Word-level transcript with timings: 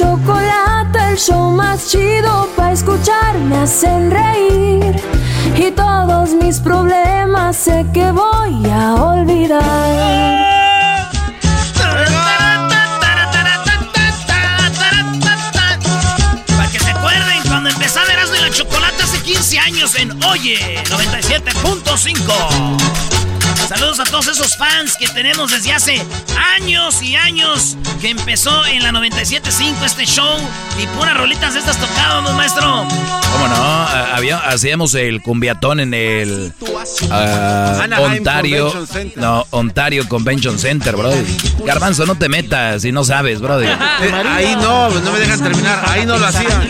chocolate, 0.00 0.98
el 1.10 1.18
show 1.18 1.50
más 1.50 1.88
chido 1.88 2.48
para 2.56 2.72
escuchar. 2.72 3.36
Me 3.38 3.58
hacen 3.58 4.10
reír 4.10 4.96
y 5.56 5.70
todos 5.72 6.30
mis 6.30 6.58
problemas 6.58 7.56
sé 7.56 7.84
que 7.92 8.10
voy 8.10 8.70
a 8.70 8.94
olvidar. 8.94 9.60
Para 16.56 16.70
que 16.70 16.78
se 16.78 16.94
cuando 17.48 17.68
empezaba 17.68 18.10
Erasmo 18.10 18.36
y 18.36 18.40
la 18.40 18.50
Chocolate 18.50 19.02
hace 19.02 19.22
15 19.22 19.58
años 19.58 19.94
en 19.96 20.24
Oye 20.24 20.82
97.5. 20.88 23.39
Saludos 23.70 24.00
a 24.00 24.04
todos 24.04 24.26
esos 24.26 24.56
fans 24.56 24.96
que 24.98 25.06
tenemos 25.06 25.52
desde 25.52 25.72
hace 25.72 26.02
años 26.56 27.00
y 27.02 27.14
años 27.14 27.76
que 28.00 28.10
empezó 28.10 28.66
en 28.66 28.82
la 28.82 28.90
97.5 28.90 29.84
este 29.84 30.06
show 30.06 30.38
y 30.82 30.88
puras 30.98 31.16
rolitas 31.16 31.54
de 31.54 31.60
estas 31.60 31.78
tocadas, 31.78 32.34
maestro. 32.34 32.88
¿Cómo 33.30 33.46
no? 33.46 33.54
Ah, 33.54 34.14
Había, 34.16 34.38
hacíamos 34.38 34.94
el 34.94 35.22
cumbiatón 35.22 35.78
en 35.78 35.94
el 35.94 36.52
Anaheim 37.12 38.18
Ontario. 38.18 38.86
No, 39.14 39.46
Ontario 39.50 40.08
Convention 40.08 40.58
Center, 40.58 40.96
brody. 40.96 41.24
Garbanzo, 41.64 42.06
no 42.06 42.16
te 42.16 42.28
metas 42.28 42.82
si 42.82 42.90
no 42.90 43.04
sabes, 43.04 43.40
brody. 43.40 43.68
Eh, 43.68 44.12
ahí 44.34 44.56
no, 44.56 44.90
no 44.90 45.12
me 45.12 45.18
dejan 45.20 45.44
terminar. 45.44 45.84
Ahí 45.86 46.04
no 46.06 46.18
lo 46.18 46.26
hacían. 46.26 46.68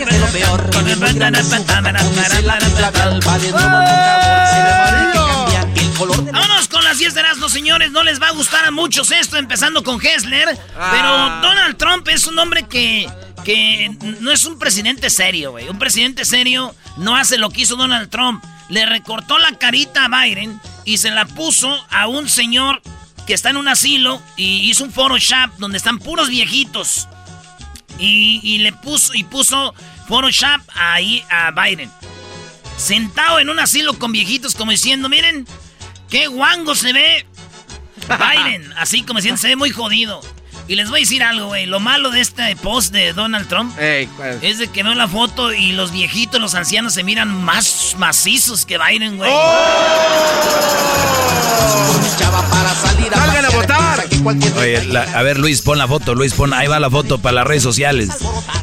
Vámonos 6.31 6.67
10 6.97 7.13
de 7.13 7.19
Erasmo, 7.19 7.49
señores. 7.49 7.91
No 7.91 8.03
les 8.03 8.21
va 8.21 8.27
a 8.27 8.31
gustar 8.31 8.65
a 8.65 8.71
muchos 8.71 9.11
esto, 9.11 9.37
empezando 9.37 9.83
con 9.83 9.99
Hessler. 10.01 10.57
Pero 10.91 11.09
Donald 11.41 11.77
Trump 11.77 12.07
es 12.09 12.27
un 12.27 12.37
hombre 12.39 12.67
que, 12.67 13.09
que 13.43 13.95
no 14.19 14.31
es 14.31 14.45
un 14.45 14.59
presidente 14.59 15.09
serio, 15.09 15.51
güey. 15.51 15.69
Un 15.69 15.79
presidente 15.79 16.25
serio 16.25 16.75
no 16.97 17.15
hace 17.15 17.37
lo 17.37 17.49
que 17.49 17.61
hizo 17.61 17.75
Donald 17.75 18.09
Trump. 18.09 18.43
Le 18.69 18.85
recortó 18.85 19.37
la 19.37 19.57
carita 19.57 20.05
a 20.05 20.23
Biden 20.23 20.59
y 20.85 20.97
se 20.97 21.11
la 21.11 21.25
puso 21.25 21.75
a 21.89 22.07
un 22.07 22.29
señor 22.29 22.81
que 23.27 23.33
está 23.33 23.49
en 23.49 23.57
un 23.57 23.67
asilo 23.67 24.21
y 24.35 24.69
hizo 24.69 24.83
un 24.83 24.91
Photoshop 24.91 25.57
donde 25.57 25.77
están 25.77 25.99
puros 25.99 26.29
viejitos. 26.29 27.07
Y, 27.99 28.39
y 28.43 28.59
le 28.59 28.73
puso, 28.73 29.13
y 29.13 29.23
puso 29.23 29.73
Photoshop 30.07 30.61
ahí 30.73 31.23
a 31.29 31.51
Biden. 31.51 31.91
Sentado 32.77 33.39
en 33.39 33.49
un 33.49 33.59
asilo 33.59 33.97
con 33.99 34.11
viejitos 34.11 34.55
como 34.55 34.71
diciendo, 34.71 35.07
miren, 35.07 35.45
qué 36.11 36.27
guango 36.27 36.75
se 36.75 36.93
ve 36.93 37.25
Biden. 38.07 38.71
Así 38.77 39.01
como 39.01 39.19
se 39.37 39.47
ve 39.47 39.55
muy 39.55 39.71
jodido. 39.71 40.21
Y 40.67 40.75
les 40.75 40.89
voy 40.89 40.99
a 40.99 41.01
decir 41.01 41.21
algo, 41.23 41.47
güey. 41.47 41.65
Lo 41.65 41.79
malo 41.79 42.11
de 42.11 42.21
este 42.21 42.55
post 42.55 42.93
de 42.93 43.11
Donald 43.13 43.47
Trump 43.49 43.73
es 44.41 44.57
de 44.57 44.67
que 44.69 44.83
veo 44.83 44.93
la 44.93 45.07
foto 45.07 45.51
y 45.53 45.73
los 45.73 45.91
viejitos, 45.91 46.39
los 46.39 46.55
ancianos 46.55 46.93
se 46.93 47.03
miran 47.03 47.43
más 47.43 47.95
macizos 47.97 48.65
que 48.65 48.77
Biden, 48.77 49.17
güey. 49.17 49.31
¡Salgan 53.13 53.45
a 53.45 53.49
votar! 53.49 54.03
Oye, 54.57 54.85
la- 54.85 55.03
a 55.03 55.21
ver, 55.23 55.37
Luis, 55.39 55.61
pon 55.61 55.77
la 55.77 55.87
foto. 55.87 56.15
Luis, 56.15 56.33
pon, 56.33 56.53
ahí 56.53 56.67
va 56.67 56.79
la 56.79 56.89
foto 56.89 57.17
para 57.19 57.33
las 57.33 57.47
redes 57.47 57.63
sociales. 57.63 58.09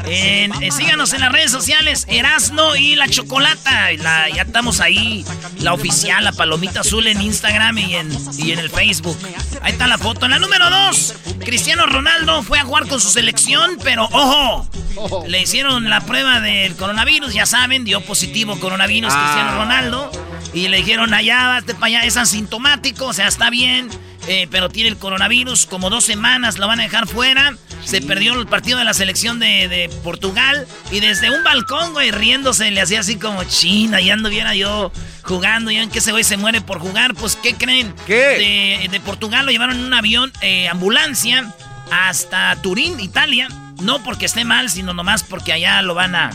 En- 0.06 0.52
eh, 0.62 0.70
síganos 0.70 1.12
en 1.12 1.20
las 1.20 1.32
redes 1.32 1.50
sociales, 1.50 2.06
Erasno 2.08 2.76
y 2.76 2.94
la 2.96 3.08
Chocolata. 3.08 3.92
La- 3.98 4.28
ya 4.30 4.42
estamos 4.42 4.80
ahí, 4.80 5.24
la 5.60 5.74
oficial, 5.74 6.24
la 6.24 6.32
palomita 6.32 6.80
azul 6.80 7.06
en 7.06 7.20
Instagram 7.20 7.76
y 7.78 7.94
en, 7.96 8.08
y 8.38 8.52
en 8.52 8.58
el 8.58 8.70
Facebook. 8.70 9.18
Ahí 9.62 9.72
está 9.72 9.86
la 9.86 9.98
foto. 9.98 10.24
En 10.26 10.30
la 10.32 10.38
número 10.38 10.70
2, 10.70 11.14
Cristiano 11.44 11.86
Ronaldo 11.88 12.42
fue 12.42 12.58
a 12.58 12.64
jugar 12.64 12.86
con 12.88 13.00
su 13.00 13.10
selección, 13.10 13.78
pero 13.82 14.04
ojo, 14.04 14.68
le 15.26 15.42
hicieron 15.42 15.88
la 15.88 16.00
prueba 16.00 16.40
del 16.40 16.74
coronavirus, 16.76 17.32
ya 17.32 17.46
saben, 17.46 17.84
dio 17.84 18.00
positivo 18.00 18.58
coronavirus 18.58 19.12
Cristiano 19.12 19.56
Ronaldo. 19.56 20.10
Y 20.54 20.68
le 20.68 20.78
dijeron 20.78 21.12
allá, 21.12 21.56
hazte 21.56 21.74
para 21.74 21.86
allá, 21.86 22.02
es 22.04 22.16
asintomático, 22.16 23.06
o 23.06 23.12
sea, 23.12 23.28
está 23.28 23.50
bien, 23.50 23.90
eh, 24.28 24.48
pero 24.50 24.70
tiene 24.70 24.88
el 24.88 24.96
coronavirus, 24.96 25.66
como 25.66 25.90
dos 25.90 26.04
semanas 26.04 26.58
lo 26.58 26.66
van 26.66 26.80
a 26.80 26.84
dejar 26.84 27.06
fuera. 27.06 27.54
Se 27.84 28.00
perdió 28.00 28.32
el 28.34 28.46
partido 28.46 28.78
de 28.78 28.84
la 28.84 28.94
selección 28.94 29.38
de, 29.38 29.68
de 29.68 29.90
Portugal 30.02 30.66
y 30.90 31.00
desde 31.00 31.30
un 31.30 31.44
balcón, 31.44 31.92
güey, 31.92 32.10
riéndose, 32.10 32.70
le 32.70 32.80
hacía 32.80 33.00
así 33.00 33.16
como 33.16 33.44
china, 33.44 34.00
y 34.00 34.10
ando 34.10 34.30
viera 34.30 34.54
yo 34.54 34.90
jugando, 35.22 35.70
ya 35.70 35.82
en 35.82 35.90
que 35.90 35.98
ese 35.98 36.12
güey 36.12 36.24
se 36.24 36.36
muere 36.38 36.60
por 36.60 36.80
jugar, 36.80 37.14
pues, 37.14 37.36
¿qué 37.36 37.54
creen? 37.54 37.94
¿Qué? 38.06 38.80
De, 38.82 38.88
de 38.88 39.00
Portugal 39.00 39.44
lo 39.44 39.52
llevaron 39.52 39.76
en 39.76 39.84
un 39.84 39.94
avión, 39.94 40.32
eh, 40.40 40.68
ambulancia, 40.68 41.54
hasta 41.90 42.56
Turín, 42.62 42.98
Italia. 43.00 43.48
No 43.82 44.02
porque 44.02 44.26
esté 44.26 44.44
mal, 44.44 44.70
sino 44.70 44.92
nomás 44.94 45.22
porque 45.22 45.52
allá 45.52 45.80
lo 45.82 45.94
van 45.94 46.14
a... 46.14 46.30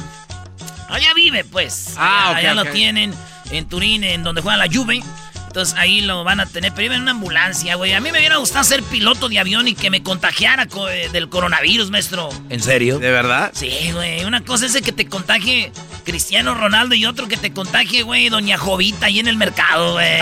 Allá 0.90 1.14
vive, 1.16 1.44
pues. 1.44 1.96
Ah, 1.98 2.30
allá, 2.30 2.32
ok, 2.32 2.38
allá 2.38 2.54
lo 2.54 2.66
tienen 2.72 3.14
en 3.52 3.68
Turín, 3.68 4.04
en 4.04 4.24
donde 4.24 4.42
juega 4.42 4.58
la 4.58 4.68
Juve. 4.72 5.02
Entonces 5.48 5.76
ahí 5.78 6.02
lo 6.02 6.24
van 6.24 6.40
a 6.40 6.48
tener, 6.48 6.72
pero 6.74 6.86
iba 6.86 6.96
en 6.96 7.04
una 7.04 7.12
ambulancia, 7.12 7.76
güey. 7.76 7.94
A 7.94 8.02
mí 8.02 8.12
me 8.12 8.18
hubiera 8.18 8.38
gustado 8.38 8.64
ser 8.64 8.82
piloto 8.82 9.30
de 9.30 9.38
avión 9.38 9.68
y 9.68 9.76
que 9.76 9.92
me 9.92 10.02
contagiara 10.02 10.66
co- 10.68 10.90
eh, 10.90 11.10
del 11.10 11.30
coronavirus, 11.30 11.92
maestro. 11.92 12.30
¿En 12.50 12.60
serio? 12.62 12.98
¿De 12.98 13.12
verdad? 13.12 13.52
Sí, 13.54 13.92
güey. 13.94 14.24
Una 14.26 14.44
cosa 14.44 14.66
es 14.66 14.74
de 14.74 14.82
que 14.82 14.92
te 14.92 15.08
contagie 15.08 15.72
Cristiano 16.06 16.56
Ronaldo 16.56 16.96
y 16.96 17.06
otro 17.06 17.28
que 17.28 17.38
te 17.38 17.54
contagie, 17.54 18.02
güey, 18.02 18.30
Doña 18.30 18.58
Jovita 18.58 19.08
ahí 19.08 19.20
en 19.20 19.28
el 19.28 19.38
mercado, 19.38 19.94
güey. 19.94 20.18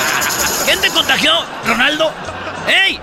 ¿Quién 0.66 0.80
te 0.82 0.90
contagió? 0.90 1.32
¿Ronaldo? 1.66 2.12
¡Ey! 2.68 2.98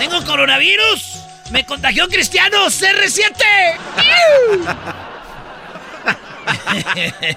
¡Tengo 0.00 0.24
coronavirus! 0.24 1.18
¡Me 1.50 1.66
contagió 1.66 2.08
Cristiano! 2.08 2.66
¡CR7! 2.68 3.76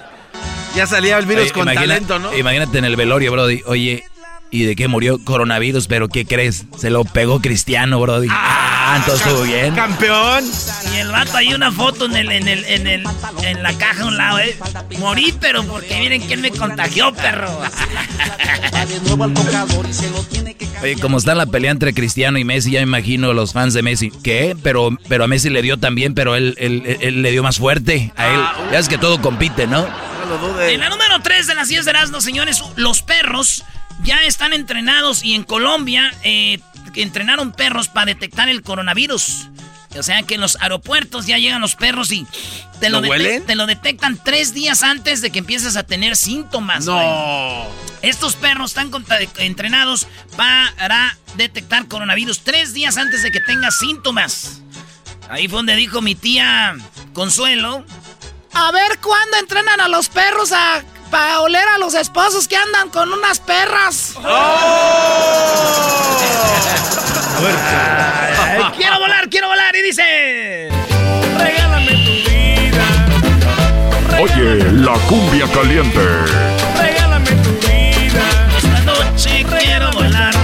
Ya 0.74 0.86
salía 0.88 1.18
el 1.18 1.26
virus 1.26 1.44
Oye, 1.44 1.52
con 1.52 1.62
imagina- 1.68 1.82
talento, 1.82 2.18
¿no? 2.18 2.34
Imagínate 2.36 2.78
en 2.78 2.84
el 2.86 2.96
velorio, 2.96 3.30
Brody. 3.30 3.62
Oye, 3.66 4.04
¿Y 4.54 4.66
de 4.66 4.76
qué 4.76 4.86
murió? 4.86 5.18
Coronavirus, 5.18 5.88
pero 5.88 6.08
¿qué 6.08 6.24
crees? 6.24 6.66
Se 6.78 6.88
lo 6.88 7.04
pegó 7.04 7.40
Cristiano, 7.40 7.98
Brody. 7.98 8.28
Ah, 8.30 8.98
entonces 8.98 9.26
estuvo 9.26 9.42
bien. 9.42 9.74
Campeón. 9.74 10.44
Y 10.94 10.98
el 10.98 11.10
vato 11.10 11.36
hay 11.36 11.54
una 11.54 11.72
foto 11.72 12.04
en 12.04 12.14
el, 12.14 12.30
en 12.30 12.46
el, 12.46 12.64
en 12.66 12.86
el, 12.86 13.04
en 13.42 13.64
la 13.64 13.76
caja 13.76 14.04
a 14.04 14.06
un 14.06 14.16
lado, 14.16 14.38
eh. 14.38 14.56
Morí, 15.00 15.34
pero 15.40 15.64
porque 15.64 15.98
miren 15.98 16.22
quién 16.22 16.40
me 16.40 16.52
contagió, 16.52 17.12
perro. 17.12 17.50
Oye, 20.82 20.96
como 21.00 21.18
está 21.18 21.34
la 21.34 21.46
pelea 21.46 21.72
entre 21.72 21.92
Cristiano 21.92 22.38
y 22.38 22.44
Messi, 22.44 22.70
ya 22.70 22.78
me 22.78 22.84
imagino 22.84 23.32
los 23.32 23.54
fans 23.54 23.74
de 23.74 23.82
Messi. 23.82 24.12
¿Qué? 24.22 24.56
Pero, 24.62 24.90
pero 25.08 25.24
a 25.24 25.26
Messi 25.26 25.50
le 25.50 25.62
dio 25.62 25.78
también, 25.78 26.14
pero 26.14 26.36
él, 26.36 26.54
él, 26.58 26.96
él 27.00 27.22
le 27.22 27.32
dio 27.32 27.42
más 27.42 27.58
fuerte 27.58 28.12
a 28.14 28.28
él. 28.28 28.40
Ah, 28.40 28.54
ya 28.70 28.78
es 28.78 28.88
que 28.88 28.98
todo 28.98 29.20
compite, 29.20 29.66
¿no? 29.66 29.84
En 30.60 30.80
la 30.80 30.88
número 30.88 31.20
3 31.22 31.46
de 31.48 31.54
las 31.54 31.68
10 31.68 31.84
de 31.84 31.90
Erasmo, 31.90 32.20
señores, 32.20 32.62
los 32.76 33.02
perros 33.02 33.64
ya 34.02 34.22
están 34.24 34.52
entrenados 34.52 35.24
y 35.24 35.34
en 35.34 35.44
Colombia 35.44 36.12
eh, 36.22 36.60
entrenaron 36.94 37.52
perros 37.52 37.88
para 37.88 38.06
detectar 38.06 38.48
el 38.48 38.62
coronavirus. 38.62 39.48
O 39.96 40.02
sea 40.02 40.22
que 40.24 40.34
en 40.34 40.40
los 40.40 40.56
aeropuertos 40.60 41.26
ya 41.26 41.38
llegan 41.38 41.60
los 41.60 41.76
perros 41.76 42.10
y 42.10 42.26
te 42.80 42.90
lo, 42.90 43.00
¿Lo 43.00 43.08
huelen? 43.08 43.46
te 43.46 43.54
lo 43.54 43.66
detectan 43.66 44.18
tres 44.22 44.52
días 44.52 44.82
antes 44.82 45.20
de 45.20 45.30
que 45.30 45.38
empieces 45.38 45.76
a 45.76 45.84
tener 45.84 46.16
síntomas. 46.16 46.86
güey. 46.86 46.98
No. 46.98 47.66
Estos 48.02 48.34
perros 48.36 48.72
están 48.72 48.90
entrenados 49.38 50.06
para 50.36 51.16
detectar 51.36 51.86
coronavirus 51.86 52.40
tres 52.40 52.74
días 52.74 52.96
antes 52.96 53.22
de 53.22 53.30
que 53.30 53.40
tengas 53.40 53.78
síntomas. 53.78 54.60
Ahí 55.30 55.48
fue 55.48 55.58
donde 55.58 55.76
dijo 55.76 56.02
mi 56.02 56.14
tía 56.14 56.76
Consuelo. 57.12 57.84
A 58.52 58.70
ver 58.72 58.98
cuándo 59.00 59.36
entrenan 59.38 59.80
a 59.80 59.88
los 59.88 60.08
perros 60.08 60.52
a, 60.52 60.82
para 61.10 61.40
oler 61.40 61.66
a 61.74 61.78
los 61.78 61.94
esposos 61.94 62.48
que 62.48 62.56
andan 62.56 62.90
con 62.90 63.12
unas 63.12 63.40
perras. 63.40 64.14
Ay, 68.56 68.64
quiero 68.76 68.98
volar, 68.98 69.28
quiero 69.28 69.48
volar. 69.48 69.74
Y 69.76 69.82
dice... 69.82 70.68
Regálame 71.38 71.92
tu 71.92 72.30
vida. 72.30 72.84
Oye, 74.20 74.72
la 74.72 74.94
cumbia 75.08 75.46
caliente. 75.52 76.00
Regálame 76.78 77.30
tu 77.30 77.50
vida. 77.66 78.22
Esta 78.56 78.80
noche 78.80 79.44
quiero 79.58 79.90
volar. 79.92 80.34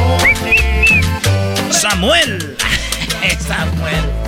Samuel. 1.70 2.56
Samuel. 3.38 4.19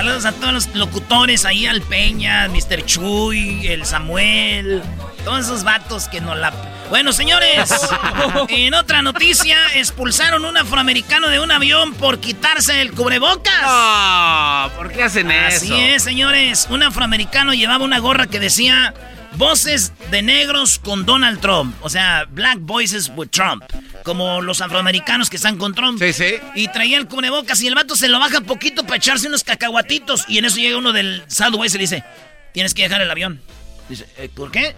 Saludos 0.00 0.24
a 0.24 0.32
todos 0.32 0.54
los 0.54 0.74
locutores 0.74 1.44
ahí, 1.44 1.66
al 1.66 1.82
Peña, 1.82 2.48
Mr. 2.48 2.86
Chuy, 2.86 3.66
el 3.66 3.84
Samuel, 3.84 4.82
todos 5.26 5.44
esos 5.44 5.62
vatos 5.62 6.08
que 6.08 6.22
no 6.22 6.34
la... 6.34 6.54
Bueno, 6.88 7.12
señores, 7.12 7.70
en 8.48 8.72
otra 8.72 9.02
noticia, 9.02 9.58
expulsaron 9.74 10.46
un 10.46 10.56
afroamericano 10.56 11.28
de 11.28 11.38
un 11.38 11.52
avión 11.52 11.92
por 11.92 12.18
quitarse 12.18 12.80
el 12.80 12.92
cubrebocas. 12.92 13.60
No, 13.60 14.70
¿por 14.74 14.90
qué 14.90 15.02
hacen 15.02 15.30
eso? 15.30 15.56
Así 15.58 15.78
es, 15.78 16.02
señores. 16.02 16.66
Un 16.70 16.82
afroamericano 16.82 17.52
llevaba 17.52 17.84
una 17.84 17.98
gorra 17.98 18.26
que 18.26 18.40
decía 18.40 18.94
Voces 19.36 19.92
de 20.10 20.22
negros 20.22 20.78
con 20.78 21.06
Donald 21.06 21.40
Trump. 21.40 21.74
O 21.82 21.88
sea, 21.88 22.26
Black 22.30 22.58
Voices 22.60 23.10
with 23.14 23.28
Trump. 23.28 23.62
Como 24.02 24.40
los 24.42 24.60
afroamericanos 24.60 25.30
que 25.30 25.36
están 25.36 25.56
con 25.56 25.74
Trump. 25.74 26.00
Sí, 26.00 26.12
sí. 26.12 26.34
Y 26.54 26.68
traía 26.68 26.98
el 26.98 27.06
cubrebocas 27.06 27.60
y 27.62 27.66
el 27.68 27.74
vato 27.74 27.96
se 27.96 28.08
lo 28.08 28.18
baja 28.18 28.40
poquito 28.40 28.82
para 28.84 28.96
echarse 28.96 29.28
unos 29.28 29.44
cacahuatitos. 29.44 30.24
Y 30.28 30.38
en 30.38 30.44
eso 30.46 30.56
llega 30.56 30.76
uno 30.78 30.92
del 30.92 31.22
Southwest 31.28 31.74
y 31.74 31.78
le 31.78 31.82
dice, 31.84 32.04
tienes 32.52 32.74
que 32.74 32.82
dejar 32.82 33.00
el 33.02 33.10
avión. 33.10 33.40
Dice, 33.88 34.06
"Eh, 34.18 34.28
¿por 34.34 34.50
qué? 34.50 34.74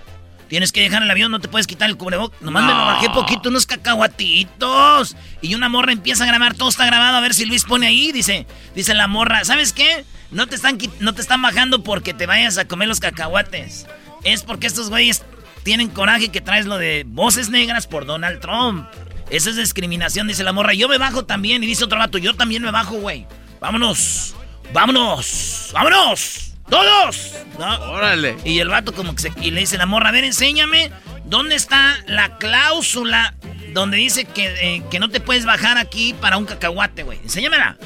Tienes 0.49 0.71
que 0.71 0.83
dejar 0.83 1.03
el 1.03 1.11
avión, 1.11 1.31
no 1.31 1.41
te 1.41 1.49
puedes 1.49 1.67
quitar 1.67 1.89
el 1.89 1.97
cubrebocas. 1.97 2.41
Nomás 2.43 2.65
me 2.65 2.73
lo 2.73 2.85
bajé 2.85 3.09
poquito, 3.11 3.49
unos 3.49 3.65
cacahuatitos. 3.67 5.17
Y 5.41 5.55
una 5.55 5.69
morra 5.71 5.93
empieza 5.93 6.25
a 6.25 6.27
grabar, 6.27 6.55
todo 6.55 6.69
está 6.69 6.85
grabado, 6.85 7.17
a 7.17 7.21
ver 7.21 7.33
si 7.33 7.47
Luis 7.47 7.65
pone 7.65 7.87
ahí. 7.87 8.13
Dice, 8.13 8.47
dice 8.75 8.93
la 8.95 9.07
morra, 9.07 9.45
¿sabes 9.45 9.73
qué? 9.73 10.05
No 10.31 10.47
te 10.47 10.57
están, 10.57 10.79
no 11.01 11.15
te 11.15 11.23
están 11.23 11.41
bajando 11.43 11.83
porque 11.83 12.13
te 12.13 12.27
vayas 12.27 12.59
a 12.59 12.67
comer 12.67 12.89
los 12.89 13.01
cacahuates. 13.01 13.87
Es 14.25 14.43
porque 14.43 14.67
estos 14.67 14.91
güeyes 14.91 15.23
tienen 15.63 15.89
coraje 15.89 16.31
que 16.31 16.41
traes 16.41 16.67
lo 16.67 16.79
de 16.79 17.05
voces 17.07 17.51
negras 17.51 17.87
por 17.87 18.07
Donald 18.07 18.41
Trump. 18.41 18.87
Esa 19.31 19.51
es 19.51 19.57
discriminación, 19.57 20.29
dice 20.29 20.45
la 20.45 20.53
morra. 20.53 20.75
Yo 20.75 20.89
me 20.89 20.99
bajo 20.99 21.25
también. 21.25 21.63
Y 21.63 21.67
dice 21.67 21.85
otro 21.85 21.99
vato, 21.99 22.19
yo 22.19 22.35
también 22.35 22.63
me 22.63 22.71
bajo, 22.71 22.97
güey. 22.97 23.27
Vámonos. 23.61 24.35
Vámonos. 24.73 25.71
Vámonos. 25.73 26.55
Todos. 26.69 27.33
¿No? 27.59 27.93
Órale. 27.93 28.37
Y 28.45 28.59
el 28.59 28.69
vato 28.69 28.93
como 28.93 29.15
que 29.15 29.23
se, 29.23 29.33
y 29.41 29.51
le 29.51 29.61
dice 29.61 29.79
la 29.79 29.87
morra, 29.87 30.09
a 30.09 30.13
ver, 30.13 30.25
enséñame 30.25 30.91
dónde 31.25 31.55
está 31.55 31.97
la 32.07 32.39
cláusula 32.39 33.35
donde 33.73 33.97
dice 33.97 34.25
que, 34.25 34.77
eh, 34.77 34.83
que 34.91 34.99
no 34.99 35.09
te 35.09 35.21
puedes 35.21 35.45
bajar 35.45 35.79
aquí 35.79 36.15
para 36.15 36.37
un 36.37 36.45
cacahuate, 36.45 37.03
güey. 37.03 37.19
Enséñamela. 37.23 37.77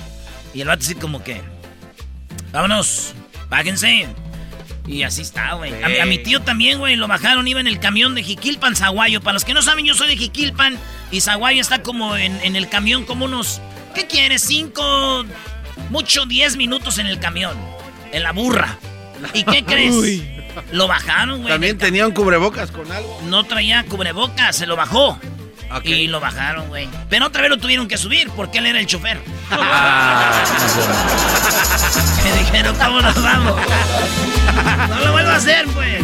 Y 0.55 0.61
el 0.61 0.69
vato 0.69 0.83
así 0.83 0.95
como 0.95 1.23
que, 1.23 1.43
vámonos, 2.53 3.15
bájense. 3.49 4.09
Y 4.87 5.03
así 5.03 5.23
está, 5.23 5.55
güey. 5.55 5.73
A, 5.83 5.89
mi- 5.89 5.99
a 5.99 6.07
mi 6.07 6.19
tío 6.19 6.41
también, 6.43 6.79
güey, 6.79 6.97
lo 6.97 7.09
bajaron, 7.09 7.47
iba 7.49 7.59
en 7.61 7.67
el 7.67 7.81
camión 7.81 8.15
de 8.15 8.23
Jiquilpan, 8.23 8.77
Zaguayo. 8.77 9.21
Para 9.21 9.35
los 9.35 9.45
que 9.45 9.53
no 9.55 9.63
saben, 9.63 9.85
yo 9.85 9.95
soy 9.95 10.09
de 10.09 10.17
Jiquilpan 10.17 10.79
y 11.11 11.21
Zaguayo 11.21 11.61
está 11.61 11.83
como 11.83 12.17
en, 12.17 12.39
en 12.43 12.55
el 12.57 12.69
camión 12.69 13.05
como 13.05 13.25
unos, 13.25 13.61
¿qué 13.95 14.07
quieres? 14.07 14.43
Cinco, 14.43 15.25
mucho, 15.91 16.27
diez 16.27 16.57
minutos 16.57 16.99
en 16.99 17.07
el 17.07 17.19
camión, 17.19 17.57
en 18.13 18.23
la 18.23 18.33
burra. 18.33 18.79
¿Y 19.35 19.43
qué 19.45 19.65
crees? 19.67 20.23
Lo 20.73 20.87
bajaron, 20.89 21.39
güey. 21.41 21.53
También 21.53 21.77
tenía 21.79 22.07
un 22.07 22.13
cubrebocas 22.13 22.71
con 22.71 22.91
algo. 22.93 23.21
No 23.29 23.45
traía 23.45 23.85
cubrebocas, 23.85 24.57
se 24.57 24.67
lo 24.67 24.77
bajó. 24.77 25.19
Ok. 25.71 25.87
Y 25.87 26.07
lo 26.07 26.21
bajaron, 26.21 26.69
güey. 26.69 26.89
Pero 27.09 27.27
otra 27.27 27.43
vez 27.43 27.51
lo 27.51 27.59
tuvieron 27.59 27.89
que 27.89 27.99
subir 27.99 28.31
porque 28.31 28.59
él 28.59 28.67
era 28.67 28.79
el 28.79 28.87
chofer. 28.87 29.21
Me 32.25 32.33
dijeron, 32.39 32.77
¿cómo 32.77 33.01
nos 33.01 33.23
vamos? 33.23 33.57
No 34.89 35.01
lo 35.01 35.13
vuelvo 35.13 35.31
a 35.31 35.37
hacer, 35.37 35.67
pues. 35.67 36.03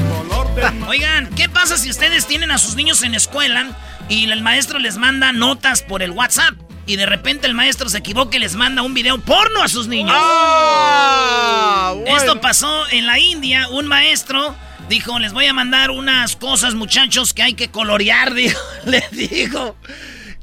Oigan, 0.87 1.29
¿qué 1.35 1.49
pasa 1.49 1.79
si 1.79 1.89
ustedes 1.91 2.27
tienen 2.27 2.51
a 2.51 2.59
sus 2.59 2.77
niños 2.77 3.03
en 3.03 3.15
escuela 3.15 3.71
y 4.09 4.31
el 4.31 4.43
maestro 4.43 4.79
les 4.79 4.99
manda 4.99 5.33
notas 5.33 5.83
por 5.83 6.03
el 6.03 6.11
WhatsApp? 6.11 6.55
Y 6.85 6.97
de 6.97 7.07
repente 7.07 7.47
el 7.47 7.55
maestro 7.55 7.89
se 7.89 7.99
equivoca 7.99 8.37
y 8.37 8.41
les 8.41 8.57
manda 8.57 8.83
un 8.83 8.93
video 8.93 9.19
porno 9.19 9.63
a 9.63 9.69
sus 9.69 9.87
niños. 9.87 10.15
Ah, 10.19 11.93
bueno. 11.97 12.17
Esto 12.17 12.41
pasó 12.41 12.87
en 12.91 13.07
la 13.07 13.19
India. 13.19 13.69
Un 13.71 13.87
maestro 13.87 14.55
dijo, 14.89 15.19
les 15.19 15.33
voy 15.33 15.47
a 15.47 15.53
mandar 15.53 15.91
unas 15.91 16.37
cosas, 16.37 16.75
muchachos, 16.75 17.33
que 17.33 17.43
hay 17.43 17.55
que 17.55 17.71
colorear, 17.71 18.35
dijo. 18.35 18.61
Les 18.85 19.11
dijo. 19.11 19.77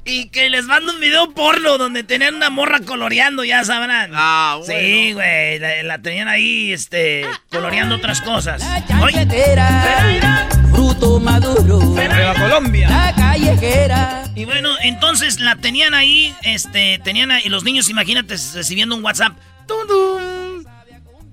Y 0.06 0.30
que 0.30 0.50
les 0.50 0.66
mando 0.66 0.94
un 0.94 1.00
video 1.00 1.32
porno 1.36 1.78
donde 1.78 2.04
tenían 2.04 2.34
una 2.34 2.50
morra 2.50 2.80
coloreando, 2.80 3.44
ya 3.44 3.64
sabrán. 3.64 4.12
Ah, 4.16 4.58
bueno. 4.66 4.80
Sí, 4.82 5.12
güey, 5.14 5.60
la, 5.60 5.84
la 5.84 6.00
tenían 6.00 6.28
ahí, 6.28 6.74
este, 6.74 7.28
coloreando 7.52 7.96
otras 7.96 8.22
cosas. 8.22 8.64
Chaquetera, 8.88 10.48
fruto 10.72 11.20
maduro, 11.20 11.80
Nueva 11.80 12.34
Colombia. 12.34 12.90
la 12.90 13.14
callejera. 13.14 14.24
Y 14.36 14.46
bueno, 14.46 14.72
entonces 14.82 15.40
la 15.40 15.58
tenían 15.58 15.94
ahí, 15.94 16.34
este, 16.42 17.00
tenían 17.04 17.30
ahí, 17.30 17.44
y 17.46 17.50
los 17.50 17.64
niños, 17.64 17.88
imagínate, 17.90 18.36
recibiendo 18.56 18.96
un 18.96 19.04
WhatsApp. 19.04 19.38
¡Tum, 19.68 19.88
tum! 19.88 20.64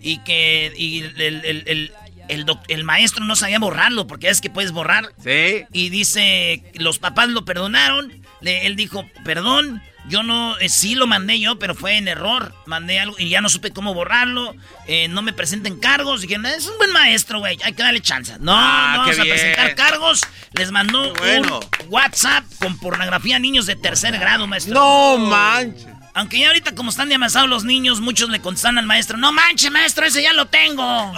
Y 0.02 0.18
que, 0.18 0.72
y 0.76 0.98
el, 1.02 1.20
el, 1.20 1.62
el, 1.66 1.92
el, 2.28 2.44
el 2.68 2.84
maestro 2.84 3.24
no 3.24 3.36
sabía 3.36 3.58
borrarlo, 3.58 4.06
porque 4.06 4.28
es 4.28 4.40
que 4.40 4.50
puedes 4.50 4.72
borrar. 4.72 5.12
Sí. 5.22 5.64
Y 5.72 5.88
dice, 5.90 6.62
los 6.74 6.98
papás 6.98 7.28
lo 7.28 7.44
perdonaron. 7.44 8.12
Le- 8.40 8.66
él 8.66 8.76
dijo, 8.76 9.04
perdón, 9.24 9.82
yo 10.08 10.22
no, 10.22 10.56
eh, 10.58 10.68
sí 10.68 10.94
lo 10.94 11.06
mandé 11.06 11.40
yo, 11.40 11.58
pero 11.58 11.74
fue 11.74 11.96
en 11.96 12.06
error. 12.06 12.54
Mandé 12.66 13.00
algo 13.00 13.16
y 13.18 13.28
ya 13.28 13.40
no 13.40 13.48
supe 13.48 13.70
cómo 13.72 13.92
borrarlo. 13.94 14.54
eh, 14.86 15.08
no 15.08 15.20
me 15.22 15.32
presenten 15.32 15.80
cargos. 15.80 16.20
Dije, 16.20 16.38
"No, 16.38 16.48
es 16.48 16.66
un 16.68 16.76
buen 16.78 16.92
maestro, 16.92 17.40
güey, 17.40 17.58
hay 17.64 17.72
que 17.72 17.82
darle 17.82 18.00
chance. 18.00 18.36
No, 18.38 18.52
Ah, 18.54 18.92
no 18.94 18.98
vamos 19.00 19.18
a 19.18 19.22
presentar 19.22 19.74
cargos. 19.74 20.20
Les 20.52 20.70
mandó 20.70 21.12
bueno. 21.14 21.58
un 21.58 21.86
WhatsApp 21.88 22.44
con 22.60 22.78
pornografía 22.78 23.34
a 23.36 23.38
niños 23.40 23.66
de 23.66 23.74
tercer 23.74 24.16
grado, 24.18 24.46
maestro. 24.46 24.74
No 24.74 25.18
manches. 25.18 25.86
Aunque 26.16 26.38
ya 26.38 26.46
ahorita 26.46 26.74
como 26.74 26.88
están 26.88 27.10
de 27.10 27.16
avanzados 27.16 27.46
los 27.46 27.64
niños, 27.64 28.00
muchos 28.00 28.30
le 28.30 28.40
contestan 28.40 28.78
al 28.78 28.86
maestro, 28.86 29.18
no 29.18 29.32
manche, 29.32 29.68
maestro, 29.68 30.06
ese 30.06 30.22
ya 30.22 30.32
lo 30.32 30.46
tengo. 30.46 30.82
Oh. 30.82 31.12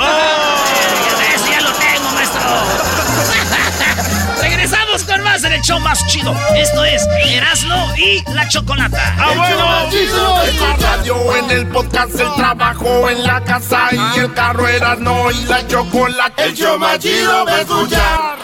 Ese 1.37 1.51
ya 1.53 1.61
lo 1.61 1.71
tengo, 1.75 2.11
maestro. 2.11 2.41
Regresamos 4.43 5.05
con 5.05 5.23
más 5.23 5.45
en 5.45 5.53
el 5.53 5.63
show 5.63 5.79
más 5.79 6.05
chido. 6.09 6.37
Esto 6.57 6.85
es 6.85 7.07
Erasmo 7.27 7.95
y 7.97 8.25
la 8.33 8.49
Chocolata. 8.49 9.15
Ah, 9.17 9.35
bueno. 9.37 9.89
Chido, 9.89 10.45
en 10.45 10.61
la 10.61 10.75
radio, 10.75 11.37
en 11.37 11.51
el 11.53 11.69
podcast, 11.69 12.19
el 12.19 12.35
trabajo, 12.35 13.09
en 13.09 13.23
la 13.23 13.41
casa 13.45 13.91
y 13.93 14.19
el 14.19 14.35
carro 14.35 14.67
Erasmo 14.67 15.31
y 15.31 15.45
la 15.45 15.65
chocolate. 15.69 16.43
El 16.43 16.57
show 16.57 16.77
más 16.77 16.99
chido 16.99 17.45
para 17.45 17.61
escuchar. 17.61 18.39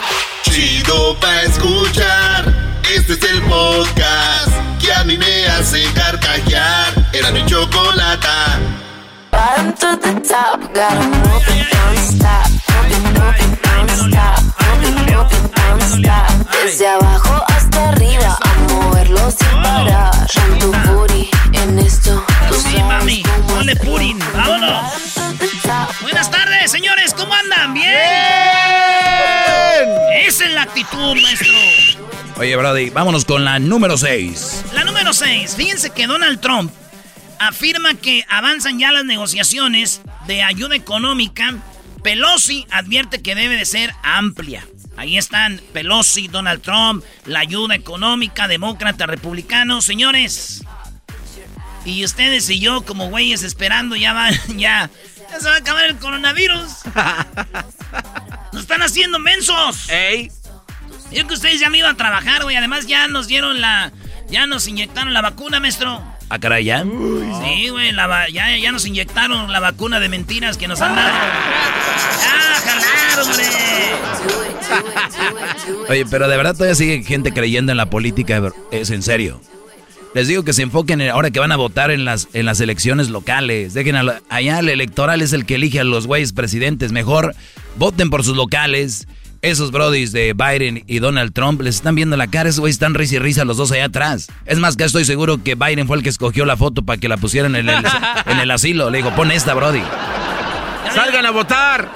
Chido 0.44 1.18
para 1.18 1.42
escuchar. 1.42 2.74
Este 2.94 3.14
es 3.14 3.22
el 3.24 3.42
podcast 3.42 4.50
que 4.80 4.92
a 4.92 5.02
mí 5.02 5.18
me 5.18 5.33
hace 5.58 5.82
carcajear. 5.92 6.92
Era 7.12 7.30
mi 7.30 7.44
chocolata. 7.46 8.58
Bottom 9.30 9.72
to 9.74 9.96
the 9.96 10.12
top, 10.20 10.60
got 10.74 10.92
'em 10.92 11.10
moving, 11.10 11.64
don't 11.72 11.98
stop, 11.98 12.46
moving, 12.70 13.06
moving, 13.18 13.52
don't 13.62 13.90
stop, 13.90 14.40
moving, 14.60 14.96
moving, 15.10 15.44
Desde 16.64 16.88
abajo 16.88 17.44
hasta 17.48 17.88
arriba, 17.90 18.38
a 18.42 18.72
moverlo 18.72 19.30
sin 19.30 19.62
parar. 19.62 20.26
Tu 20.60 20.72
booty 20.72 21.30
en 21.52 21.78
esto, 21.78 22.24
tú 22.48 22.54
Sí, 22.54 22.82
mami, 22.82 23.22
ponle 23.48 23.76
purin, 23.76 24.18
vámonos. 24.34 24.92
Buenas 26.02 26.30
tardes, 26.30 26.70
señores, 26.70 27.12
¿cómo 27.14 27.34
andan? 27.34 27.74
¿Bien? 27.74 29.33
Esa 30.26 30.44
es 30.44 30.52
la 30.52 30.62
actitud, 30.62 31.16
maestro. 31.20 31.52
Oye, 32.36 32.56
Brody, 32.56 32.90
vámonos 32.90 33.24
con 33.24 33.44
la 33.44 33.58
número 33.58 33.96
6. 33.96 34.64
La 34.72 34.84
número 34.84 35.12
6. 35.12 35.54
Fíjense 35.56 35.90
que 35.90 36.06
Donald 36.06 36.40
Trump 36.40 36.72
afirma 37.38 37.94
que 37.94 38.24
avanzan 38.28 38.78
ya 38.78 38.92
las 38.92 39.04
negociaciones 39.04 40.00
de 40.26 40.42
ayuda 40.42 40.76
económica. 40.76 41.54
Pelosi 42.02 42.66
advierte 42.70 43.22
que 43.22 43.34
debe 43.34 43.56
de 43.56 43.64
ser 43.64 43.92
amplia. 44.02 44.66
Ahí 44.96 45.18
están 45.18 45.60
Pelosi, 45.72 46.28
Donald 46.28 46.62
Trump, 46.62 47.04
la 47.24 47.40
ayuda 47.40 47.74
económica, 47.74 48.46
demócrata, 48.46 49.06
republicano. 49.06 49.82
Señores, 49.82 50.62
y 51.84 52.04
ustedes 52.04 52.48
y 52.48 52.60
yo 52.60 52.82
como 52.82 53.08
güeyes 53.08 53.42
esperando 53.42 53.96
ya 53.96 54.12
va, 54.12 54.30
ya, 54.56 54.90
ya 55.30 55.40
se 55.40 55.48
va 55.48 55.54
a 55.54 55.58
acabar 55.58 55.84
el 55.86 55.96
coronavirus. 55.96 56.70
Nos 58.54 58.62
están 58.62 58.82
haciendo 58.82 59.18
mensos. 59.18 59.88
¡Ey! 59.90 60.30
Yo 61.12 61.26
que 61.26 61.34
ustedes 61.34 61.60
ya 61.60 61.68
me 61.70 61.78
iban 61.78 61.94
a 61.94 61.96
trabajar, 61.96 62.42
güey. 62.44 62.56
Además 62.56 62.86
ya 62.86 63.06
nos 63.08 63.26
dieron 63.26 63.60
la, 63.60 63.92
ya 64.30 64.46
nos 64.46 64.66
inyectaron 64.66 65.12
la 65.12 65.20
vacuna, 65.20 65.60
maestro. 65.60 66.02
¿A 66.30 66.38
caray 66.38 66.64
ya? 66.64 66.82
Sí, 66.82 67.68
güey, 67.68 67.92
la 67.92 68.06
va- 68.06 68.28
ya, 68.28 68.56
ya 68.56 68.72
nos 68.72 68.86
inyectaron 68.86 69.52
la 69.52 69.60
vacuna 69.60 70.00
de 70.00 70.08
mentiras 70.08 70.56
que 70.56 70.66
nos 70.66 70.80
han 70.80 70.96
dado. 70.96 71.10
¡Ya, 71.12 72.60
jalar, 72.64 73.20
hombre! 73.28 73.44
Oye, 75.90 76.06
pero 76.06 76.26
de 76.28 76.36
verdad 76.36 76.54
todavía 76.54 76.74
sigue 76.74 77.02
gente 77.04 77.32
creyendo 77.32 77.72
en 77.72 77.76
la 77.78 77.90
política, 77.90 78.40
es 78.70 78.90
en 78.90 79.02
serio. 79.02 79.40
Les 80.14 80.28
digo 80.28 80.44
que 80.44 80.52
se 80.52 80.62
enfoquen 80.62 81.00
en, 81.00 81.10
ahora 81.10 81.32
que 81.32 81.40
van 81.40 81.50
a 81.50 81.56
votar 81.56 81.90
en 81.90 82.04
las, 82.04 82.28
en 82.34 82.46
las 82.46 82.60
elecciones 82.60 83.10
locales. 83.10 83.74
Dejen 83.74 83.96
a 83.96 84.20
allá 84.28 84.60
el 84.60 84.68
electoral 84.68 85.20
es 85.22 85.32
el 85.32 85.44
que 85.44 85.56
elige 85.56 85.80
a 85.80 85.84
los 85.84 86.06
güeyes 86.06 86.32
presidentes. 86.32 86.92
Mejor 86.92 87.34
voten 87.76 88.10
por 88.10 88.22
sus 88.22 88.36
locales. 88.36 89.08
Esos 89.42 89.72
brodis 89.72 90.12
de 90.12 90.32
Biden 90.32 90.84
y 90.86 91.00
Donald 91.00 91.34
Trump 91.34 91.60
les 91.60 91.74
están 91.74 91.96
viendo 91.96 92.16
la 92.16 92.28
cara. 92.28 92.48
Esos 92.48 92.60
güeyes 92.60 92.76
están 92.76 92.94
risa 92.94 93.16
y 93.16 93.18
risa 93.18 93.44
los 93.44 93.56
dos 93.56 93.72
allá 93.72 93.86
atrás. 93.86 94.28
Es 94.46 94.58
más, 94.58 94.76
que 94.76 94.84
estoy 94.84 95.04
seguro 95.04 95.42
que 95.42 95.56
Biden 95.56 95.88
fue 95.88 95.96
el 95.96 96.02
que 96.04 96.08
escogió 96.10 96.44
la 96.44 96.56
foto 96.56 96.82
para 96.82 96.98
que 96.98 97.08
la 97.08 97.16
pusieran 97.16 97.56
en 97.56 97.68
el, 97.68 97.84
en 98.26 98.38
el 98.38 98.50
asilo. 98.52 98.90
Le 98.90 98.98
digo, 98.98 99.14
pon 99.16 99.32
esta, 99.32 99.52
brody. 99.52 99.82
¡Salgan 100.94 101.26
a 101.26 101.30
votar! 101.32 101.90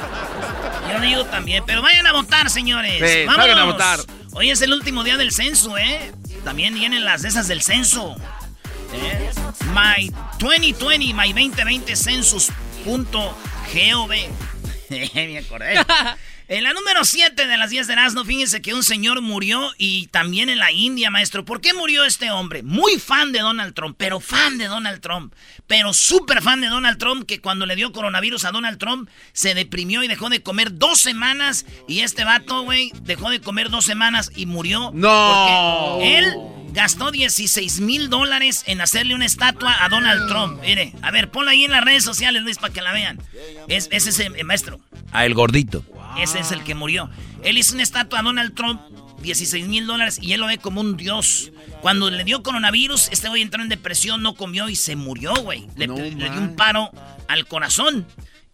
Yo 0.93 1.01
digo 1.01 1.25
también, 1.27 1.63
pero 1.67 1.83
vayan 1.83 2.07
a 2.07 2.13
votar, 2.13 2.51
señores. 2.51 2.95
Sí, 2.99 3.27
salgan 3.27 3.59
a 3.59 3.65
votar. 3.65 4.01
Hoy 4.33 4.51
es 4.51 4.61
el 4.61 4.73
último 4.73 5.05
día 5.05 5.17
del 5.17 5.31
censo, 5.31 5.79
¿eh? 5.79 6.13
También 6.49 6.73
vienen 6.73 7.05
las 7.05 7.21
de 7.21 7.29
esas 7.29 7.47
del 7.47 7.61
censo. 7.61 8.17
¿eh? 8.95 9.31
My 9.75 10.11
2020, 10.39 11.13
my 11.13 11.35
2020 11.35 11.95
census.gov. 11.95 14.09
Me 15.15 15.39
acordé. 15.39 15.75
En 16.51 16.65
la 16.65 16.73
número 16.73 17.05
7 17.05 17.47
de 17.47 17.57
las 17.59 17.69
10 17.69 17.87
de 17.87 17.93
Erasmo, 17.93 18.25
fíjense 18.25 18.63
que 18.63 18.73
un 18.73 18.83
señor 18.83 19.21
murió 19.21 19.71
y 19.77 20.07
también 20.07 20.49
en 20.49 20.59
la 20.59 20.73
India, 20.73 21.11
maestro. 21.11 21.45
¿Por 21.45 21.61
qué 21.61 21.75
murió 21.75 22.07
este 22.07 22.31
hombre? 22.31 22.63
Muy 22.63 22.99
fan 22.99 23.33
de 23.33 23.41
Donald 23.41 23.75
Trump, 23.75 23.97
pero 23.99 24.19
fan 24.19 24.57
de 24.57 24.65
Donald 24.65 25.03
Trump, 25.03 25.35
pero 25.67 25.93
súper 25.93 26.41
fan 26.41 26.63
de 26.63 26.69
Donald 26.69 26.97
Trump, 26.97 27.27
que 27.27 27.43
cuando 27.43 27.67
le 27.67 27.77
dio 27.77 27.93
coronavirus 27.93 28.47
a 28.47 28.53
Donald 28.53 28.79
Trump 28.79 29.11
se 29.35 29.53
deprimió 29.53 30.03
y 30.03 30.09
dejó 30.09 30.31
de 30.31 30.43
comer 30.43 30.79
dos 30.79 30.99
semanas. 30.99 31.67
Y 31.87 32.01
este 32.01 32.25
vato, 32.25 32.63
güey, 32.63 32.93
dejó 33.03 33.29
de 33.29 33.43
comer 33.43 33.69
dos 33.69 33.85
semanas 33.85 34.33
y 34.35 34.47
murió. 34.47 34.91
¡No! 34.95 35.99
Porque 35.99 36.19
él 36.19 36.35
gastó 36.73 37.11
16 37.11 37.81
mil 37.81 38.11
dólares 38.11 38.65
en 38.67 38.81
hacerle 38.81 39.15
una 39.15 39.27
estatua 39.27 39.77
a 39.85 39.89
Donald 39.89 40.29
Trump. 40.29 40.61
Mire, 40.61 40.93
a 41.03 41.11
ver, 41.11 41.31
ponla 41.31 41.53
ahí 41.53 41.65
en 41.65 41.71
las 41.71 41.85
redes 41.85 42.05
sociales, 42.05 42.43
Luis, 42.43 42.59
para 42.59 42.73
que 42.73 42.83
la 42.83 42.93
vean. 42.93 43.21
Es, 43.69 43.89
es 43.91 44.07
ese 44.07 44.27
eh, 44.35 44.45
maestro. 44.45 44.81
A 45.13 45.25
el 45.27 45.35
gordito. 45.35 45.85
Ese 46.19 46.41
es 46.41 46.53
el 46.53 46.65
que 46.65 46.75
murió. 46.75 47.11
Él 47.43 47.59
hizo 47.59 47.75
una 47.75 47.83
estatua 47.83 48.21
a 48.21 48.23
Donald 48.23 48.55
Trump, 48.55 48.81
16 49.23 49.69
mil 49.69 49.87
dólares, 49.87 50.19
y 50.21 50.33
él 50.33 50.41
lo 50.41 50.47
ve 50.47 50.59
como 50.59 50.81
un 50.81 50.97
dios. 50.97 51.53
Cuando 51.81 52.11
le 52.11 52.25
dio 52.25 52.43
coronavirus, 52.43 53.09
este 53.13 53.29
güey 53.29 53.43
entró 53.43 53.63
en 53.63 53.69
depresión, 53.69 54.23
no 54.23 54.35
comió 54.35 54.69
y 54.69 54.77
se 54.77 54.97
murió, 54.97 55.35
güey. 55.35 55.67
Le, 55.77 55.87
le 55.87 56.31
dio 56.31 56.39
un 56.39 56.57
paro 56.57 56.91
al 57.29 57.47
corazón. 57.47 58.07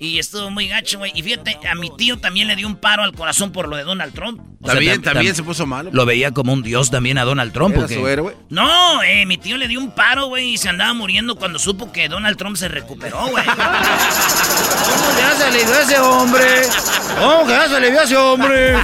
Y 0.05 0.19
estuvo 0.19 0.51
muy 0.51 0.69
gacho, 0.69 0.99
güey. 0.99 1.13
Y 1.15 1.23
fíjate, 1.23 1.59
a 1.67 1.75
mi 1.75 1.89
tío 1.97 2.19
también 2.19 2.47
le 2.47 2.57
dio 2.57 2.67
un 2.67 2.77
paro 2.77 3.03
al 3.05 3.13
corazón 3.15 3.53
por 3.53 3.69
lo 3.69 3.77
de 3.77 3.85
Donald 3.85 4.13
Trump. 4.13 4.39
O 4.61 4.67
sea, 4.67 4.75
También, 4.75 5.01
tam- 5.01 5.05
también 5.15 5.33
tam- 5.33 5.37
se 5.37 5.43
puso 5.43 5.65
malo. 5.67 5.89
Lo 5.95 6.05
veía 6.05 6.31
como 6.33 6.53
un 6.53 6.63
dios 6.63 6.91
también 6.91 7.17
a 7.17 7.25
Donald 7.25 7.53
Trump. 7.55 7.75
Era 7.75 7.89
su 7.89 8.07
héroe. 8.07 8.37
No, 8.51 9.03
eh, 9.03 9.25
mi 9.25 9.39
tío 9.39 9.57
le 9.57 9.67
dio 9.67 9.81
un 9.81 9.93
paro, 9.93 10.27
güey, 10.27 10.51
y 10.55 10.59
se 10.59 10.69
andaba 10.69 10.93
muriendo 10.93 11.37
cuando 11.37 11.59
supo 11.59 11.91
que 11.91 12.09
Donald 12.11 12.37
Trump 12.37 12.57
se 12.57 12.69
recuperó, 12.69 13.29
güey. 13.29 13.45
¿Cómo 13.47 15.19
ya 15.19 15.35
se 15.37 15.45
alivió 15.45 15.81
ese 15.81 15.99
hombre? 15.99 16.47
¿Cómo 17.19 17.47
que 17.47 17.53
ya 17.53 17.69
se 17.69 17.77
alivió 17.77 18.03
ese 18.03 18.17
hombre? 18.17 18.75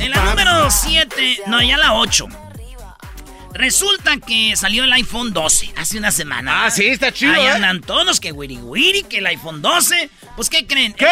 En 0.00 0.10
la 0.10 0.24
número 0.24 0.70
7, 0.70 1.40
no, 1.48 1.62
ya 1.62 1.76
la 1.76 1.94
8. 1.94 2.26
Resulta 3.60 4.16
que 4.16 4.56
salió 4.56 4.84
el 4.84 4.92
iPhone 4.94 5.34
12 5.34 5.74
hace 5.76 5.98
una 5.98 6.10
semana. 6.10 6.64
Ah, 6.64 6.70
sí, 6.70 6.86
está 6.86 7.12
chido, 7.12 7.34
Ahí 7.34 7.44
¿eh? 7.44 7.50
andan 7.50 7.82
todos, 7.82 8.18
que 8.18 8.32
wiri 8.32 8.56
wiri, 8.56 9.02
que 9.02 9.18
el 9.18 9.26
iPhone 9.26 9.60
12. 9.60 10.08
Pues, 10.34 10.48
¿qué 10.48 10.66
creen? 10.66 10.94
¿Qué? 10.94 11.06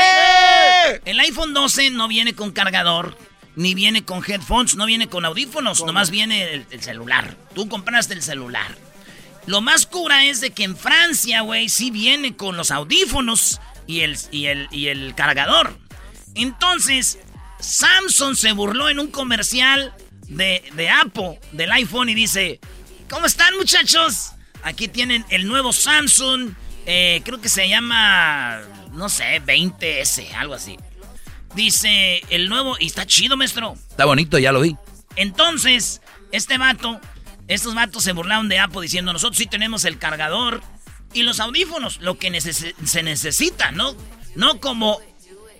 El 1.04 1.20
iPhone 1.20 1.52
12 1.52 1.90
no 1.90 2.08
viene 2.08 2.34
con 2.34 2.52
cargador, 2.52 3.18
ni 3.54 3.74
viene 3.74 4.02
con 4.02 4.24
headphones, 4.26 4.76
no 4.76 4.86
viene 4.86 5.10
con 5.10 5.26
audífonos, 5.26 5.84
nomás 5.84 6.08
viene 6.08 6.54
el, 6.54 6.66
el 6.70 6.82
celular. 6.82 7.36
Tú 7.54 7.68
compraste 7.68 8.14
el 8.14 8.22
celular. 8.22 8.74
Lo 9.44 9.60
más 9.60 9.84
cura 9.84 10.24
es 10.24 10.40
de 10.40 10.48
que 10.50 10.64
en 10.64 10.74
Francia, 10.74 11.42
güey, 11.42 11.68
sí 11.68 11.90
viene 11.90 12.34
con 12.34 12.56
los 12.56 12.70
audífonos 12.70 13.60
y 13.86 14.00
el, 14.00 14.16
y 14.30 14.46
el, 14.46 14.68
y 14.70 14.88
el 14.88 15.14
cargador. 15.14 15.78
Entonces, 16.34 17.18
Samsung 17.60 18.36
se 18.36 18.52
burló 18.52 18.88
en 18.88 19.00
un 19.00 19.08
comercial 19.08 19.92
de, 20.28 20.62
de 20.74 20.88
Apple, 20.88 21.40
del 21.52 21.70
iPhone, 21.72 22.08
y 22.08 22.14
dice, 22.14 22.60
¿cómo 23.10 23.26
están 23.26 23.56
muchachos? 23.56 24.32
Aquí 24.62 24.88
tienen 24.88 25.24
el 25.30 25.46
nuevo 25.46 25.72
Samsung, 25.72 26.50
eh, 26.86 27.20
creo 27.24 27.40
que 27.40 27.48
se 27.48 27.68
llama, 27.68 28.60
no 28.92 29.08
sé, 29.08 29.42
20S, 29.44 30.32
algo 30.34 30.54
así. 30.54 30.76
Dice, 31.54 32.20
el 32.30 32.48
nuevo, 32.48 32.76
y 32.78 32.86
está 32.86 33.06
chido, 33.06 33.36
maestro. 33.36 33.74
Está 33.90 34.04
bonito, 34.04 34.38
ya 34.38 34.52
lo 34.52 34.60
vi. 34.60 34.76
Entonces, 35.16 36.00
este 36.32 36.58
vato, 36.58 37.00
estos 37.48 37.74
vatos 37.74 38.04
se 38.04 38.12
burlaron 38.12 38.48
de 38.48 38.58
Apple 38.58 38.82
diciendo, 38.82 39.12
nosotros 39.12 39.38
sí 39.38 39.46
tenemos 39.46 39.84
el 39.84 39.98
cargador 39.98 40.62
y 41.14 41.22
los 41.22 41.40
audífonos, 41.40 41.98
lo 42.00 42.18
que 42.18 42.30
neces- 42.30 42.74
se 42.84 43.02
necesita, 43.02 43.70
¿no? 43.72 43.96
No 44.34 44.60
como 44.60 45.00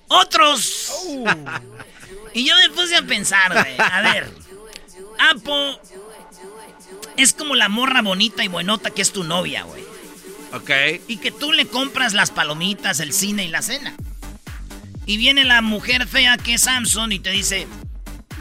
otros. 0.08 0.92
y 2.34 2.46
yo 2.46 2.54
me 2.56 2.70
puse 2.70 2.96
a 2.96 3.02
pensar, 3.02 3.52
güey, 3.52 3.75
a 3.78 4.00
ver, 4.02 4.30
Apple 5.18 5.78
es 7.16 7.32
como 7.32 7.54
la 7.54 7.68
morra 7.68 8.02
bonita 8.02 8.44
y 8.44 8.48
buenota 8.48 8.90
que 8.90 9.02
es 9.02 9.12
tu 9.12 9.25
novia, 9.25 9.64
güey. 9.64 9.82
Ok. 10.52 10.70
Y 11.08 11.16
que 11.18 11.30
tú 11.30 11.52
le 11.52 11.66
compras 11.66 12.14
las 12.14 12.30
palomitas, 12.30 13.00
el 13.00 13.12
cine 13.12 13.44
y 13.44 13.48
la 13.48 13.62
cena. 13.62 13.94
Y 15.06 15.16
viene 15.16 15.44
la 15.44 15.62
mujer 15.62 16.06
fea 16.06 16.37
que 16.37 16.54
es 16.54 16.62
Samsung 16.62 17.12
y 17.12 17.18
te 17.18 17.30
dice, 17.30 17.66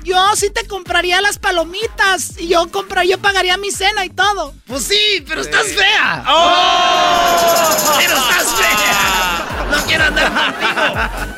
Yo 0.03 0.17
sí 0.36 0.50
te 0.50 0.65
compraría 0.67 1.19
las 1.22 1.39
palomitas 1.39 2.38
y 2.38 2.50
yo 2.50 2.69
compra, 2.72 3.03
yo 3.03 3.17
pagaría 3.17 3.57
mi 3.57 3.72
cena 3.72 4.05
y 4.05 4.10
todo. 4.10 4.53
Pues 4.67 4.84
sí, 4.84 5.24
pero 5.27 5.41
estás 5.41 5.67
fea. 5.67 6.24
¡Oh! 6.27 7.96
Pero 7.98 8.15
estás 8.15 8.53
fea. 8.55 9.67
No 9.72 9.86
quiero 9.86 10.03
andar 10.05 10.31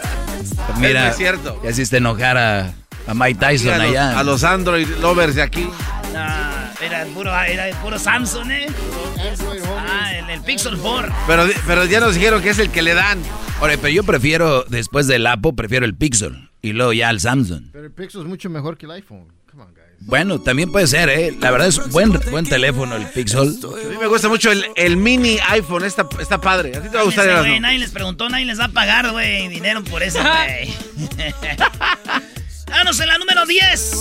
contigo. 0.53 0.79
Mira, 0.79 1.09
es 1.09 1.17
cierto. 1.17 1.59
ya 1.63 1.69
hiciste 1.71 1.97
enojar 1.97 2.37
a, 2.37 2.73
a 3.09 3.13
Mike 3.13 3.39
Tyson 3.39 3.67
Sí, 3.67 3.69
a, 3.69 3.77
los, 3.77 3.87
allá. 3.89 4.19
a 4.19 4.23
los 4.23 4.43
Android 4.43 4.87
lovers 5.01 5.35
de 5.35 5.41
aquí. 5.41 5.67
Ah, 6.15 6.71
era 6.81 7.05
puro, 7.05 7.29
era 7.41 7.67
el 7.67 7.75
puro 7.77 7.97
Samsung, 7.97 8.51
¿eh? 8.51 8.67
Ah, 9.87 10.13
el, 10.15 10.29
el 10.29 10.41
Pixel 10.41 10.77
4. 10.77 11.13
Pero, 11.27 11.47
pero 11.65 11.85
ya 11.85 11.99
nos 11.99 12.15
dijeron 12.15 12.41
que 12.41 12.49
es 12.49 12.59
el 12.59 12.69
que 12.69 12.81
le 12.81 12.93
dan. 12.93 13.19
Oye, 13.61 13.77
pero 13.77 13.89
yo 13.89 14.03
prefiero, 14.03 14.63
después 14.69 15.07
del 15.07 15.25
Apple, 15.27 15.53
prefiero 15.55 15.85
el 15.85 15.95
Pixel. 15.95 16.49
Y 16.61 16.73
luego 16.73 16.93
ya 16.93 17.09
el 17.09 17.19
Samsung. 17.19 17.63
Pero 17.71 17.85
el 17.85 17.91
Pixel 17.91 18.21
es 18.21 18.27
mucho 18.27 18.49
mejor 18.49 18.77
que 18.77 18.85
el 18.85 18.91
iPhone. 18.93 19.27
Come 19.49 19.63
on, 19.63 19.73
guys. 19.73 19.85
Bueno, 20.01 20.39
también 20.39 20.71
puede 20.71 20.87
ser, 20.87 21.09
¿eh? 21.09 21.35
La 21.39 21.51
verdad 21.51 21.67
es 21.67 21.89
buen, 21.89 22.11
buen 22.31 22.45
teléfono 22.45 22.95
el 22.95 23.05
Pixel. 23.07 23.39
A 23.63 23.89
mí 23.89 23.97
me 23.99 24.07
gusta 24.07 24.29
mucho 24.29 24.51
el, 24.51 24.65
el 24.75 24.97
mini 24.97 25.37
iPhone. 25.49 25.83
Está, 25.83 26.07
está 26.19 26.39
padre. 26.39 26.75
A 26.77 26.81
ti 26.81 26.89
te 26.89 26.95
va 26.95 27.01
a 27.01 27.05
gustar 27.05 27.27
el 27.27 27.37
güey, 27.39 27.59
nadie 27.59 27.79
les 27.79 27.91
preguntó, 27.91 28.29
nadie 28.29 28.45
les 28.45 28.59
va 28.59 28.65
a 28.65 28.69
pagar, 28.69 29.11
güey, 29.11 29.47
dinero 29.49 29.83
por 29.83 30.03
eso, 30.03 30.19
güey. 30.23 30.73
Vámonos 32.69 32.99
en 32.99 33.07
la 33.07 33.17
número 33.17 33.45
10 33.45 33.91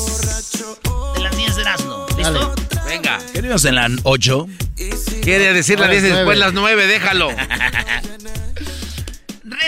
de 1.14 1.20
las 1.20 1.36
10 1.36 1.56
de 1.56 1.62
Erasmo. 1.62 2.06
¿Listo? 2.16 2.54
Venga. 2.86 3.18
Queridos 3.32 3.64
en 3.64 3.74
la 3.74 3.88
8. 4.02 4.46
Quiere 5.22 5.52
decir 5.52 5.78
la 5.78 5.86
Ahora 5.86 5.98
10 5.98 6.04
y 6.04 6.06
es 6.08 6.14
después 6.16 6.38
las 6.38 6.52
9, 6.52 6.86
déjalo. 6.86 7.30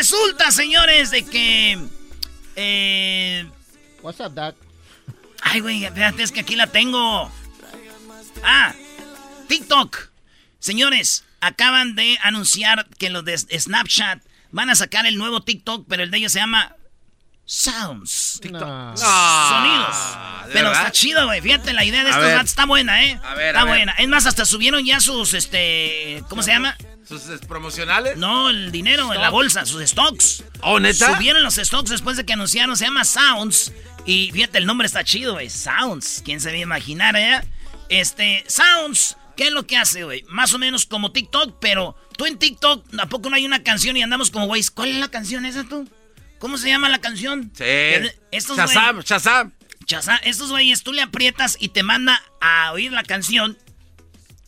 resulta, 0.00 0.50
señores, 0.50 1.11
de 1.11 1.25
que... 1.25 1.78
Eh... 2.57 3.47
What's 4.02 4.21
up, 4.21 4.35
Doc? 4.35 4.57
Ay, 5.42 5.61
güey, 5.61 5.85
espérate, 5.85 6.23
es 6.23 6.33
que 6.33 6.40
aquí 6.40 6.57
la 6.57 6.66
tengo. 6.69 7.30
Ah, 8.42 8.75
TikTok. 9.49 10.11
Señores, 10.59 11.25
acaban 11.40 11.97
de 11.97 12.19
anunciar 12.23 12.88
que 12.99 13.11
los 13.11 13.25
de 13.25 13.37
Snapchat 13.37 14.23
van 14.52 14.71
a 14.71 14.75
sacar 14.75 15.07
el 15.07 15.16
nuevo 15.16 15.42
TikTok, 15.42 15.87
pero 15.88 16.02
el 16.02 16.11
de 16.11 16.19
ellos 16.19 16.33
se 16.33 16.38
llama 16.38 16.76
Sounds. 17.50 18.38
TikTok. 18.40 18.97
Sonidos. 18.97 19.97
Pero 20.52 20.71
está 20.71 20.92
chido, 20.92 21.26
güey. 21.26 21.40
Fíjate, 21.40 21.73
la 21.73 21.85
idea 21.85 22.04
de 22.04 22.11
estos 22.11 22.25
datos 22.25 22.50
está 22.50 22.64
buena, 22.64 23.04
¿eh? 23.04 23.21
A 23.25 23.35
ver, 23.35 23.49
está 23.49 23.62
a 23.62 23.64
ver. 23.64 23.75
buena. 23.75 23.92
Es 23.99 24.07
más, 24.07 24.25
hasta 24.26 24.45
subieron 24.45 24.85
ya 24.85 25.00
sus, 25.00 25.35
este, 25.35 26.23
¿cómo 26.28 26.45
se 26.45 26.52
llama? 26.52 26.76
¿Sus 27.09 27.23
promocionales? 27.49 28.16
No, 28.19 28.50
el 28.50 28.71
dinero 28.71 29.12
en 29.12 29.21
la 29.21 29.30
bolsa, 29.30 29.66
sus 29.66 29.83
stocks. 29.83 30.45
¿Oh, 30.61 30.78
neta? 30.78 31.12
Subieron 31.16 31.42
los 31.42 31.57
stocks 31.57 31.90
después 31.90 32.16
de 32.16 32.25
que 32.25 32.35
anunciaron, 32.35 32.76
se 32.76 32.85
llama 32.85 33.04
Sounds. 33.04 33.73
Y 34.07 34.30
fíjate, 34.33 34.59
el 34.59 34.66
nombre 34.66 34.87
está 34.87 35.02
chido, 35.02 35.33
güey. 35.33 35.50
Sounds. 35.50 36.23
¿Quién 36.25 36.40
se 36.40 36.50
va 36.50 36.54
a 36.54 36.59
imaginar, 36.59 37.16
eh? 37.16 37.40
Este, 37.88 38.45
Sounds. 38.47 39.16
¿Qué 39.37 39.49
es 39.49 39.52
lo 39.52 39.66
que 39.66 39.76
hace, 39.76 40.04
güey? 40.04 40.25
Más 40.28 40.54
o 40.54 40.59
menos 40.61 40.87
como 40.87 41.11
TikTok, 41.11 41.57
pero 41.61 41.97
tú 42.16 42.26
en 42.26 42.38
TikTok, 42.38 42.85
¿a 42.97 43.07
poco 43.07 43.28
no 43.28 43.35
hay 43.35 43.45
una 43.45 43.64
canción 43.64 43.97
y 43.97 44.02
andamos 44.04 44.30
como, 44.30 44.47
güey, 44.47 44.62
¿cuál 44.73 44.90
es 44.90 44.97
la 44.99 45.09
canción 45.09 45.45
esa 45.45 45.64
tú? 45.64 45.88
¿Cómo 46.40 46.59
se 46.59 46.68
llama 46.68 46.88
la 46.88 46.99
canción? 47.00 47.52
Sí. 47.56 47.64
Estos 48.32 48.56
Shazam, 48.56 48.97
güey- 48.99 49.04
Shazam. 49.04 49.52
Shazam, 49.87 50.18
estos 50.25 50.50
güeyes 50.50 50.82
tú 50.82 50.92
le 50.92 51.02
aprietas 51.02 51.56
y 51.61 51.68
te 51.68 51.82
manda 51.85 52.20
a 52.40 52.73
oír 52.73 52.90
la 52.92 53.02
canción 53.04 53.56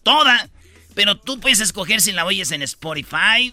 toda, 0.02 0.48
pero 0.94 1.16
tú 1.18 1.38
puedes 1.38 1.60
escoger 1.60 2.00
si 2.00 2.12
la 2.12 2.24
oyes 2.24 2.50
en 2.50 2.62
Spotify, 2.62 3.52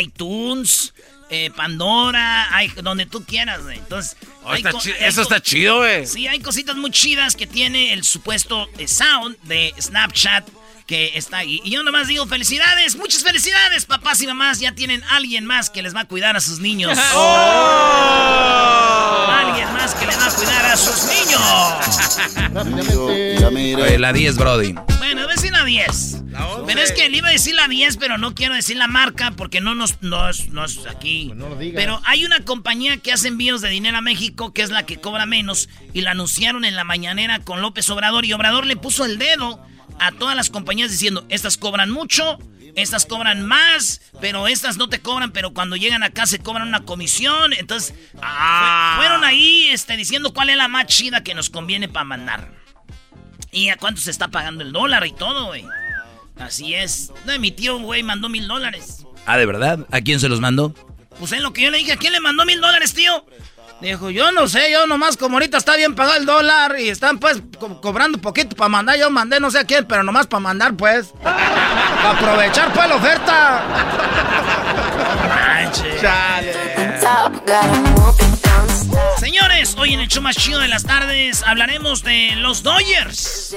iTunes, 0.00 0.94
eh, 1.30 1.50
Pandora, 1.54 2.54
hay- 2.54 2.68
donde 2.82 3.06
tú 3.06 3.24
quieras, 3.24 3.62
güey. 3.62 3.78
Entonces, 3.78 4.16
Oh, 4.44 4.54
está 4.54 4.70
eso 5.00 5.22
está 5.22 5.40
chido, 5.40 5.78
güey. 5.78 6.06
Sí, 6.06 6.26
hay 6.28 6.38
cositas 6.40 6.76
muy 6.76 6.90
chidas 6.92 7.34
que 7.34 7.46
tiene 7.48 7.92
el 7.92 8.04
supuesto 8.04 8.68
eh, 8.78 8.86
sound 8.86 9.36
de 9.42 9.74
Snapchat 9.80 10.48
que 10.86 11.12
está 11.18 11.38
ahí. 11.38 11.60
Y 11.64 11.70
yo 11.70 11.82
nomás 11.82 12.08
digo 12.08 12.26
felicidades, 12.26 12.96
muchas 12.96 13.22
felicidades, 13.22 13.84
papás 13.84 14.22
y 14.22 14.26
mamás. 14.26 14.60
Ya 14.60 14.74
tienen 14.74 15.02
alguien 15.10 15.44
más 15.44 15.70
que 15.70 15.82
les 15.82 15.94
va 15.94 16.00
a 16.00 16.04
cuidar 16.06 16.36
a 16.36 16.40
sus 16.40 16.60
niños. 16.60 16.98
Alguien 19.28 19.72
más 19.74 19.94
que 19.94 20.06
les 20.06 20.18
va 20.18 20.26
a 20.26 20.34
cuidar 20.34 20.64
a 20.66 20.76
sus 20.76 21.04
niños. 21.08 21.40
Oye, 23.82 23.98
la 23.98 24.12
10, 24.12 24.36
Brody. 24.36 24.72
Bueno, 24.98 25.22
voy 25.22 25.32
a 25.32 25.34
decir 25.34 25.52
la 25.52 25.64
10. 25.64 26.22
Pero 26.66 26.80
es 26.80 26.92
que 26.92 27.08
le 27.08 27.18
iba 27.18 27.28
a 27.28 27.32
decir 27.32 27.54
la 27.54 27.68
10, 27.68 27.96
pero 27.96 28.18
no 28.18 28.34
quiero 28.34 28.54
decir 28.54 28.76
la 28.76 28.88
marca 28.88 29.32
porque 29.32 29.60
no 29.60 29.74
nos 29.74 30.02
no 30.02 30.28
es, 30.28 30.48
no 30.50 30.64
es 30.64 30.80
aquí. 30.86 31.32
pero 31.74 32.00
hay 32.04 32.24
una 32.24 32.40
compañía 32.40 32.98
que 32.98 33.12
hace 33.12 33.28
envíos 33.28 33.60
de 33.60 33.68
dinero 33.70 33.98
a 33.98 34.00
México 34.00 34.52
que 34.52 34.62
es 34.62 34.70
la 34.70 34.84
que 34.84 35.00
cobra 35.00 35.26
menos 35.26 35.68
y 35.94 36.02
la 36.02 36.10
anunciaron 36.12 36.64
en 36.64 36.76
la 36.76 36.84
mañanera 36.84 37.40
con 37.40 37.62
López 37.62 37.88
Obrador 37.90 38.24
y 38.24 38.32
Obrador 38.32 38.66
le 38.66 38.76
puso 38.76 39.04
el 39.04 39.18
dedo 39.18 39.64
a 40.00 40.12
todas 40.12 40.36
las 40.36 40.50
compañías 40.50 40.90
diciendo, 40.90 41.24
estas 41.28 41.56
cobran 41.56 41.90
mucho, 41.90 42.38
estas 42.74 43.06
cobran 43.06 43.46
más, 43.46 44.02
pero 44.20 44.46
estas 44.48 44.76
no 44.76 44.88
te 44.88 45.00
cobran, 45.00 45.32
pero 45.32 45.52
cuando 45.54 45.76
llegan 45.76 46.02
acá 46.02 46.26
se 46.26 46.38
cobran 46.38 46.68
una 46.68 46.84
comisión. 46.84 47.52
Entonces, 47.54 47.94
fue- 48.12 48.96
fueron 48.96 49.24
ahí 49.24 49.68
este, 49.68 49.96
diciendo 49.96 50.32
cuál 50.34 50.50
es 50.50 50.56
la 50.56 50.68
más 50.68 50.86
chida 50.86 51.22
que 51.24 51.34
nos 51.34 51.48
conviene 51.50 51.88
para 51.88 52.04
mandar. 52.04 52.52
¿Y 53.50 53.70
a 53.70 53.76
cuánto 53.76 54.00
se 54.00 54.10
está 54.10 54.28
pagando 54.28 54.62
el 54.62 54.72
dólar 54.72 55.06
y 55.06 55.12
todo, 55.12 55.46
güey? 55.46 55.64
Así 56.38 56.74
es. 56.74 57.12
No, 57.24 57.38
mi 57.38 57.50
tío, 57.50 57.78
güey, 57.78 58.02
mandó 58.02 58.28
mil 58.28 58.46
dólares. 58.46 59.06
Ah, 59.24 59.38
¿de 59.38 59.46
verdad? 59.46 59.86
¿A 59.90 60.00
quién 60.02 60.20
se 60.20 60.28
los 60.28 60.40
mandó? 60.40 60.74
Pues 61.18 61.32
es 61.32 61.40
lo 61.40 61.54
que 61.54 61.62
yo 61.62 61.70
le 61.70 61.78
dije, 61.78 61.92
¿a 61.92 61.96
quién 61.96 62.12
le 62.12 62.20
mandó 62.20 62.44
mil 62.44 62.60
dólares, 62.60 62.92
tío? 62.92 63.24
Dijo, 63.80 64.08
yo 64.10 64.32
no 64.32 64.48
sé, 64.48 64.70
yo 64.72 64.86
nomás 64.86 65.16
como 65.18 65.36
ahorita 65.36 65.58
está 65.58 65.76
bien 65.76 65.94
pagado 65.94 66.16
el 66.18 66.24
dólar 66.26 66.80
y 66.80 66.88
están 66.88 67.18
pues 67.18 67.42
co- 67.58 67.80
cobrando 67.80 68.18
poquito 68.18 68.56
para 68.56 68.70
mandar, 68.70 68.96
yo 68.98 69.10
mandé 69.10 69.38
no 69.38 69.50
sé 69.50 69.58
a 69.58 69.64
quién, 69.64 69.84
pero 69.84 70.02
nomás 70.02 70.26
para 70.26 70.40
mandar 70.40 70.74
pues. 70.74 71.12
Para 71.22 72.10
aprovechar 72.18 72.72
pues 72.72 72.88
la 72.88 72.96
oferta. 72.96 73.64
Señores, 79.18 79.74
hoy 79.78 79.94
en 79.94 80.00
el 80.00 80.08
show 80.08 80.22
más 80.22 80.36
chido 80.36 80.58
de 80.60 80.68
las 80.68 80.84
tardes 80.84 81.42
hablaremos 81.42 82.02
de 82.02 82.32
los 82.36 82.62
Dodgers. 82.62 83.56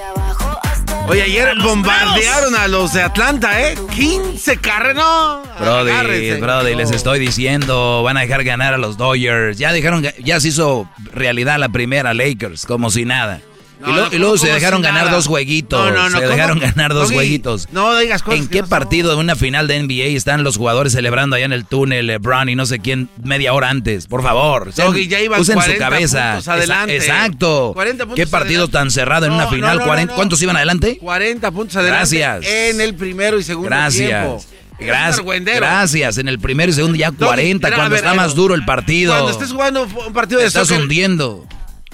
Oye, 1.08 1.24
ayer 1.24 1.50
A 1.50 1.64
bombardearon 1.64 2.56
a 2.56 2.68
los 2.68 2.94
de 2.94 3.02
Atlanta, 3.02 3.68
¿eh? 3.68 3.76
15 3.96 4.58
carreras, 4.58 4.96
no. 4.96 5.42
Brody, 5.60 5.92
Agárrense. 5.92 6.36
Brody, 6.40 6.76
les 6.76 6.92
estoy 6.92 7.20
diciendo, 7.20 8.04
van 8.04 8.18
a 8.18 8.22
dejar 8.22 8.44
ganar 8.44 8.74
a 8.74 8.78
los 8.78 8.96
Dodgers. 8.98 9.58
Ya 9.58 9.74
dejaron, 9.74 10.06
ya 10.24 10.40
se 10.40 10.50
hizo 10.50 10.88
realidad 11.12 11.58
la 11.58 11.70
primera 11.70 12.14
Lakers, 12.14 12.66
como 12.66 12.92
si 12.92 13.06
nada. 13.06 13.42
No, 13.80 13.90
y, 13.90 13.94
lo- 13.94 14.08
y 14.14 14.18
luego 14.18 14.34
¿cómo 14.36 14.46
se 14.46 14.52
dejaron 14.52 14.82
ganar 14.82 15.10
dos 15.10 15.28
jueguitos. 15.28 15.80
No, 15.80 15.92
no, 15.92 16.10
no, 16.10 16.18
se 16.18 16.24
¿cómo? 16.26 16.36
dejaron 16.36 16.60
ganar 16.60 16.94
dos 16.94 17.12
jueguitos. 17.12 17.68
no 17.72 17.98
digas 17.98 18.22
cosas 18.24 18.42
¿En 18.42 18.48
qué 18.50 18.64
partido 18.64 19.10
de 19.12 19.16
una 19.16 19.36
final 19.38 19.68
de 19.68 19.82
NBA 19.82 20.18
están 20.18 20.44
los 20.44 20.58
jugadores 20.58 20.92
celebrando 20.94 21.38
allá 21.38 21.46
en 21.46 21.54
el 21.54 21.66
túnel, 21.66 22.08
LeBron 22.08 22.50
y 22.50 22.56
no 22.56 22.66
sé 22.66 22.80
quién, 22.80 23.10
media 23.24 23.54
hora 23.54 23.70
antes? 23.70 24.08
Por 24.08 24.22
favor, 24.22 24.74
Doggy, 24.74 25.08
ya 25.08 25.22
iban 25.22 25.40
usen 25.40 25.56
40 25.56 25.74
su 25.74 25.80
cabeza. 25.92 26.32
puntos 26.34 26.48
adelante. 26.50 26.96
Exacto. 26.98 27.72
40 27.74 28.04
puntos 28.06 28.16
¿Qué 28.18 28.28
partido 28.30 28.64
adelante. 28.64 28.78
tan 28.78 28.92
cerrado 28.92 29.26
en 29.28 29.32
una 29.32 29.48
final? 29.48 29.76
no, 29.78 29.80
no, 29.82 29.88
40 29.88 30.12
no. 30.12 30.16
¿Cuántos 30.18 30.42
iban 30.42 30.58
adelante? 30.58 30.98
40 31.00 31.52
puntos 31.52 31.76
adelante. 31.78 32.18
Gracias. 32.18 32.46
En 32.54 32.82
el 32.82 32.96
primero 32.96 33.40
y 33.40 33.44
segundo 33.44 33.70
Gracias. 33.70 34.08
tiempo. 34.10 34.44
Gracias. 34.80 35.26
Gracias. 35.58 36.18
En 36.18 36.28
el 36.30 36.40
primero 36.40 36.70
y 36.72 36.74
segundo 36.74 36.98
ya 36.98 37.12
Doggy, 37.12 37.26
40, 37.26 37.68
mira, 37.68 37.78
cuando 37.78 37.90
ver, 37.92 37.98
está 38.04 38.14
Edo, 38.14 38.22
más 38.22 38.36
duro 38.36 38.56
el 38.56 38.66
partido. 38.66 39.14
Cuando 39.14 39.32
estés 39.32 39.52
jugando 39.52 39.84
un 39.84 40.14
partido 40.14 40.40
de 40.40 40.46
Te 40.46 40.48
estás 40.48 40.68
soccer, 40.68 40.84
hundiendo. 40.84 41.46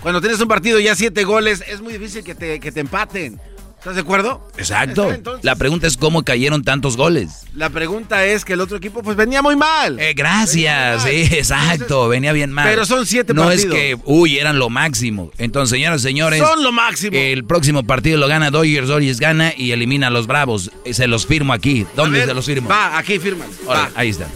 Cuando 0.06 0.22
tienes 0.22 0.39
un 0.39 0.48
partido 0.48 0.80
ya 0.80 0.94
siete 0.94 1.24
goles, 1.24 1.63
es 1.68 1.82
muy 1.82 1.91
difícil 1.91 2.24
que 2.24 2.36
te, 2.36 2.60
que 2.60 2.72
te 2.72 2.80
empaten. 2.80 3.39
¿Estás 3.80 3.96
de 3.96 4.02
acuerdo? 4.02 4.48
Exacto. 4.56 5.12
La 5.41 5.56
pregunta 5.56 5.88
es 5.88 5.98
cómo 5.98 6.22
cayeron 6.22 6.63
tantos 6.63 6.96
goles. 6.96 7.48
La 7.56 7.72
pregunta 7.72 8.24
es 8.24 8.46
que 8.46 8.54
el 8.54 8.62
otro 8.62 8.78
equipo 8.78 9.02
pues 9.02 9.18
venía 9.18 9.41
muy 9.41 9.56
mal. 9.56 10.00
Eh, 10.00 10.13
gracias, 10.15 11.02
sí, 11.02 11.10
exacto, 11.32 12.08
venía 12.08 12.34
bien 12.34 12.52
mal. 12.52 12.68
Pero 12.70 12.86
son 12.86 13.08
siete 13.08 13.34
no 13.34 13.46
partidos. 13.46 13.65
es 13.65 13.72
que, 13.72 13.98
uy, 14.06 14.38
eran 14.38 14.60
lo 14.60 14.70
máximo. 14.70 15.32
Entonces, 15.39 15.72
señoras 15.76 16.02
y 16.02 16.04
señores, 16.04 16.39
Son 16.39 16.62
lo 16.62 16.72
máximo. 16.72 17.18
el 17.18 17.44
próximo 17.44 17.82
partido 17.84 18.20
lo 18.20 18.28
gana 18.28 18.52
Dodgers, 18.52 18.88
Dodgers 18.88 19.20
gana 19.20 19.54
y 19.58 19.72
elimina 19.72 20.06
a 20.06 20.12
los 20.12 20.28
Bravos. 20.28 20.70
Eh, 20.84 20.94
Se 20.94 21.08
los 21.08 21.26
firmo 21.26 21.52
aquí. 21.52 21.88
¿Dónde 21.96 22.20
ver, 22.20 22.28
se 22.28 22.36
los 22.36 22.46
firmo? 22.46 22.70
Va, 22.70 22.96
aquí 22.96 23.18
firma. 23.18 23.46
Órale, 23.65 23.89
ahí 23.96 24.10
está. 24.10 24.28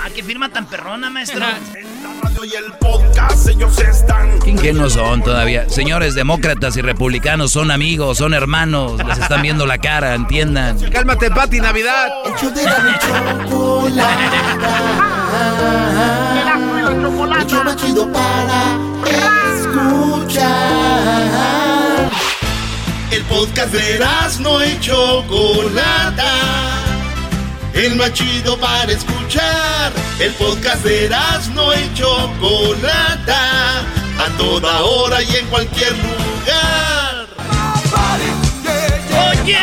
Ah, 0.00 0.08
qué 0.14 0.22
firma 0.22 0.50
tan 0.50 0.68
perrona, 0.68 1.10
maestro. 1.10 1.40
Y 2.44 2.54
el 2.56 2.72
podcast 2.78 3.48
ellos 3.48 3.78
están. 3.78 4.38
¿Quién 4.40 4.58
que 4.58 4.72
no 4.72 4.90
son 4.90 5.22
todavía? 5.22 5.68
Señores, 5.68 6.14
demócratas 6.14 6.76
y 6.76 6.82
republicanos 6.82 7.52
son 7.52 7.70
amigos, 7.70 8.18
son 8.18 8.34
hermanos, 8.34 9.00
les 9.06 9.18
están 9.18 9.42
viendo 9.42 9.66
la 9.66 9.78
cara, 9.78 10.14
entiendan. 10.14 10.78
Cálmate, 10.90 11.30
Pati, 11.30 11.60
Navidad. 11.60 12.08
El 12.26 12.34
show 12.36 12.52
chido 17.76 18.12
para 18.12 18.76
escuchar. 19.56 22.10
El 23.10 23.22
podcast 23.24 23.72
de 23.72 23.98
no 24.40 24.64
y 24.64 24.78
Chocolata. 24.80 26.83
El 27.74 27.96
más 27.96 28.12
chido 28.12 28.58
para 28.58 28.92
escuchar. 28.92 29.92
El 30.20 30.32
podcast 30.34 30.84
de 30.84 31.08
no 31.52 31.74
y 31.74 31.94
Chocolata. 31.94 33.80
A 33.80 34.28
toda 34.38 34.82
hora 34.82 35.20
y 35.22 35.36
en 35.36 35.46
cualquier 35.48 35.92
lugar. 35.92 37.26
Oye, 39.42 39.58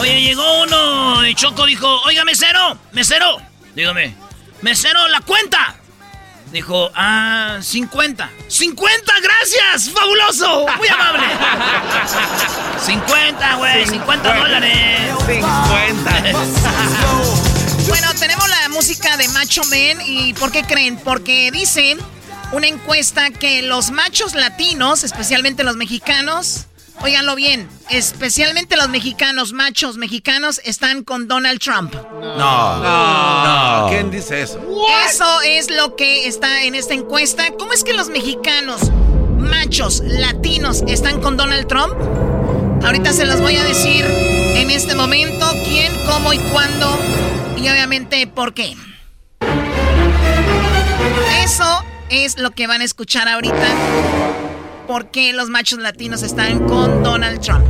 oye, 0.00 0.20
llegó 0.20 0.62
uno 0.62 1.26
y 1.26 1.34
Choco 1.34 1.64
dijo, 1.64 2.02
oiga, 2.02 2.24
mesero, 2.24 2.76
mesero, 2.92 3.38
dígame, 3.74 4.14
mesero, 4.62 5.06
la 5.08 5.20
cuenta. 5.20 5.76
Dijo, 6.54 6.88
ah, 6.94 7.58
50. 7.60 8.30
¡50! 8.48 8.76
¡Gracias! 9.20 9.92
¡Fabuloso! 9.92 10.66
¡Muy 10.78 10.86
amable! 10.86 11.26
50, 12.86 13.56
güey, 13.56 13.84
50 13.84 14.36
dólares. 14.38 15.10
50. 15.26 16.12
Bueno, 17.88 18.08
tenemos 18.18 18.48
la 18.48 18.68
música 18.70 19.16
de 19.16 19.28
Macho 19.28 19.62
Men 19.64 19.98
y 20.06 20.32
¿por 20.34 20.50
qué 20.52 20.62
creen? 20.62 20.96
Porque 20.96 21.50
dicen 21.50 21.98
una 22.52 22.66
encuesta 22.66 23.30
que 23.30 23.60
los 23.62 23.90
machos 23.90 24.34
latinos, 24.34 25.04
especialmente 25.04 25.64
los 25.64 25.76
mexicanos, 25.76 26.66
óiganlo 27.00 27.34
bien, 27.34 27.68
especialmente 27.90 28.76
los 28.76 28.88
mexicanos, 28.88 29.52
machos 29.52 29.96
mexicanos, 29.96 30.60
están 30.64 31.04
con 31.04 31.28
Donald 31.28 31.60
Trump. 31.60 31.94
No, 31.94 32.36
No, 32.82 33.82
no. 33.82 33.88
¿quién 33.88 34.10
dice 34.10 34.42
eso? 34.42 34.60
Eso 35.06 35.40
es 35.42 35.70
lo 35.70 35.96
que 35.96 36.26
está 36.26 36.62
en 36.64 36.74
esta 36.74 36.94
encuesta. 36.94 37.44
¿Cómo 37.58 37.72
es 37.72 37.84
que 37.84 37.92
los 37.92 38.08
mexicanos, 38.08 38.90
machos, 39.38 40.00
latinos, 40.04 40.82
están 40.86 41.20
con 41.20 41.36
Donald 41.36 41.66
Trump? 41.68 41.94
Ahorita 42.84 43.12
se 43.12 43.24
los 43.24 43.40
voy 43.40 43.56
a 43.56 43.64
decir 43.64 44.04
en 44.04 44.70
este 44.70 44.94
momento 44.94 45.46
quién 45.64 45.92
cómo 46.06 46.32
y 46.32 46.38
cuándo 46.38 46.98
y 47.56 47.68
obviamente 47.68 48.26
por 48.26 48.52
qué. 48.54 48.76
Eso 51.42 51.84
es 52.10 52.38
lo 52.38 52.50
que 52.50 52.66
van 52.66 52.80
a 52.80 52.84
escuchar 52.84 53.28
ahorita. 53.28 53.66
¿Por 54.86 55.10
qué 55.10 55.32
los 55.32 55.48
machos 55.48 55.78
latinos 55.78 56.22
están 56.22 56.60
con 56.66 57.02
Donald 57.02 57.40
Trump? 57.40 57.64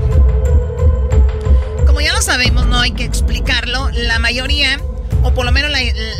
Como 1.87 2.01
ya 2.01 2.13
lo 2.13 2.21
sabemos, 2.23 2.67
no 2.67 2.81
hay 2.81 2.91
que 2.93 3.05
explicarlo. 3.05 3.89
La 3.93 4.19
mayoría, 4.19 4.81
o 5.23 5.33
por 5.33 5.45
lo 5.47 5.53
menos 5.53 5.71
la, 5.71 5.79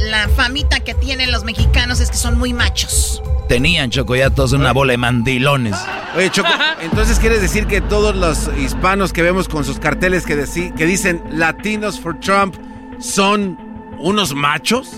la 0.09 0.29
famita 0.29 0.81
que 0.81 0.95
tienen 0.95 1.33
los 1.33 1.43
mexicanos 1.45 2.01
es 2.01 2.11
que 2.11 2.17
son 2.17 2.39
muy 2.39 2.53
machos. 2.53 3.21
Tenían, 3.49 3.91
Choco, 3.91 4.15
ya 4.17 4.31
todos 4.31 4.53
una 4.53 4.73
bola 4.73 4.93
de 4.93 4.97
mandilones. 4.99 5.77
Oye, 6.17 6.31
Choco, 6.31 6.49
entonces 6.81 7.19
quieres 7.19 7.43
decir 7.43 7.67
que 7.67 7.81
todos 7.81 8.15
los 8.15 8.49
hispanos 8.59 9.13
que 9.13 9.23
vemos 9.23 9.49
con 9.49 9.65
sus 9.65 9.79
carteles 9.79 10.25
que, 10.25 10.37
deci- 10.37 10.73
que 10.75 10.87
dicen 10.87 11.23
Latinos 11.31 12.01
for 12.01 12.19
Trump 12.21 12.55
son 13.01 13.59
unos 13.99 14.33
machos? 14.35 14.91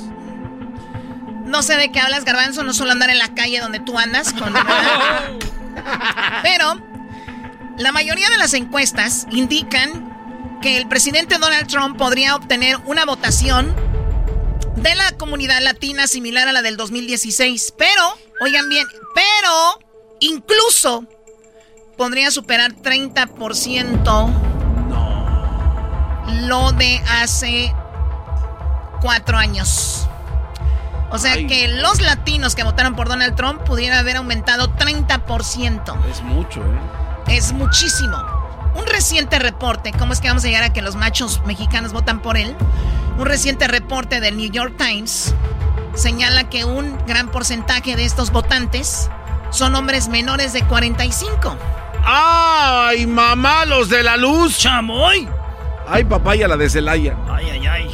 No 1.44 1.62
sé 1.62 1.76
de 1.76 1.90
qué 1.90 2.00
hablas, 2.00 2.24
Garbanzo, 2.24 2.62
no 2.64 2.72
solo 2.74 2.92
andar 2.92 3.08
en 3.10 3.18
la 3.18 3.34
calle 3.34 3.60
donde 3.60 3.80
tú 3.80 3.98
andas. 3.98 4.32
Con... 4.32 4.52
Pero 6.42 6.74
la 7.78 7.92
mayoría 7.92 8.28
de 8.30 8.38
las 8.38 8.54
encuestas 8.54 9.26
indican 9.30 10.58
que 10.62 10.78
el 10.78 10.88
presidente 10.88 11.38
Donald 11.38 11.68
Trump 11.68 11.98
podría 11.98 12.34
obtener 12.34 12.78
una 12.86 13.04
votación 13.04 13.74
de 14.76 14.94
la 14.94 15.12
comunidad 15.12 15.60
latina 15.62 16.06
similar 16.06 16.48
a 16.48 16.52
la 16.52 16.62
del 16.62 16.76
2016. 16.76 17.74
Pero, 17.76 18.02
oigan 18.40 18.68
bien, 18.68 18.86
pero 19.14 19.80
incluso 20.20 21.04
podría 21.96 22.30
superar 22.30 22.72
30% 22.74 24.56
lo 26.46 26.72
de 26.72 27.02
hace 27.08 27.74
cuatro 29.00 29.36
años. 29.38 30.06
O 31.10 31.18
sea 31.18 31.32
Ay. 31.34 31.46
que 31.46 31.68
los 31.68 32.00
latinos 32.00 32.54
que 32.54 32.64
votaron 32.64 32.94
por 32.94 33.08
Donald 33.08 33.34
Trump 33.36 33.62
pudieran 33.62 33.98
haber 33.98 34.16
aumentado 34.16 34.68
30%. 34.74 35.96
Es 36.10 36.22
mucho, 36.22 36.60
¿eh? 36.62 36.78
Es 37.36 37.52
muchísimo. 37.52 38.16
Un 38.74 38.86
reciente 38.86 39.38
reporte, 39.38 39.92
¿cómo 39.98 40.12
es 40.12 40.20
que 40.20 40.28
vamos 40.28 40.44
a 40.44 40.48
llegar 40.48 40.62
a 40.64 40.72
que 40.72 40.82
los 40.82 40.96
machos 40.96 41.42
mexicanos 41.46 41.92
votan 41.92 42.20
por 42.20 42.36
él? 42.36 42.54
Un 43.18 43.24
reciente 43.26 43.66
reporte 43.68 44.20
del 44.20 44.36
New 44.36 44.50
York 44.50 44.74
Times 44.76 45.34
señala 45.94 46.48
que 46.50 46.64
un 46.64 46.98
gran 47.06 47.30
porcentaje 47.30 47.96
de 47.96 48.04
estos 48.04 48.30
votantes 48.30 49.08
son 49.50 49.74
hombres 49.74 50.08
menores 50.08 50.52
de 50.52 50.62
45. 50.62 51.56
¡Ay, 52.04 53.06
mamá, 53.06 53.64
los 53.64 53.88
de 53.88 54.02
la 54.02 54.16
luz! 54.16 54.58
¡Chamoy! 54.58 55.28
¡Ay, 55.88 56.04
papaya, 56.04 56.46
la 56.46 56.56
de 56.56 56.68
Celaya! 56.68 57.16
Ay, 57.30 57.48
ay, 57.50 57.66
ay. 57.66 57.90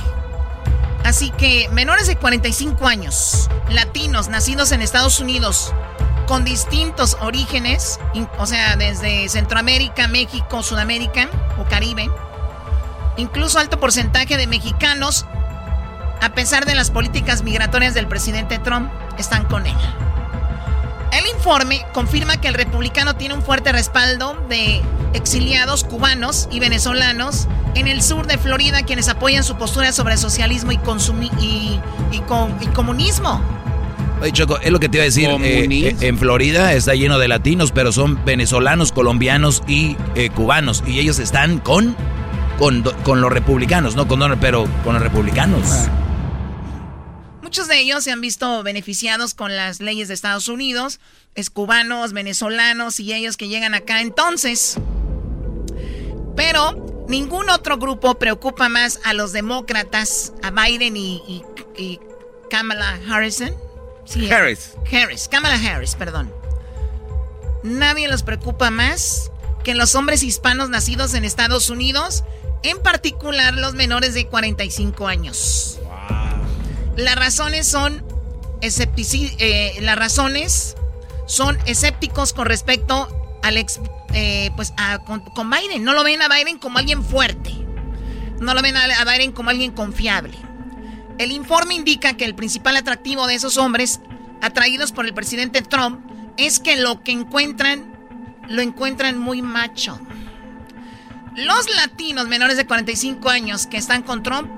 Así 1.05 1.31
que 1.31 1.69
menores 1.71 2.07
de 2.07 2.17
45 2.17 2.87
años, 2.87 3.51
latinos 3.69 4.29
nacidos 4.29 4.73
en 4.73 4.83
Estados 4.83 5.19
Unidos, 5.21 5.75
con 6.27 6.45
distintos 6.45 7.17
orígenes, 7.21 7.99
o 8.39 8.47
sea, 8.47 8.77
desde 8.77 9.29
Centroamérica, 9.29 10.07
México, 10.09 10.63
Sudamérica 10.63 11.29
o 11.59 11.65
Caribe, 11.65 12.09
incluso 13.17 13.59
alto 13.59 13.81
porcentaje 13.81 14.37
de 14.37 14.47
mexicanos, 14.47 15.27
a 16.21 16.33
pesar 16.35 16.65
de 16.67 16.75
las 16.75 16.91
políticas 16.91 17.43
migratorias 17.43 17.95
del 17.95 18.07
presidente 18.07 18.59
Trump, 18.59 18.91
están 19.19 19.45
con 19.45 19.67
él. 19.67 19.77
El 21.13 21.27
informe 21.37 21.85
confirma 21.93 22.39
que 22.41 22.49
el 22.49 22.55
republicano 22.55 23.15
tiene 23.17 23.35
un 23.35 23.43
fuerte 23.43 23.71
respaldo 23.73 24.35
de 24.49 24.81
exiliados 25.13 25.85
cubanos 25.85 26.49
y 26.51 26.59
venezolanos 26.59 27.49
en 27.75 27.87
el 27.87 28.03
sur 28.03 28.27
de 28.27 28.39
Florida 28.39 28.83
quienes 28.83 29.09
apoyan 29.09 29.45
su 29.45 29.57
postura 29.57 29.93
sobre 29.93 30.17
socialismo 30.17 30.73
y, 30.73 30.79
consumi- 30.79 31.31
y, 31.41 31.79
y 32.17 32.21
con- 32.21 32.57
y 32.63 32.67
comunismo. 32.69 33.43
Oye, 34.23 34.33
Choco, 34.33 34.59
es 34.61 34.71
lo 34.71 34.81
que 34.81 34.89
te 34.89 34.99
iba 34.99 35.03
a 35.03 35.07
decir. 35.07 35.29
eh, 35.45 35.67
en 36.01 36.17
Florida 36.19 36.73
está 36.73 36.95
lleno 36.95 37.19
de 37.19 37.29
latinos, 37.29 37.73
pero 37.73 37.93
son 37.93 38.25
venezolanos, 38.25 38.93
colombianos 38.93 39.63
y 39.67 39.97
eh, 40.15 40.31
cubanos. 40.31 40.83
Y 40.87 40.99
ellos 41.01 41.19
están 41.19 41.59
con, 41.59 41.95
con, 42.59 42.83
con 43.03 43.21
los 43.21 43.31
republicanos, 43.33 43.97
no 43.97 44.07
con 44.09 44.21
Donald, 44.21 44.41
pero 44.41 44.67
con 44.85 44.95
los 44.95 45.03
republicanos. 45.03 45.67
Muchos 47.53 47.69
de 47.69 47.81
ellos 47.81 48.03
se 48.05 48.11
han 48.11 48.23
visto 48.23 48.63
beneficiados 48.63 49.35
con 49.35 49.55
las 49.55 49.81
leyes 49.81 50.09
de 50.09 50.15
Estados 50.15 50.49
Unidos, 50.49 51.01
es 51.35 51.51
cubanos, 51.51 52.15
venezolanos 52.15 52.99
y 52.99 53.13
ellos 53.13 53.37
que 53.37 53.49
llegan 53.49 53.75
acá 53.75 54.01
entonces. 54.01 54.79
Pero 56.35 57.05
ningún 57.11 57.51
otro 57.51 57.77
grupo 57.77 58.15
preocupa 58.19 58.71
más 58.71 59.01
a 59.05 59.13
los 59.13 59.33
demócratas, 59.35 60.33
a 60.43 60.51
Biden 60.51 60.97
y, 60.97 61.17
y- 61.29 61.43
y 61.77 62.01
Kamala 62.49 62.99
Harrison. 63.07 63.55
Sí, 64.07 64.31
Harris. 64.33 64.71
Harris, 64.91 65.29
Kamala 65.29 65.57
Harris, 65.57 65.95
perdón. 65.95 66.33
Nadie 67.63 68.09
los 68.09 68.23
preocupa 68.23 68.71
más 68.71 69.31
que 69.63 69.75
los 69.75 69.95
hombres 69.95 70.23
hispanos 70.23 70.71
nacidos 70.71 71.13
en 71.13 71.27
Estados 71.27 71.69
Unidos, 71.69 72.25
en 72.63 72.81
particular 72.81 73.53
los 73.53 73.75
menores 73.75 74.15
de 74.15 74.27
45 74.27 75.07
años. 75.07 75.79
Las 76.97 77.17
razones 77.17 77.67
son 77.67 78.05
eh, 78.61 79.79
las 79.81 79.97
razones 79.97 80.77
son 81.27 81.59
escépticos 81.67 82.33
con 82.33 82.47
respecto 82.47 83.09
al 83.43 83.57
ex, 83.57 83.81
eh, 84.13 84.51
pues 84.57 84.73
a- 84.77 84.99
con, 84.99 85.23
Biden. 85.51 85.83
No 85.85 85.95
lo 85.95 86.05
ven 86.05 86.23
a 86.23 86.29
Biden 86.29 86.59
como 86.59 86.79
alguien 86.79 87.03
fuerte. 87.03 87.51
No 88.41 88.55
lo 88.55 88.63
ven 88.63 88.77
a 88.77 89.05
Biden 89.05 89.33
como 89.33 89.51
alguien 89.51 89.73
confiable. 89.73 90.37
El 91.19 91.33
informe 91.33 91.75
indica 91.75 92.17
que 92.17 92.25
el 92.25 92.35
principal 92.35 92.77
atractivo 92.77 93.27
de 93.27 93.35
esos 93.35 93.57
hombres 93.57 94.01
atraídos 94.41 94.93
por 94.93 95.07
el 95.07 95.15
presidente 95.15 95.63
Trump 95.63 96.01
es 96.37 96.59
que 96.61 96.77
lo 96.77 97.03
que 97.03 97.13
encuentran 97.13 97.93
lo 98.49 98.63
encuentran 98.63 99.19
muy 99.19 99.43
macho. 99.43 99.99
Los 101.37 101.75
latinos 101.77 102.29
menores 102.29 102.57
de 102.57 102.67
45 102.67 103.31
años 103.31 103.67
que 103.67 103.77
están 103.77 104.03
con 104.03 104.23
Trump 104.23 104.51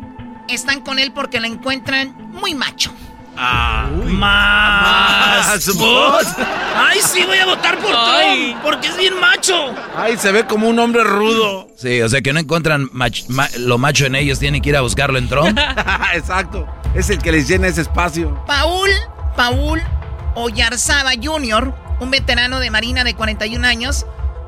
están 0.49 0.81
con 0.81 0.99
él 0.99 1.13
porque 1.13 1.41
lo 1.41 1.47
encuentran 1.47 2.15
muy 2.33 2.55
macho. 2.55 2.93
Ah, 3.37 3.89
Más. 4.07 5.49
Más. 5.67 5.77
voz. 5.77 6.25
Ay, 6.77 7.01
sí, 7.01 7.25
voy 7.27 7.39
a 7.39 7.47
votar 7.47 7.79
por 7.79 7.91
Ay. 7.97 8.51
Trump. 8.53 8.63
Porque 8.63 8.89
es 8.89 8.97
bien 8.97 9.19
macho. 9.19 9.75
¡Ay, 9.97 10.17
se 10.17 10.31
ve 10.31 10.47
como 10.47 10.69
un 10.69 10.79
hombre 10.79 11.03
rudo! 11.03 11.69
Sí, 11.77 12.01
o 12.01 12.09
sea 12.09 12.21
que 12.23 12.33
no 12.33 12.39
encuentran 12.41 12.89
mach- 12.91 13.27
ma- 13.29 13.49
lo 13.59 13.77
macho 13.79 14.07
en 14.07 14.15
ellos, 14.15 14.39
tienen 14.39 14.63
que 14.63 14.69
ir 14.69 14.77
a 14.77 14.83
buscarlo 14.83 15.19
en 15.19 15.29
Trump. 15.29 15.59
Exacto. 16.15 16.67
Es 16.95 17.11
el 17.11 17.19
que 17.19 17.33
les 17.33 17.49
llena 17.49 17.67
ese 17.67 17.81
espacio. 17.81 18.41
Paul, 18.47 18.91
Paul 19.37 19.83
Oyarzaba 20.37 21.11
Jr., 21.21 21.75
un 22.01 22.11
veterano 22.11 22.61
de 22.61 22.71
Marina 22.71 23.03
de 23.05 23.15
41 23.15 23.67
años, 23.67 24.07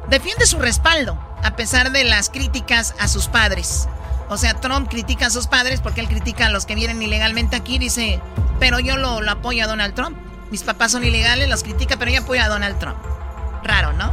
defiende 0.08 0.46
su 0.46 0.58
respaldo 0.58 1.18
a 1.42 1.56
pesar 1.56 1.90
de 1.92 2.04
las 2.04 2.30
críticas 2.30 2.94
a 3.00 3.08
sus 3.08 3.26
padres. 3.26 3.88
O 4.28 4.36
sea, 4.36 4.54
Trump 4.54 4.88
critica 4.88 5.26
a 5.26 5.30
sus 5.30 5.46
padres 5.46 5.80
porque 5.80 6.00
él 6.00 6.08
critica 6.08 6.46
a 6.46 6.50
los 6.50 6.66
que 6.66 6.74
vienen 6.74 7.00
ilegalmente 7.02 7.56
aquí. 7.56 7.78
Dice, 7.78 8.20
pero 8.58 8.80
yo 8.80 8.96
lo, 8.96 9.20
lo 9.20 9.30
apoyo 9.30 9.64
a 9.64 9.66
Donald 9.66 9.94
Trump. 9.94 10.16
Mis 10.50 10.62
papás 10.62 10.92
son 10.92 11.04
ilegales, 11.04 11.48
los 11.48 11.62
critica, 11.62 11.96
pero 11.96 12.10
yo 12.10 12.20
apoyo 12.20 12.42
a 12.42 12.48
Donald 12.48 12.78
Trump. 12.78 12.98
Raro, 13.62 13.92
¿no? 13.92 14.12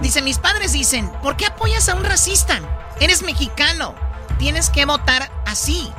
Dice, 0.00 0.20
mis 0.20 0.38
padres 0.38 0.72
dicen, 0.72 1.10
¿por 1.22 1.36
qué 1.36 1.46
apoyas 1.46 1.88
a 1.88 1.94
un 1.94 2.04
racista? 2.04 2.60
Eres 3.00 3.22
mexicano. 3.22 3.94
Tienes 4.38 4.70
que 4.70 4.84
votar 4.84 5.30
así. 5.46 5.90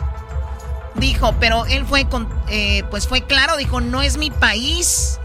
Dijo, 0.95 1.33
pero 1.39 1.65
él 1.65 1.85
fue 1.85 2.07
con, 2.07 2.27
eh, 2.49 2.83
pues 2.89 3.07
fue 3.07 3.23
claro, 3.23 3.57
dijo, 3.57 3.81
no 3.81 4.01
es 4.01 4.17
mi 4.17 4.29
país. 4.29 5.19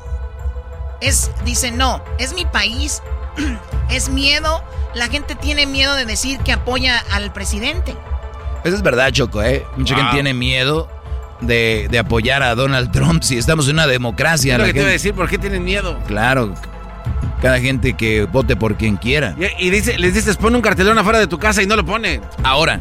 Es, 1.00 1.30
dice, 1.44 1.70
no, 1.70 2.02
es 2.18 2.32
mi 2.32 2.44
país. 2.46 3.02
es 3.90 4.08
miedo. 4.08 4.62
La 4.94 5.08
gente 5.08 5.34
tiene 5.34 5.66
miedo 5.66 5.94
de 5.94 6.06
decir 6.06 6.38
que 6.40 6.52
apoya 6.52 6.98
al 7.10 7.32
presidente. 7.32 7.96
Eso 8.64 8.76
es 8.76 8.82
verdad, 8.82 9.10
Choco, 9.12 9.42
¿eh? 9.42 9.64
Mucha 9.76 9.94
Wow. 9.94 10.02
gente 10.04 10.16
tiene 10.16 10.34
miedo 10.34 10.88
de, 11.40 11.86
de 11.90 11.98
apoyar 11.98 12.42
a 12.42 12.54
Donald 12.54 12.90
Trump 12.92 13.22
si 13.22 13.38
estamos 13.38 13.66
en 13.68 13.74
una 13.74 13.86
democracia. 13.86 14.54
Es 14.54 14.58
lo 14.60 14.64
que 14.66 14.72
te 14.72 14.78
iba 14.80 14.88
a 14.88 14.90
gente- 14.90 14.98
decir, 14.98 15.14
¿por 15.14 15.28
qué 15.28 15.38
tienen 15.38 15.64
miedo? 15.64 15.98
Claro, 16.06 16.54
cada 17.40 17.60
gente 17.60 17.94
que 17.94 18.24
vote 18.24 18.56
por 18.56 18.76
quien 18.76 18.96
quiera. 18.96 19.34
Y, 19.38 19.66
y 19.66 19.70
dice, 19.70 19.96
les 19.98 20.14
dices, 20.14 20.36
pon 20.36 20.54
un 20.54 20.62
cartelón 20.62 20.98
afuera 20.98 21.18
de 21.18 21.26
tu 21.28 21.38
casa 21.38 21.62
y 21.62 21.66
no 21.66 21.76
lo 21.76 21.84
ponen. 21.86 22.20
Ahora, 22.42 22.80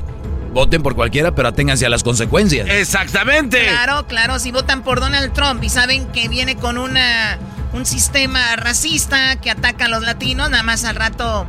voten 0.51 0.81
por 0.81 0.95
cualquiera, 0.95 1.35
pero 1.35 1.49
aténganse 1.49 1.85
a 1.85 1.89
las 1.89 2.03
consecuencias. 2.03 2.67
¡Exactamente! 2.67 3.67
Claro, 3.67 4.07
claro, 4.07 4.39
si 4.39 4.51
votan 4.51 4.81
por 4.81 4.99
Donald 4.99 5.31
Trump 5.33 5.63
y 5.63 5.69
saben 5.69 6.07
que 6.07 6.27
viene 6.27 6.55
con 6.55 6.77
una 6.79 7.37
un 7.73 7.85
sistema 7.85 8.55
racista 8.55 9.35
que 9.35 9.51
ataca 9.51 9.85
a 9.85 9.87
los 9.89 10.01
latinos, 10.01 10.49
nada 10.49 10.63
más 10.63 10.83
al 10.85 10.95
rato 10.95 11.45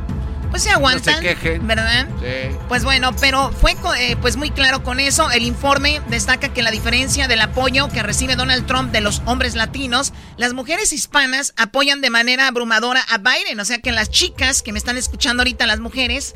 pues 0.49 0.63
se 0.63 0.71
aguantan, 0.71 1.21
quejen. 1.21 1.67
¿verdad? 1.67 2.07
Sí. 2.19 2.55
Pues 2.67 2.83
bueno, 2.83 3.15
pero 3.15 3.51
fue 3.51 3.75
eh, 3.97 4.15
pues 4.19 4.35
muy 4.35 4.49
claro 4.51 4.83
con 4.83 4.99
eso. 4.99 5.29
El 5.31 5.43
informe 5.43 6.01
destaca 6.07 6.53
que 6.53 6.61
la 6.61 6.71
diferencia 6.71 7.27
del 7.27 7.41
apoyo 7.41 7.89
que 7.89 8.01
recibe 8.03 8.35
Donald 8.35 8.65
Trump 8.65 8.91
de 8.91 9.01
los 9.01 9.21
hombres 9.25 9.55
latinos, 9.55 10.13
las 10.37 10.53
mujeres 10.53 10.91
hispanas 10.91 11.53
apoyan 11.57 12.01
de 12.01 12.09
manera 12.09 12.47
abrumadora 12.47 13.01
a 13.09 13.17
Biden. 13.19 13.59
O 13.59 13.65
sea 13.65 13.79
que 13.79 13.91
las 13.91 14.09
chicas 14.09 14.61
que 14.61 14.71
me 14.71 14.79
están 14.79 14.97
escuchando 14.97 15.41
ahorita, 15.41 15.67
las 15.67 15.79
mujeres, 15.79 16.33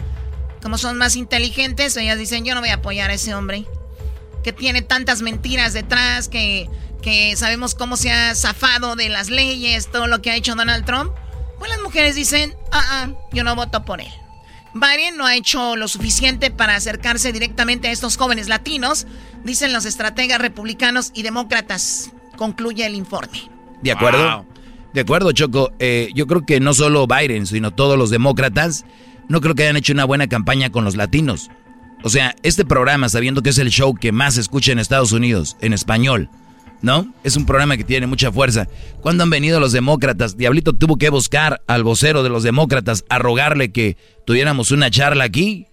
como 0.62 0.78
son 0.78 0.98
más 0.98 1.16
inteligentes, 1.16 1.98
ellas 1.98 2.18
dicen, 2.18 2.46
yo 2.46 2.54
no 2.54 2.62
voy 2.62 2.70
a 2.70 2.76
apoyar 2.76 3.10
a 3.10 3.14
ese 3.14 3.34
hombre. 3.34 3.66
Que 4.44 4.54
tiene 4.54 4.82
tantas 4.82 5.22
mentiras 5.22 5.74
detrás, 5.74 6.28
que, 6.28 6.70
que 7.02 7.36
sabemos 7.36 7.76
cómo 7.76 7.98
se 7.98 8.12
ha 8.12 8.36
zafado 8.36 8.96
de 8.96 9.10
las 9.10 9.30
leyes, 9.30 9.90
todo 9.90 10.08
lo 10.08 10.22
que 10.22 10.32
ha 10.32 10.36
hecho 10.36 10.56
Donald 10.56 10.86
Trump. 10.86 11.12
Pues 11.60 11.70
las 11.70 11.82
mujeres 11.82 12.16
dicen, 12.16 12.56
ah, 12.72 12.84
ah, 12.90 13.10
yo 13.32 13.44
no 13.44 13.56
voto 13.56 13.86
por 13.86 14.02
él. 14.02 14.12
Biden 14.74 15.18
no 15.18 15.26
ha 15.26 15.36
hecho 15.36 15.76
lo 15.76 15.88
suficiente 15.88 16.50
para 16.50 16.76
acercarse 16.76 17.32
directamente 17.32 17.88
a 17.88 17.92
estos 17.92 18.18
jóvenes 18.18 18.48
latinos, 18.50 19.06
dicen 19.44 19.72
los 19.72 19.86
estrategas 19.86 20.42
republicanos 20.42 21.12
y 21.14 21.22
demócratas, 21.22 22.12
concluye 22.38 22.86
el 22.86 22.96
informe. 22.96 23.50
¿De 23.82 23.92
acuerdo? 23.92 24.46
De 24.94 25.02
acuerdo, 25.02 25.32
Choco. 25.32 25.72
Eh, 25.80 26.10
yo 26.16 26.28
creo 26.28 26.46
que 26.46 26.60
no 26.60 26.74
solo 26.74 27.08
Biden, 27.08 27.46
sino 27.46 27.72
todos 27.72 27.98
los 27.98 28.10
demócratas, 28.10 28.86
no 29.28 29.42
creo 29.42 29.56
que 29.56 29.64
hayan 29.64 29.78
hecho 29.78 29.94
una 29.94 30.06
buena 30.06 30.28
campaña 30.28 30.72
con 30.72 30.84
los 30.84 30.96
latinos. 30.96 31.50
O 32.04 32.10
sea, 32.10 32.36
este 32.44 32.66
programa, 32.66 33.10
sabiendo 33.10 33.42
que 33.42 33.50
es 33.50 33.58
el 33.58 33.70
show 33.70 33.96
que 33.96 34.12
más 34.12 34.36
se 34.36 34.42
escucha 34.42 34.72
en 34.72 34.80
Estados 34.80 35.12
Unidos, 35.12 35.58
en 35.62 35.74
español, 35.74 36.30
¿no? 36.84 37.12
Es 37.24 37.36
un 37.38 37.48
programa 37.48 37.78
que 37.78 37.84
tiene 37.84 38.06
mucha 38.06 38.32
fuerza. 38.32 38.68
Cuando 39.02 39.24
han 39.24 39.32
venido 39.32 39.60
los 39.60 39.72
demócratas, 39.72 40.38
Diablito 40.38 40.74
tuvo 40.74 40.98
que 40.98 41.10
buscar 41.10 41.64
al 41.66 41.84
vocero 41.84 42.22
de 42.22 42.30
los 42.30 42.44
demócratas 42.44 43.06
a 43.10 43.18
rogarle 43.18 43.72
que 43.72 43.98
tuviéramos 44.26 44.70
una 44.70 44.92
charla 44.92 45.24
aquí 45.24 45.66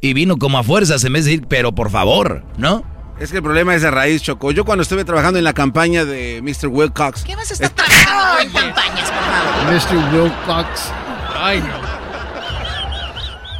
y 0.00 0.12
vino 0.12 0.36
como 0.36 0.58
a 0.58 0.64
fuerzas 0.64 1.02
en 1.04 1.14
vez 1.14 1.24
de 1.24 1.30
decir, 1.30 1.46
pero 1.48 1.74
por 1.74 1.90
favor, 1.90 2.44
¿no? 2.58 2.84
Es 3.18 3.30
que 3.30 3.38
el 3.38 3.42
problema 3.42 3.74
es 3.74 3.80
de 3.80 3.90
raíz, 3.90 4.22
Choco. 4.22 4.50
Yo 4.50 4.64
cuando 4.64 4.82
estuve 4.82 5.04
trabajando 5.04 5.38
en 5.38 5.44
la 5.44 5.54
campaña 5.54 6.04
de 6.04 6.42
Mr. 6.42 6.68
Wilcox... 6.68 7.24
¿Qué 7.24 7.34
vas 7.34 7.50
a 7.50 7.54
estar 7.54 7.70
trabajando 7.70 8.40
en 8.42 8.50
campañas, 8.50 9.10
por 9.10 9.94
favor? 9.94 10.12
Mr. 10.12 10.14
Wilcox. 10.14 10.92
Ay, 11.34 11.60
no. 11.60 11.96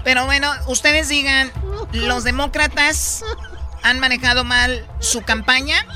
Pero 0.04 0.26
bueno, 0.26 0.50
ustedes 0.66 1.08
digan, 1.08 1.50
los 1.92 2.24
demócratas 2.24 3.24
han 3.82 4.00
manejado 4.00 4.44
mal 4.44 4.84
su 4.98 5.22
campaña, 5.22 5.86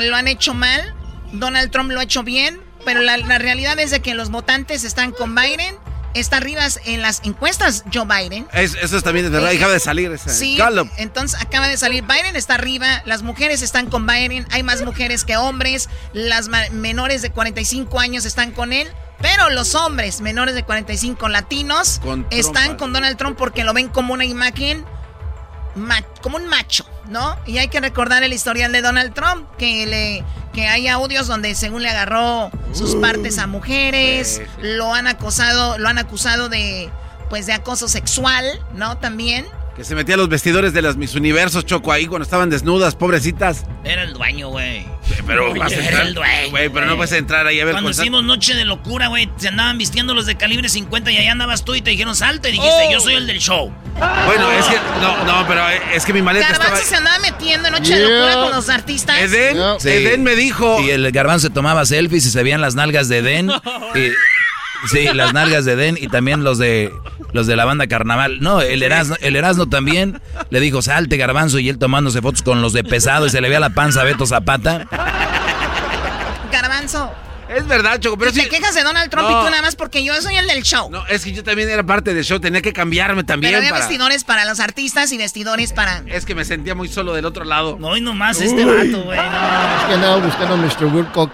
lo 0.00 0.16
han 0.16 0.28
hecho 0.28 0.54
mal, 0.54 0.94
Donald 1.32 1.70
Trump 1.70 1.90
lo 1.90 2.00
ha 2.00 2.02
hecho 2.04 2.22
bien, 2.22 2.60
pero 2.84 3.00
la, 3.02 3.16
la 3.16 3.38
realidad 3.38 3.78
es 3.78 3.90
de 3.90 4.00
que 4.00 4.14
los 4.14 4.30
votantes 4.30 4.84
están 4.84 5.12
con 5.12 5.34
Biden, 5.34 5.76
está 6.14 6.38
arriba 6.38 6.62
en 6.86 7.02
las 7.02 7.20
encuestas 7.24 7.84
Joe 7.92 8.04
Biden. 8.04 8.48
Es- 8.52 8.74
eso 8.74 8.96
es 8.96 9.04
también 9.04 9.26
es 9.26 9.32
verdad. 9.32 9.52
Eh, 9.52 9.56
Acaba 9.58 9.72
de 9.74 9.80
salir 9.80 10.10
ese 10.10 10.30
Sí, 10.30 10.56
Gallup. 10.56 10.88
entonces 10.96 11.40
acaba 11.40 11.68
de 11.68 11.76
salir, 11.76 12.02
Biden 12.04 12.34
está 12.36 12.54
arriba, 12.54 13.02
las 13.06 13.22
mujeres 13.22 13.62
están 13.62 13.86
con 13.86 14.06
Biden, 14.06 14.46
hay 14.50 14.62
más 14.62 14.82
mujeres 14.82 15.24
que 15.24 15.36
hombres, 15.36 15.88
las 16.12 16.48
menores 16.72 17.22
de 17.22 17.30
45 17.30 18.00
años 18.00 18.24
están 18.24 18.50
con 18.50 18.72
él, 18.72 18.88
pero 19.20 19.50
los 19.50 19.74
hombres 19.74 20.20
menores 20.22 20.54
de 20.54 20.64
45 20.64 21.28
latinos 21.28 22.00
Con 22.02 22.26
están 22.30 22.76
con 22.76 22.92
Donald 22.92 23.16
Trump 23.18 23.36
porque 23.38 23.62
lo 23.64 23.72
ven 23.74 23.88
como 23.88 24.14
una 24.14 24.24
imagen, 24.24 24.82
ma- 24.82 24.88
como 26.22 26.36
un 26.36 26.46
macho, 26.46 26.84
¿no? 27.08 27.36
Y 27.46 27.58
hay 27.58 27.68
que 27.68 27.80
recordar 27.80 28.22
el 28.22 28.32
historial 28.32 28.72
de 28.72 28.82
Donald 28.82 29.14
Trump, 29.14 29.48
que 29.58 29.86
le 29.86 30.24
que 30.52 30.66
hay 30.66 30.88
audios 30.88 31.28
donde 31.28 31.54
según 31.54 31.82
le 31.82 31.90
agarró 31.90 32.50
sus 32.72 32.96
partes 32.96 33.38
a 33.38 33.46
mujeres, 33.46 34.36
sí, 34.36 34.42
sí. 34.42 34.62
lo 34.62 34.92
han 34.94 35.06
acosado, 35.06 35.78
lo 35.78 35.88
han 35.88 35.98
acusado 35.98 36.48
de 36.48 36.90
pues 37.28 37.46
de 37.46 37.52
acoso 37.52 37.88
sexual, 37.88 38.44
¿no? 38.74 38.98
También. 38.98 39.46
Que 39.80 39.84
se 39.86 39.94
metía 39.94 40.14
a 40.14 40.18
los 40.18 40.28
vestidores 40.28 40.74
de 40.74 40.82
las 40.82 40.98
Miss 40.98 41.14
Universos, 41.14 41.64
Choco, 41.64 41.90
ahí 41.90 42.04
cuando 42.04 42.24
estaban 42.24 42.50
desnudas, 42.50 42.94
pobrecitas. 42.94 43.64
Era 43.82 44.02
el 44.02 44.12
dueño, 44.12 44.50
güey. 44.50 44.84
Pero 45.26 45.54
vas 45.54 45.72
a 45.72 45.76
Era 45.76 45.84
entrar, 45.86 46.06
el 46.06 46.14
dueño, 46.14 46.50
güey, 46.50 46.68
pero 46.68 46.84
no 46.84 47.02
a 47.02 47.16
entrar 47.16 47.46
ahí 47.46 47.60
a 47.60 47.64
ver 47.64 47.72
Cuando 47.72 47.88
hicimos 47.88 48.22
Noche 48.22 48.54
de 48.54 48.66
Locura, 48.66 49.08
güey, 49.08 49.30
se 49.38 49.48
andaban 49.48 49.78
vistiendo 49.78 50.12
los 50.12 50.26
de 50.26 50.34
calibre 50.34 50.68
50 50.68 51.10
y 51.12 51.16
allá 51.16 51.32
andabas 51.32 51.64
tú 51.64 51.74
y 51.74 51.80
te 51.80 51.92
dijeron 51.92 52.14
salta 52.14 52.50
y 52.50 52.52
dijiste, 52.52 52.70
Oh. 52.88 52.92
yo 52.92 53.00
soy 53.00 53.14
el 53.14 53.26
del 53.26 53.38
show. 53.40 53.72
Bueno, 54.26 54.52
es 54.52 54.66
que, 54.66 54.76
no, 55.00 55.24
no, 55.24 55.48
pero 55.48 55.62
es 55.94 56.04
que 56.04 56.12
mi 56.12 56.20
maleta 56.20 56.48
Garbanzo 56.50 56.74
estaba... 56.74 56.86
se 56.86 56.96
andaba 56.96 57.18
metiendo 57.20 57.68
en 57.68 57.72
noche 57.72 57.94
de 57.98 58.02
locura 58.06 58.34
con 58.34 58.50
los 58.56 58.68
artistas. 58.68 59.18
Eden, 59.18 59.56
Sí. 59.78 59.88
Eden 59.88 60.22
me 60.24 60.36
dijo... 60.36 60.78
Y 60.82 60.90
el 60.90 61.10
garbanzo 61.10 61.46
se 61.46 61.54
tomaba 61.54 61.86
selfies 61.86 62.26
y 62.26 62.30
se 62.30 62.42
veían 62.42 62.60
las 62.60 62.74
nalgas 62.74 63.08
de 63.08 63.22
Den. 63.22 63.48
y- 63.94 64.10
sí, 64.92 65.08
las 65.14 65.32
nalgas 65.32 65.64
de 65.64 65.74
Den 65.76 65.96
y 65.98 66.08
también 66.08 66.44
los 66.44 66.58
de 66.58 66.92
los 67.32 67.46
de 67.46 67.56
la 67.56 67.64
banda 67.64 67.86
Carnaval. 67.86 68.40
No, 68.40 68.60
el 68.60 68.82
Erasmo, 68.82 69.16
el 69.20 69.36
Erasmo 69.36 69.66
también 69.68 70.20
le 70.50 70.60
dijo, 70.60 70.82
salte 70.82 71.16
garbanzo, 71.16 71.58
y 71.58 71.68
él 71.68 71.78
tomándose 71.78 72.20
fotos 72.22 72.42
con 72.42 72.62
los 72.62 72.72
de 72.72 72.84
pesado 72.84 73.26
y 73.26 73.30
se 73.30 73.40
le 73.40 73.48
veía 73.48 73.60
la 73.60 73.70
panza 73.70 74.00
a 74.02 74.04
Beto 74.04 74.26
Zapata. 74.26 74.86
Garbanzo. 76.52 77.12
Es 77.48 77.66
verdad, 77.66 77.98
Choco, 77.98 78.16
pero 78.16 78.32
te 78.32 78.42
sí... 78.42 78.48
quejas 78.48 78.76
de 78.76 78.84
Donald 78.84 79.10
Trump 79.10 79.28
No. 79.28 79.42
y 79.42 79.44
tú 79.44 79.50
nada 79.50 79.62
más 79.62 79.74
porque 79.74 80.04
yo 80.04 80.14
soy 80.22 80.36
el 80.36 80.46
del 80.46 80.62
show. 80.62 80.88
No, 80.88 81.04
es 81.08 81.24
que 81.24 81.32
yo 81.32 81.42
también 81.42 81.68
era 81.68 81.82
parte 81.82 82.14
del 82.14 82.24
show, 82.24 82.38
tenía 82.38 82.62
que 82.62 82.72
cambiarme 82.72 83.24
también 83.24 83.50
Pero 83.50 83.58
había 83.58 83.70
para... 83.70 83.86
vestidores 83.86 84.22
para 84.22 84.44
los 84.44 84.60
artistas 84.60 85.10
y 85.10 85.18
vestidores 85.18 85.72
para. 85.72 86.04
Es 86.06 86.24
que 86.24 86.36
me 86.36 86.44
sentía 86.44 86.76
muy 86.76 86.86
solo 86.86 87.12
del 87.12 87.24
otro 87.24 87.44
lado. 87.44 87.76
No, 87.80 87.96
y 87.96 88.00
nomás 88.00 88.40
este 88.40 88.64
vato, 88.64 89.02
güey. 89.02 89.18
Es 89.18 89.84
que 89.88 89.94
andaba 89.94 90.16
buscando 90.18 90.54
a 90.54 90.56
Mr. 90.58 90.84
Wilcox. 90.94 91.32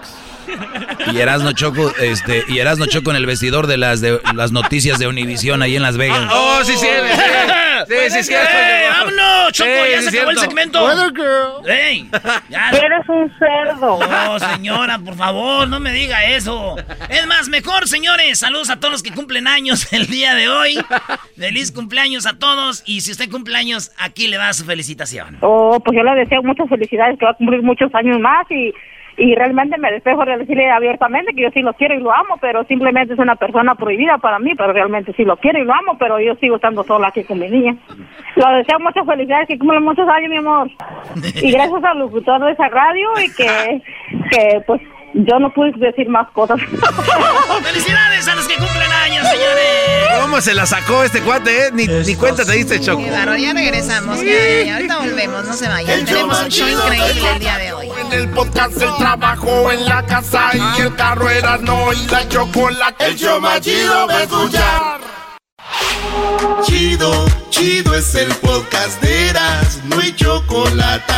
Y 1.13 1.19
Erasmo 1.19 1.51
Choco, 1.53 1.91
este, 1.99 2.43
y 2.47 2.59
Erasmo 2.59 2.85
Choco 2.85 3.11
en 3.11 3.17
el 3.17 3.25
vestidor 3.25 3.67
de 3.67 3.77
las 3.77 4.01
de 4.01 4.19
las 4.35 4.51
noticias 4.51 4.99
de 4.99 5.07
Univisión 5.07 5.61
ahí 5.61 5.75
en 5.75 5.81
Las 5.81 5.97
Vegas. 5.97 6.29
Oh, 6.31 6.59
sí, 6.63 6.73
sí, 6.73 6.85
sí, 6.85 7.93
sí, 7.93 8.09
sí, 8.09 8.23
cierto. 8.23 8.49
¡Eh, 8.51 8.83
Choco. 8.85 8.97
vámonos, 8.99 9.51
Choco! 9.53 9.69
Sí, 9.69 9.91
¡Ya 9.91 10.01
sí, 10.01 10.09
se 10.09 10.17
acabó 10.17 10.31
el 10.31 10.37
segmento! 10.37 10.85
Weather 10.85 11.13
girl. 11.13 11.69
¡Ey! 11.69 12.09
Ya. 12.49 12.69
Eres 12.69 13.07
un 13.09 13.31
cerdo. 13.37 13.99
No, 13.99 14.39
señora, 14.39 14.99
por 14.99 15.15
favor, 15.15 15.67
no 15.67 15.79
me 15.79 15.91
diga 15.91 16.25
eso. 16.25 16.75
Es 17.09 17.25
más, 17.27 17.49
mejor, 17.49 17.87
señores. 17.87 18.39
Saludos 18.39 18.69
a 18.69 18.79
todos 18.79 18.91
los 18.91 19.03
que 19.03 19.11
cumplen 19.11 19.47
años 19.47 19.91
el 19.93 20.07
día 20.07 20.35
de 20.35 20.49
hoy. 20.49 20.77
Feliz 21.37 21.71
cumpleaños 21.71 22.25
a 22.25 22.37
todos. 22.37 22.83
Y 22.85 23.01
si 23.01 23.11
usted 23.11 23.29
cumple 23.29 23.57
años, 23.57 23.91
aquí 23.97 24.27
le 24.27 24.37
va 24.37 24.51
su 24.53 24.65
felicitación. 24.65 25.37
Oh, 25.41 25.79
pues 25.83 25.97
yo 25.97 26.03
le 26.03 26.19
deseo 26.19 26.41
muchas 26.43 26.67
felicidades, 26.69 27.17
que 27.19 27.25
va 27.25 27.31
a 27.31 27.35
cumplir 27.35 27.61
muchos 27.61 27.93
años 27.95 28.19
más 28.19 28.49
y, 28.49 28.73
y 29.17 29.33
realmente 29.33 29.77
me 29.79 29.91
despejo 29.91 30.23
de 30.25 30.37
decirle 30.37 30.69
abiertamente 30.69 31.33
que 31.33 31.41
yo 31.41 31.49
sí 31.51 31.61
lo 31.61 31.73
quiero 31.73 31.95
y 31.95 31.99
lo 31.99 32.13
amo, 32.13 32.37
pero 32.39 32.63
simplemente 32.65 33.13
es 33.13 33.19
una 33.19 33.35
persona 33.35 33.73
prohibida 33.73 34.19
para 34.19 34.37
mí, 34.37 34.53
pero 34.55 34.71
realmente 34.71 35.11
sí 35.13 35.25
lo 35.25 35.37
quiero 35.37 35.59
y 35.59 35.65
lo 35.65 35.73
amo, 35.73 35.97
pero 35.97 36.19
yo 36.19 36.35
sigo 36.35 36.57
estando 36.57 36.83
sola 36.83 37.07
aquí 37.07 37.23
con 37.23 37.39
mi 37.39 37.49
niña. 37.49 37.75
Le 38.35 38.57
deseo 38.57 38.79
muchas 38.79 39.05
felicidades, 39.07 39.47
que 39.47 39.57
cumpla 39.57 39.79
muchos 39.79 40.07
años, 40.07 40.29
mi 40.29 40.37
amor. 40.37 40.69
Y 41.41 41.51
gracias 41.51 41.83
al 41.83 41.99
locutor 41.99 42.45
de 42.45 42.51
esa 42.51 42.69
radio 42.69 43.09
y 43.19 43.33
que, 43.33 43.81
que 44.29 44.61
pues 44.67 44.81
yo 45.25 45.39
no 45.39 45.51
pude 45.53 45.71
decir 45.77 46.09
más 46.09 46.29
cosas. 46.31 46.59
¡Felicidades 47.63 48.27
a 48.27 48.35
los 48.35 48.47
que 48.47 48.55
cumplen 48.55 48.91
años, 48.91 49.27
señores! 49.27 50.21
¿Cómo 50.21 50.41
se 50.41 50.53
la 50.53 50.65
sacó 50.65 51.03
este 51.03 51.21
cuate, 51.21 51.67
eh? 51.67 51.69
Ni, 51.73 51.87
ni 51.87 52.15
cuenta 52.15 52.45
te 52.45 52.51
diste, 52.53 52.79
Choco. 52.79 53.03
Qué 53.03 53.41
ya 53.41 53.53
regresamos. 53.53 54.17
Ya, 54.17 54.25
ya, 54.25 54.63
ya. 54.63 54.75
Ahorita 54.75 54.97
volvemos, 54.99 55.45
no 55.45 55.53
se 55.53 55.67
vayan. 55.67 56.05
Tenemos 56.05 56.41
un 56.41 56.49
show 56.49 56.67
increíble 56.67 57.31
el 57.33 57.39
día 57.39 57.57
de 57.57 57.73
hoy. 57.73 57.89
En 57.99 58.13
el 58.13 58.29
podcast, 58.29 58.81
el 58.81 58.95
trabajo, 58.97 59.71
en 59.71 59.85
la 59.85 60.05
casa 60.05 60.51
y 60.53 60.81
el 60.81 60.95
carro 60.95 61.29
era 61.29 61.57
no 61.57 61.93
y 61.93 62.05
la 62.07 62.27
chocolate. 62.27 63.05
El 63.05 63.15
show 63.15 63.39
más 63.41 63.61
chido 63.61 64.07
para 64.07 64.23
escuchar. 64.23 65.01
Chido, 66.63 67.25
chido 67.49 67.95
es 67.95 68.15
el 68.15 68.33
podcast 68.35 69.01
de 69.01 69.29
Eras, 69.29 69.81
no 69.85 69.99
hay 69.99 70.13
chocolate. 70.15 71.13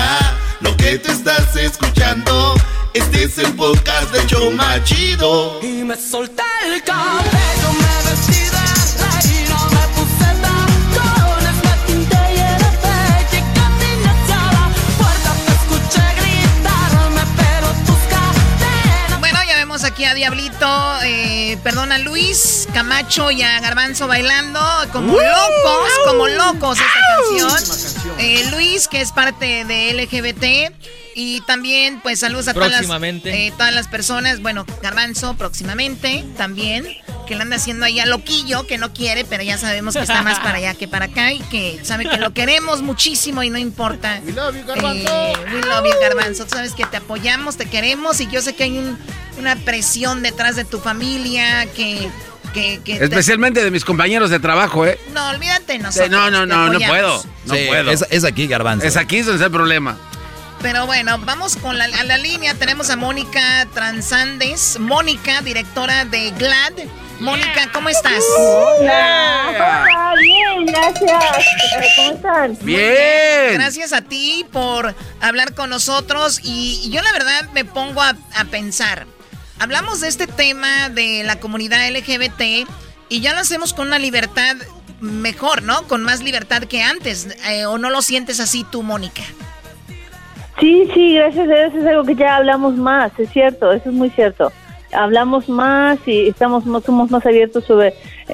Lo 0.62 0.76
que 0.76 0.98
te 0.98 1.12
estás 1.12 1.56
escuchando, 1.56 2.56
este 2.94 3.24
es 3.24 3.38
el 3.38 3.54
podcast 3.56 4.12
de 4.12 4.26
Choma 4.26 4.84
Chido. 4.84 5.60
Y 5.62 5.84
me 5.84 5.96
solté 5.96 6.44
el 6.66 6.84
cabello, 6.84 7.70
me 7.74 8.10
vestí 8.10 8.34
de 8.34 8.66
reina, 9.04 9.58
me 9.70 9.88
puse 9.96 10.28
tacones, 10.42 11.56
me 11.64 11.74
pinté 11.86 12.18
y 12.34 12.40
era 12.40 12.72
bella 12.84 13.30
y 13.32 13.42
caminé 13.58 14.10
hacia 14.10 14.38
la 14.52 14.72
puerta, 14.98 15.36
te 15.46 15.52
escuché 15.52 16.04
gritarme, 16.20 17.22
pero 17.38 17.68
tus 17.86 18.02
cadenas... 18.10 19.20
Bueno, 19.20 19.40
ya 19.48 19.56
vemos 19.56 19.84
aquí 19.84 20.06
a 20.06 20.14
Diablito, 20.14 21.02
eh, 21.04 21.58
perdón, 21.64 21.92
a 21.92 22.00
Luis 22.00 22.68
Camacho 22.74 23.32
y 23.32 23.44
a 23.44 23.60
Garbanzo 23.60 24.08
bailando 24.08 24.60
como 24.92 25.14
locos, 25.14 25.92
como 26.08 26.28
locos 26.28 26.80
esta 26.80 27.54
canción. 27.54 28.20
Eh, 28.20 28.50
Luis, 28.52 28.88
que 28.88 29.02
es 29.02 29.12
parte 29.12 29.66
de 29.66 29.94
LGBT. 29.94 30.74
Y 31.16 31.42
también, 31.42 32.00
pues, 32.02 32.20
saludos 32.20 32.48
a 32.48 32.54
todas 32.54 32.70
las, 32.70 32.78
Próximamente. 32.80 33.48
eh, 33.48 33.52
todas 33.58 33.74
las 33.74 33.88
personas. 33.88 34.42
Bueno, 34.42 34.66
Garbanzo, 34.82 35.36
próximamente 35.36 36.24
también. 36.38 36.88
Que 37.28 37.36
le 37.36 37.44
anda 37.44 37.58
haciendo 37.58 37.86
ahí 37.86 38.00
a 38.00 38.08
loquillo, 38.08 38.66
que 38.66 38.78
no 38.80 38.92
quiere, 38.92 39.24
pero 39.24 39.44
ya 39.44 39.58
sabemos 39.60 39.94
que 39.94 40.02
está 40.02 40.24
más 40.24 40.40
para 40.40 40.58
allá 40.58 40.74
que 40.74 40.88
para 40.88 41.06
acá. 41.06 41.32
Y 41.32 41.40
que 41.42 41.80
sabe 41.84 42.10
que 42.10 42.18
lo 42.18 42.34
queremos 42.34 42.82
muchísimo 42.82 43.44
y 43.44 43.50
no 43.52 43.58
importa. 43.60 44.20
We 44.26 44.32
love 44.34 44.56
you, 44.56 44.66
Garbanzo. 44.66 45.10
Eh, 45.14 45.34
we 45.54 45.62
love 45.62 45.86
you, 45.86 45.94
Garbanzo. 46.02 46.46
Tú 46.46 46.56
sabes 46.56 46.74
que 46.74 46.86
te 46.86 46.98
apoyamos, 46.98 47.56
te 47.58 47.66
queremos 47.68 48.20
y 48.22 48.28
yo 48.32 48.42
sé 48.42 48.56
que 48.56 48.64
hay 48.64 48.78
un- 48.80 48.98
una 49.38 49.56
presión 49.58 50.24
detrás 50.24 50.56
de 50.56 50.66
tu 50.66 50.80
familia 50.80 51.68
que... 51.76 52.10
que, 52.54 52.82
que 52.84 52.98
te- 52.98 53.04
Especialmente 53.06 53.64
de 53.64 53.70
mis 53.70 53.86
compañeros 53.86 54.32
de 54.32 54.40
trabajo, 54.40 54.86
¿eh? 54.88 55.00
No, 55.14 55.30
olvídate 55.30 55.78
nosotros. 55.78 56.10
no, 56.10 56.32
no, 56.32 56.46
no, 56.48 56.74
no 56.74 56.80
puedo. 56.80 57.24
No 57.46 57.54
Sí, 57.54 57.66
puedo. 57.68 57.92
Es, 57.92 58.06
es 58.10 58.24
aquí, 58.24 58.48
garbanzo. 58.48 58.88
Es 58.88 58.98
aquí 58.98 59.18
donde 59.20 59.34
está 59.34 59.46
el 59.46 59.52
problema. 59.52 59.98
Pero 60.62 60.86
bueno, 60.86 61.18
vamos 61.20 61.56
con 61.56 61.78
la, 61.78 61.86
a 61.86 62.04
la 62.04 62.18
línea. 62.18 62.54
Tenemos 62.54 62.90
a 62.90 62.96
Mónica 62.96 63.66
Transandes. 63.74 64.78
Mónica, 64.80 65.42
directora 65.42 66.06
de 66.06 66.32
GLAD, 66.32 66.74
Mónica, 67.20 67.70
¿cómo 67.74 67.90
estás? 67.90 68.24
Hola, 68.38 69.46
hola, 69.50 70.14
bien, 70.22 70.66
gracias. 70.66 71.46
¿Cómo 71.98 72.12
están? 72.12 72.58
Bien. 72.62 73.54
Gracias 73.54 73.92
a 73.92 74.02
ti 74.02 74.46
por 74.52 74.96
hablar 75.20 75.54
con 75.54 75.70
nosotros 75.70 76.40
y, 76.44 76.82
y 76.84 76.90
yo 76.92 77.02
la 77.02 77.12
verdad 77.12 77.50
me 77.54 77.66
pongo 77.66 78.02
a, 78.02 78.16
a 78.36 78.46
pensar. 78.46 79.06
Hablamos 79.60 80.00
de 80.00 80.08
este 80.08 80.28
tema 80.28 80.88
de 80.90 81.24
la 81.26 81.40
comunidad 81.42 81.90
LGBT 81.90 82.70
y 83.10 83.20
ya 83.20 83.34
lo 83.34 83.40
hacemos 83.40 83.74
con 83.74 83.88
una 83.88 84.00
libertad 84.00 84.56
mejor, 85.02 85.64
¿no? 85.64 85.88
Con 85.88 86.04
más 86.04 86.22
libertad 86.22 86.64
que 86.64 86.84
antes. 86.84 87.28
Eh, 87.50 87.66
¿O 87.66 87.78
no 87.78 87.90
lo 87.90 88.02
sientes 88.02 88.40
así 88.40 88.66
tú, 88.70 88.82
Mónica? 88.84 89.24
Sí, 90.60 90.90
sí, 90.94 91.16
gracias 91.16 91.50
a 91.50 91.54
Dios 91.54 91.76
es 91.76 91.86
algo 91.86 92.04
que 92.04 92.16
ya 92.16 92.36
hablamos 92.36 92.76
más, 92.76 93.18
es 93.18 93.30
cierto, 93.30 93.72
eso 93.72 93.90
es 93.90 93.96
muy 93.96 94.10
cierto. 94.10 94.52
Hablamos 94.92 95.48
más 95.48 96.00
y 96.08 96.28
estamos 96.28 96.64
somos 96.84 97.12
más 97.12 97.26
abiertos 97.26 97.64
sobre 97.64 97.94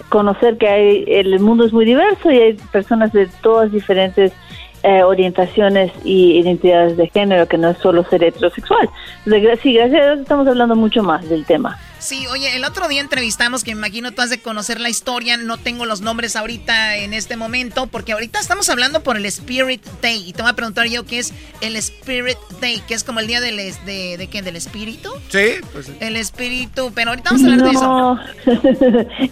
conocer 0.10 0.58
que 0.58 0.68
hay, 0.68 1.06
el 1.08 1.40
mundo 1.40 1.66
es 1.66 1.74
muy 1.74 1.86
diverso 1.86 2.32
y 2.32 2.38
hay 2.38 2.54
personas 2.72 3.12
de 3.12 3.28
todas 3.42 3.72
diferentes 3.72 4.32
eh, 4.84 5.04
orientaciones 5.04 5.92
y 6.04 6.40
identidades 6.40 6.96
de 6.98 7.10
género, 7.10 7.48
que 7.48 7.58
no 7.58 7.70
es 7.70 7.78
solo 7.80 8.04
ser 8.06 8.24
heterosexual. 8.24 8.90
Sí, 9.26 9.42
gracias 9.42 10.02
a 10.02 10.06
Dios 10.06 10.20
estamos 10.20 10.48
hablando 10.48 10.76
mucho 10.76 11.04
más 11.04 11.28
del 11.28 11.46
tema. 11.46 11.78
Sí, 12.00 12.28
oye, 12.28 12.56
el 12.56 12.64
otro 12.66 12.88
día 12.88 13.02
entrevistamos, 13.02 13.64
que 13.64 13.74
me 13.74 13.80
imagino 13.80 14.12
tú 14.12 14.22
has 14.22 14.30
de 14.30 14.40
conocer 14.40 14.80
la 14.80 14.90
historia, 14.90 15.38
no 15.38 15.58
tengo 15.58 15.86
los 15.86 16.02
nombres 16.02 16.36
ahorita 16.36 16.98
en 16.98 17.14
este 17.14 17.36
momento, 17.36 17.88
porque 17.88 18.12
ahorita 18.14 18.40
estamos 18.40 18.70
hablando 18.70 19.02
por 19.02 19.18
el 19.18 19.26
Spirit 19.26 19.84
Day, 20.02 20.24
y 20.30 20.34
te 20.34 20.42
voy 20.42 20.52
a 20.52 20.56
preguntar 20.56 20.88
yo 20.88 21.06
qué 21.06 21.20
es 21.20 21.34
el 21.62 21.76
Spirit 21.78 22.38
Day, 22.62 22.82
que 22.88 22.94
es 22.94 23.04
como 23.04 23.20
el 23.22 23.28
día 23.28 23.42
del, 23.42 23.58
de, 23.58 24.18
de, 24.18 24.28
qué, 24.28 24.42
del 24.42 24.56
espíritu. 24.56 25.10
Sí, 25.30 25.56
pues. 25.74 25.90
El 26.00 26.16
espíritu, 26.16 26.92
pero 26.94 27.12
ahorita 27.12 27.32
vamos 27.32 27.48
a 27.48 27.52
hablar 27.54 27.68
de 27.70 27.72
eso. 27.74 27.84
No, 27.86 28.20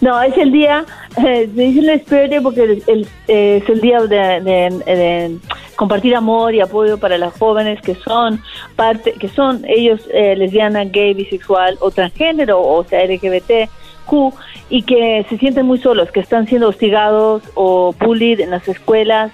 no, 0.00 0.22
es 0.22 0.36
el 0.38 0.50
día, 0.52 0.84
eh, 1.18 1.48
se 1.54 1.60
dice 1.62 1.80
el 1.80 1.88
Spirit 1.90 2.30
Day 2.30 2.40
porque 2.40 2.62
el- 2.62 2.82
el- 2.86 3.08
eh, 3.28 3.60
es 3.62 3.68
el 3.68 3.80
día 3.80 4.00
de, 4.00 4.06
de- 4.40 4.82
de 4.84 5.38
compartir 5.76 6.14
amor 6.14 6.54
y 6.54 6.60
apoyo 6.60 6.98
para 6.98 7.18
las 7.18 7.38
jóvenes 7.38 7.80
que 7.80 7.94
son 7.94 8.40
parte, 8.76 9.12
que 9.12 9.28
son 9.28 9.64
ellos 9.68 10.00
eh, 10.12 10.36
lesbiana, 10.36 10.84
gay, 10.84 11.14
bisexual 11.14 11.76
o 11.80 11.90
transgénero, 11.90 12.60
o 12.60 12.84
sea, 12.84 13.04
LGBTQ, 13.04 14.34
y 14.70 14.82
que 14.82 15.24
se 15.28 15.38
sienten 15.38 15.66
muy 15.66 15.78
solos, 15.78 16.10
que 16.10 16.20
están 16.20 16.46
siendo 16.46 16.68
hostigados 16.68 17.42
o 17.54 17.94
bullied 17.98 18.40
en 18.40 18.50
las 18.50 18.66
escuelas 18.68 19.32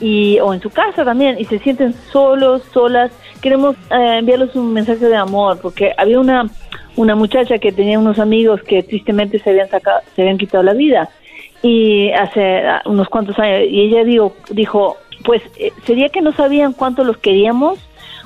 y 0.00 0.38
o 0.40 0.54
en 0.54 0.60
su 0.60 0.70
casa 0.70 1.04
también 1.04 1.38
y 1.38 1.44
se 1.44 1.58
sienten 1.58 1.94
solos, 2.12 2.62
solas. 2.72 3.10
Queremos 3.42 3.76
eh, 3.90 4.18
enviarles 4.18 4.54
un 4.56 4.72
mensaje 4.72 5.06
de 5.06 5.16
amor 5.16 5.58
porque 5.60 5.92
había 5.96 6.18
una 6.18 6.50
una 6.96 7.14
muchacha 7.14 7.58
que 7.58 7.72
tenía 7.72 7.98
unos 7.98 8.18
amigos 8.18 8.62
que 8.62 8.82
tristemente 8.82 9.38
se 9.38 9.50
habían 9.50 9.68
sacado, 9.68 10.00
se 10.14 10.22
habían 10.22 10.38
quitado 10.38 10.62
la 10.64 10.74
vida 10.74 11.08
y 11.62 12.10
hace 12.12 12.58
ah, 12.66 12.82
unos 12.86 13.08
cuantos 13.08 13.38
años 13.38 13.68
y 13.68 13.80
ella 13.82 14.04
dijo 14.04 14.34
dijo 14.50 14.96
pues 15.24 15.42
eh, 15.56 15.72
sería 15.84 16.08
que 16.08 16.20
no 16.20 16.32
sabían 16.32 16.72
cuánto 16.72 17.04
los 17.04 17.18
queríamos 17.18 17.78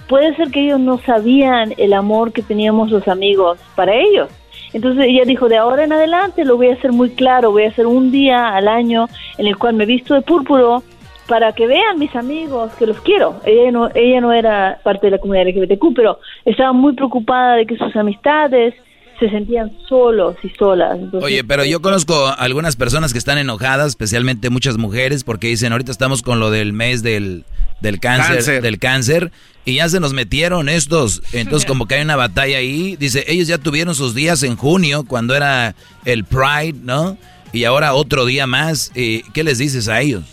puede 0.08 0.34
ser 0.36 0.50
que 0.50 0.60
ellos 0.60 0.80
no 0.80 0.98
sabían 0.98 1.74
el 1.78 1.92
amor 1.92 2.32
que 2.32 2.42
teníamos 2.42 2.90
los 2.90 3.08
amigos 3.08 3.58
para 3.74 3.94
ellos 3.94 4.28
entonces 4.74 5.04
ella 5.06 5.24
dijo, 5.24 5.48
de 5.48 5.56
ahora 5.56 5.84
en 5.84 5.92
adelante 5.92 6.44
lo 6.44 6.56
voy 6.56 6.68
a 6.68 6.74
hacer 6.74 6.90
muy 6.90 7.10
claro, 7.10 7.52
voy 7.52 7.62
a 7.62 7.68
hacer 7.68 7.86
un 7.86 8.10
día 8.10 8.48
al 8.48 8.66
año 8.66 9.08
en 9.38 9.46
el 9.46 9.56
cual 9.56 9.74
me 9.74 9.86
visto 9.86 10.14
de 10.14 10.22
púrpuro 10.22 10.82
para 11.28 11.52
que 11.52 11.68
vean 11.68 11.98
mis 11.98 12.14
amigos 12.16 12.72
que 12.74 12.86
los 12.86 13.00
quiero. 13.00 13.36
Ella 13.46 13.70
no, 13.70 13.88
ella 13.94 14.20
no 14.20 14.32
era 14.32 14.80
parte 14.82 15.06
de 15.06 15.12
la 15.12 15.18
comunidad 15.18 15.46
LGBTQ, 15.46 15.94
pero 15.94 16.18
estaba 16.44 16.72
muy 16.72 16.92
preocupada 16.92 17.54
de 17.54 17.66
que 17.66 17.76
sus 17.76 17.94
amistades 17.94 18.74
se 19.18 19.30
sentían 19.30 19.72
solos 19.88 20.36
y 20.42 20.48
solas. 20.50 20.98
Entonces, 20.98 21.24
Oye, 21.24 21.44
pero 21.44 21.64
yo 21.64 21.80
conozco 21.80 22.26
algunas 22.38 22.76
personas 22.76 23.12
que 23.12 23.18
están 23.18 23.38
enojadas, 23.38 23.88
especialmente 23.88 24.50
muchas 24.50 24.76
mujeres, 24.76 25.24
porque 25.24 25.48
dicen, 25.48 25.72
ahorita 25.72 25.92
estamos 25.92 26.22
con 26.22 26.40
lo 26.40 26.50
del 26.50 26.72
mes 26.72 27.02
del, 27.02 27.44
del 27.80 28.00
cáncer, 28.00 28.36
Cáncer. 28.36 28.62
del 28.62 28.78
cáncer, 28.78 29.32
y 29.64 29.76
ya 29.76 29.88
se 29.88 30.00
nos 30.00 30.12
metieron 30.12 30.68
estos. 30.68 31.22
Entonces, 31.32 31.66
como 31.68 31.86
que 31.86 31.96
hay 31.96 32.02
una 32.02 32.16
batalla 32.16 32.58
ahí. 32.58 32.96
Dice, 32.96 33.24
ellos 33.28 33.48
ya 33.48 33.58
tuvieron 33.58 33.94
sus 33.94 34.14
días 34.14 34.42
en 34.42 34.56
junio, 34.56 35.04
cuando 35.04 35.34
era 35.34 35.74
el 36.04 36.24
Pride, 36.24 36.80
¿no? 36.82 37.16
Y 37.52 37.64
ahora 37.64 37.94
otro 37.94 38.26
día 38.26 38.46
más. 38.46 38.90
¿Y 38.94 39.22
¿Qué 39.32 39.44
les 39.44 39.58
dices 39.58 39.88
a 39.88 40.00
ellos? 40.00 40.24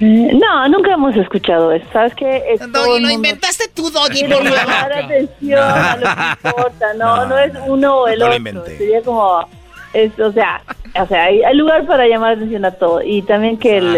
Eh, 0.00 0.30
No, 0.34 0.68
nunca 0.68 0.92
hemos 0.94 1.16
escuchado 1.16 1.72
eso. 1.72 1.86
¿Sabes 1.92 2.14
qué? 2.14 2.42
Doggy, 2.58 2.72
lo 2.74 2.90
mundo- 2.94 3.10
inventaste 3.10 3.68
tú, 3.74 3.90
Doggy, 3.90 4.24
por 4.24 4.42
favor. 4.44 4.50
llamar 4.50 4.92
atención 4.92 5.60
a 5.62 5.96
lo 5.96 6.02
que 6.42 6.48
importa. 6.48 6.94
No, 6.94 7.26
no, 7.26 7.38
es 7.38 7.52
uno 7.66 7.96
o 8.00 8.08
el 8.08 8.18
no 8.18 8.26
otro. 8.26 8.66
Sería 8.66 9.02
como, 9.02 9.48
es, 9.92 10.18
o 10.18 10.32
sea, 10.32 10.62
o 11.00 11.06
sea, 11.06 11.24
hay, 11.24 11.42
hay 11.42 11.56
lugar 11.56 11.86
para 11.86 12.06
llamar 12.06 12.34
atención 12.36 12.64
a 12.64 12.72
todo. 12.72 13.02
Y 13.02 13.22
también 13.22 13.56
que 13.58 13.78
el, 13.78 13.96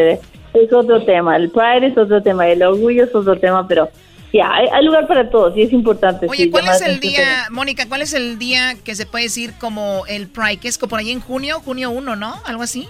es 0.54 0.72
otro 0.72 1.02
tema. 1.04 1.37
El 1.37 1.50
Pride 1.50 1.87
es 1.87 1.98
otro 1.98 2.22
tema. 2.22 2.46
El 2.48 2.62
orgullo 2.62 3.04
es 3.04 3.14
otro 3.14 3.38
tema, 3.38 3.66
pero 3.66 3.88
ya, 4.32 4.52
hay, 4.52 4.66
hay 4.72 4.85
lugar 4.85 5.06
para 5.06 5.30
todos 5.30 5.56
y 5.56 5.62
es 5.62 5.72
importante. 5.72 6.26
Oye, 6.28 6.44
sí, 6.44 6.50
¿cuál 6.50 6.68
es 6.68 6.82
el 6.82 7.00
día, 7.00 7.46
Mónica, 7.50 7.87
cuál 7.88 8.02
es 8.02 8.12
el 8.12 8.38
día 8.38 8.74
que 8.85 8.94
se 8.94 9.06
puede 9.06 9.24
decir 9.24 9.54
como 9.59 10.04
el 10.09 10.28
Pride? 10.28 10.59
Que 10.59 10.68
es 10.68 10.76
como 10.76 10.90
por 10.90 10.98
ahí 11.00 11.11
en 11.11 11.20
junio, 11.20 11.61
junio 11.64 11.90
1, 11.90 12.16
¿no? 12.16 12.35
Algo 12.44 12.62
así. 12.62 12.87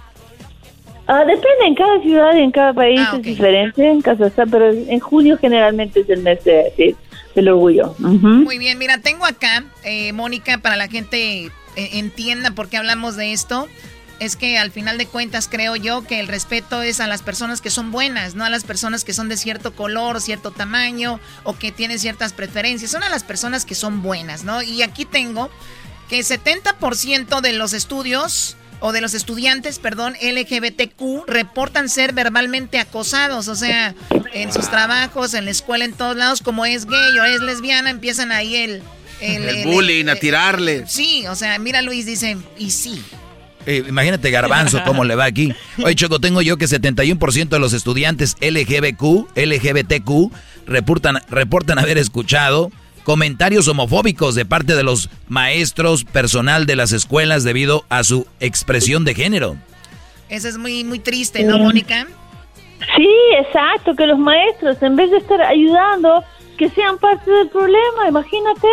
Ah, 1.09 1.21
depende, 1.21 1.66
en 1.66 1.75
cada 1.75 2.01
ciudad 2.01 2.35
y 2.35 2.40
en 2.40 2.51
cada 2.51 2.73
país 2.73 3.01
Ah, 3.01 3.14
es 3.16 3.23
diferente, 3.23 3.88
en 3.88 4.03
Kazajstán, 4.03 4.51
pero 4.51 4.71
en 4.71 4.99
junio 4.99 5.38
generalmente 5.38 6.01
es 6.01 6.11
el 6.11 6.23
mes 6.23 6.42
de, 6.45 6.97
del 7.35 7.49
orgullo. 7.49 7.95
Muy 7.99 8.59
bien, 8.59 8.77
mira, 8.79 8.99
tengo 8.99 9.25
acá, 9.25 9.64
eh, 9.85 10.12
Mónica, 10.12 10.59
para 10.59 10.75
la 10.77 10.88
gente 10.88 11.45
eh, 11.45 11.51
entienda 11.77 12.51
por 12.51 12.69
qué 12.69 12.79
hablamos 12.79 13.16
de 13.16 13.33
esto. 13.33 13.69
Es 14.19 14.35
que 14.35 14.57
al 14.57 14.71
final 14.71 14.97
de 14.97 15.07
cuentas 15.07 15.47
creo 15.47 15.77
yo 15.77 16.03
que 16.07 16.21
el 16.21 16.27
respeto 16.27 16.81
es 16.81 17.01
a 17.01 17.07
las 17.07 17.23
personas 17.23 17.61
que 17.61 17.69
son 17.69 17.92
buenas, 17.92 18.35
no 18.35 18.45
a 18.45 18.51
las 18.51 18.64
personas 18.64 19.05
que 19.05 19.12
son 19.12 19.29
de 19.29 19.37
cierto 19.37 19.75
color, 19.75 20.23
cierto 20.23 20.53
tamaño 20.53 21.21
o 21.45 21.55
que 21.57 21.71
tienen 21.71 21.99
ciertas 21.99 22.33
preferencias. 22.33 22.90
Son 22.90 23.03
a 23.03 23.11
las 23.11 23.25
personas 23.25 23.66
que 23.66 23.75
son 23.75 24.03
buenas, 24.03 24.42
¿no? 24.42 24.62
Y 24.62 24.81
aquí 24.83 25.05
tengo 25.05 25.51
que 26.09 26.21
70% 26.21 27.42
de 27.42 27.53
los 27.53 27.75
estudios 27.75 28.57
o 28.81 28.93
de 28.93 29.01
los 29.01 29.15
estudiantes, 29.15 29.79
perdón, 29.79 30.15
LGBTQ 30.21 31.27
reportan 31.27 31.89
ser 31.89 32.12
verbalmente 32.12 32.79
acosados, 32.79 33.49
o 33.49 33.57
sea, 33.57 33.95
en 34.33 34.53
sus 34.53 34.69
trabajos, 34.71 35.35
en 35.35 35.45
la 35.45 35.51
escuela, 35.51 35.85
en 35.85 35.93
todos 35.93 36.17
lados, 36.17 36.41
como 36.43 36.67
es 36.67 36.87
gay 36.87 37.19
o 37.19 37.25
es 37.25 37.41
lesbiana, 37.41 37.91
empiezan 37.91 38.33
ahí 38.33 38.57
el... 38.57 38.83
El 39.19 39.65
bullying, 39.65 40.09
a 40.09 40.17
tirarle. 40.17 40.85
Sí, 40.87 41.27
o 41.27 41.35
sea, 41.35 41.59
mira 41.59 41.81
Luis, 41.81 42.05
dice, 42.05 42.37
y 42.59 42.71
sí. 42.71 43.03
Eh, 43.65 43.83
imagínate 43.89 44.31
Garbanzo 44.31 44.83
cómo 44.85 45.05
le 45.05 45.15
va 45.17 45.25
aquí. 45.25 45.55
Oye, 45.83 45.95
Choco, 45.95 46.21
tengo 46.21 46.43
yo 46.43 46.59
que 46.59 46.67
71% 46.67 47.49
de 47.49 47.59
los 47.59 47.73
estudiantes 47.73 48.37
LGBTQ, 48.41 49.29
LGBTQ 49.35 50.33
reportan, 50.67 51.19
reportan 51.31 51.79
haber 51.79 51.99
escuchado 51.99 52.71
comentarios 53.07 53.69
homofóbicos 53.69 54.35
de 54.35 54.45
parte 54.45 54.75
de 54.75 54.83
los 54.83 55.09
maestros, 55.29 56.03
personal 56.03 56.66
de 56.66 56.75
las 56.75 56.90
escuelas 56.90 57.45
debido 57.45 57.85
a 57.88 58.03
su 58.03 58.27
expresión 58.40 59.05
de 59.05 59.14
género. 59.14 59.55
Eso 60.29 60.49
es 60.49 60.59
muy, 60.59 60.83
muy 60.83 60.99
triste, 60.99 61.45
¿no, 61.45 61.57
Mónica? 61.57 62.05
Sí, 62.97 63.09
exacto, 63.38 63.95
que 63.95 64.09
los 64.09 64.19
maestros, 64.19 64.83
en 64.83 64.97
vez 64.97 65.12
de 65.12 65.19
estar 65.19 65.40
ayudando, 65.40 66.25
que 66.59 66.69
sean 66.71 66.99
parte 66.99 67.31
del 67.31 67.49
problema, 67.49 68.09
imagínate. 68.09 68.66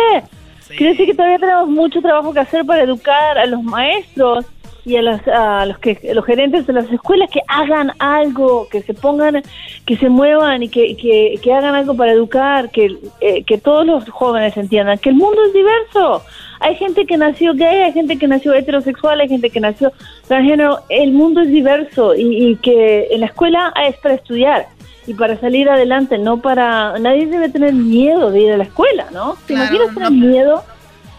Quiere 0.66 0.94
decir 0.94 1.06
que 1.06 1.14
todavía 1.14 1.38
tenemos 1.38 1.68
mucho 1.68 2.00
trabajo 2.00 2.32
que 2.32 2.40
hacer 2.40 2.66
para 2.66 2.82
educar 2.82 3.38
a 3.38 3.46
los 3.46 3.62
maestros 3.62 4.46
y 4.84 4.96
a, 4.96 5.02
las, 5.02 5.26
a 5.28 5.64
los 5.66 5.78
que 5.78 5.98
los 6.12 6.24
gerentes 6.26 6.66
de 6.66 6.72
las 6.74 6.90
escuelas 6.92 7.30
que 7.30 7.40
hagan 7.48 7.92
algo, 7.98 8.68
que 8.70 8.82
se 8.82 8.92
pongan, 8.94 9.42
que 9.86 9.96
se 9.96 10.08
muevan 10.08 10.62
y 10.62 10.68
que, 10.68 10.96
que, 10.96 11.38
que 11.42 11.52
hagan 11.54 11.74
algo 11.74 11.96
para 11.96 12.12
educar, 12.12 12.70
que, 12.70 12.96
eh, 13.20 13.44
que 13.44 13.58
todos 13.58 13.86
los 13.86 14.08
jóvenes 14.10 14.56
entiendan 14.56 14.98
que 14.98 15.08
el 15.10 15.14
mundo 15.16 15.42
es 15.46 15.52
diverso. 15.54 16.22
Hay 16.60 16.76
gente 16.76 17.06
que 17.06 17.16
nació 17.16 17.54
gay, 17.54 17.82
hay 17.82 17.92
gente 17.92 18.18
que 18.18 18.28
nació 18.28 18.52
heterosexual, 18.54 19.20
hay 19.20 19.28
gente 19.28 19.50
que 19.50 19.60
nació 19.60 19.92
transgénero. 20.28 20.80
El 20.88 21.12
mundo 21.12 21.40
es 21.40 21.48
diverso 21.48 22.14
y, 22.14 22.50
y 22.50 22.56
que 22.56 23.08
en 23.10 23.20
la 23.20 23.26
escuela 23.26 23.72
es 23.88 23.96
para 23.96 24.14
estudiar 24.14 24.66
y 25.06 25.12
para 25.14 25.38
salir 25.38 25.68
adelante, 25.68 26.16
no 26.16 26.40
para... 26.40 26.98
Nadie 26.98 27.26
debe 27.26 27.50
tener 27.50 27.74
miedo 27.74 28.30
de 28.30 28.40
ir 28.40 28.52
a 28.52 28.56
la 28.56 28.64
escuela, 28.64 29.06
¿no? 29.12 29.36
¿Te 29.46 29.52
Claro, 29.54 29.74
imaginas 29.74 29.94
tener 29.94 30.12
no. 30.12 30.26
miedo? 30.26 30.64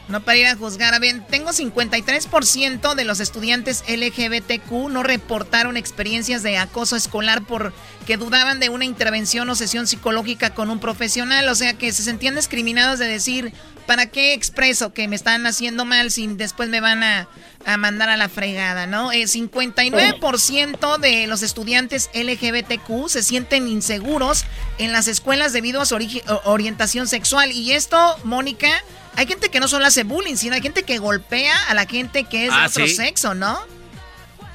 No 0.07 0.23
para 0.23 0.37
ir 0.37 0.47
a 0.47 0.55
juzgar. 0.55 0.93
A 0.93 0.99
ver, 0.99 1.25
tengo 1.27 1.49
53% 1.51 2.93
de 2.93 3.05
los 3.05 3.19
estudiantes 3.19 3.83
LGBTQ 3.87 4.89
no 4.89 5.01
reportaron 5.01 5.77
experiencias 5.77 6.43
de 6.43 6.57
acoso 6.57 6.95
escolar 6.95 7.41
porque 7.47 8.17
dudaban 8.17 8.59
de 8.59 8.69
una 8.69 8.85
intervención 8.85 9.49
o 9.49 9.55
sesión 9.55 9.87
psicológica 9.87 10.53
con 10.53 10.69
un 10.69 10.79
profesional. 10.79 11.49
O 11.49 11.55
sea, 11.55 11.73
que 11.73 11.91
se 11.91 12.03
sentían 12.03 12.35
discriminados 12.35 12.99
de 12.99 13.07
decir, 13.07 13.51
¿para 13.87 14.05
qué 14.05 14.33
expreso 14.33 14.93
que 14.93 15.07
me 15.07 15.15
están 15.15 15.47
haciendo 15.47 15.85
mal 15.85 16.11
si 16.11 16.27
después 16.27 16.69
me 16.69 16.81
van 16.81 17.01
a, 17.01 17.27
a 17.65 17.77
mandar 17.77 18.09
a 18.09 18.17
la 18.17 18.29
fregada, 18.29 18.85
¿no? 18.85 19.11
Eh, 19.11 19.23
59% 19.23 20.99
de 20.99 21.25
los 21.25 21.41
estudiantes 21.41 22.11
LGBTQ 22.13 23.09
se 23.09 23.23
sienten 23.23 23.67
inseguros 23.67 24.45
en 24.77 24.91
las 24.91 25.07
escuelas 25.07 25.51
debido 25.51 25.81
a 25.81 25.85
su 25.85 25.97
orientación 26.43 27.07
sexual. 27.07 27.51
Y 27.51 27.71
esto, 27.71 28.17
Mónica, 28.23 28.69
hay 29.17 29.25
gente 29.27 29.49
que 29.49 29.59
no 29.59 29.67
solo 29.67 29.85
hace 29.85 30.03
bullying, 30.03 30.35
sino 30.35 30.55
hay 30.55 30.61
gente 30.61 30.83
que 30.83 30.97
golpea 30.97 31.53
a 31.69 31.73
la 31.73 31.85
gente 31.85 32.23
que 32.25 32.45
es 32.45 32.51
de 32.51 32.59
Ah, 32.59 32.67
otro 32.69 32.85
¿sí? 32.87 32.95
sexo, 32.95 33.33
¿no? 33.33 33.55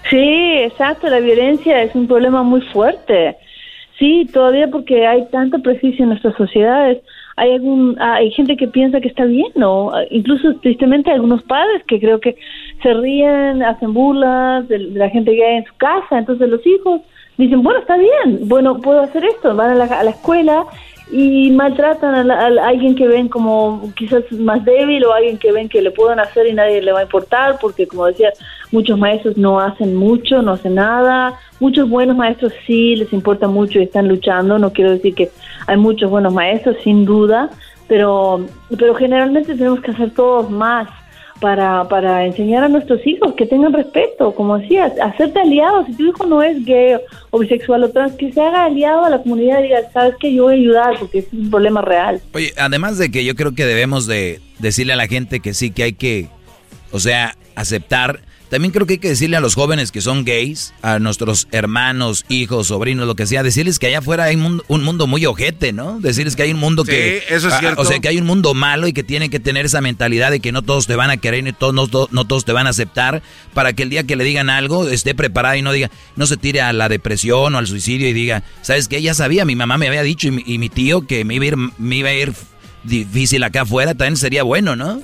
Sí, 0.09 0.19
exacto, 0.65 1.09
la 1.09 1.21
violencia 1.21 1.83
es 1.83 1.95
un 1.95 2.07
problema 2.07 2.43
muy 2.43 2.61
fuerte. 2.63 3.37
Sí, 3.99 4.27
todavía 4.33 4.67
porque 4.69 5.07
hay 5.07 5.27
tanto 5.31 5.59
prejuicio 5.59 6.05
en 6.05 6.11
nuestras 6.11 6.35
sociedades. 6.37 6.99
Hay 7.37 7.53
algún, 7.53 8.01
hay 8.01 8.31
gente 8.33 8.57
que 8.57 8.67
piensa 8.67 9.01
que 9.01 9.09
está 9.09 9.25
bien, 9.25 9.49
¿no? 9.57 9.93
Incluso 10.11 10.55
tristemente 10.63 11.11
algunos 11.11 11.43
padres 11.43 11.83
que 11.87 12.01
creo 12.01 12.19
que 12.19 12.37
se 12.83 12.95
ríen, 12.95 13.63
hacen 13.63 13.93
burlas 13.93 14.67
de, 14.69 14.79
de 14.79 14.99
la 14.99 15.11
gente 15.11 15.33
que 15.33 15.45
hay 15.45 15.57
en 15.57 15.67
su 15.67 15.77
casa. 15.77 16.19
Entonces 16.19 16.49
los 16.49 16.67
hijos 16.67 17.03
dicen, 17.37 17.63
bueno, 17.63 17.81
está 17.81 17.97
bien, 17.99 18.49
bueno, 18.49 18.81
puedo 18.81 19.01
hacer 19.03 19.23
esto. 19.25 19.55
Van 19.55 19.71
a 19.71 19.75
la, 19.75 19.85
a 19.85 20.03
la 20.03 20.11
escuela 20.11 20.65
y 21.13 21.51
maltratan 21.51 22.15
a, 22.15 22.25
la- 22.25 22.63
a 22.63 22.69
alguien 22.69 22.95
que 22.95 23.09
ven 23.09 23.29
como 23.29 23.93
quizás 23.97 24.23
más 24.33 24.65
débil 24.65 25.05
o 25.05 25.13
alguien 25.13 25.39
que 25.39 25.51
ven 25.53 25.69
que 25.69 25.83
le 25.83 25.91
pueden 25.91 26.21
hacer 26.21 26.47
y 26.47 26.53
nadie 26.53 26.81
le 26.83 26.93
va 26.93 27.01
a 27.01 27.03
importar 27.03 27.59
porque 27.61 27.87
como 27.89 28.07
decía 28.07 28.33
muchos 28.71 28.97
maestros 28.99 29.37
no 29.37 29.59
hacen 29.61 29.97
mucho 29.97 30.41
no 30.43 30.53
hacen 30.53 30.75
nada. 30.77 31.35
Muchos 31.59 31.89
buenos 31.91 32.17
maestros 32.17 32.53
sí 32.67 32.97
les 32.97 33.13
importa 33.13 33.49
mucho 33.49 33.79
y 33.79 33.83
están 33.83 34.09
luchando. 34.09 34.59
No 34.59 34.73
quiero 34.73 34.93
decir 34.93 35.15
que 35.15 35.31
hay 35.67 35.77
muchos 35.77 36.09
buenos 36.11 36.33
maestros 36.33 36.77
sin 36.85 37.05
duda 37.05 37.51
pero 37.89 38.47
pero 38.79 38.95
generalmente 38.95 39.55
tenemos 39.57 39.81
que 39.81 39.91
hacer 39.91 40.11
todos 40.13 40.49
más 40.51 40.89
para, 41.41 41.89
para 41.89 42.27
enseñar 42.27 42.65
a 42.65 42.69
nuestros 42.69 43.05
hijos 43.07 43.35
que 43.35 43.47
tengan 43.47 43.73
respeto, 43.73 44.35
como 44.35 44.59
decías, 44.59 44.93
hacerte 45.01 45.41
aliado. 45.41 45.85
Si 45.87 45.95
tu 45.95 46.07
hijo 46.09 46.27
no 46.27 46.43
es 46.43 46.65
gay 46.65 46.97
o 47.31 47.39
bisexual 47.39 47.85
o 47.85 47.91
trans, 47.91 48.15
que 48.15 48.33
se 48.33 48.41
haga 48.41 48.65
aliado 48.65 49.05
a 49.05 49.11
la 49.11 49.23
comunidad 49.23 49.61
y 49.61 49.65
diga, 49.65 49.91
sabes 49.93 50.15
que 50.21 50.33
yo 50.33 50.45
voy 50.45 50.55
a 50.55 50.57
ayudar 50.57 50.99
porque 50.99 51.21
es 51.21 51.27
un 51.33 51.51
problema 51.51 51.83
real. 51.83 52.21
Oye, 52.35 52.53
además 52.57 52.99
de 52.99 53.11
que 53.11 53.25
yo 53.25 53.35
creo 53.35 53.55
que 53.55 53.65
debemos 53.65 54.07
de 54.07 54.41
decirle 54.59 54.93
a 54.93 54.97
la 54.97 55.07
gente 55.07 55.41
que 55.41 55.55
sí, 55.55 55.71
que 55.71 55.83
hay 55.85 55.93
que, 55.95 56.29
o 56.93 57.01
sea, 57.01 57.37
aceptar. 57.55 58.21
También 58.51 58.73
creo 58.73 58.85
que 58.85 58.95
hay 58.95 58.99
que 58.99 59.09
decirle 59.09 59.37
a 59.37 59.41
los 59.41 59.55
jóvenes 59.55 59.93
que 59.93 60.01
son 60.01 60.25
gays, 60.25 60.75
a 60.83 60.99
nuestros 60.99 61.47
hermanos, 61.53 62.25
hijos, 62.29 62.67
sobrinos, 62.67 63.07
lo 63.07 63.15
que 63.15 63.27
sea, 63.27 63.45
decirles 63.45 63.79
que 63.79 63.87
allá 63.87 63.99
afuera 63.99 64.25
hay 64.25 64.35
un 64.35 64.43
mundo, 64.43 64.65
un 64.67 64.83
mundo 64.83 65.07
muy 65.07 65.25
ojete, 65.25 65.73
¿no? 65.73 66.01
Decirles 66.01 66.35
que 66.35 66.43
hay 66.43 66.53
un 66.53 66.59
mundo 66.59 66.85
Sí, 66.85 66.91
que... 66.91 67.25
eso 67.29 67.47
es 67.47 67.59
cierto. 67.61 67.81
O 67.81 67.85
sea, 67.85 68.01
que 68.01 68.09
hay 68.09 68.19
un 68.19 68.27
mundo 68.27 68.53
malo 68.53 68.89
y 68.89 68.93
que 68.93 69.05
tienen 69.05 69.31
que 69.31 69.39
tener 69.39 69.67
esa 69.67 69.81
mentalidad 69.81 70.33
de 70.33 70.41
que 70.41 70.51
no 70.51 70.63
todos 70.63 70.89
te 70.89 70.97
van 70.97 71.11
a 71.11 71.17
querer 71.19 71.47
y 71.47 71.53
todos, 71.53 71.73
no, 71.73 71.87
no 72.11 72.25
todos 72.27 72.45
te 72.45 72.53
van 72.53 72.67
a 72.67 72.71
aceptar 72.71 73.23
para 73.55 73.73
que 73.73 73.85
el 73.85 73.91
día 73.91 74.03
que 74.03 74.17
le 74.17 74.25
digan 74.25 74.51
algo 74.51 74.89
esté 74.89 75.15
preparada 75.15 75.57
y 75.57 75.63
no 75.63 75.71
diga, 75.71 75.91
no 76.17 76.27
se 76.27 76.37
tire 76.37 76.61
a 76.61 76.73
la 76.73 76.89
depresión 76.89 77.55
o 77.55 77.59
al 77.59 77.69
suicidio 77.69 78.09
y 78.09 78.13
diga, 78.13 78.43
¿sabes 78.63 78.89
qué? 78.89 79.01
Ya 79.01 79.15
sabía, 79.15 79.45
mi 79.45 79.55
mamá 79.55 79.79
me 79.79 79.87
había 79.87 80.03
dicho 80.03 80.27
y 80.27 80.33
mi, 80.33 80.43
y 80.45 80.59
mi 80.59 80.69
tío 80.69 81.07
que 81.07 81.25
me 81.25 81.37
iba, 81.37 81.45
a 81.45 81.49
ir, 81.49 81.57
me 81.79 81.97
iba 81.97 82.09
a 82.09 82.15
ir 82.15 82.33
difícil 82.83 83.45
acá 83.45 83.63
afuera, 83.63 83.95
también 83.95 84.17
sería 84.17 84.43
bueno, 84.43 84.75
¿no? 84.75 85.01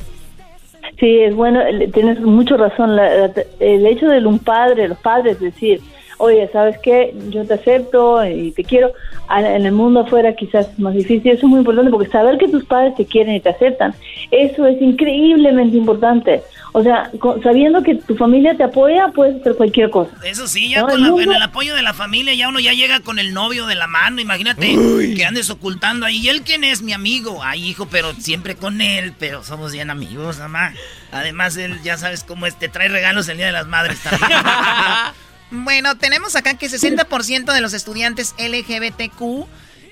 Sí, 0.98 1.18
es 1.20 1.34
bueno, 1.34 1.60
tienes 1.92 2.20
mucho 2.20 2.56
razón. 2.56 2.96
La- 2.96 3.26
el 3.60 3.86
hecho 3.86 4.08
de 4.08 4.26
un 4.26 4.38
padre, 4.38 4.88
los 4.88 4.98
padres 4.98 5.38
decir, 5.40 5.80
oye, 6.18 6.48
¿sabes 6.52 6.76
qué? 6.82 7.14
Yo 7.30 7.44
te 7.46 7.54
acepto 7.54 8.24
y 8.24 8.50
te 8.52 8.64
quiero. 8.64 8.92
A- 9.28 9.40
En 9.40 9.66
el 9.66 9.72
mundo 9.72 10.00
afuera 10.00 10.34
quizás 10.36 10.68
es 10.68 10.78
más 10.78 10.94
difícil. 10.94 11.30
Eso 11.32 11.46
es 11.46 11.50
muy 11.50 11.58
importante 11.60 11.90
porque 11.90 12.08
saber 12.10 12.38
que 12.38 12.48
tus 12.48 12.64
padres 12.64 12.94
te 12.96 13.04
quieren 13.06 13.34
y 13.34 13.40
te 13.40 13.48
aceptan, 13.48 13.94
eso 14.30 14.66
es 14.66 14.80
increíblemente 14.80 15.76
importante. 15.76 16.42
O 16.72 16.82
sea, 16.82 17.10
co- 17.18 17.40
sabiendo 17.42 17.82
que 17.82 17.94
tu 17.94 18.14
familia 18.16 18.54
te 18.54 18.62
apoya, 18.62 19.08
puedes 19.14 19.40
hacer 19.40 19.54
cualquier 19.56 19.88
cosa. 19.90 20.10
Eso 20.24 20.46
sí, 20.46 20.68
ya 20.68 20.80
No, 20.82 20.88
con 20.88 20.94
el 21.04 21.14
la- 21.14 21.22
en 21.22 21.32
el 21.32 21.42
apoyo 21.42 21.74
de 21.74 21.80
la 21.82 21.94
familia 21.94 22.34
ya 22.34 22.48
uno 22.50 22.60
ya 22.60 22.72
llega 22.74 23.00
con 23.00 23.18
el 23.18 23.32
novio 23.32 23.66
de 23.66 23.74
la 23.76 23.86
mano. 23.86 24.20
Imagínate 24.20 24.76
que 25.16 25.24
andes 25.24 25.48
ocultando 25.50 26.04
ahí. 26.06 26.18
¿Y 26.18 26.28
él 26.28 26.42
quién 26.42 26.64
es? 26.64 26.82
Mi 26.82 26.92
amigo. 26.92 27.40
Ay, 27.42 27.64
hijo, 27.66 27.86
pero 27.90 28.12
siempre 28.14 28.56
con 28.56 28.80
él. 28.82 29.12
Pero 29.18 29.42
somos 29.42 29.72
bien 29.72 29.88
amigos, 29.90 30.38
mamá. 30.38 30.72
Además, 31.12 31.56
él 31.56 31.80
ya 31.82 31.96
sabes 31.96 32.24
cómo 32.24 32.44
es. 32.46 32.58
Te 32.58 32.68
trae 32.68 32.88
regalos 32.88 33.26
el 33.28 33.38
Día 33.38 33.46
de 33.46 33.52
las 33.52 33.66
Madres 33.66 33.98
también. 34.02 34.38
Bueno, 35.50 35.96
tenemos 35.96 36.34
acá 36.36 36.54
que 36.54 36.68
60% 36.68 37.52
de 37.52 37.60
los 37.60 37.72
estudiantes 37.72 38.34
LGBTQ 38.38 39.46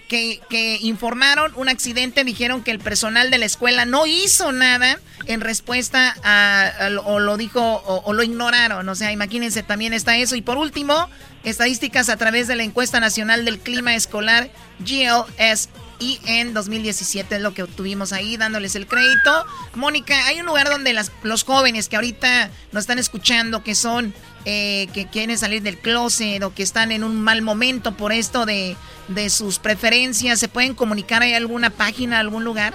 que, 0.09 0.41
que 0.51 0.79
informaron 0.83 1.53
un 1.57 1.69
accidente 1.69 2.25
dijeron 2.25 2.63
que 2.63 2.71
el 2.71 2.79
personal 2.79 3.31
de 3.31 3.39
la 3.39 3.47
escuela 3.47 3.85
no 3.85 4.07
hizo 4.07 4.53
nada 4.53 4.99
en 5.27 5.41
respuesta 5.41 6.15
a, 6.23 6.91
o 7.05 7.21
lo 7.21 7.37
dijo 7.37 7.61
o, 7.61 8.03
o 8.05 8.13
lo 8.13 8.23
ignoraron. 8.23 8.89
O 8.89 8.95
sea, 8.95 9.13
imagínense, 9.13 9.63
también 9.63 9.93
está 9.93 10.17
eso. 10.17 10.37
Y 10.37 10.43
por 10.43 10.59
último, 10.59 11.09
estadísticas 11.45 12.09
a 12.09 12.17
través 12.17 12.49
de 12.49 12.57
la 12.57 12.65
encuesta 12.65 13.01
nacional 13.01 13.45
del 13.45 13.59
clima 13.59 13.95
escolar 13.95 14.51
GLS. 14.81 15.69
Y 16.01 16.21
en 16.27 16.55
2017 16.55 17.37
es 17.37 17.41
lo 17.41 17.55
que 17.55 17.63
obtuvimos 17.63 18.13
ahí, 18.13 18.37
dándoles 18.37 18.75
el 18.77 18.87
crédito. 18.87 19.31
Mónica, 19.75 20.15
hay 20.27 20.41
un 20.41 20.47
lugar 20.47 20.69
donde 20.69 20.93
las- 20.93 21.13
los 21.23 21.45
jóvenes 21.45 21.89
que 21.89 21.97
ahorita 21.97 22.51
nos 22.73 22.83
están 22.83 22.99
escuchando, 22.99 23.63
que 23.63 23.75
son, 23.75 24.13
eh, 24.45 24.89
que 24.93 25.07
quieren 25.07 25.39
salir 25.39 25.63
del 25.63 25.79
closet 25.79 26.43
o 26.43 26.53
que 26.53 26.63
están 26.63 26.93
en 26.93 27.05
un 27.05 27.21
mal 27.21 27.43
momento 27.43 27.97
por 27.97 28.13
esto 28.13 28.45
de, 28.45 28.77
de 29.09 29.31
sus 29.31 29.59
preferencias, 29.59 30.41
¿se 30.41 30.49
pueden 30.49 30.75
comunicar? 30.75 31.23
¿Hay 31.23 31.35
alguna 31.35 31.71
página, 31.71 32.21
algún 32.21 32.45
lugar? 32.45 32.75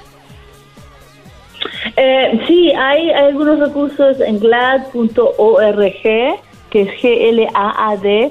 Eh, 1.97 2.41
sí, 2.47 2.71
hay, 2.71 3.11
algunos 3.11 3.59
recursos 3.59 4.19
en 4.21 4.39
glad.org, 4.39 6.01
que 6.71 6.81
es 6.81 6.87
G-L-A-A-D.org. 7.01 8.29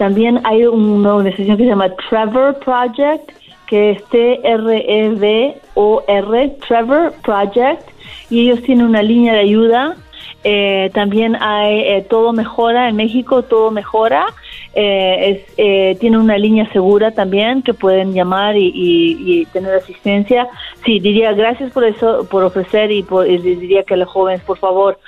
También 0.00 0.40
hay 0.44 0.64
una 0.64 1.14
organización 1.14 1.58
que 1.58 1.64
se 1.64 1.68
llama 1.68 1.90
Trevor 2.08 2.58
Project, 2.60 3.32
que 3.66 3.90
es 3.90 3.98
E 3.98 4.40
T-R-E-V-O-R, 5.20 6.48
Trevor 6.66 7.12
Project, 7.22 7.82
y 8.30 8.48
ellos 8.48 8.62
tienen 8.62 8.86
una 8.86 9.02
línea 9.02 9.34
de 9.34 9.40
ayuda. 9.40 9.96
Eh, 10.42 10.90
también 10.94 11.36
hay 11.38 11.80
eh, 11.80 12.06
Todo 12.08 12.32
Mejora 12.32 12.88
en 12.88 12.96
México, 12.96 13.42
Todo 13.42 13.70
Mejora. 13.70 14.24
Eh, 14.72 15.44
es, 15.46 15.54
eh, 15.58 15.96
tiene 16.00 16.16
una 16.16 16.38
línea 16.38 16.66
segura 16.72 17.10
también 17.10 17.60
que 17.60 17.74
pueden 17.74 18.14
llamar 18.14 18.56
y, 18.56 18.72
y- 18.74 19.44
tener 19.52 19.74
asistencia. 19.74 20.48
Sí, 20.84 20.98
diría 21.00 21.32
gracias 21.34 21.72
por 21.72 21.84
eso, 21.84 22.26
por 22.30 22.42
ofrecer 22.44 22.90
y, 22.90 23.02
por, 23.02 23.28
y 23.28 23.36
diría 23.36 23.82
que 23.82 23.96
los 23.96 24.08
jóvenes, 24.08 24.40
por 24.44 24.56
favor, 24.58 24.98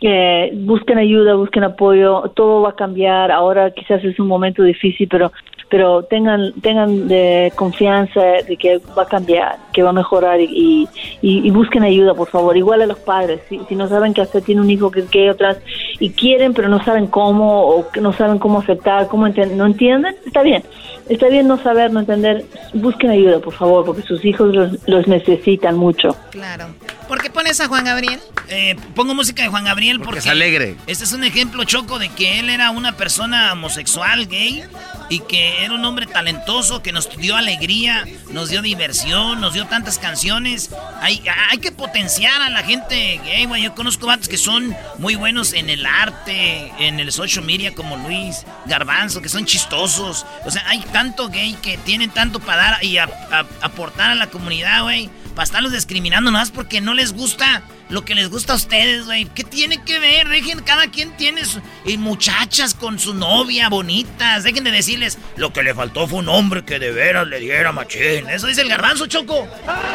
eh, 0.00 0.50
busquen 0.54 0.98
ayuda, 0.98 1.34
busquen 1.34 1.64
apoyo, 1.64 2.22
todo 2.34 2.62
va 2.62 2.70
a 2.70 2.76
cambiar. 2.76 3.30
Ahora 3.30 3.70
quizás 3.70 4.02
es 4.04 4.18
un 4.18 4.26
momento 4.26 4.62
difícil, 4.62 5.08
pero 5.08 5.32
pero 5.68 6.02
tengan 6.02 6.52
tengan 6.62 7.06
de 7.06 7.52
confianza 7.54 8.20
de 8.48 8.56
que 8.56 8.80
va 8.98 9.04
a 9.04 9.06
cambiar, 9.06 9.56
que 9.72 9.84
va 9.84 9.90
a 9.90 9.92
mejorar 9.92 10.40
y, 10.40 10.88
y, 11.22 11.46
y 11.46 11.50
busquen 11.52 11.84
ayuda, 11.84 12.12
por 12.12 12.28
favor. 12.28 12.56
Igual 12.56 12.82
a 12.82 12.86
los 12.86 12.98
padres, 12.98 13.40
si, 13.48 13.60
si 13.68 13.76
no 13.76 13.86
saben 13.88 14.12
que 14.12 14.20
hasta 14.20 14.40
tiene 14.40 14.60
un 14.62 14.68
hijo 14.70 14.90
que 14.90 14.98
es 15.00 15.10
gay 15.10 15.28
o 15.28 15.36
trans 15.36 15.58
y 16.00 16.10
quieren, 16.10 16.54
pero 16.54 16.68
no 16.68 16.82
saben 16.84 17.06
cómo 17.06 17.62
o 17.68 17.88
que 17.88 18.00
no 18.00 18.12
saben 18.12 18.40
cómo 18.40 18.58
aceptar, 18.58 19.06
cómo 19.06 19.28
enten- 19.28 19.52
no 19.52 19.66
entienden, 19.66 20.16
está 20.26 20.42
bien. 20.42 20.64
Está 21.08 21.28
bien 21.28 21.48
no 21.48 21.56
saber, 21.60 21.92
no 21.92 22.00
entender. 22.00 22.44
Busquen 22.72 23.10
ayuda, 23.10 23.40
por 23.40 23.52
favor, 23.52 23.84
porque 23.84 24.02
sus 24.02 24.24
hijos 24.24 24.54
los, 24.54 24.88
los 24.88 25.08
necesitan 25.08 25.76
mucho. 25.76 26.14
Claro. 26.30 26.66
¿Por 27.08 27.20
qué 27.20 27.30
pones 27.30 27.60
a 27.60 27.66
Juan 27.66 27.84
Gabriel? 27.84 28.20
Eh, 28.48 28.76
pongo 28.94 29.12
música 29.14 29.42
de 29.42 29.48
Juan 29.48 29.64
Gabriel 29.64 29.89
porque, 29.98 30.20
es 30.20 30.26
alegre. 30.26 30.76
Este 30.86 31.04
es 31.04 31.12
un 31.12 31.24
ejemplo 31.24 31.64
choco 31.64 31.98
de 31.98 32.08
que 32.10 32.38
él 32.38 32.50
era 32.50 32.70
una 32.70 32.96
persona 32.96 33.52
homosexual, 33.52 34.26
gay, 34.28 34.62
y 35.08 35.18
que 35.20 35.64
era 35.64 35.74
un 35.74 35.84
hombre 35.84 36.06
talentoso 36.06 36.82
que 36.82 36.92
nos 36.92 37.08
dio 37.16 37.34
alegría, 37.36 38.04
nos 38.30 38.48
dio 38.50 38.62
diversión, 38.62 39.40
nos 39.40 39.54
dio 39.54 39.66
tantas 39.66 39.98
canciones. 39.98 40.70
Hay, 41.00 41.20
hay 41.50 41.58
que 41.58 41.72
potenciar 41.72 42.40
a 42.42 42.50
la 42.50 42.62
gente 42.62 43.20
gay, 43.24 43.46
güey. 43.46 43.62
Yo 43.64 43.74
conozco 43.74 44.06
vatos 44.06 44.28
que 44.28 44.36
son 44.36 44.76
muy 44.98 45.16
buenos 45.16 45.52
en 45.52 45.68
el 45.68 45.84
arte, 45.84 46.72
en 46.78 47.00
el 47.00 47.10
social 47.10 47.44
media, 47.44 47.74
como 47.74 47.96
Luis 47.96 48.44
Garbanzo, 48.66 49.20
que 49.20 49.28
son 49.28 49.44
chistosos. 49.46 50.24
O 50.44 50.50
sea, 50.50 50.62
hay 50.68 50.80
tanto 50.92 51.28
gay 51.28 51.54
que 51.60 51.76
tienen 51.78 52.10
tanto 52.10 52.38
para 52.38 52.62
dar 52.72 52.84
y 52.84 52.98
a- 52.98 53.04
a- 53.32 53.46
aportar 53.62 54.10
a 54.12 54.14
la 54.14 54.28
comunidad, 54.28 54.82
güey. 54.82 55.10
Para 55.40 55.46
estarlos 55.46 55.72
discriminando 55.72 56.30
más 56.30 56.50
porque 56.50 56.82
no 56.82 56.92
les 56.92 57.14
gusta 57.14 57.62
lo 57.88 58.04
que 58.04 58.14
les 58.14 58.28
gusta 58.28 58.52
a 58.52 58.56
ustedes, 58.56 59.06
güey. 59.06 59.24
¿Qué 59.24 59.42
tiene 59.42 59.82
que 59.82 59.98
ver? 59.98 60.28
Dejen, 60.28 60.60
cada 60.60 60.88
quien 60.90 61.16
tiene 61.16 61.46
su- 61.46 61.62
y 61.86 61.96
muchachas 61.96 62.74
con 62.74 62.98
su 62.98 63.14
novia 63.14 63.70
bonitas. 63.70 64.44
Dejen 64.44 64.64
de 64.64 64.70
decirles, 64.70 65.16
lo 65.36 65.50
que 65.54 65.62
le 65.62 65.74
faltó 65.74 66.06
fue 66.06 66.18
un 66.18 66.28
hombre 66.28 66.62
que 66.66 66.78
de 66.78 66.90
veras 66.92 67.26
le 67.26 67.40
diera 67.40 67.72
machín. 67.72 68.28
Eso 68.28 68.48
dice 68.48 68.60
el 68.60 68.68
garbanzo, 68.68 69.06
Choco. 69.06 69.48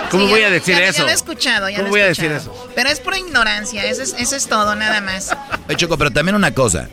¿Cómo 0.10 0.26
Sí, 0.26 0.32
voy 0.32 0.42
a 0.42 0.50
decir 0.50 0.74
ya- 0.78 0.82
ya 0.82 0.88
eso? 0.88 1.04
lo 1.04 1.10
he 1.10 1.14
escuchado, 1.14 1.70
ya 1.70 1.76
¿Cómo 1.78 1.90
lo 1.90 1.96
he 1.96 2.00
voy 2.00 2.02
a 2.02 2.08
escuchado. 2.08 2.34
decir 2.34 2.52
eso? 2.52 2.72
Pero 2.74 2.90
es 2.90 3.00
por 3.00 3.16
ignorancia, 3.16 3.86
eso 3.86 4.02
es, 4.02 4.16
eso 4.18 4.36
es 4.36 4.48
todo, 4.48 4.74
nada 4.74 5.00
más. 5.02 5.38
Oye, 5.68 5.78
Choco, 5.78 5.96
pero 6.00 6.10
también 6.10 6.34
una 6.34 6.56
cosa. 6.56 6.90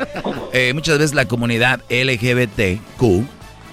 Eh, 0.52 0.72
muchas 0.74 0.98
veces 0.98 1.14
la 1.14 1.24
comunidad 1.24 1.80
LGBTQ 1.88 3.24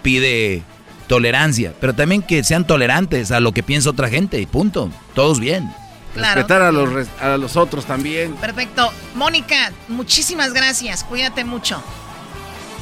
pide 0.04 0.64
tolerancia, 1.10 1.74
pero 1.82 1.94
también 1.94 2.22
que 2.22 2.42
sean 2.44 2.66
tolerantes 2.66 3.32
a 3.32 3.42
lo 3.42 3.52
que 3.52 3.64
piensa 3.64 3.90
otra 3.90 4.08
gente 4.08 4.40
y 4.40 4.46
punto. 4.46 4.90
Todos 5.14 5.42
bien. 5.42 5.70
Claro. 6.14 6.36
Respetar 6.36 6.62
a 6.62 6.72
los, 6.72 7.08
a 7.20 7.38
los 7.38 7.58
otros 7.58 7.86
también. 7.86 8.34
Perfecto. 8.36 8.92
Mónica, 9.16 9.74
muchísimas 9.90 10.54
gracias. 10.54 11.04
Cuídate 11.04 11.44
mucho. 11.44 11.84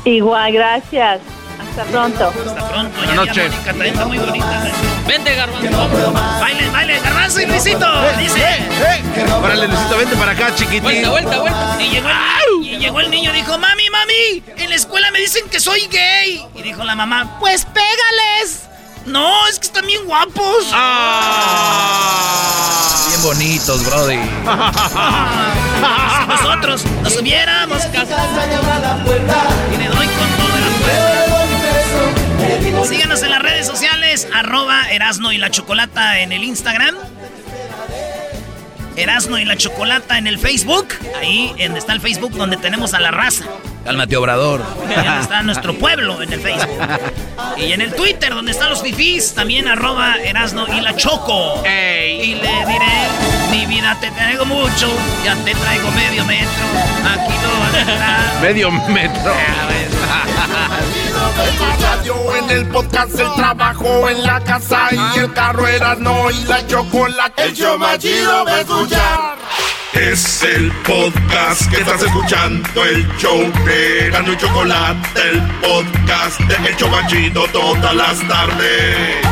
Igual, 0.06 0.54
gracias. 0.54 1.22
Hasta 1.60 1.84
pronto. 1.86 2.34
Hasta 2.48 2.70
pronto. 2.70 2.98
Buenas 2.98 3.16
noches. 3.16 3.54
Mónica 3.76 4.06
muy 4.06 4.18
bonita. 4.18 4.72
Vente, 5.08 5.36
garbanzo. 5.36 6.14
Baile, 6.40 6.70
baile, 6.70 7.00
garbanzo 7.00 7.42
y 7.42 7.46
Luisito. 7.46 7.88
Dice. 8.18 8.60
Órale, 9.42 9.68
Luisito, 9.68 9.98
vente 9.98 10.16
para 10.16 10.32
acá, 10.34 10.54
chiquitín. 10.56 10.82
Vuelta, 10.84 11.10
vuelta, 11.10 11.40
vuelta. 11.40 11.78
Y 11.82 11.90
llegó, 11.90 12.10
el, 12.10 12.66
y 12.66 12.78
llegó 12.78 13.00
el 13.00 13.10
niño 13.10 13.32
y 13.32 13.36
dijo, 13.36 13.58
mami, 13.58 13.90
mami, 13.90 14.44
en 14.58 14.70
la 14.70 14.76
escuela 14.76 15.10
me 15.12 15.20
dicen 15.20 15.50
que 15.50 15.60
soy 15.60 15.88
gay. 15.88 16.46
Y 16.56 16.62
dijo 16.62 16.84
la 16.84 16.96
mamá, 16.96 17.38
pues 17.40 17.66
pégales. 17.66 18.64
No, 19.06 19.48
es 19.48 19.58
que 19.58 19.68
están 19.68 19.86
bien 19.86 20.06
guapos. 20.06 20.66
Bien 23.08 23.24
bonitos, 23.24 23.86
brody. 23.86 24.20
Si 25.78 26.26
nosotros 26.28 26.84
nos 27.04 27.16
hubiéramos 27.18 27.80
casado. 27.86 28.42
Y 29.72 29.78
le 29.78 29.90
Síganos 32.86 33.22
en 33.24 33.32
las 33.32 33.42
redes 33.42 33.68
sociales, 33.68 34.28
arroba 34.34 34.90
Erasno 34.92 35.32
y 35.32 35.38
la 35.38 35.50
Chocolata 35.50 36.20
en 36.20 36.32
el 36.32 36.44
Instagram. 36.44 36.96
Erasno 38.96 39.38
y 39.38 39.46
la 39.46 39.58
Chocolata 39.58 40.18
en 40.18 40.28
el 40.28 40.40
Facebook. 40.40 40.88
Ahí 41.20 41.54
está 41.58 41.94
el 41.94 42.02
Facebook 42.02 42.32
donde 42.32 42.58
tenemos 42.58 42.94
a 42.94 43.00
la 43.00 43.12
raza. 43.12 43.46
Cálmate, 43.88 44.18
Obrador. 44.18 44.62
Está 45.22 45.44
nuestro 45.44 45.74
pueblo 45.74 46.22
en 46.22 46.34
el 46.34 46.42
Facebook. 46.42 46.78
Y 47.56 47.72
en 47.72 47.80
el 47.80 47.94
Twitter, 47.94 48.36
donde 48.36 48.52
están 48.52 48.70
los 48.70 48.82
fifís, 48.82 49.34
también 49.34 49.66
arroba 49.66 50.18
Erasno 50.18 50.68
y 50.68 50.82
la 50.82 50.94
Choco. 50.98 51.64
Y 51.66 52.36
le 52.36 52.66
diré, 52.66 53.08
mi 53.50 53.66
vida 53.66 53.98
te 54.02 54.12
traigo 54.12 54.44
mucho, 54.44 54.90
ya 55.24 55.36
te 55.36 55.56
traigo 55.56 55.90
medio 55.92 56.26
metro, 56.26 56.66
aquí 57.06 57.34
no 57.42 57.60
vas 57.62 57.74
a 57.74 57.80
entrar. 57.80 58.20
Medio 58.42 58.72
metro. 58.72 59.32
En 61.40 61.82
radio, 61.82 62.36
en 62.36 62.50
el 62.50 62.68
podcast, 62.68 63.18
el 63.18 63.34
trabajo, 63.36 64.10
en 64.10 64.22
la 64.24 64.42
casa 64.42 64.90
y 64.92 65.20
el 65.20 65.32
carro 65.32 65.66
era 65.66 65.96
no 65.96 66.30
y 66.30 66.44
la 66.44 66.68
chocolate. 66.68 67.42
El 67.42 67.54
show 67.56 67.80
más 67.80 68.00
chido 68.00 68.46
escuchar. 68.50 69.37
Es 70.00 70.44
el 70.44 70.72
podcast 70.84 71.68
que 71.72 71.78
estás 71.78 72.04
escuchando, 72.04 72.86
el 72.86 73.08
show 73.18 73.52
de 73.66 74.12
Gano 74.12 74.32
y 74.32 74.38
Chocolate, 74.38 75.22
el 75.28 75.42
podcast 75.60 76.40
de 76.42 76.70
El 76.70 76.78
Chobachito 76.78 77.48
todas 77.52 77.96
las 77.96 78.28
tardes. 78.28 79.26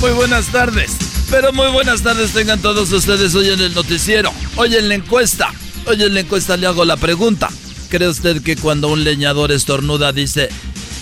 Muy 0.00 0.10
buenas 0.10 0.46
tardes. 0.48 0.98
Pero 1.30 1.54
muy 1.54 1.70
buenas 1.72 2.02
tardes 2.02 2.32
tengan 2.32 2.60
todos 2.60 2.92
ustedes 2.92 3.34
hoy 3.34 3.48
en 3.48 3.60
el 3.60 3.74
noticiero. 3.74 4.30
Hoy 4.56 4.76
en 4.76 4.90
la 4.90 4.96
encuesta. 4.96 5.50
Hoy 5.86 6.02
en 6.02 6.12
la 6.12 6.20
encuesta 6.20 6.58
le 6.58 6.66
hago 6.66 6.84
la 6.84 6.98
pregunta. 6.98 7.48
¿Cree 7.88 8.08
usted 8.08 8.42
que 8.42 8.56
cuando 8.56 8.88
un 8.88 9.02
leñador 9.02 9.50
estornuda 9.50 10.12
dice 10.12 10.50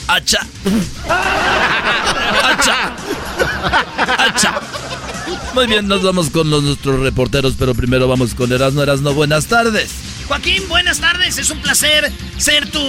hacha? 0.07 0.47
¡Hacha! 2.45 2.95
¡Hacha! 4.19 4.61
Muy 5.55 5.67
bien, 5.67 5.87
nos 5.87 6.03
vamos 6.03 6.31
con 6.31 6.49
los, 6.49 6.63
nuestros 6.63 7.01
reporteros, 7.01 7.55
pero 7.59 7.75
primero 7.75 8.09
vamos 8.09 8.35
con 8.35 8.51
Erasno. 8.51 8.83
Erasno, 8.83 9.13
buenas 9.13 9.47
tardes. 9.47 9.91
Joaquín, 10.27 10.67
buenas 10.67 10.99
tardes. 10.99 11.37
Es 11.37 11.51
un 11.51 11.61
placer 11.61 12.11
ser 12.39 12.71
tu 12.71 12.81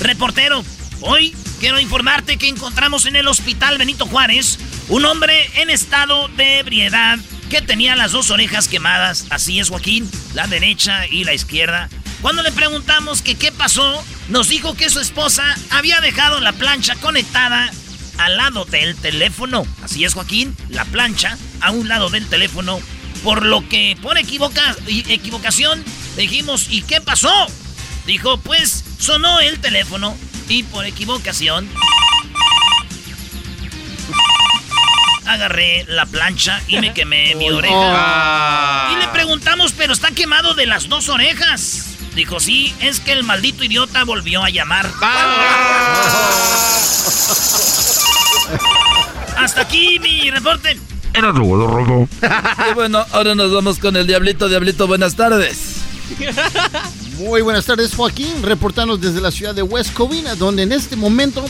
reportero. 0.00 0.64
Hoy 1.00 1.36
quiero 1.60 1.78
informarte 1.78 2.38
que 2.38 2.48
encontramos 2.48 3.04
en 3.04 3.16
el 3.16 3.28
hospital 3.28 3.76
Benito 3.76 4.06
Juárez 4.06 4.58
un 4.88 5.04
hombre 5.04 5.50
en 5.60 5.68
estado 5.68 6.28
de 6.28 6.60
ebriedad 6.60 7.18
que 7.50 7.60
tenía 7.60 7.94
las 7.94 8.12
dos 8.12 8.30
orejas 8.30 8.68
quemadas. 8.68 9.26
Así 9.28 9.60
es, 9.60 9.68
Joaquín, 9.68 10.10
la 10.34 10.46
derecha 10.46 11.06
y 11.06 11.24
la 11.24 11.34
izquierda. 11.34 11.90
Cuando 12.22 12.42
le 12.42 12.52
preguntamos 12.52 13.20
que 13.20 13.34
qué 13.34 13.52
pasó, 13.52 14.02
nos 14.30 14.48
dijo 14.48 14.74
que 14.74 14.88
su 14.88 15.00
esposa 15.00 15.44
había 15.70 16.00
dejado 16.00 16.40
la 16.40 16.52
plancha 16.52 16.94
conectada 16.96 17.70
al 18.18 18.36
lado 18.36 18.64
del 18.64 18.96
teléfono. 18.96 19.66
Así 19.82 20.04
es, 20.04 20.14
Joaquín, 20.14 20.56
la 20.68 20.84
plancha 20.84 21.38
a 21.60 21.70
un 21.70 21.88
lado 21.88 22.10
del 22.10 22.26
teléfono. 22.26 22.80
Por 23.22 23.44
lo 23.44 23.68
que 23.68 23.96
por 24.00 24.16
equivoca 24.18 24.76
equivocación 24.86 25.82
dijimos, 26.16 26.66
¿y 26.70 26.82
qué 26.82 27.00
pasó? 27.00 27.32
Dijo, 28.06 28.38
pues 28.38 28.84
sonó 28.98 29.40
el 29.40 29.58
teléfono 29.58 30.16
y 30.48 30.62
por 30.62 30.84
equivocación 30.84 31.68
agarré 35.28 35.84
la 35.88 36.06
plancha 36.06 36.60
y 36.66 36.78
me 36.78 36.94
quemé 36.94 37.34
mi 37.34 37.50
oreja. 37.50 38.90
Y 38.92 38.96
le 38.96 39.08
preguntamos, 39.08 39.72
pero 39.72 39.92
está 39.92 40.10
quemado 40.10 40.54
de 40.54 40.66
las 40.66 40.88
dos 40.88 41.08
orejas. 41.08 41.96
Dijo, 42.14 42.40
sí, 42.40 42.74
es 42.80 43.00
que 43.00 43.12
el 43.12 43.24
maldito 43.24 43.62
idiota 43.62 44.04
volvió 44.04 44.42
a 44.42 44.50
llamar. 44.50 44.90
Hasta 49.38 49.60
aquí 49.62 49.98
mi 50.00 50.30
reporte. 50.30 50.76
Era 51.14 51.30
robo, 51.30 51.66
robo. 51.66 52.08
Y 52.70 52.74
bueno, 52.74 53.04
ahora 53.12 53.34
nos 53.34 53.52
vamos 53.52 53.78
con 53.78 53.96
el 53.96 54.06
Diablito. 54.06 54.48
Diablito, 54.48 54.86
buenas 54.86 55.14
tardes. 55.14 55.76
Muy 57.18 57.42
buenas 57.42 57.64
tardes, 57.64 57.94
Joaquín, 57.94 58.42
reportanos 58.42 59.00
desde 59.00 59.20
la 59.20 59.30
ciudad 59.30 59.54
de 59.54 59.62
West 59.62 59.92
Covina, 59.94 60.34
donde 60.34 60.62
en 60.64 60.72
este 60.72 60.96
momento 60.96 61.44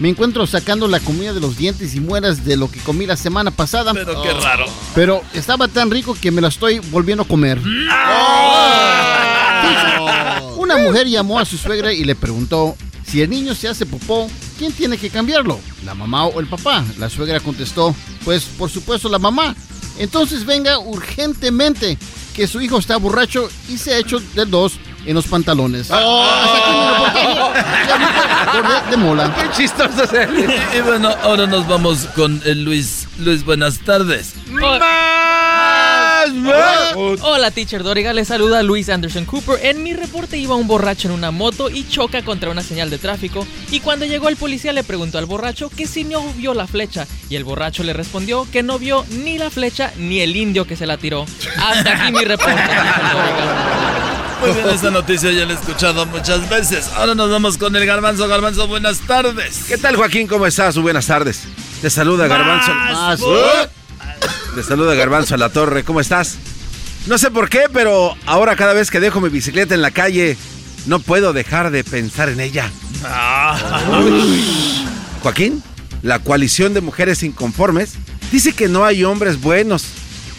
me 0.00 0.08
encuentro 0.08 0.46
sacando 0.46 0.88
la 0.88 1.00
comida 1.00 1.32
de 1.32 1.40
los 1.40 1.56
dientes 1.56 1.94
y 1.94 2.00
muelas 2.00 2.44
de 2.44 2.56
lo 2.56 2.70
que 2.70 2.80
comí 2.80 3.06
la 3.06 3.16
semana 3.16 3.50
pasada. 3.50 3.92
Pero 3.92 4.22
qué 4.22 4.32
raro. 4.32 4.66
Pero 4.94 5.22
estaba 5.34 5.68
tan 5.68 5.90
rico 5.90 6.16
que 6.18 6.30
me 6.30 6.40
la 6.40 6.48
estoy 6.48 6.78
volviendo 6.90 7.22
a 7.22 7.26
comer. 7.26 7.58
Una 10.56 10.76
mujer 10.78 11.06
llamó 11.06 11.38
a 11.38 11.44
su 11.44 11.58
suegra 11.58 11.92
y 11.92 12.04
le 12.04 12.14
preguntó, 12.14 12.76
si 13.06 13.22
el 13.22 13.30
niño 13.30 13.54
se 13.54 13.68
hace 13.68 13.86
popó, 13.86 14.30
¿quién 14.58 14.72
tiene 14.72 14.96
que 14.98 15.10
cambiarlo? 15.10 15.58
¿La 15.84 15.94
mamá 15.94 16.26
o 16.26 16.40
el 16.40 16.46
papá? 16.46 16.84
La 16.98 17.08
suegra 17.10 17.40
contestó, 17.40 17.94
pues 18.24 18.44
por 18.44 18.70
supuesto 18.70 19.08
la 19.08 19.18
mamá. 19.18 19.54
Entonces 19.98 20.44
venga 20.46 20.78
urgentemente, 20.78 21.98
que 22.34 22.46
su 22.46 22.60
hijo 22.60 22.78
está 22.78 22.96
borracho 22.96 23.48
y 23.68 23.76
se 23.76 23.92
ha 23.94 23.98
hecho 23.98 24.18
de 24.34 24.46
dos 24.46 24.74
en 25.04 25.14
los 25.14 25.26
pantalones. 25.26 25.90
Hasta 25.90 26.56
aquí 26.56 26.70
mi 26.70 26.86
reportaje. 26.90 28.52
Diablito 28.52 28.90
de- 28.90 28.96
mola. 28.96 29.34
Qué 29.34 29.50
chistoso 29.62 30.04
es 30.04 30.12
él. 30.12 30.46
Y, 30.74 30.76
y 30.78 30.80
bueno, 30.82 31.10
ahora 31.22 31.46
nos 31.46 31.66
vamos 31.68 32.06
con 32.14 32.40
el 32.44 32.64
Luis. 32.64 33.08
Luis, 33.18 33.44
buenas 33.44 33.78
tardes. 33.80 34.34
Hola, 37.22 37.50
teacher 37.50 37.82
Doriga. 37.82 38.12
Le 38.12 38.24
saluda 38.24 38.62
Luis 38.62 38.88
Anderson 38.88 39.24
Cooper. 39.24 39.58
En 39.64 39.82
mi 39.82 39.92
reporte 39.94 40.36
iba 40.36 40.54
un 40.54 40.66
borracho 40.66 41.08
en 41.08 41.14
una 41.14 41.30
moto 41.30 41.70
y 41.70 41.88
choca 41.88 42.22
contra 42.22 42.50
una 42.50 42.62
señal 42.62 42.90
de 42.90 42.98
tráfico. 42.98 43.46
Y 43.70 43.80
cuando 43.80 44.04
llegó 44.04 44.28
el 44.28 44.36
policía 44.36 44.72
le 44.72 44.84
preguntó 44.84 45.18
al 45.18 45.26
borracho 45.26 45.70
que 45.70 45.86
si 45.86 46.04
no 46.04 46.22
vio 46.34 46.54
la 46.54 46.66
flecha. 46.66 47.06
Y 47.28 47.36
el 47.36 47.44
borracho 47.44 47.82
le 47.82 47.92
respondió 47.92 48.46
que 48.50 48.62
no 48.62 48.78
vio 48.78 49.04
ni 49.10 49.38
la 49.38 49.50
flecha 49.50 49.92
ni 49.96 50.20
el 50.20 50.36
indio 50.36 50.66
que 50.66 50.76
se 50.76 50.86
la 50.86 50.96
tiró. 50.98 51.26
Hasta 51.56 52.04
aquí 52.04 52.12
mi 52.12 52.24
reporte, 52.24 52.54
teacher 52.54 53.12
Doriga. 53.12 54.16
Muy 54.40 54.52
bien, 54.52 54.68
esta 54.70 54.90
noticia 54.90 55.30
ya 55.32 55.44
la 55.44 55.52
he 55.52 55.54
escuchado 55.54 56.06
muchas 56.06 56.48
veces. 56.48 56.88
Ahora 56.96 57.14
nos 57.14 57.30
vamos 57.30 57.58
con 57.58 57.76
el 57.76 57.84
Garbanzo. 57.84 58.26
Garbanzo, 58.26 58.68
buenas 58.68 58.98
tardes. 59.00 59.64
¿Qué 59.68 59.76
tal, 59.76 59.96
Joaquín? 59.96 60.26
¿Cómo 60.26 60.46
estás? 60.46 60.78
Buenas 60.78 61.06
tardes. 61.06 61.42
Te 61.82 61.90
saluda 61.90 62.26
Garbanzo. 62.26 62.72
Más. 62.72 63.20
Te 64.54 64.62
saluda 64.64 64.94
Garbanzo 64.94 65.34
a 65.36 65.38
la 65.38 65.50
torre. 65.50 65.84
¿Cómo 65.84 66.00
estás? 66.00 66.36
No 67.06 67.18
sé 67.18 67.30
por 67.30 67.48
qué, 67.48 67.64
pero 67.72 68.16
ahora 68.26 68.56
cada 68.56 68.72
vez 68.72 68.90
que 68.90 69.00
dejo 69.00 69.20
mi 69.20 69.28
bicicleta 69.28 69.74
en 69.74 69.82
la 69.82 69.92
calle, 69.92 70.36
no 70.86 70.98
puedo 70.98 71.32
dejar 71.32 71.70
de 71.70 71.84
pensar 71.84 72.28
en 72.28 72.40
ella. 72.40 72.70
Joaquín, 75.22 75.62
la 76.02 76.18
coalición 76.18 76.74
de 76.74 76.80
mujeres 76.80 77.22
inconformes 77.22 77.94
dice 78.32 78.52
que 78.52 78.68
no 78.68 78.84
hay 78.84 79.04
hombres 79.04 79.40
buenos. 79.40 79.84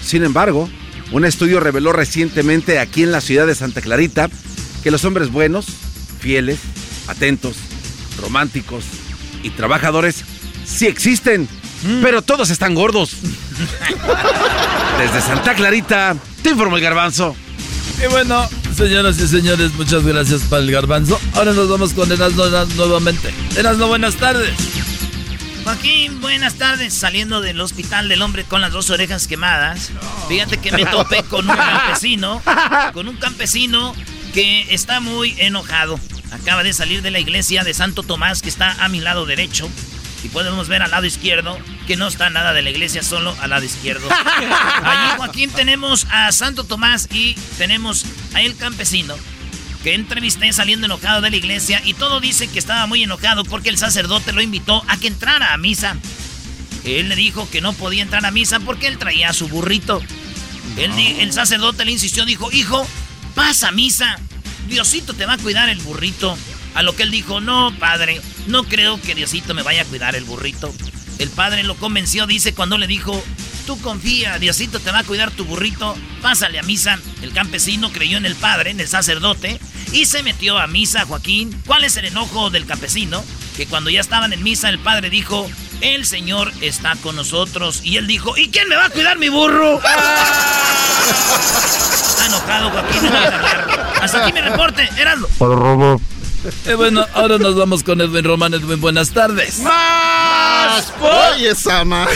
Sin 0.03 0.24
embargo, 0.24 0.70
un 1.12 1.26
estudio 1.26 1.59
reveló 1.59 1.93
recientemente 1.93 2.80
aquí 2.80 3.03
en 3.03 3.12
la 3.12 3.22
ciudad 3.22 3.47
de 3.47 3.55
Santa 3.55 3.82
Clarita 3.82 4.30
que 4.84 4.91
los 4.91 5.05
hombres 5.05 5.32
buenos, 5.32 5.68
fieles, 6.20 6.59
atentos, 7.07 7.55
románticos 8.20 8.84
y 9.41 9.51
trabajadores 9.51 10.24
sí 10.66 10.88
existen, 10.88 11.47
pero 12.02 12.22
todos 12.22 12.50
están 12.50 12.76
gordos. 12.76 13.16
Desde 15.00 15.22
Santa 15.22 15.56
Clarita, 15.56 16.16
te 16.42 16.50
informo 16.52 16.78
el 16.78 16.84
garbanzo. 16.84 17.36
Y 18.04 18.08
bueno, 18.08 18.50
señoras 18.76 19.20
y 19.20 19.28
señores, 19.28 19.74
muchas 19.74 20.04
gracias 20.04 20.42
para 20.44 20.64
el 20.64 20.72
Garbanzo. 20.72 21.20
Ahora 21.34 21.54
nos 21.54 21.70
vamos 21.70 21.94
con 21.94 22.12
Erasmo 22.12 22.46
nuevamente. 22.76 23.32
Erasmo, 23.56 23.88
buenas 23.88 24.16
tardes. 24.16 24.54
Joaquín, 25.64 26.20
buenas 26.20 26.56
tardes. 26.56 26.94
Saliendo 26.94 27.42
del 27.42 27.62
hospital 27.62 28.10
del 28.10 28.24
hombre 28.24 28.44
con 28.44 28.62
las 28.62 28.72
dos 28.72 28.90
orejas 28.90 29.28
quemadas. 29.28 29.92
Fíjate 30.28 30.58
que 30.58 30.72
me 30.72 30.86
topé 30.86 31.24
con 31.24 31.48
un 31.48 31.56
campesino. 31.56 32.42
Con 32.94 33.08
un 33.08 33.18
campesino 33.18 33.94
que 34.34 34.74
está 34.74 35.00
muy 35.00 35.36
enojado. 35.38 36.00
Acaba 36.32 36.64
de 36.64 36.74
salir 36.74 37.04
de 37.04 37.12
la 37.12 37.20
iglesia 37.20 37.64
de 37.64 37.74
Santo 37.74 38.02
Tomás, 38.02 38.42
que 38.42 38.50
está 38.50 38.84
a 38.84 38.90
mi 38.90 39.00
lado 39.00 39.26
derecho. 39.26 39.70
Y 40.24 40.30
podemos 40.30 40.68
ver 40.68 40.84
al 40.84 40.92
lado 40.92 41.06
izquierdo 41.06 41.58
que 41.88 41.98
no 41.98 42.08
está 42.08 42.30
nada 42.30 42.54
de 42.54 42.62
la 42.62 42.70
iglesia, 42.70 43.02
solo 43.04 43.36
al 43.42 43.50
lado 43.50 43.66
izquierdo. 43.66 44.08
Allí, 44.84 45.18
Joaquín, 45.18 45.50
tenemos 45.50 46.06
a 46.12 46.32
Santo 46.32 46.64
Tomás 46.64 47.08
y 47.12 47.36
tenemos 47.58 48.06
a 48.34 48.42
el 48.42 48.56
campesino 48.56 49.16
que 49.84 49.96
entrevisté 49.96 50.54
saliendo 50.54 50.86
enojado 50.86 51.22
de 51.22 51.32
la 51.32 51.38
iglesia 51.38 51.82
y 51.84 51.96
todo 51.96 52.20
dice 52.20 52.48
que 52.48 52.60
estaba 52.60 52.86
muy 52.86 53.04
enojado 53.04 53.44
porque 53.44 53.70
el 53.70 53.78
sacerdote 53.78 54.32
lo 54.32 54.42
invitó 54.42 54.84
a 54.88 54.98
que 54.98 55.08
entrara 55.08 55.54
a 55.54 55.58
misa. 55.58 55.96
Él 56.84 57.10
le 57.10 57.16
dijo 57.16 57.50
que 57.50 57.62
no 57.62 57.74
podía 57.74 58.04
entrar 58.04 58.26
a 58.26 58.32
misa 58.32 58.60
porque 58.60 58.88
él 58.88 58.98
traía 58.98 59.34
su 59.34 59.48
burrito. 59.48 60.02
Él 60.78 60.92
el 60.98 61.34
sacerdote 61.34 61.86
le 61.86 61.92
insistió, 61.92 62.26
dijo, 62.26 62.52
hijo, 62.52 62.88
pasa 63.36 63.70
a 63.70 63.72
misa. 63.72 64.20
Diosito 64.68 65.14
te 65.14 65.26
va 65.26 65.34
a 65.34 65.38
cuidar 65.38 65.70
el 65.70 65.80
burrito. 65.80 66.38
A 66.74 66.82
lo 66.84 66.96
que 66.96 67.04
él 67.04 67.12
dijo, 67.12 67.42
no, 67.42 67.74
padre, 67.80 68.22
no 68.48 68.64
creo 68.64 69.02
que 69.02 69.16
Diosito 69.16 69.54
me 69.54 69.64
vaya 69.64 69.82
a 69.82 69.86
cuidar 69.86 70.16
el 70.16 70.24
burrito. 70.24 70.74
El 71.20 71.30
padre 71.30 71.64
lo 71.64 71.76
convenció, 71.76 72.26
dice, 72.26 72.54
cuando 72.54 72.78
le 72.78 72.88
dijo, 72.88 73.24
tú 73.66 73.80
confía, 73.82 74.40
Diosito 74.40 74.80
te 74.80 74.92
va 74.92 75.00
a 75.00 75.04
cuidar 75.04 75.32
tu 75.32 75.46
burrito, 75.46 75.96
pásale 76.22 76.58
a 76.60 76.64
misa. 76.64 77.00
El 77.22 77.34
campesino 77.34 77.92
creyó 77.92 78.18
en 78.18 78.26
el 78.26 78.36
padre, 78.36 78.72
en 78.72 78.80
el 78.80 78.88
sacerdote, 78.88 79.60
y 79.92 80.06
se 80.06 80.24
metió 80.24 80.58
a 80.58 80.68
misa, 80.68 81.06
Joaquín. 81.06 81.62
¿Cuál 81.68 81.84
es 81.84 81.98
el 81.98 82.06
enojo 82.06 82.50
del 82.50 82.66
campesino? 82.66 83.24
Que 83.56 83.68
cuando 83.68 83.90
ya 83.90 84.00
estaban 84.00 84.34
en 84.34 84.42
misa, 84.42 84.70
el 84.70 84.80
padre 84.80 85.10
dijo, 85.10 85.50
el 85.82 86.06
Señor 86.06 86.52
está 86.62 86.96
con 86.96 87.16
nosotros. 87.16 87.82
Y 87.84 87.98
él 87.98 88.08
dijo, 88.08 88.38
¿y 88.38 88.50
quién 88.50 88.68
me 88.70 88.76
va 88.76 88.86
a 88.86 88.90
cuidar 88.90 89.18
mi 89.18 89.30
burro? 89.30 89.80
Está 91.92 92.26
enojado, 92.28 92.70
Joaquín. 92.70 93.04
no. 93.04 94.02
Hasta 94.02 94.24
aquí 94.24 94.34
mi 94.34 94.42
reporte, 94.42 94.90
Erasmo. 94.98 95.28
Eh, 96.66 96.74
bueno, 96.74 97.06
ahora 97.14 97.38
nos 97.38 97.56
vamos 97.56 97.84
con 97.84 98.02
Edwin 98.02 98.24
Román. 98.24 98.54
Edwin, 98.54 98.82
buenas 98.82 99.12
tardes. 99.12 99.60
¡Más! 99.60 100.92
Oye, 101.36 101.54
Sama. 101.56 102.08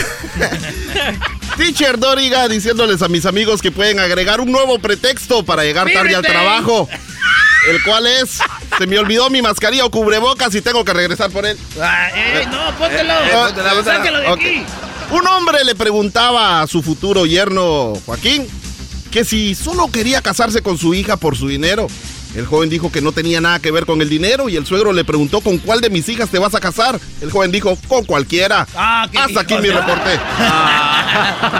Teacher 1.56 1.98
Doriga 1.98 2.48
diciéndoles 2.48 3.02
a 3.02 3.08
mis 3.08 3.24
amigos 3.24 3.62
que 3.62 3.70
pueden 3.70 3.98
agregar 3.98 4.40
un 4.40 4.52
nuevo 4.52 4.78
pretexto 4.78 5.44
para 5.44 5.62
llegar 5.64 5.90
tarde 5.92 6.14
al 6.14 6.22
trabajo. 6.22 6.88
El 7.68 7.82
cual 7.82 8.06
es, 8.06 8.38
se 8.78 8.86
me 8.86 8.98
olvidó 8.98 9.28
mi 9.30 9.42
mascarilla 9.42 9.84
o 9.84 9.90
cubrebocas 9.90 10.54
y 10.54 10.60
tengo 10.60 10.84
que 10.84 10.92
regresar 10.92 11.30
por 11.30 11.46
él. 11.46 11.58
Ah, 11.80 12.08
ey, 12.14 12.46
no, 12.46 12.76
póntelo. 12.76 13.12
Eh, 13.12 13.26
eh, 13.26 13.30
póntela, 13.32 13.70
póntela. 13.70 13.96
Sáquelo 13.96 14.20
de 14.20 14.28
aquí. 14.28 14.64
Un 15.10 15.26
hombre 15.26 15.64
le 15.64 15.74
preguntaba 15.74 16.62
a 16.62 16.66
su 16.66 16.82
futuro 16.82 17.26
yerno, 17.26 17.94
Joaquín, 18.06 18.46
que 19.10 19.24
si 19.24 19.54
solo 19.54 19.90
quería 19.90 20.20
casarse 20.20 20.62
con 20.62 20.78
su 20.78 20.94
hija 20.94 21.16
por 21.16 21.36
su 21.36 21.48
dinero. 21.48 21.86
El 22.36 22.44
joven 22.46 22.68
dijo 22.68 22.92
que 22.92 23.00
no 23.00 23.12
tenía 23.12 23.40
nada 23.40 23.60
que 23.60 23.70
ver 23.70 23.86
con 23.86 24.02
el 24.02 24.10
dinero 24.10 24.50
y 24.50 24.56
el 24.56 24.66
suegro 24.66 24.92
le 24.92 25.04
preguntó 25.04 25.40
con 25.40 25.56
cuál 25.56 25.80
de 25.80 25.88
mis 25.88 26.06
hijas 26.10 26.28
te 26.28 26.38
vas 26.38 26.54
a 26.54 26.60
casar. 26.60 27.00
El 27.22 27.30
joven 27.30 27.50
dijo, 27.50 27.78
con 27.88 28.04
cualquiera. 28.04 28.66
Ah, 28.76 29.08
Hasta 29.16 29.40
aquí 29.40 29.54
mi 29.54 29.70
reporte. 29.70 30.10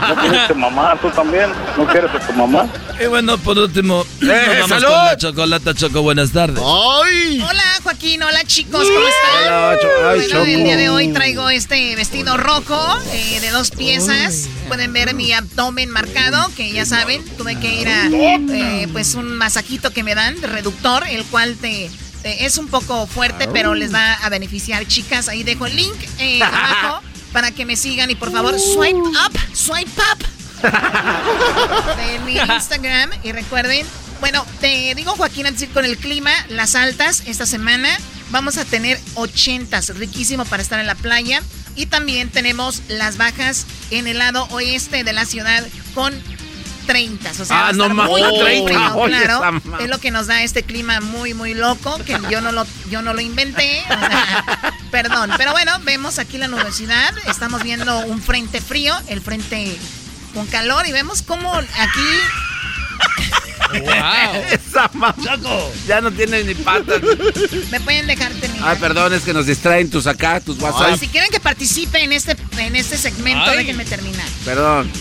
¿No 0.09 0.15
quieres 0.21 0.47
tu 0.47 0.55
mamá 0.55 0.97
tú 1.01 1.09
también? 1.09 1.49
¿No 1.77 1.85
quieres 1.87 2.11
a 2.13 2.19
tu 2.19 2.33
mamá? 2.33 2.67
Y 3.01 3.05
bueno, 3.07 3.37
por 3.37 3.57
último, 3.57 4.05
nos 4.21 4.29
vamos 4.29 4.69
salud. 4.69 4.85
con 4.87 5.05
la 5.05 5.17
chocolata 5.17 5.73
Choco. 5.73 6.01
Buenas 6.01 6.31
tardes. 6.31 6.61
¡Ay! 6.63 7.41
Hola 7.41 7.63
Joaquín, 7.83 8.23
hola 8.23 8.43
chicos, 8.45 8.83
¿cómo 8.87 9.07
están? 9.07 9.53
Hola, 9.53 9.77
Cho- 9.81 9.87
ay, 10.09 10.15
bueno, 10.19 10.29
Choco. 10.31 10.45
el 10.45 10.63
día 10.63 10.77
de 10.77 10.89
hoy 10.89 11.07
traigo 11.13 11.49
este 11.49 11.95
vestido 11.95 12.37
rojo 12.37 12.97
eh, 13.13 13.39
de 13.39 13.49
dos 13.51 13.71
piezas. 13.71 14.47
Pueden 14.67 14.93
ver 14.93 15.13
mi 15.13 15.31
abdomen 15.33 15.89
marcado, 15.89 16.49
que 16.55 16.71
ya 16.71 16.85
saben, 16.85 17.23
tuve 17.37 17.59
que 17.59 17.73
ir 17.81 17.87
a 17.87 18.07
eh, 18.07 18.87
pues 18.91 19.15
un 19.15 19.37
masajito 19.37 19.91
que 19.91 20.03
me 20.03 20.15
dan, 20.15 20.39
de 20.41 20.47
reductor, 20.47 21.05
el 21.07 21.23
cual 21.25 21.55
te, 21.55 21.89
te- 22.23 22.45
es 22.45 22.57
un 22.57 22.67
poco 22.67 23.05
fuerte, 23.07 23.47
pero 23.47 23.75
les 23.75 23.93
va 23.93 24.13
a 24.13 24.29
beneficiar, 24.29 24.85
chicas. 24.87 25.29
Ahí 25.29 25.43
dejo 25.43 25.65
el 25.67 25.75
link 25.75 25.95
eh, 26.19 26.41
abajo 26.43 27.01
para 27.37 27.51
que 27.51 27.65
me 27.67 27.75
sigan 27.75 28.09
y 28.09 28.15
por 28.15 28.31
favor 28.31 28.59
swipe 28.59 28.97
up, 28.97 29.31
swipe 29.53 29.91
up 30.11 30.25
de 31.97 32.17
mi 32.25 32.35
Instagram. 32.37 33.11
Y 33.21 33.31
recuerden, 33.31 33.85
bueno, 34.19 34.43
te 34.59 34.95
digo 34.95 35.11
Joaquín, 35.11 35.45
antes 35.45 35.69
con 35.69 35.85
el 35.85 35.99
clima, 35.99 36.31
las 36.49 36.73
altas 36.73 37.21
esta 37.27 37.45
semana 37.45 37.95
vamos 38.31 38.57
a 38.57 38.65
tener 38.65 38.99
80, 39.13 39.79
riquísimo 39.99 40.45
para 40.45 40.63
estar 40.63 40.79
en 40.79 40.87
la 40.87 40.95
playa. 40.95 41.43
Y 41.75 41.85
también 41.85 42.29
tenemos 42.29 42.81
las 42.87 43.17
bajas 43.17 43.67
en 43.91 44.07
el 44.07 44.17
lado 44.17 44.47
oeste 44.49 45.03
de 45.03 45.13
la 45.13 45.25
ciudad 45.27 45.63
con 45.93 46.15
30, 46.87 47.29
o 47.29 47.45
sea, 47.45 47.67
Ah, 47.67 47.71
no 47.71 47.87
ma- 47.89 48.07
muy, 48.07 48.23
muy 48.23 48.39
30, 48.39 48.65
frío, 48.73 48.95
oye, 48.95 49.15
claro, 49.21 49.61
es 49.79 49.89
lo 49.89 49.99
que 49.99 50.09
nos 50.09 50.25
da 50.25 50.41
este 50.41 50.63
clima 50.63 51.01
muy 51.01 51.35
muy 51.35 51.53
loco 51.53 51.99
que 52.03 52.17
yo 52.31 52.41
no 52.41 52.51
lo 52.53 52.65
yo 52.89 53.01
no 53.03 53.13
lo 53.13 53.19
inventé, 53.21 53.83
o 53.83 53.99
sea, 53.99 54.73
perdón, 54.91 55.31
pero 55.37 55.51
bueno, 55.51 55.71
vemos 55.83 56.19
aquí 56.19 56.37
la 56.37 56.47
nubosidad, 56.47 57.13
estamos 57.27 57.63
viendo 57.63 57.99
un 57.99 58.21
frente 58.21 58.61
frío, 58.61 58.95
el 59.07 59.21
frente 59.21 59.77
con 60.33 60.45
calor 60.47 60.85
y 60.87 60.91
vemos 60.91 61.21
cómo 61.21 61.53
aquí 61.53 62.09
Esa 64.51 64.89
mamá. 64.93 65.15
Ya 65.87 66.01
no 66.01 66.11
tiene 66.11 66.43
ni 66.43 66.55
patas. 66.55 67.01
me 67.71 67.79
pueden 67.81 68.07
dejar 68.07 68.31
terminar. 68.33 68.69
Ay, 68.69 68.77
perdón, 68.79 69.13
es 69.13 69.23
que 69.23 69.33
nos 69.33 69.45
distraen 69.45 69.89
tus 69.89 70.07
acá, 70.07 70.39
tus 70.39 70.59
WhatsApp. 70.59 70.97
Si 70.99 71.07
quieren 71.07 71.29
que 71.29 71.39
participe 71.39 72.03
en 72.03 72.13
este 72.13 72.35
en 72.57 72.75
este 72.75 72.97
segmento, 72.97 73.43
Ay. 73.45 73.57
déjenme 73.57 73.85
terminar. 73.85 74.27
Perdón. 74.45 74.91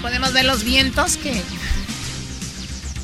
Podemos 0.00 0.32
ver 0.32 0.44
los 0.44 0.62
vientos 0.62 1.16
que 1.16 1.42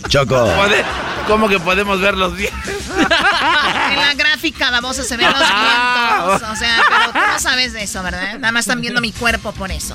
Choco. 0.08 0.48
¿Cómo 1.26 1.48
que 1.48 1.58
podemos 1.58 2.00
ver 2.00 2.16
los 2.16 2.36
días? 2.36 2.52
en 2.68 4.00
la 4.00 4.14
gráfica 4.14 4.70
babosa 4.70 5.02
se 5.02 5.16
ven 5.16 5.26
los 5.28 5.38
vientos, 5.40 6.42
o 6.50 6.56
sea, 6.56 6.84
pero 6.88 7.12
tú 7.12 7.32
no 7.32 7.38
sabes 7.40 7.72
de 7.72 7.82
eso, 7.82 8.02
¿verdad? 8.02 8.34
Nada 8.38 8.52
más 8.52 8.60
están 8.66 8.80
viendo 8.80 9.00
mi 9.00 9.10
cuerpo 9.12 9.52
por 9.52 9.70
eso. 9.72 9.94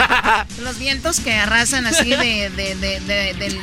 Los 0.62 0.78
vientos 0.78 1.20
que 1.20 1.34
arrasan 1.34 1.86
así 1.86 2.08
de, 2.10 2.50
de- 2.50 2.74
de- 2.76 3.00
de- 3.00 3.34
del, 3.34 3.60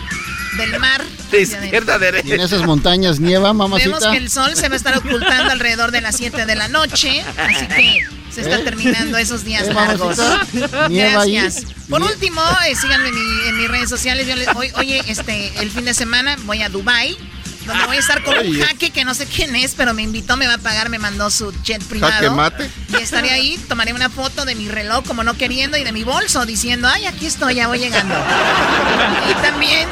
del 0.60 0.80
mar. 0.80 1.04
De 1.32 1.42
izquierda 1.42 1.96
a 1.96 2.00
derecha. 2.00 2.28
Y 2.28 2.32
en 2.34 2.42
esas 2.42 2.64
montañas 2.64 3.20
nieva, 3.20 3.50
Vemos 3.50 3.70
mamacita. 3.70 4.12
que 4.12 4.18
el 4.18 4.30
sol 4.30 4.56
se 4.56 4.68
va 4.70 4.74
a 4.74 4.78
estar 4.78 4.98
ocultando 4.98 5.52
alrededor 5.52 5.92
de 5.92 6.02
las 6.02 6.16
7 6.18 6.46
de 6.46 6.56
la 6.56 6.68
noche, 6.68 7.24
así 7.38 7.68
que 7.68 8.06
se 8.34 8.42
está 8.42 8.58
¿Eh? 8.60 8.64
terminando 8.64 9.18
esos 9.18 9.44
días 9.44 9.68
¿Eh, 9.68 9.74
largos. 9.74 10.18
Gracias. 10.90 11.64
Por 11.90 12.02
último, 12.04 12.42
eh, 12.68 12.76
síganme 12.76 13.10
en, 13.10 13.16
mi- 13.16 13.48
en 13.50 13.58
mis 13.58 13.68
redes 13.70 13.90
sociales. 13.90 14.28
Yo 14.28 14.36
les- 14.36 14.48
hoy, 14.56 14.72
oye, 14.76 15.02
este, 15.08 15.52
el 15.62 15.72
fin 15.72 15.86
de 15.86 15.94
semana 15.94 16.36
voy 16.46 16.62
a 16.62 16.70
Dubai. 16.70 17.18
Donde 17.66 17.86
voy 17.86 17.98
a 17.98 18.00
estar 18.00 18.24
con 18.24 18.36
un 18.36 18.60
jaque 18.60 18.90
que 18.90 19.06
no 19.06 19.14
sé 19.14 19.28
quién 19.28 19.56
es, 19.56 19.76
pero 19.76 19.94
me 19.94 20.02
invitó, 20.02 20.38
me 20.38 20.48
va 20.48 20.56
a 20.56 20.58
pagar, 20.58 20.90
me 20.90 20.98
mandó 20.98 21.30
su 21.30 21.52
jet 21.62 21.84
privado. 21.84 22.14
Jaque 22.14 22.30
mate. 22.32 22.72
Y 22.88 22.96
estaré 22.96 23.30
ahí, 23.30 23.60
tomaré 23.68 23.94
una 23.94 24.10
foto 24.10 24.44
de 24.46 24.56
mi 24.56 24.68
reloj 24.70 25.06
como 25.06 25.24
no 25.24 25.36
queriendo 25.38 25.78
y 25.78 25.84
de 25.84 25.92
mi 25.92 26.04
bolso 26.04 26.48
diciendo, 26.48 26.88
ay, 26.92 27.06
aquí 27.06 27.28
estoy, 27.28 27.56
ya 27.56 27.68
voy 27.68 27.78
llegando. 27.78 28.16
y 29.30 29.34
también, 29.44 29.88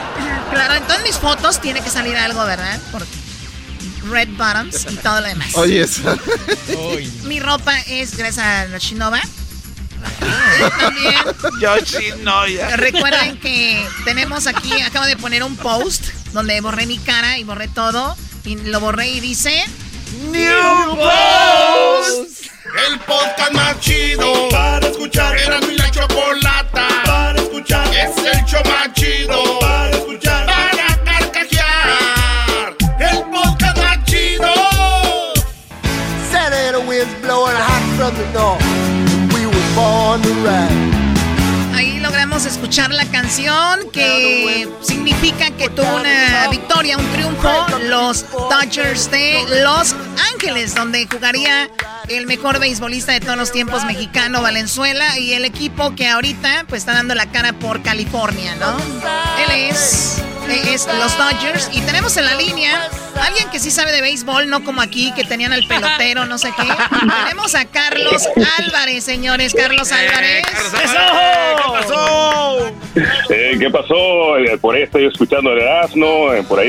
claro, 0.58 0.74
en 0.76 0.84
todas 0.84 1.04
mis 1.04 1.18
fotos 1.18 1.62
tiene 1.62 1.82
que 1.82 1.90
salir 1.90 2.16
algo, 2.18 2.44
¿verdad? 2.46 2.80
Por 2.92 3.06
red 4.10 4.30
bottoms 4.38 4.88
y 4.90 4.96
todo 4.96 5.22
lo 5.22 5.28
demás. 5.28 5.56
Oye, 5.56 5.82
esa. 5.82 6.18
Mi 7.24 7.40
ropa 7.40 7.78
es 7.82 8.16
gracias 8.18 8.46
a 8.46 8.68
Yoshinova. 8.68 9.22
También 10.80 11.16
Yoshinoya. 11.62 12.76
recuerden 12.78 13.40
que 13.40 13.86
tenemos 14.06 14.48
aquí, 14.48 14.82
acabo 14.82 15.06
de 15.06 15.18
poner 15.18 15.44
un 15.44 15.56
post 15.58 16.06
donde 16.34 16.60
borré 16.62 16.86
mi 16.86 16.98
cara 16.98 17.38
y 17.38 17.44
borré 17.44 17.68
todo. 17.68 18.16
Y 18.46 18.56
lo 18.56 18.80
borré 18.80 19.10
y 19.10 19.20
dice... 19.20 19.64
New 20.32 20.96
Post. 20.96 22.48
El 22.88 23.00
podcast 23.00 23.52
más 23.52 23.80
chido 23.82 24.48
para 24.50 24.88
escuchar. 24.88 25.38
Era 25.38 25.60
mi 25.62 25.76
la 25.76 25.92
chocolata 25.92 26.88
para 27.06 27.42
escuchar. 27.42 27.88
Es 27.94 28.16
el 28.18 28.46
show 28.46 28.62
más 28.66 28.94
chido 28.94 29.60
para 29.60 29.90
escuchar. 29.92 30.27
Ahí 41.76 42.00
logramos 42.00 42.46
escuchar 42.46 42.92
la 42.92 43.06
canción 43.06 43.90
que 43.92 44.68
significa 44.82 45.52
que 45.52 45.70
tuvo 45.70 45.98
una 45.98 46.48
victoria, 46.50 46.67
un 46.78 47.12
triunfo, 47.12 47.50
los 47.86 48.24
Dodgers 48.32 49.10
de 49.10 49.44
Los 49.64 49.96
Ángeles, 50.32 50.76
donde 50.76 51.08
jugaría 51.12 51.68
el 52.08 52.28
mejor 52.28 52.60
beisbolista 52.60 53.14
de 53.14 53.20
todos 53.20 53.36
los 53.36 53.52
tiempos 53.52 53.84
mexicano, 53.86 54.44
Valenzuela, 54.44 55.18
y 55.18 55.34
el 55.34 55.44
equipo 55.44 55.96
que 55.96 56.08
ahorita 56.08 56.66
pues 56.70 56.84
está 56.84 56.94
dando 56.94 57.16
la 57.16 57.32
cara 57.32 57.54
por 57.54 57.82
California, 57.82 58.56
¿no? 58.58 58.78
Él 59.44 59.72
es, 59.72 60.22
eh, 60.50 60.74
es 60.76 60.88
los 61.00 61.18
Dodgers 61.18 61.68
y 61.74 61.82
tenemos 61.82 62.16
en 62.16 62.26
la 62.26 62.36
línea 62.36 62.88
alguien 63.22 63.50
que 63.50 63.60
sí 63.60 63.72
sabe 63.72 63.92
de 63.92 64.02
béisbol, 64.02 64.48
no 64.48 64.64
como 64.64 64.82
aquí 64.82 65.12
que 65.14 65.24
tenían 65.24 65.54
al 65.54 65.68
pelotero, 65.68 66.26
no 66.26 66.38
sé 66.38 66.52
qué. 66.56 66.68
Tenemos 67.24 67.56
a 67.56 67.66
Carlos 67.66 68.28
Álvarez, 68.60 69.04
señores, 69.04 69.54
Carlos 69.54 69.92
Álvarez. 69.92 70.46
¿Qué 70.46 71.72
pasó? 71.72 72.68
Eh, 73.30 73.58
¿Qué 73.60 73.70
pasó? 73.70 74.38
Eh, 74.38 74.58
por 74.58 74.76
ahí 74.76 74.84
estoy 74.84 75.06
escuchando 75.06 75.52
el 75.52 75.60
eh, 75.60 76.44
por 76.48 76.60
ahí 76.60 76.67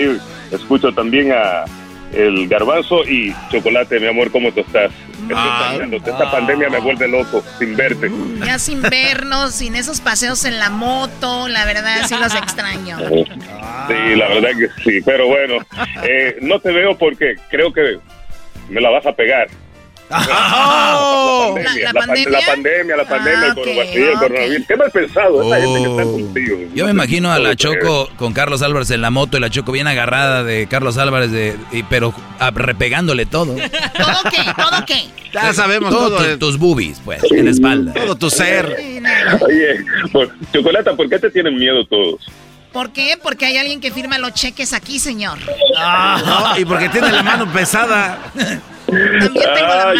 escucho 0.51 0.92
también 0.92 1.32
a, 1.32 1.64
el 2.12 2.49
garbanzo 2.49 3.05
y 3.05 3.34
chocolate, 3.51 4.01
mi 4.01 4.07
amor, 4.07 4.30
¿cómo 4.30 4.51
tú 4.53 4.61
estás? 4.61 4.90
Ah. 5.34 5.76
Esta 5.92 6.30
pandemia 6.30 6.70
me 6.70 6.78
vuelve 6.78 7.07
loco 7.07 7.44
sin 7.59 7.76
verte. 7.76 8.11
Ya 8.44 8.59
sin 8.59 8.80
vernos, 8.80 9.55
sin 9.55 9.74
esos 9.74 10.01
paseos 10.01 10.44
en 10.44 10.59
la 10.59 10.70
moto, 10.70 11.49
la 11.49 11.64
verdad 11.64 12.07
sí 12.07 12.14
los 12.16 12.34
extraño. 12.34 12.99
Sí, 13.88 14.16
la 14.16 14.28
verdad 14.28 14.51
que 14.51 14.82
sí, 14.82 15.01
pero 15.03 15.28
bueno, 15.28 15.64
eh, 16.03 16.36
no 16.42 16.61
te 16.61 16.72
veo 16.72 16.99
porque 16.99 17.36
creo 17.49 17.72
que 17.72 17.99
me 18.68 18.82
la 18.82 18.90
vas 18.90 19.07
a 19.07 19.12
pegar. 19.14 19.49
Oh. 20.11 21.54
La, 21.56 21.62
¿La- 21.62 21.80
la 21.80 21.92
pan- 21.92 22.06
pandemia? 22.09 22.30
la 22.40 22.46
pandemia, 22.46 22.96
la 22.96 23.04
pandemia, 23.09 23.40
Ah, 23.42 23.46
el 23.48 23.54
coronavirus, 23.54 24.09
el 24.12 24.18
coronavirus. 24.18 24.66
¿Qué 24.66 24.76
mal 24.76 24.90
pensado 24.90 25.42
esta 25.42 25.61
gente 25.66 25.82
que 25.82 25.90
está 25.90 26.02
contigo? 26.04 26.59
Yo 26.74 26.84
me 26.86 26.90
imagino 26.92 27.30
a 27.32 27.38
la 27.38 27.56
Choco 27.56 28.09
con 28.16 28.32
Carlos 28.32 28.62
Álvarez 28.62 28.90
en 28.90 29.00
la 29.02 29.11
moto 29.11 29.36
y 29.36 29.40
la 29.40 29.50
Choco 29.50 29.72
bien 29.72 29.86
agarrada 29.86 30.44
de 30.44 30.66
Carlos 30.66 30.96
Álvarez, 30.98 31.30
de, 31.30 31.56
y- 31.72 31.82
pero 31.84 32.14
ah, 32.38 32.50
repegándole 32.54 33.26
todo. 33.26 33.54
¿Todo 33.56 34.30
qué? 34.30 34.52
¿Todo 34.56 34.84
qué? 34.86 35.04
Ya 35.32 35.52
sabemos 35.52 35.90
todo. 35.90 36.09
todo 36.09 36.18
tu- 36.18 36.24
de- 36.24 36.36
tus 36.38 36.59
boobies, 36.59 37.00
pues, 37.04 37.20
en 37.30 37.44
la 37.44 37.50
espalda. 37.50 37.92
Todo 37.92 38.16
tu 38.16 38.30
ser. 38.30 38.76
Oye, 39.40 39.84
Chocolata, 40.52 40.94
¿por 40.94 41.09
qué 41.09 41.18
te 41.18 41.30
tienen 41.30 41.56
miedo 41.56 41.84
todos? 41.86 42.26
¿Por 42.72 42.92
qué? 42.92 43.18
Porque 43.22 43.46
hay 43.46 43.56
alguien 43.56 43.80
que 43.80 43.90
firma 43.90 44.18
los 44.18 44.32
cheques 44.34 44.72
aquí, 44.72 44.98
señor. 44.98 45.38
No, 45.74 46.59
y 46.59 46.64
porque 46.64 46.88
tiene 46.88 47.11
la 47.12 47.22
mano 47.22 47.50
pesada. 47.52 48.18
Ay, 48.91 49.99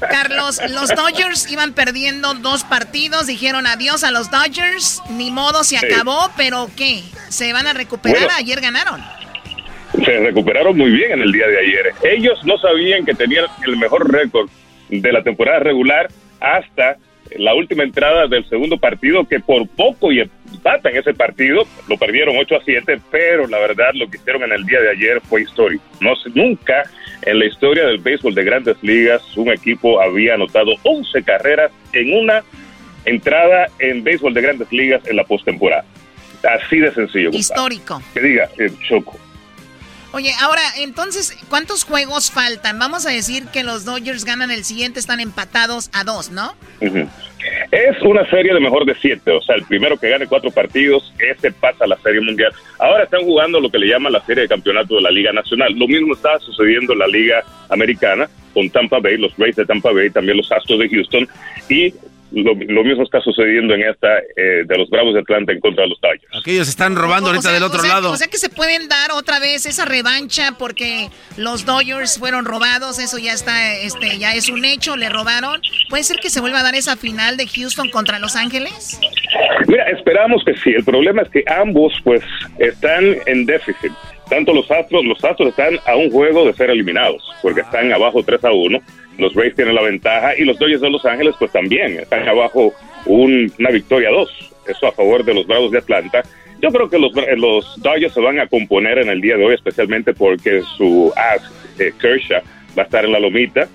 Carlos, 0.10 0.60
los 0.70 0.88
Dodgers 0.90 1.50
iban 1.50 1.72
perdiendo 1.72 2.34
dos 2.34 2.64
partidos, 2.64 3.26
dijeron 3.26 3.66
adiós 3.66 4.04
a 4.04 4.10
los 4.10 4.30
Dodgers, 4.30 5.02
ni 5.10 5.30
modo, 5.30 5.64
se 5.64 5.78
Sí. 5.78 5.86
acabó, 5.86 6.30
pero 6.36 6.68
¿qué? 6.76 7.02
¿Se 7.28 7.52
van 7.52 7.66
a 7.66 7.72
recuperar? 7.72 8.18
Bueno. 8.24 8.34
Ayer 8.38 8.60
ganaron. 8.60 9.02
se 10.04 10.18
recuperaron 10.20 10.76
muy 10.76 10.90
bien 10.90 11.12
en 11.12 11.22
el 11.22 11.32
día 11.32 11.46
de 11.46 11.58
ayer. 11.58 11.94
Ellos 12.02 12.38
no 12.44 12.58
sabían 12.58 13.04
que 13.04 13.14
tenían 13.14 13.46
el 13.66 13.76
mejor 13.76 14.10
récord 14.12 14.48
de 14.88 15.12
la 15.12 15.22
temporada 15.22 15.58
regular 15.60 16.08
hasta 16.40 16.96
la 17.38 17.54
última 17.54 17.82
entrada 17.82 18.26
del 18.26 18.48
segundo 18.48 18.78
partido, 18.78 19.24
que 19.24 19.40
por 19.40 19.66
poco 19.68 20.12
y 20.12 20.20
empatan 20.20 20.96
ese 20.96 21.14
partido, 21.14 21.64
lo 21.88 21.96
perdieron 21.96 22.36
8 22.36 22.56
a 22.56 22.64
7, 22.64 23.00
pero 23.10 23.46
la 23.46 23.58
verdad 23.58 23.90
lo 23.94 24.08
que 24.08 24.18
hicieron 24.18 24.42
en 24.44 24.52
el 24.52 24.64
día 24.64 24.80
de 24.80 24.90
ayer 24.90 25.20
fue 25.20 25.42
histórico. 25.42 25.84
No 26.00 26.14
nunca 26.34 26.84
en 27.22 27.38
la 27.38 27.46
historia 27.46 27.86
del 27.86 27.98
béisbol 27.98 28.34
de 28.34 28.44
grandes 28.44 28.76
ligas 28.82 29.22
un 29.36 29.50
equipo 29.50 30.00
había 30.00 30.34
anotado 30.34 30.72
11 30.82 31.22
carreras 31.22 31.72
en 31.92 32.12
una 32.14 32.42
entrada 33.04 33.68
en 33.78 34.04
béisbol 34.04 34.34
de 34.34 34.42
grandes 34.42 34.72
ligas 34.72 35.06
en 35.06 35.16
la 35.16 35.24
postemporada. 35.24 35.84
Así 36.42 36.78
de 36.78 36.92
sencillo. 36.92 37.30
Histórico. 37.30 38.00
Que 38.14 38.20
diga, 38.20 38.48
eh, 38.58 38.70
Choco. 38.86 39.18
Oye, 40.12 40.32
ahora, 40.40 40.62
entonces, 40.78 41.36
¿cuántos 41.48 41.84
juegos 41.84 42.30
faltan? 42.30 42.78
Vamos 42.78 43.06
a 43.06 43.10
decir 43.10 43.46
que 43.46 43.64
los 43.64 43.84
Dodgers 43.84 44.24
ganan 44.24 44.50
el 44.50 44.64
siguiente, 44.64 45.00
están 45.00 45.20
empatados 45.20 45.90
a 45.92 46.04
dos, 46.04 46.30
¿no? 46.30 46.54
Es 47.70 48.02
una 48.02 48.28
serie 48.30 48.54
de 48.54 48.60
mejor 48.60 48.86
de 48.86 48.94
siete, 48.94 49.30
o 49.30 49.40
sea, 49.42 49.56
el 49.56 49.64
primero 49.64 49.96
que 49.98 50.08
gane 50.08 50.26
cuatro 50.26 50.50
partidos, 50.50 51.12
ese 51.18 51.52
pasa 51.52 51.84
a 51.84 51.88
la 51.88 51.98
Serie 51.98 52.20
Mundial. 52.20 52.52
Ahora 52.78 53.04
están 53.04 53.22
jugando 53.22 53.60
lo 53.60 53.70
que 53.70 53.78
le 53.78 53.88
llaman 53.88 54.12
la 54.12 54.24
Serie 54.24 54.42
de 54.42 54.48
Campeonato 54.48 54.96
de 54.96 55.02
la 55.02 55.10
Liga 55.10 55.32
Nacional. 55.32 55.72
Lo 55.74 55.86
mismo 55.86 56.14
está 56.14 56.38
sucediendo 56.40 56.92
en 56.92 56.98
la 57.00 57.06
Liga 57.06 57.44
Americana 57.68 58.28
con 58.54 58.70
Tampa 58.70 59.00
Bay, 59.00 59.18
los 59.18 59.36
Rays 59.36 59.56
de 59.56 59.66
Tampa 59.66 59.92
Bay, 59.92 60.10
también 60.10 60.38
los 60.38 60.50
Astros 60.50 60.78
de 60.78 60.88
Houston, 60.88 61.28
y 61.68 61.92
lo, 62.36 62.54
lo 62.54 62.84
mismo 62.84 63.02
está 63.02 63.20
sucediendo 63.20 63.74
en 63.74 63.82
esta 63.82 64.18
eh, 64.36 64.62
de 64.66 64.78
los 64.78 64.88
Bravos 64.90 65.14
de 65.14 65.20
Atlanta 65.20 65.52
en 65.52 65.60
contra 65.60 65.84
de 65.84 65.88
los 65.90 66.00
Dodgers. 66.00 66.24
Aquellos 66.40 66.68
están 66.68 66.94
robando 66.94 67.28
ahorita 67.30 67.40
O 67.40 67.42
sea- 67.42 67.52
del 67.52 67.62
otro 67.62 67.78
o 67.78 67.82
sea- 67.82 67.94
lado. 67.94 68.10
O 68.12 68.16
sea 68.16 68.28
que 68.28 68.38
se 68.38 68.48
pueden 68.48 68.88
dar 68.88 69.10
otra 69.12 69.40
vez 69.40 69.66
esa 69.66 69.84
revancha 69.84 70.52
porque 70.58 71.08
los 71.36 71.64
Dodgers 71.64 72.18
fueron 72.18 72.44
robados, 72.44 72.98
eso 72.98 73.18
ya 73.18 73.32
está, 73.32 73.74
este, 73.76 74.18
ya 74.18 74.34
es 74.34 74.48
un 74.48 74.64
hecho, 74.64 74.96
le 74.96 75.08
robaron. 75.08 75.60
¿Puede 75.88 76.04
ser 76.04 76.18
que 76.18 76.30
se 76.30 76.40
vuelva 76.40 76.60
a 76.60 76.62
dar 76.62 76.74
esa 76.74 76.96
final 76.96 77.36
de 77.36 77.46
Houston 77.48 77.90
contra 77.90 78.18
Los 78.18 78.36
Ángeles? 78.36 79.00
Mira, 79.66 79.84
esperamos 79.90 80.42
que 80.44 80.54
sí. 80.58 80.70
El 80.70 80.84
problema 80.84 81.22
es 81.22 81.28
que 81.30 81.42
ambos, 81.46 81.92
pues, 82.04 82.22
están 82.58 83.16
en 83.26 83.46
déficit. 83.46 83.92
Tanto 84.28 84.52
los 84.52 84.68
Astros, 84.70 85.04
los 85.04 85.22
Astros 85.24 85.50
están 85.50 85.78
a 85.86 85.94
un 85.96 86.10
juego 86.10 86.44
de 86.46 86.52
ser 86.54 86.70
eliminados, 86.70 87.22
porque 87.42 87.60
están 87.60 87.92
abajo 87.92 88.22
3 88.24 88.44
a 88.44 88.52
1. 88.52 88.80
Los 89.18 89.34
Rays 89.34 89.54
tienen 89.54 89.74
la 89.74 89.82
ventaja 89.82 90.36
y 90.36 90.44
los 90.44 90.58
Dodgers 90.58 90.80
de 90.80 90.90
Los 90.90 91.04
Ángeles, 91.04 91.34
pues 91.38 91.50
también 91.52 91.98
están 91.98 92.28
abajo 92.28 92.72
un- 93.06 93.52
una 93.58 93.70
victoria 93.70 94.10
dos. 94.10 94.30
Eso 94.66 94.86
a 94.86 94.92
favor 94.92 95.24
de 95.24 95.32
los 95.34 95.46
Bravos 95.46 95.70
de 95.70 95.78
Atlanta. 95.78 96.22
Yo 96.60 96.70
creo 96.70 96.88
que 96.90 96.98
los, 96.98 97.12
los 97.36 97.80
Dodgers 97.82 98.12
se 98.14 98.20
van 98.20 98.40
a 98.40 98.46
componer 98.46 98.98
en 98.98 99.08
el 99.08 99.20
día 99.20 99.36
de 99.36 99.44
hoy, 99.44 99.54
especialmente 99.54 100.12
porque 100.14 100.62
su 100.76 101.12
as, 101.16 101.42
eh, 101.78 101.92
Kershaw, 102.00 102.40
va 102.76 102.82
a 102.82 102.84
estar 102.86 103.04
en 103.04 103.12
la 103.12 103.20
lomita 103.20 103.68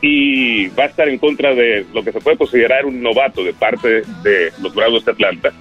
y 0.00 0.68
va 0.68 0.84
a 0.84 0.86
estar 0.86 1.08
en 1.08 1.18
contra 1.18 1.54
de 1.54 1.84
lo 1.92 2.02
que 2.04 2.12
se 2.12 2.20
puede 2.20 2.36
considerar 2.36 2.86
un 2.86 3.02
novato 3.02 3.42
de 3.42 3.52
parte 3.52 4.02
de 4.22 4.52
los 4.62 4.74
Bravos 4.74 5.04
de 5.04 5.12
Atlanta. 5.12 5.52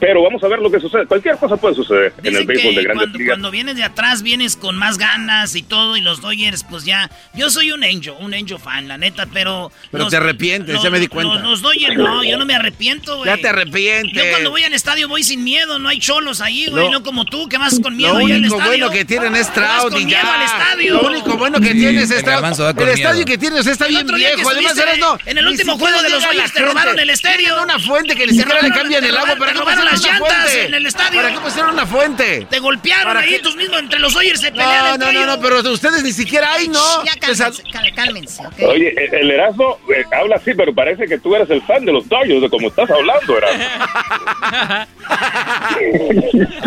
Pero 0.00 0.22
vamos 0.22 0.42
a 0.42 0.48
ver 0.48 0.60
lo 0.60 0.70
que 0.70 0.80
sucede. 0.80 1.06
Cualquier 1.06 1.36
cosa 1.36 1.56
puede 1.56 1.74
suceder 1.74 2.14
en 2.22 2.34
el 2.34 2.46
béisbol 2.46 2.74
de 2.74 2.82
grandes 2.82 3.04
cuando, 3.04 3.18
ligas. 3.18 3.34
cuando 3.34 3.50
vienes 3.50 3.76
de 3.76 3.84
atrás 3.84 4.22
vienes 4.22 4.56
con 4.56 4.76
más 4.76 4.96
ganas 4.96 5.54
y 5.54 5.62
todo 5.62 5.96
y 5.96 6.00
los 6.00 6.20
Dodgers 6.22 6.64
pues 6.64 6.84
ya 6.84 7.10
yo 7.34 7.50
soy 7.50 7.70
un 7.72 7.84
Angel, 7.84 8.14
un 8.18 8.32
Angel 8.32 8.58
fan, 8.58 8.88
la 8.88 8.96
neta, 8.96 9.26
pero 9.26 9.70
Pero 9.90 10.08
te 10.08 10.16
arrepientes, 10.16 10.82
ya 10.82 10.90
me 10.90 10.98
di 10.98 11.06
cuenta. 11.06 11.34
Los, 11.34 11.42
los 11.42 11.62
Dodgers 11.62 11.96
no, 11.96 12.24
yo 12.24 12.38
no 12.38 12.46
me 12.46 12.54
arrepiento, 12.54 13.18
güey. 13.18 13.28
Ya 13.28 13.36
te 13.36 13.48
arrepientes. 13.48 14.14
Yo 14.14 14.30
cuando 14.30 14.50
voy 14.50 14.62
al 14.62 14.72
estadio 14.72 15.06
voy 15.06 15.22
sin 15.22 15.44
miedo, 15.44 15.78
no 15.78 15.88
hay 15.88 15.98
cholos 15.98 16.40
ahí, 16.40 16.66
güey, 16.70 16.90
no 16.90 17.02
como 17.02 17.24
tú 17.26 17.48
que 17.48 17.58
vas 17.58 17.78
con 17.80 17.96
miedo 17.96 18.14
Lo 18.14 18.18
ahí 18.20 18.32
al 18.32 18.38
único 18.38 18.56
estadio. 18.56 18.70
bueno 18.70 18.90
que 18.90 19.04
tienen 19.04 19.36
es 19.36 19.52
Trout 19.52 19.92
y 19.92 20.06
miedo 20.06 20.22
ya. 20.22 20.34
al 20.34 20.42
estadio. 20.42 20.94
Lo 20.94 21.08
único 21.08 21.36
bueno 21.36 21.60
que 21.60 21.74
tienes 21.74 22.10
es 22.10 22.24
Trout. 22.24 22.78
El 22.78 22.88
estadio 22.88 23.24
que 23.26 23.36
tienes 23.36 23.66
está 23.66 23.86
El 23.86 23.94
bien 23.94 24.06
viejo. 24.06 24.48
Además, 24.48 24.78
eres 24.78 24.98
no. 24.98 25.18
en 25.26 25.38
el 25.38 25.46
último 25.46 25.76
juego 25.78 26.02
de 26.02 26.08
los 26.08 26.22
Dodgers 26.22 26.52
te 26.52 26.64
robaron 26.64 26.98
el 26.98 27.10
estadio. 27.10 27.36
Tienen 27.38 27.58
una 27.64 27.78
fuente 27.78 28.16
que 28.16 28.26
ni 28.26 28.32
siquiera 28.32 28.62
le 28.62 28.70
cambian 28.70 29.04
el 29.04 29.16
agua. 29.16 29.36
¿Para 29.36 29.52
pusieron 29.52 29.89
las 29.92 30.02
llantas 30.04 30.36
fuente? 30.50 30.64
en 30.66 30.74
el 30.74 30.86
estadio. 30.86 31.22
¿Para 31.22 31.34
qué 31.34 31.40
pusieron 31.40 31.70
una 31.74 31.86
fuente? 31.86 32.46
Te 32.50 32.58
golpearon 32.58 33.04
¿Para 33.04 33.20
ahí, 33.20 33.30
qué? 33.30 33.38
tus 33.40 33.56
mismos 33.56 33.80
entre 33.80 33.98
los 33.98 34.12
Dodgers 34.14 34.40
se 34.40 34.50
pelean 34.50 34.98
No, 34.98 35.12
no, 35.12 35.26
no, 35.26 35.40
pero 35.40 35.60
ustedes 35.72 36.02
ni 36.02 36.12
siquiera 36.12 36.52
ahí, 36.54 36.68
no. 36.68 37.04
Ya 37.04 37.12
cálmense, 37.20 37.62
cálmense, 37.94 38.46
¿ok? 38.46 38.54
Oye, 38.68 38.94
el- 39.12 39.30
Erasmo 39.30 39.78
eh, 39.94 40.04
habla 40.12 40.36
así, 40.36 40.52
pero 40.54 40.74
parece 40.74 41.06
que 41.06 41.18
tú 41.18 41.34
eres 41.34 41.48
el 41.50 41.62
fan 41.62 41.84
de 41.84 41.92
los 41.92 42.08
Dodgers, 42.08 42.42
de 42.42 42.50
como 42.50 42.68
estás 42.68 42.90
hablando, 42.90 43.36
Erasmo. 43.36 43.64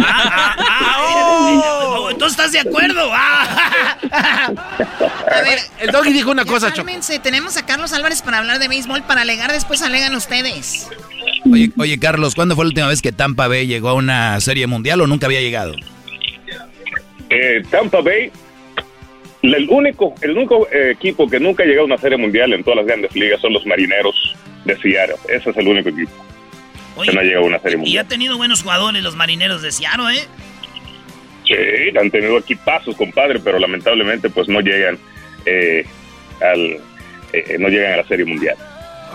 Oh, 1.06 2.10
Entonces 2.12 2.38
estás 2.38 2.52
de 2.52 2.60
acuerdo. 2.60 3.10
Ah. 3.14 3.98
A 5.32 5.42
ver, 5.42 5.60
El 5.80 5.92
doggy 5.92 6.14
dijo 6.14 6.32
una 6.32 6.44
ya 6.44 6.52
cosa, 6.52 6.68
Choco. 6.68 6.78
cálmense, 6.78 7.20
tenemos 7.20 7.58
a 7.58 7.66
Carlos 7.66 7.94
Álvarez 7.94 8.22
para 8.22 8.38
hablar 8.40 8.60
de 8.60 8.68
béisbol, 8.68 9.04
para 9.04 9.22
alegar, 9.22 9.52
después 9.52 9.82
alegan 9.82 10.16
ustedes. 10.16 10.88
Oye, 11.52 11.72
oye, 11.78 12.00
Carlos, 12.00 12.36
¿cuándo 12.36 12.56
fue 12.56 12.66
la 12.66 12.70
última 12.70 12.88
vez 12.88 13.02
que 13.02 13.12
Tampa 13.12 13.48
Bay 13.48 13.68
llegó 13.68 13.90
a 13.90 13.94
una 13.94 14.40
serie 14.40 14.68
mundial 14.68 15.02
o 15.02 15.08
nunca 15.08 15.28
había 15.28 15.42
llegado? 15.42 15.76
Eh, 17.30 17.64
Tampa 17.70 18.02
Bay, 18.02 18.32
el 19.42 19.70
único, 19.70 20.16
el 20.22 20.38
único 20.38 20.68
eh, 20.72 20.92
equipo 20.92 21.30
que 21.30 21.40
nunca 21.40 21.64
ha 21.64 21.66
llegado 21.66 21.84
a 21.84 21.86
una 21.88 21.98
serie 21.98 22.18
mundial 22.18 22.54
en 22.54 22.64
todas 22.64 22.78
las 22.78 22.86
grandes 22.86 23.16
ligas 23.16 23.42
son 23.42 23.54
los 23.54 23.66
marineros 23.66 24.16
de 24.66 24.78
Seattle. 24.78 25.16
Ese 25.28 25.50
es 25.50 25.58
el 25.58 25.68
único 25.68 25.90
equipo 25.90 26.12
Oye, 26.96 27.10
que 27.10 27.16
no 27.16 27.22
ha 27.22 27.24
llegado 27.24 27.44
a 27.44 27.48
una 27.48 27.60
serie 27.60 27.76
y 27.76 27.80
mundial. 27.82 28.06
ha 28.06 28.08
tenido 28.08 28.38
buenos 28.38 28.62
jugadores 28.62 29.04
los 29.04 29.16
marineros 29.16 29.62
de 29.62 29.72
Seattle, 29.72 30.16
¿eh? 30.16 30.28
Sí, 31.46 31.98
han 31.98 32.10
tenido 32.10 32.38
equipazos, 32.38 32.96
compadre, 32.96 33.40
pero 33.40 33.60
lamentablemente 33.60 34.30
pues 34.30 34.48
no 34.48 34.62
llegan 34.62 34.98
eh, 35.46 35.86
al 36.42 36.80
eh, 37.34 37.58
no 37.60 37.68
llegan 37.68 37.94
a 37.94 37.98
la 37.98 38.08
serie 38.08 38.26
mundial. 38.26 38.56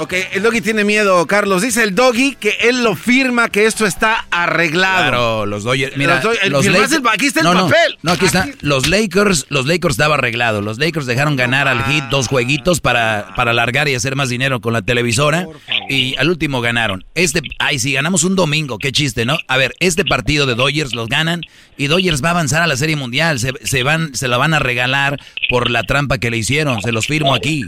Ok, 0.01 0.15
el 0.33 0.45
doggy 0.45 0.61
tiene 0.61 0.85
miedo, 0.85 1.27
Carlos. 1.27 1.63
Dice 1.63 1.83
el 1.83 1.93
doggy 1.95 2.37
que 2.37 2.57
él 2.61 2.85
lo 2.85 2.95
firma, 2.95 3.49
que 3.49 3.67
esto 3.67 3.85
está 3.85 4.27
arreglado. 4.31 4.99
Claro, 5.09 5.47
los 5.47 5.65
Dodgers. 5.65 5.97
Mira, 5.97 6.23
Los 6.23 6.65
Lakers- 6.67 6.93
el- 6.93 7.09
aquí 7.09 7.27
está 7.27 7.41
el 7.41 7.47
no, 7.47 7.53
papel. 7.69 7.99
No, 8.03 8.13
aquí 8.13 8.27
está. 8.27 8.49
Los 8.61 8.87
Lakers, 8.87 9.47
los 9.49 9.67
Lakers 9.67 9.95
estaba 9.95 10.15
arreglado. 10.15 10.63
Los 10.63 10.79
Lakers 10.79 11.07
dejaron 11.07 11.35
ganar 11.35 11.67
al 11.67 11.83
Heat 11.83 12.11
dos 12.11 12.29
jueguitos 12.29 12.81
para, 12.81 13.33
para 13.35 13.51
alargar 13.51 13.89
y 13.89 13.95
hacer 13.97 14.15
más 14.15 14.29
dinero 14.29 14.61
con 14.61 14.73
la 14.73 14.83
televisora. 14.83 15.47
Y 15.89 16.15
al 16.17 16.31
último 16.31 16.61
ganaron. 16.61 17.05
Este, 17.17 17.41
ay, 17.59 17.81
si 17.81 17.93
ganamos 17.93 18.23
un 18.23 18.37
domingo, 18.37 18.79
qué 18.79 18.93
chiste, 18.93 19.25
¿no? 19.25 19.37
A 19.49 19.57
ver, 19.57 19.75
este 19.81 20.05
partido 20.05 20.47
de 20.47 20.55
Dodgers 20.55 20.95
los 20.95 21.09
ganan 21.09 21.41
y 21.77 21.89
Dodgers 21.89 22.23
va 22.23 22.29
a 22.29 22.33
avanzar 22.33 22.63
a 22.63 22.69
la 22.69 22.77
Serie 22.77 22.95
Mundial. 22.95 23.41
Se, 23.41 23.53
se 23.65 23.83
van, 23.83 24.15
se 24.15 24.29
la 24.29 24.37
van 24.37 24.55
a 24.55 24.61
regalar 24.61 25.19
por 25.51 25.71
la 25.71 25.83
trampa 25.83 26.19
que 26.19 26.31
le 26.31 26.37
hicieron. 26.37 26.81
Se 26.83 26.93
los 26.93 27.07
firmo 27.09 27.35
aquí. 27.35 27.65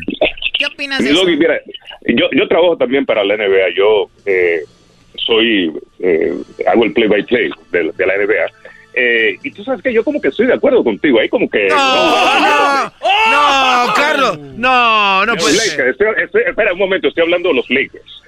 ¿Qué 0.60 0.66
opinas 0.66 1.02
de 1.02 1.10
eso? 1.10 1.24
Mira, 1.24 1.58
yo, 2.06 2.26
yo 2.32 2.46
trabajo 2.46 2.76
también 2.76 3.04
para 3.06 3.24
la 3.24 3.36
NBA. 3.36 3.70
Yo 3.74 4.08
eh, 4.26 4.60
soy, 5.16 5.72
eh, 5.98 6.32
hago 6.66 6.84
el 6.84 6.92
play-by-play 6.92 7.50
de, 7.72 7.90
de 7.96 8.06
la 8.06 8.16
NBA. 8.16 8.46
Eh, 8.92 9.38
y 9.42 9.50
tú 9.52 9.64
sabes 9.64 9.82
que 9.82 9.92
yo 9.92 10.04
como 10.04 10.20
que 10.20 10.28
estoy 10.28 10.46
de 10.46 10.54
acuerdo 10.54 10.84
contigo. 10.84 11.18
Ahí 11.20 11.28
como 11.28 11.48
que... 11.48 11.66
No, 11.68 11.76
no, 12.40 13.86
no, 13.86 13.94
Carlos. 13.94 14.38
No, 14.56 15.26
no 15.26 15.34
Los 15.34 15.42
puede 15.42 15.54
ser. 15.56 15.88
estoy- 15.88 16.22
estoy- 16.24 16.42
espera 16.46 16.72
un 16.72 16.78
momento, 16.78 17.08
estoy 17.08 17.22
hablando 17.22 17.48
de 17.50 17.54
los 17.56 17.70
Lakers. 17.70 18.22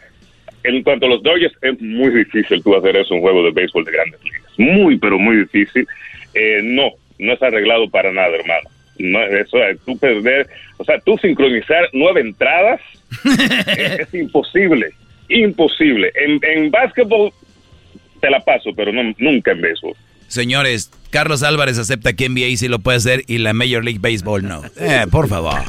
En 0.64 0.82
cuanto 0.84 1.06
a 1.06 1.08
los 1.08 1.22
Dodgers, 1.22 1.52
es 1.60 1.80
muy 1.80 2.10
difícil 2.10 2.62
tú 2.62 2.76
hacer 2.76 2.96
eso, 2.96 3.14
un 3.14 3.20
juego 3.20 3.42
de 3.42 3.50
béisbol 3.50 3.84
de 3.84 3.92
grandes 3.92 4.22
ligas. 4.22 4.42
Muy, 4.56 4.96
pero 4.98 5.18
muy 5.18 5.36
difícil. 5.38 5.86
Eh, 6.34 6.60
no, 6.62 6.90
no 7.18 7.32
es 7.32 7.42
arreglado 7.42 7.90
para 7.90 8.12
nada, 8.12 8.28
hermano. 8.36 8.70
No, 8.98 9.22
eso, 9.22 9.58
tú 9.84 9.98
perder, 9.98 10.46
o 10.76 10.84
sea, 10.84 10.98
tú 11.00 11.16
sincronizar 11.18 11.88
nueve 11.92 12.20
entradas 12.20 12.80
es, 13.76 14.00
es 14.00 14.14
imposible, 14.14 14.92
imposible. 15.28 16.12
En, 16.14 16.40
en 16.42 16.70
básquetbol 16.70 17.32
te 18.20 18.30
la 18.30 18.40
paso, 18.40 18.70
pero 18.76 18.92
no, 18.92 19.14
nunca 19.18 19.52
en 19.52 19.60
béisbol. 19.60 19.94
Señores, 20.28 20.90
Carlos 21.12 21.42
Álvarez 21.44 21.78
acepta 21.78 22.14
que 22.14 22.28
NBA 22.28 22.56
sí 22.56 22.66
lo 22.68 22.80
puede 22.80 22.98
hacer 22.98 23.22
y 23.28 23.38
la 23.38 23.52
Major 23.52 23.84
League 23.84 24.00
Baseball 24.00 24.42
no. 24.42 24.62
Eh, 24.76 25.06
por 25.10 25.28
favor. 25.28 25.60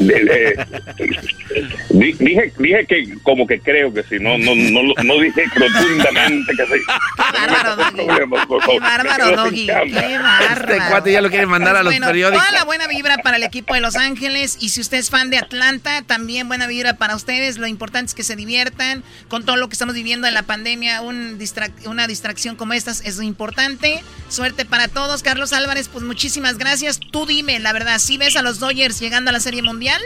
Eh, 0.00 0.54
di- 1.90 2.12
dije, 2.12 2.52
dije 2.58 2.86
que 2.88 3.14
como 3.22 3.46
que 3.46 3.58
creo 3.60 3.92
que 3.92 4.02
sí, 4.04 4.16
no, 4.20 4.38
no, 4.38 4.54
no, 4.54 4.94
no 5.02 5.20
dije 5.20 5.42
rotundamente 5.54 6.52
que 6.56 6.64
sí. 6.66 6.72
Qué 7.96 8.80
bárbaro, 8.80 9.36
Doggy. 9.36 9.66
Qué 9.66 10.18
bárbaro. 10.18 10.54
Este 10.70 10.78
cuate 10.88 11.12
ya 11.12 11.20
lo 11.20 11.30
quiere 11.30 11.46
mandar 11.46 11.76
a 11.76 11.82
los 11.82 11.92
bueno, 11.92 12.06
periódicos. 12.06 12.44
Toda 12.46 12.58
la 12.58 12.64
buena 12.64 12.86
vibra 12.86 13.18
para 13.18 13.36
el 13.38 13.42
equipo 13.42 13.74
de 13.74 13.80
Los 13.80 13.96
Ángeles. 13.96 14.58
Y 14.60 14.68
si 14.70 14.80
usted 14.80 14.98
es 14.98 15.10
fan 15.10 15.30
de 15.30 15.38
Atlanta, 15.38 16.02
también 16.02 16.48
buena 16.48 16.66
vibra 16.66 16.94
para 16.94 17.16
ustedes. 17.16 17.58
Lo 17.58 17.66
importante 17.66 18.10
es 18.10 18.14
que 18.14 18.22
se 18.22 18.36
diviertan 18.36 19.02
con 19.28 19.44
todo 19.44 19.56
lo 19.56 19.68
que 19.68 19.72
estamos 19.72 19.94
viviendo 19.94 20.26
en 20.28 20.34
la 20.34 20.42
pandemia. 20.42 21.00
Un 21.00 21.38
distra- 21.38 21.70
una 21.86 22.06
distracción 22.06 22.56
como 22.56 22.72
esta 22.74 22.90
es 22.90 23.20
importante. 23.20 24.02
Suerte 24.28 24.64
para 24.64 24.75
todos. 24.88 25.22
Carlos 25.22 25.52
Álvarez, 25.52 25.88
pues 25.88 26.04
muchísimas 26.04 26.58
gracias. 26.58 27.00
Tú 27.00 27.26
dime, 27.26 27.58
la 27.58 27.72
verdad, 27.72 27.98
¿sí 27.98 28.18
ves 28.18 28.36
a 28.36 28.42
los 28.42 28.60
Dodgers 28.60 29.00
llegando 29.00 29.30
a 29.30 29.32
la 29.32 29.40
Serie 29.40 29.62
Mundial? 29.62 30.00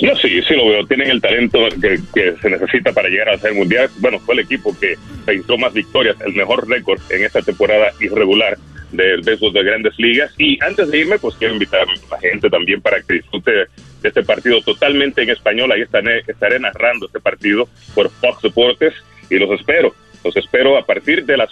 Yo 0.00 0.14
sí, 0.16 0.40
sí 0.42 0.54
lo 0.54 0.68
veo. 0.68 0.86
Tienen 0.86 1.10
el 1.10 1.20
talento 1.20 1.60
que, 1.80 2.34
se 2.40 2.50
necesita 2.50 2.92
para 2.92 3.08
llegar 3.08 3.30
a 3.30 3.38
ser 3.38 3.54
mundial. 3.54 3.88
Bueno, 3.98 4.18
fue 4.20 4.34
el 4.34 4.40
equipo 4.40 4.76
que 4.78 4.96
registró 5.26 5.58
más 5.58 5.72
victorias, 5.72 6.16
el 6.24 6.34
mejor 6.34 6.68
récord 6.68 7.00
en 7.10 7.24
esta 7.24 7.42
temporada 7.42 7.92
irregular 8.00 8.58
de, 8.92 9.18
de 9.22 9.34
esos 9.34 9.52
de 9.52 9.62
grandes 9.62 9.98
ligas. 9.98 10.32
Y 10.38 10.62
antes 10.62 10.90
de 10.90 10.98
irme, 10.98 11.18
pues 11.18 11.34
quiero 11.36 11.54
invitar 11.54 11.82
a 11.82 12.14
la 12.14 12.20
gente 12.20 12.48
también 12.48 12.80
para 12.80 13.00
que 13.02 13.14
disfrute 13.14 13.50
de 13.50 13.66
este 14.02 14.22
partido 14.22 14.60
totalmente 14.62 15.22
en 15.22 15.30
español. 15.30 15.72
Ahí 15.72 15.82
estaré, 15.82 16.22
estaré 16.26 16.58
narrando 16.58 17.06
este 17.06 17.20
partido 17.20 17.68
por 17.94 18.10
Fox 18.10 18.42
Deportes 18.42 18.94
y 19.30 19.36
los 19.36 19.58
espero. 19.58 19.94
Los 20.24 20.36
espero 20.36 20.76
a 20.76 20.84
partir 20.84 21.24
de 21.24 21.36
las 21.36 21.50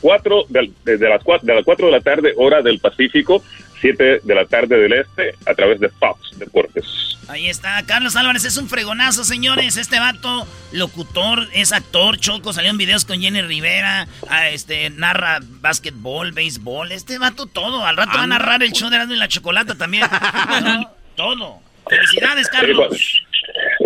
4 0.00 0.46
de, 0.48 0.72
de 0.84 1.08
las 1.08 1.22
4 1.22 1.46
de 1.46 1.54
las 1.54 1.64
4 1.64 1.86
de 1.86 1.92
la 1.92 2.00
tarde 2.00 2.32
hora 2.36 2.62
del 2.62 2.78
Pacífico, 2.78 3.42
7 3.80 4.20
de 4.22 4.34
la 4.34 4.44
tarde 4.46 4.78
del 4.78 4.92
Este 4.92 5.34
a 5.46 5.54
través 5.54 5.80
de 5.80 5.88
Fox 5.88 6.38
Deportes. 6.38 6.84
Ahí 7.28 7.46
está, 7.46 7.82
Carlos 7.84 8.16
Álvarez 8.16 8.46
es 8.46 8.56
un 8.56 8.70
fregonazo, 8.70 9.22
señores. 9.22 9.76
Este 9.76 10.00
vato, 10.00 10.46
locutor, 10.72 11.46
es 11.52 11.72
actor, 11.72 12.18
choco, 12.18 12.54
salió 12.54 12.70
en 12.70 12.78
videos 12.78 13.04
con 13.04 13.20
Jenny 13.20 13.42
Rivera, 13.42 14.08
ah, 14.30 14.48
este, 14.48 14.88
narra 14.88 15.38
básquetbol, 15.42 16.32
béisbol. 16.32 16.90
Este 16.90 17.18
vato 17.18 17.44
todo. 17.44 17.84
Al 17.84 17.98
rato 17.98 18.16
va 18.16 18.22
a 18.22 18.26
narrar 18.26 18.62
el 18.62 18.72
show 18.72 18.88
de 18.88 19.16
la 19.16 19.28
Chocolata 19.28 19.74
también. 19.74 20.04
No, 20.62 20.90
todo. 21.14 21.60
Felicidades, 21.88 22.48
Carlos. 22.48 23.22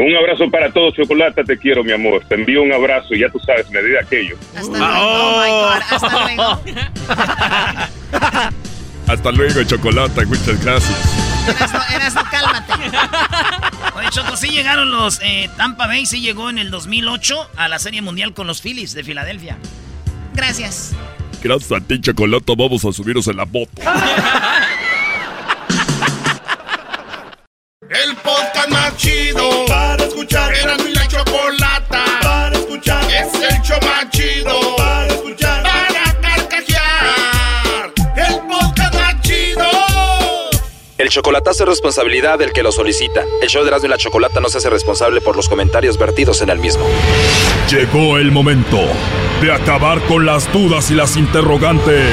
Un 0.03 0.17
abrazo 0.17 0.51
para 0.51 0.73
todos, 0.73 0.95
Chocolata, 0.95 1.45
te 1.45 1.57
quiero, 1.57 1.85
mi 1.85 1.93
amor. 1.93 2.25
Te 2.29 2.35
envío 2.35 2.63
un 2.63 2.73
abrazo 2.73 3.15
y 3.15 3.21
ya 3.21 3.31
tú 3.31 3.39
sabes, 3.39 3.71
me 3.71 3.81
di 3.83 3.97
aquello. 3.97 4.37
Hasta 4.57 6.19
luego. 6.19 6.61
Hasta 9.07 9.31
luego, 9.31 9.63
Chocolata. 9.63 10.25
Muchas 10.25 10.65
gracias. 10.65 10.99
Erasmo, 11.95 12.23
cálmate. 12.31 12.73
Oye, 13.97 14.09
Choco, 14.11 14.37
sí 14.37 14.49
llegaron 14.49 14.91
los 14.91 15.21
eh, 15.23 15.49
Tampa 15.57 15.87
Bay, 15.87 16.05
sí 16.07 16.21
llegó 16.21 16.51
en 16.51 16.59
el 16.59 16.71
2008 16.71 17.51
a 17.57 17.69
la 17.69 17.79
Serie 17.79 18.03
Mundial 18.03 18.35
con 18.35 18.49
los 18.49 18.61
Phillies 18.61 18.95
de 18.95 19.05
Filadelfia. 19.05 19.57
Gracias. 20.35 20.97
Gracias 21.43 21.73
a 21.73 21.81
ti, 21.85 22.01
Chocolata. 22.01 22.55
Vamos 22.57 22.85
a 22.85 22.93
subirnos 22.93 23.29
en 23.29 23.37
la 23.37 23.45
moto. 23.45 23.71
El 27.93 28.17
podcast 28.17 28.71
más 28.71 28.97
chido 28.97 29.67
escuchar. 30.23 30.55
Era 30.55 30.77
mi 30.79 30.93
la 30.93 31.09
chocolata 31.09 32.05
para 32.23 32.57
escuchar. 32.57 33.05
Es 33.05 33.35
el 33.35 33.63
show 33.63 33.79
más 33.83 34.11
chido 34.11 34.77
para 34.77 35.07
escuchar. 35.09 35.63
Para 35.63 36.21
carcajear. 36.21 37.93
El 38.17 38.41
podcast 38.49 38.95
más 38.95 39.21
chido. 39.23 39.65
El 40.99 41.09
chocolatazo 41.09 41.65
es 41.65 41.69
responsabilidad 41.69 42.39
del 42.39 42.53
que 42.53 42.63
lo 42.63 42.71
solicita. 42.71 43.25
El 43.41 43.49
show 43.49 43.63
de 43.63 43.69
Erasmo 43.69 43.87
y 43.87 43.91
la 43.91 43.99
Chocolata 43.99 44.41
no 44.41 44.49
se 44.49 44.59
hace 44.59 44.71
responsable 44.71 45.21
por 45.21 45.37
los 45.37 45.49
comentarios 45.49 45.99
vertidos 45.99 46.41
en 46.43 46.51
el 46.51 46.59
mismo. 46.59 46.87
Llegó 47.71 48.19
el 48.19 48.31
momento 48.31 48.79
de 49.41 49.53
acabar 49.53 50.01
con 50.03 50.25
las 50.25 50.53
dudas 50.53 50.91
y 50.91 50.95
las 50.95 51.17
interrogantes. 51.17 52.13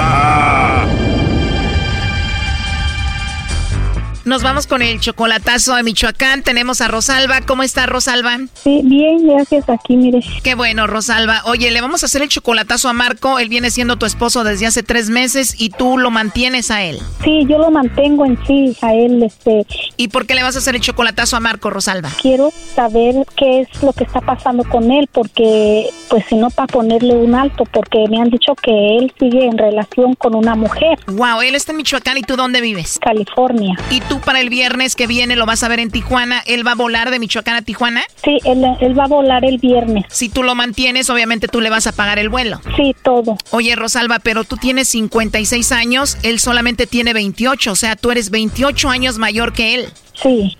Nos 4.23 4.43
vamos 4.43 4.67
con 4.67 4.83
el 4.83 4.99
chocolatazo 4.99 5.75
de 5.75 5.81
Michoacán. 5.81 6.43
Tenemos 6.43 6.79
a 6.81 6.87
Rosalba. 6.87 7.41
¿Cómo 7.41 7.63
está 7.63 7.87
Rosalba? 7.87 8.37
Sí, 8.53 8.81
bien, 8.83 9.27
gracias. 9.27 9.67
Aquí, 9.67 9.97
mire. 9.97 10.19
Qué 10.43 10.53
bueno, 10.53 10.85
Rosalba. 10.85 11.41
Oye, 11.45 11.71
le 11.71 11.81
vamos 11.81 12.03
a 12.03 12.05
hacer 12.05 12.21
el 12.21 12.29
chocolatazo 12.29 12.87
a 12.87 12.93
Marco. 12.93 13.39
Él 13.39 13.49
viene 13.49 13.71
siendo 13.71 13.97
tu 13.97 14.05
esposo 14.05 14.43
desde 14.43 14.67
hace 14.67 14.83
tres 14.83 15.09
meses 15.09 15.55
y 15.57 15.69
tú 15.69 15.97
lo 15.97 16.11
mantienes 16.11 16.69
a 16.69 16.83
él. 16.83 16.99
Sí, 17.23 17.45
yo 17.49 17.57
lo 17.57 17.71
mantengo 17.71 18.25
en 18.25 18.37
sí, 18.45 18.77
a 18.81 18.93
él, 18.93 19.23
este. 19.23 19.65
¿Y 19.97 20.09
por 20.09 20.27
qué 20.27 20.35
le 20.35 20.43
vas 20.43 20.55
a 20.55 20.59
hacer 20.59 20.75
el 20.75 20.81
chocolatazo 20.81 21.35
a 21.35 21.39
Marco, 21.39 21.71
Rosalba? 21.71 22.09
Quiero 22.21 22.51
saber 22.75 23.15
qué 23.35 23.61
es 23.61 23.83
lo 23.83 23.91
que 23.93 24.03
está 24.03 24.21
pasando 24.21 24.63
con 24.65 24.91
él, 24.91 25.09
porque, 25.11 25.89
pues, 26.09 26.25
si 26.29 26.35
no, 26.35 26.51
para 26.51 26.67
ponerle 26.67 27.15
un 27.15 27.33
alto, 27.33 27.63
porque 27.71 28.05
me 28.07 28.21
han 28.21 28.29
dicho 28.29 28.53
que 28.61 28.97
él 28.97 29.11
sigue 29.19 29.45
en 29.45 29.57
relación 29.57 30.13
con 30.13 30.35
una 30.35 30.55
mujer. 30.55 30.99
Wow, 31.07 31.41
él 31.41 31.55
está 31.55 31.71
en 31.71 31.77
Michoacán 31.77 32.17
y 32.17 32.21
tú 32.21 32.35
dónde 32.35 32.61
vives? 32.61 32.99
California. 33.01 33.75
¿Y 33.89 33.99
tú 34.11 34.19
para 34.19 34.41
el 34.41 34.49
viernes 34.49 34.97
que 34.97 35.07
viene 35.07 35.37
lo 35.37 35.45
vas 35.45 35.63
a 35.63 35.69
ver 35.69 35.79
en 35.79 35.89
Tijuana? 35.89 36.43
¿Él 36.45 36.67
va 36.67 36.73
a 36.73 36.75
volar 36.75 37.11
de 37.11 37.19
Michoacán 37.19 37.55
a 37.55 37.61
Tijuana? 37.61 38.01
Sí, 38.21 38.39
él, 38.43 38.61
él 38.81 38.99
va 38.99 39.05
a 39.05 39.07
volar 39.07 39.45
el 39.45 39.57
viernes. 39.57 40.03
Si 40.09 40.27
tú 40.27 40.43
lo 40.43 40.53
mantienes, 40.53 41.09
obviamente 41.09 41.47
tú 41.47 41.61
le 41.61 41.69
vas 41.69 41.87
a 41.87 41.93
pagar 41.93 42.19
el 42.19 42.27
vuelo. 42.27 42.59
Sí, 42.75 42.93
todo. 43.03 43.37
Oye, 43.51 43.73
Rosalba, 43.77 44.19
pero 44.19 44.43
tú 44.43 44.57
tienes 44.57 44.89
56 44.89 45.71
años, 45.71 46.17
él 46.23 46.39
solamente 46.39 46.87
tiene 46.87 47.13
28, 47.13 47.71
o 47.71 47.75
sea, 47.75 47.95
tú 47.95 48.11
eres 48.11 48.31
28 48.31 48.89
años 48.89 49.17
mayor 49.17 49.53
que 49.53 49.75
él. 49.75 49.85
Sí. 50.13 50.57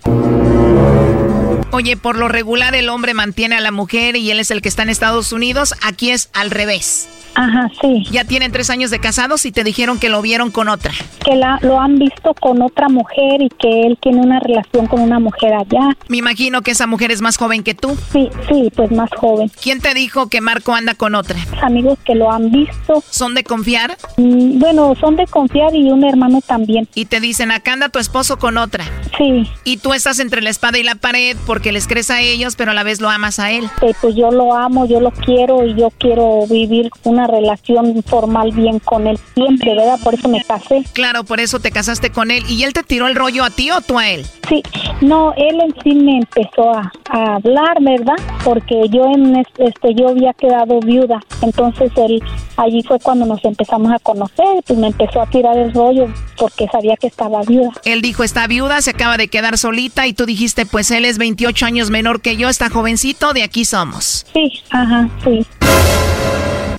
Oye, 1.74 1.96
por 1.96 2.18
lo 2.18 2.28
regular 2.28 2.74
el 2.74 2.90
hombre 2.90 3.14
mantiene 3.14 3.56
a 3.56 3.60
la 3.60 3.70
mujer 3.70 4.14
y 4.16 4.30
él 4.30 4.38
es 4.38 4.50
el 4.50 4.60
que 4.60 4.68
está 4.68 4.82
en 4.82 4.90
Estados 4.90 5.32
Unidos. 5.32 5.74
Aquí 5.82 6.10
es 6.10 6.28
al 6.34 6.50
revés. 6.50 7.08
Ajá, 7.34 7.70
sí. 7.80 8.04
Ya 8.10 8.24
tienen 8.24 8.52
tres 8.52 8.68
años 8.70 8.90
de 8.90 8.98
casados 8.98 9.46
y 9.46 9.52
te 9.52 9.64
dijeron 9.64 9.98
que 9.98 10.08
lo 10.08 10.20
vieron 10.20 10.50
con 10.50 10.68
otra. 10.68 10.92
Que 11.24 11.34
la, 11.34 11.58
lo 11.62 11.80
han 11.80 11.98
visto 11.98 12.34
con 12.34 12.60
otra 12.60 12.88
mujer 12.88 13.40
y 13.40 13.48
que 13.48 13.86
él 13.86 13.98
tiene 14.00 14.20
una 14.20 14.40
relación 14.40 14.86
con 14.86 15.00
una 15.00 15.18
mujer 15.18 15.54
allá. 15.54 15.96
Me 16.08 16.18
imagino 16.18 16.62
que 16.62 16.72
esa 16.72 16.86
mujer 16.86 17.10
es 17.10 17.22
más 17.22 17.36
joven 17.36 17.62
que 17.62 17.74
tú. 17.74 17.96
Sí, 18.12 18.28
sí, 18.48 18.70
pues 18.74 18.90
más 18.90 19.08
joven. 19.16 19.50
¿Quién 19.62 19.80
te 19.80 19.94
dijo 19.94 20.28
que 20.28 20.40
Marco 20.40 20.74
anda 20.74 20.94
con 20.94 21.14
otra? 21.14 21.38
Amigos 21.62 21.98
que 22.04 22.14
lo 22.14 22.30
han 22.30 22.50
visto. 22.50 23.02
¿Son 23.08 23.34
de 23.34 23.44
confiar? 23.44 23.96
Mm, 24.16 24.58
bueno, 24.58 24.94
son 25.00 25.16
de 25.16 25.26
confiar 25.26 25.74
y 25.74 25.90
un 25.90 26.04
hermano 26.04 26.40
también. 26.46 26.88
Y 26.94 27.06
te 27.06 27.20
dicen, 27.20 27.50
acá 27.50 27.72
anda 27.72 27.88
tu 27.88 27.98
esposo 27.98 28.38
con 28.38 28.58
otra. 28.58 28.84
Sí. 29.16 29.48
Y 29.64 29.78
tú 29.78 29.94
estás 29.94 30.18
entre 30.18 30.42
la 30.42 30.50
espada 30.50 30.78
y 30.78 30.82
la 30.82 30.96
pared 30.96 31.36
porque 31.46 31.61
les 31.70 31.86
crees 31.86 32.10
a 32.10 32.20
ellos, 32.20 32.56
pero 32.56 32.72
a 32.72 32.74
la 32.74 32.82
vez 32.82 33.00
lo 33.00 33.08
amas 33.08 33.38
a 33.38 33.52
él. 33.52 33.66
Eh, 33.82 33.92
pues 34.00 34.16
yo 34.16 34.32
lo 34.32 34.54
amo, 34.56 34.86
yo 34.86 34.98
lo 35.00 35.12
quiero 35.12 35.64
y 35.64 35.74
yo 35.76 35.90
quiero 35.98 36.46
vivir 36.48 36.90
una 37.04 37.26
relación 37.28 38.02
formal 38.04 38.50
bien 38.52 38.80
con 38.80 39.06
él 39.06 39.18
siempre, 39.34 39.76
¿verdad? 39.76 39.98
Por 40.02 40.14
eso 40.14 40.28
me 40.28 40.42
casé. 40.42 40.82
Claro, 40.94 41.22
por 41.24 41.38
eso 41.38 41.60
te 41.60 41.70
casaste 41.70 42.10
con 42.10 42.30
él. 42.30 42.42
¿Y 42.48 42.64
él 42.64 42.72
te 42.72 42.82
tiró 42.82 43.06
el 43.06 43.14
rollo 43.14 43.44
a 43.44 43.50
ti 43.50 43.70
o 43.70 43.80
tú 43.82 43.98
a 43.98 44.08
él? 44.08 44.26
Sí, 44.48 44.62
no, 45.02 45.32
él 45.36 45.60
en 45.60 45.74
sí 45.84 45.94
me 45.94 46.18
empezó 46.18 46.70
a, 46.74 46.90
a 47.10 47.34
hablar, 47.36 47.76
¿verdad? 47.80 48.16
Porque 48.42 48.88
yo 48.90 49.04
en 49.14 49.36
es- 49.36 49.46
este 49.58 49.94
yo 49.94 50.08
había 50.08 50.32
quedado 50.32 50.80
viuda, 50.80 51.20
entonces 51.42 51.92
él 51.96 52.22
allí 52.56 52.82
fue 52.82 52.98
cuando 52.98 53.26
nos 53.26 53.44
empezamos 53.44 53.92
a 53.92 53.98
conocer, 53.98 54.46
pues 54.66 54.78
me 54.78 54.88
empezó 54.88 55.20
a 55.22 55.26
tirar 55.26 55.56
el 55.58 55.72
rollo 55.72 56.06
porque 56.38 56.66
sabía 56.72 56.96
que 56.96 57.06
estaba 57.06 57.42
viuda. 57.42 57.70
Él 57.84 58.00
dijo, 58.02 58.24
está 58.24 58.46
viuda, 58.46 58.80
se 58.82 58.90
acaba 58.90 59.16
de 59.16 59.28
quedar 59.28 59.58
solita 59.58 60.06
y 60.06 60.12
tú 60.14 60.26
dijiste, 60.26 60.66
pues 60.66 60.90
él 60.90 61.04
es 61.04 61.18
28 61.18 61.51
años 61.62 61.90
menor 61.90 62.22
que 62.22 62.36
yo, 62.36 62.48
está 62.48 62.70
jovencito, 62.70 63.34
de 63.34 63.42
aquí 63.42 63.64
somos. 63.66 64.24
Sí, 64.32 64.62
ajá, 64.70 65.08
sí. 65.22 65.46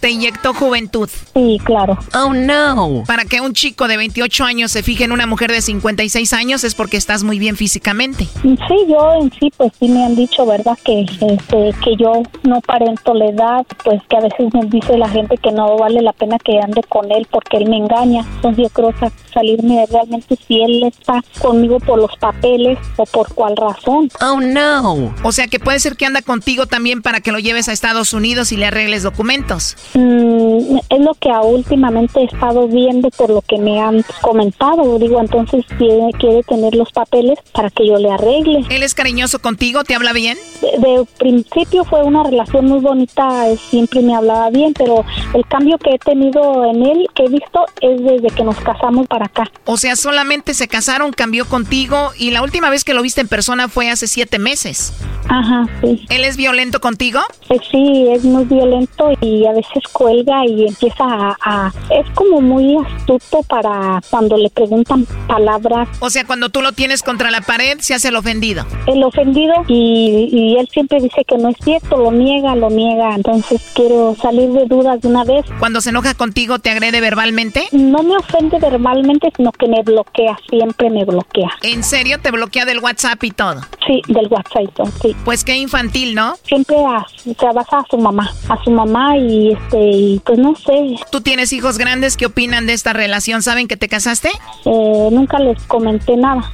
Te 0.03 0.09
inyectó 0.09 0.53
juventud. 0.53 1.09
Sí, 1.33 1.57
claro. 1.63 1.97
Oh, 2.13 2.33
no. 2.33 3.05
Para 3.07 3.23
que 3.23 3.39
un 3.39 3.53
chico 3.53 3.87
de 3.87 3.95
28 3.95 4.43
años 4.43 4.69
se 4.69 4.83
fije 4.83 5.05
en 5.05 5.13
una 5.13 5.25
mujer 5.27 5.49
de 5.49 5.61
56 5.61 6.33
años 6.33 6.65
es 6.65 6.75
porque 6.75 6.97
estás 6.97 7.23
muy 7.23 7.39
bien 7.39 7.55
físicamente. 7.55 8.25
Sí, 8.41 8.75
yo 8.89 9.13
en 9.21 9.31
sí, 9.39 9.49
pues 9.55 9.71
sí 9.79 9.87
me 9.87 10.03
han 10.03 10.13
dicho, 10.17 10.45
¿verdad? 10.45 10.77
Que, 10.83 11.03
este, 11.03 11.73
que 11.85 11.95
yo 11.97 12.21
no 12.43 12.59
parento 12.59 13.13
la 13.13 13.27
edad, 13.27 13.65
pues 13.85 14.01
que 14.09 14.17
a 14.17 14.19
veces 14.19 14.53
me 14.53 14.65
dice 14.65 14.97
la 14.97 15.07
gente 15.07 15.37
que 15.37 15.53
no 15.53 15.77
vale 15.77 16.01
la 16.01 16.11
pena 16.11 16.37
que 16.37 16.59
ande 16.59 16.81
con 16.89 17.09
él 17.09 17.25
porque 17.31 17.55
él 17.55 17.69
me 17.69 17.77
engaña. 17.77 18.25
Entonces 18.35 18.63
yo 18.65 18.69
creo 18.71 18.93
sa- 18.99 19.09
salirme 19.33 19.77
de 19.77 19.85
realmente 19.85 20.37
si 20.45 20.61
él 20.61 20.83
está 20.83 21.23
conmigo 21.39 21.79
por 21.79 21.97
los 21.97 22.11
papeles 22.17 22.77
o 22.97 23.05
por 23.05 23.33
cuál 23.33 23.55
razón. 23.55 24.09
Oh, 24.19 24.41
no. 24.41 25.15
O 25.23 25.31
sea 25.31 25.47
que 25.47 25.61
puede 25.61 25.79
ser 25.79 25.95
que 25.95 26.05
anda 26.05 26.21
contigo 26.21 26.65
también 26.67 27.01
para 27.01 27.21
que 27.21 27.31
lo 27.31 27.39
lleves 27.39 27.69
a 27.69 27.71
Estados 27.71 28.11
Unidos 28.11 28.51
y 28.51 28.57
le 28.57 28.65
arregles 28.65 29.01
documentos. 29.03 29.77
Mm, 29.93 30.77
es 30.89 30.99
lo 30.99 31.13
que 31.15 31.29
últimamente 31.29 32.21
he 32.21 32.25
estado 32.25 32.67
viendo 32.67 33.09
por 33.11 33.29
lo 33.29 33.41
que 33.41 33.57
me 33.57 33.79
han 33.79 34.03
comentado. 34.21 34.97
Digo, 34.97 35.19
entonces 35.19 35.65
quiere, 35.77 36.11
quiere 36.19 36.43
tener 36.43 36.75
los 36.75 36.91
papeles 36.91 37.39
para 37.53 37.69
que 37.69 37.87
yo 37.87 37.97
le 37.97 38.11
arregle. 38.11 38.65
¿Él 38.69 38.83
es 38.83 38.93
cariñoso 38.93 39.39
contigo? 39.39 39.83
¿Te 39.83 39.95
habla 39.95 40.13
bien? 40.13 40.37
De, 40.61 40.87
de 40.87 41.05
principio 41.19 41.83
fue 41.85 42.03
una 42.03 42.23
relación 42.23 42.65
muy 42.65 42.79
bonita, 42.79 43.49
eh, 43.49 43.57
siempre 43.69 44.01
me 44.01 44.15
hablaba 44.15 44.49
bien, 44.49 44.73
pero 44.73 45.05
el 45.33 45.45
cambio 45.47 45.77
que 45.77 45.91
he 45.91 45.99
tenido 45.99 46.65
en 46.65 46.83
él, 46.83 47.07
que 47.13 47.25
he 47.25 47.29
visto, 47.29 47.65
es 47.81 48.03
desde 48.03 48.27
que 48.35 48.43
nos 48.43 48.57
casamos 48.57 49.07
para 49.07 49.25
acá. 49.25 49.49
O 49.65 49.77
sea, 49.77 49.95
solamente 49.95 50.53
se 50.53 50.67
casaron, 50.67 51.11
cambió 51.11 51.45
contigo 51.45 52.11
y 52.17 52.31
la 52.31 52.41
última 52.41 52.69
vez 52.69 52.83
que 52.83 52.93
lo 52.93 53.01
viste 53.01 53.21
en 53.21 53.27
persona 53.27 53.67
fue 53.67 53.89
hace 53.89 54.07
siete 54.07 54.39
meses. 54.39 54.93
Ajá, 55.29 55.65
sí. 55.81 56.05
¿Él 56.09 56.23
es 56.25 56.37
violento 56.37 56.79
contigo? 56.79 57.21
Eh, 57.49 57.59
sí, 57.71 58.07
es 58.09 58.23
muy 58.23 58.45
violento 58.45 59.11
y 59.21 59.45
a 59.45 59.51
veces 59.51 59.82
cuelga 59.91 60.45
y 60.45 60.67
empieza 60.67 61.03
a, 61.03 61.37
a- 61.41 61.73
Es 61.89 62.09
como 62.15 62.41
muy 62.41 62.77
astuto 62.77 63.41
para 63.43 64.01
cuando 64.09 64.37
le 64.37 64.49
preguntan 64.49 65.05
palabras. 65.27 65.87
O 65.99 66.09
sea, 66.09 66.25
cuando 66.25 66.49
tú 66.49 66.61
lo 66.61 66.71
tienes 66.71 67.03
contra 67.03 67.31
la 67.31 67.41
pared, 67.41 67.77
se 67.79 67.93
hace 67.93 68.09
el 68.09 68.15
ofendido. 68.15 68.65
El 68.87 69.03
ofendido 69.03 69.53
y, 69.67 70.29
y 70.31 70.57
él 70.57 70.67
siempre 70.71 70.99
dice 70.99 71.23
que 71.27 71.37
no 71.37 71.49
es 71.49 71.57
cierto, 71.63 71.97
lo 71.97 72.11
niega, 72.11 72.55
lo 72.55 72.69
niega. 72.69 73.15
Entonces 73.15 73.61
quiero 73.73 74.15
salir 74.21 74.49
de 74.51 74.65
dudas 74.65 75.01
de 75.01 75.07
una 75.07 75.23
vez. 75.23 75.45
Cuando 75.59 75.81
se 75.81 75.89
enoja 75.89 76.13
contigo, 76.13 76.59
¿te 76.59 76.69
agrede 76.69 77.01
verbalmente? 77.01 77.63
No 77.71 78.03
me 78.03 78.15
ofende 78.17 78.59
verbalmente, 78.59 79.31
sino 79.35 79.51
que 79.51 79.67
me 79.67 79.81
bloquea, 79.83 80.37
siempre 80.49 80.89
me 80.89 81.05
bloquea. 81.05 81.49
¿En 81.61 81.83
serio? 81.83 82.19
¿Te 82.21 82.31
bloquea 82.31 82.65
del 82.65 82.79
WhatsApp 82.79 83.23
y 83.23 83.31
todo? 83.31 83.61
Sí, 83.85 84.01
del 84.07 84.27
WhatsApp, 84.27 84.87
sí. 85.01 85.15
Pues 85.25 85.43
qué 85.43 85.55
infantil, 85.57 86.15
¿no? 86.15 86.35
Siempre 86.43 86.75
a, 86.77 87.05
se 87.17 87.33
basa 87.53 87.79
a 87.79 87.85
su 87.89 87.97
mamá, 87.97 88.29
a 88.49 88.63
su 88.63 88.71
mamá 88.71 89.17
y 89.17 89.57
este, 89.65 89.77
y 89.81 90.21
pues 90.25 90.39
no 90.39 90.55
sé, 90.55 90.95
¿Tú 91.11 91.21
tienes 91.21 91.53
hijos 91.53 91.77
grandes? 91.77 92.17
¿Qué 92.17 92.25
opinan 92.25 92.65
de 92.65 92.73
esta 92.73 92.93
relación? 92.93 93.41
¿Saben 93.43 93.67
que 93.67 93.77
te 93.77 93.87
casaste? 93.87 94.29
eh, 94.65 95.09
nunca 95.11 95.39
les 95.39 95.61
comenté 95.63 96.15
nada. 96.15 96.51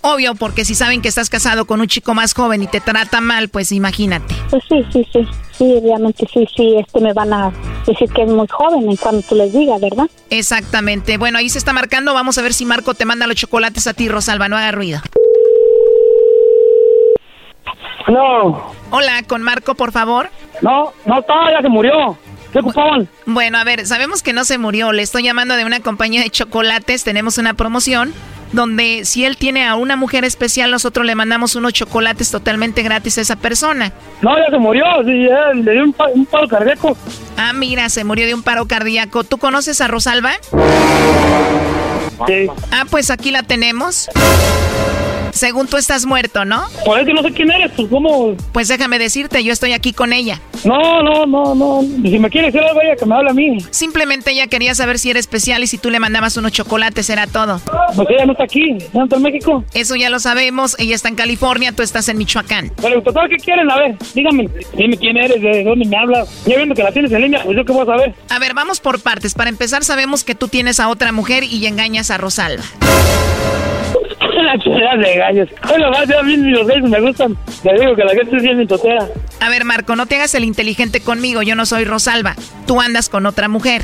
Obvio, 0.00 0.34
porque 0.36 0.64
si 0.64 0.74
saben 0.74 1.02
que 1.02 1.08
estás 1.08 1.28
casado 1.28 1.66
con 1.66 1.80
un 1.80 1.88
chico 1.88 2.14
más 2.14 2.32
joven 2.32 2.62
y 2.62 2.66
te 2.68 2.80
trata 2.80 3.20
mal, 3.20 3.48
pues 3.48 3.72
imagínate. 3.72 4.34
Pues 4.48 4.62
sí, 4.68 4.84
sí, 4.92 5.06
sí, 5.12 5.26
sí, 5.50 5.80
realmente 5.82 6.24
sí, 6.32 6.46
sí, 6.56 6.76
este 6.78 7.00
me 7.00 7.12
van 7.12 7.32
a 7.32 7.52
decir 7.84 8.08
que 8.10 8.22
es 8.22 8.30
muy 8.30 8.46
joven 8.48 8.88
en 8.88 8.96
cuanto 8.96 9.26
tú 9.28 9.34
les 9.34 9.52
digas, 9.52 9.80
¿verdad? 9.80 10.06
Exactamente. 10.30 11.18
Bueno, 11.18 11.38
ahí 11.38 11.48
se 11.50 11.58
está 11.58 11.72
marcando. 11.72 12.14
Vamos 12.14 12.38
a 12.38 12.42
ver 12.42 12.54
si 12.54 12.64
Marco 12.64 12.94
te 12.94 13.04
manda 13.04 13.26
los 13.26 13.36
chocolates 13.36 13.86
a 13.88 13.92
ti, 13.92 14.08
Rosalba. 14.08 14.48
No 14.48 14.56
haga 14.56 14.70
ruido. 14.72 15.00
No. 18.08 18.72
Hola, 18.90 19.22
con 19.26 19.42
Marco, 19.42 19.74
por 19.74 19.92
favor. 19.92 20.30
No, 20.62 20.92
no 21.04 21.20
está, 21.20 21.34
ya 21.52 21.60
se 21.62 21.68
murió. 21.68 22.18
¿Qué 22.52 22.60
ocupaban? 22.60 23.06
Bueno, 23.26 23.58
a 23.58 23.64
ver, 23.64 23.86
sabemos 23.86 24.22
que 24.22 24.32
no 24.32 24.44
se 24.44 24.56
murió. 24.56 24.92
Le 24.92 25.02
estoy 25.02 25.22
llamando 25.22 25.54
de 25.56 25.64
una 25.66 25.80
compañía 25.80 26.22
de 26.22 26.30
chocolates. 26.30 27.04
Tenemos 27.04 27.36
una 27.36 27.52
promoción 27.54 28.14
donde 28.52 29.04
si 29.04 29.26
él 29.26 29.36
tiene 29.36 29.66
a 29.68 29.74
una 29.74 29.96
mujer 29.96 30.24
especial, 30.24 30.70
nosotros 30.70 31.04
le 31.04 31.14
mandamos 31.14 31.54
unos 31.56 31.74
chocolates 31.74 32.30
totalmente 32.30 32.82
gratis 32.82 33.18
a 33.18 33.20
esa 33.20 33.36
persona. 33.36 33.92
No, 34.22 34.38
ya 34.38 34.46
se 34.50 34.56
murió. 34.58 34.84
Sí, 35.04 35.26
ya 35.28 35.52
le 35.52 35.72
dio 35.72 35.84
un, 35.84 35.92
pa- 35.92 36.08
un 36.08 36.24
paro 36.24 36.48
cardíaco. 36.48 36.96
Ah, 37.36 37.52
mira, 37.52 37.90
se 37.90 38.04
murió 38.04 38.24
de 38.26 38.32
un 38.32 38.42
paro 38.42 38.66
cardíaco. 38.66 39.24
¿Tú 39.24 39.36
conoces 39.36 39.82
a 39.82 39.88
Rosalba? 39.88 40.32
Sí. 42.26 42.46
Ah, 42.72 42.84
pues 42.90 43.10
aquí 43.10 43.30
la 43.30 43.42
tenemos. 43.42 44.08
Según 45.32 45.66
tú 45.66 45.76
estás 45.76 46.06
muerto, 46.06 46.44
¿no? 46.44 46.64
Pues 46.84 47.00
es 47.00 47.06
que 47.06 47.14
no 47.14 47.22
sé 47.22 47.32
quién 47.32 47.50
eres, 47.50 47.70
pues 47.76 47.88
cómo. 47.88 48.34
Pues 48.52 48.68
déjame 48.68 48.98
decirte, 48.98 49.42
yo 49.44 49.52
estoy 49.52 49.72
aquí 49.72 49.92
con 49.92 50.12
ella. 50.12 50.40
No, 50.64 51.02
no, 51.02 51.26
no, 51.26 51.54
no. 51.54 51.82
Si 51.82 52.18
me 52.18 52.30
quiere 52.30 52.48
decir 52.48 52.60
algo, 52.62 52.80
ella 52.80 52.96
que 52.96 53.06
me 53.06 53.14
hable 53.14 53.30
a 53.30 53.34
mí. 53.34 53.58
Simplemente 53.70 54.32
ella 54.32 54.46
quería 54.46 54.74
saber 54.74 54.98
si 54.98 55.10
era 55.10 55.20
especial 55.20 55.62
y 55.62 55.66
si 55.66 55.78
tú 55.78 55.90
le 55.90 56.00
mandabas 56.00 56.36
unos 56.36 56.52
chocolates, 56.52 57.08
era 57.10 57.26
todo. 57.26 57.60
Pues 57.94 58.08
ella 58.10 58.26
no 58.26 58.32
está 58.32 58.44
aquí, 58.44 58.78
no 58.92 59.04
está 59.04 59.16
en 59.16 59.22
México. 59.22 59.64
Eso 59.74 59.96
ya 59.96 60.10
lo 60.10 60.18
sabemos, 60.18 60.76
ella 60.78 60.94
está 60.94 61.08
en 61.08 61.14
California, 61.14 61.72
tú 61.72 61.82
estás 61.82 62.08
en 62.08 62.18
Michoacán. 62.18 62.72
Pero 62.80 63.02
total, 63.02 63.28
¿qué 63.28 63.36
quieren? 63.36 63.70
A 63.70 63.76
ver, 63.76 63.96
dígame. 64.14 64.48
Dime 64.76 64.96
quién 64.96 65.16
eres, 65.16 65.40
de 65.40 65.64
dónde 65.64 65.86
me 65.86 65.96
hablas. 65.96 66.28
Ya 66.46 66.56
viendo 66.56 66.74
que 66.74 66.82
la 66.82 66.92
tienes 66.92 67.12
en 67.12 67.22
línea, 67.22 67.42
pues 67.44 67.56
yo 67.56 67.64
qué 67.64 67.72
voy 67.72 67.82
a 67.82 67.86
saber. 67.86 68.14
A 68.28 68.38
ver, 68.38 68.54
vamos 68.54 68.80
por 68.80 69.00
partes. 69.00 69.34
Para 69.34 69.50
empezar, 69.50 69.84
sabemos 69.84 70.24
que 70.24 70.34
tú 70.34 70.48
tienes 70.48 70.80
a 70.80 70.88
otra 70.88 71.12
mujer 71.12 71.44
y 71.44 71.66
engañas 71.66 72.10
a 72.10 72.18
Rosalba. 72.18 72.64
La 74.42 74.58
chulada 74.58 74.96
de 74.96 75.16
gallos. 75.16 75.48
Bueno, 75.68 75.90
más, 75.90 76.10
a 76.10 76.22
mí 76.22 76.36
los 76.36 76.66
gallos 76.66 76.88
me 76.88 77.00
gustan. 77.00 77.36
Le 77.64 77.80
digo 77.80 77.96
que 77.96 78.04
la 78.04 78.14
gente 78.14 78.36
es 78.36 78.42
bien 78.42 78.58
mintotera. 78.58 79.06
A 79.40 79.48
ver, 79.50 79.64
Marco, 79.64 79.96
no 79.96 80.06
te 80.06 80.16
hagas 80.16 80.34
el 80.34 80.44
inteligente 80.44 81.00
conmigo, 81.00 81.42
yo 81.42 81.54
no 81.54 81.66
soy 81.66 81.84
Rosalba. 81.84 82.34
Tú 82.66 82.80
andas 82.80 83.08
con 83.08 83.26
otra 83.26 83.48
mujer. 83.48 83.82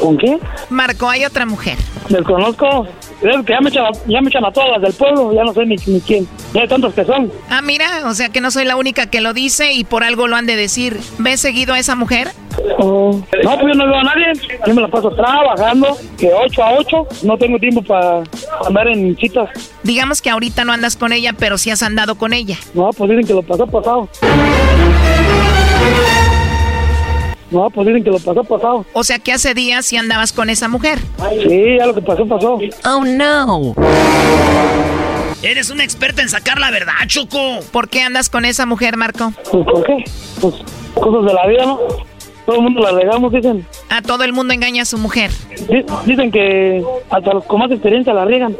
¿Con 0.00 0.16
qué? 0.16 0.38
Marco, 0.70 1.08
hay 1.08 1.24
otra 1.24 1.46
mujer. 1.46 1.76
Desconozco. 2.08 2.86
Es 3.22 3.46
que 3.46 3.52
ya 3.52 3.60
me, 3.60 3.68
echan, 3.68 3.84
ya 4.06 4.20
me 4.20 4.28
echan 4.28 4.44
a 4.44 4.52
todas 4.52 4.70
las 4.72 4.82
del 4.82 4.92
pueblo, 4.92 5.32
ya 5.32 5.44
no 5.44 5.52
sé 5.52 5.64
ni, 5.64 5.76
ni 5.86 6.00
quién. 6.00 6.26
Ya 6.54 6.62
hay 6.62 6.68
tantos 6.68 6.94
que 6.94 7.04
son. 7.04 7.30
Ah, 7.50 7.62
mira, 7.62 8.02
o 8.06 8.14
sea 8.14 8.30
que 8.30 8.40
no 8.40 8.50
soy 8.50 8.64
la 8.64 8.76
única 8.76 9.06
que 9.06 9.20
lo 9.20 9.32
dice 9.32 9.72
y 9.72 9.84
por 9.84 10.02
algo 10.02 10.28
lo 10.28 10.36
han 10.36 10.46
de 10.46 10.56
decir. 10.56 10.98
¿Ves 11.18 11.40
seguido 11.40 11.74
a 11.74 11.78
esa 11.78 11.94
mujer? 11.94 12.28
No, 12.78 13.24
pues 13.32 13.72
yo 13.72 13.74
no 13.74 13.86
veo 13.86 13.96
a 13.96 14.02
nadie. 14.02 14.32
Yo 14.66 14.74
me 14.74 14.82
la 14.82 14.88
paso 14.88 15.10
trabajando, 15.10 15.96
que 16.18 16.32
8 16.32 16.62
a 16.62 16.72
8. 16.74 17.06
No 17.22 17.36
tengo 17.38 17.58
tiempo 17.58 17.82
para 17.82 18.22
andar 18.66 18.88
en 18.88 19.16
citas. 19.16 19.50
Digamos 19.82 20.20
que 20.22 20.30
ahorita 20.30 20.64
no 20.64 20.72
andas 20.72 20.96
con 20.96 21.12
ella, 21.12 21.32
pero 21.32 21.58
sí 21.58 21.70
has 21.70 21.82
andado 21.82 22.16
con 22.16 22.32
ella. 22.32 22.56
No, 22.74 22.90
pues 22.90 23.10
dicen 23.10 23.26
que 23.26 23.34
lo 23.34 23.42
pasó 23.42 23.66
pasado. 23.66 24.08
No, 27.50 27.68
pues 27.68 27.86
dicen 27.86 28.02
que 28.02 28.10
lo 28.10 28.18
pasó 28.18 28.44
pasado. 28.44 28.86
O 28.94 29.04
sea 29.04 29.18
que 29.18 29.32
hace 29.32 29.52
días 29.54 29.84
sí 29.84 29.96
andabas 29.96 30.32
con 30.32 30.48
esa 30.48 30.68
mujer. 30.68 30.98
Sí, 31.42 31.76
ya 31.78 31.86
lo 31.86 31.94
que 31.94 32.02
pasó, 32.02 32.26
pasó. 32.26 32.58
Oh, 32.84 33.04
no. 33.04 33.74
Eres 35.42 35.70
una 35.70 35.84
experta 35.84 36.22
en 36.22 36.28
sacar 36.28 36.58
la 36.58 36.70
verdad, 36.70 36.94
Choco. 37.08 37.60
¿Por 37.72 37.88
qué 37.88 38.02
andas 38.02 38.30
con 38.30 38.44
esa 38.44 38.64
mujer, 38.64 38.96
Marco? 38.96 39.32
Pues, 39.50 39.64
¿por 39.64 39.84
qué? 39.84 40.04
Pues 40.40 40.54
cosas 40.94 41.26
de 41.26 41.34
la 41.34 41.46
vida, 41.46 41.66
¿no? 41.66 41.80
Todo 42.46 42.56
el 42.56 42.62
mundo 42.62 42.80
la 42.82 42.90
regamos, 42.92 43.32
dicen. 43.32 43.66
A 43.88 44.02
todo 44.02 44.24
el 44.24 44.32
mundo 44.32 44.52
engaña 44.52 44.82
a 44.82 44.86
su 44.86 44.98
mujer. 44.98 45.30
Di- 45.68 45.84
Dicen 46.06 46.30
que 46.32 46.82
hasta 47.10 47.32
los 47.34 47.44
con 47.44 47.60
más 47.60 47.70
experiencia 47.70 48.12
la 48.12 48.24
riegan. 48.24 48.56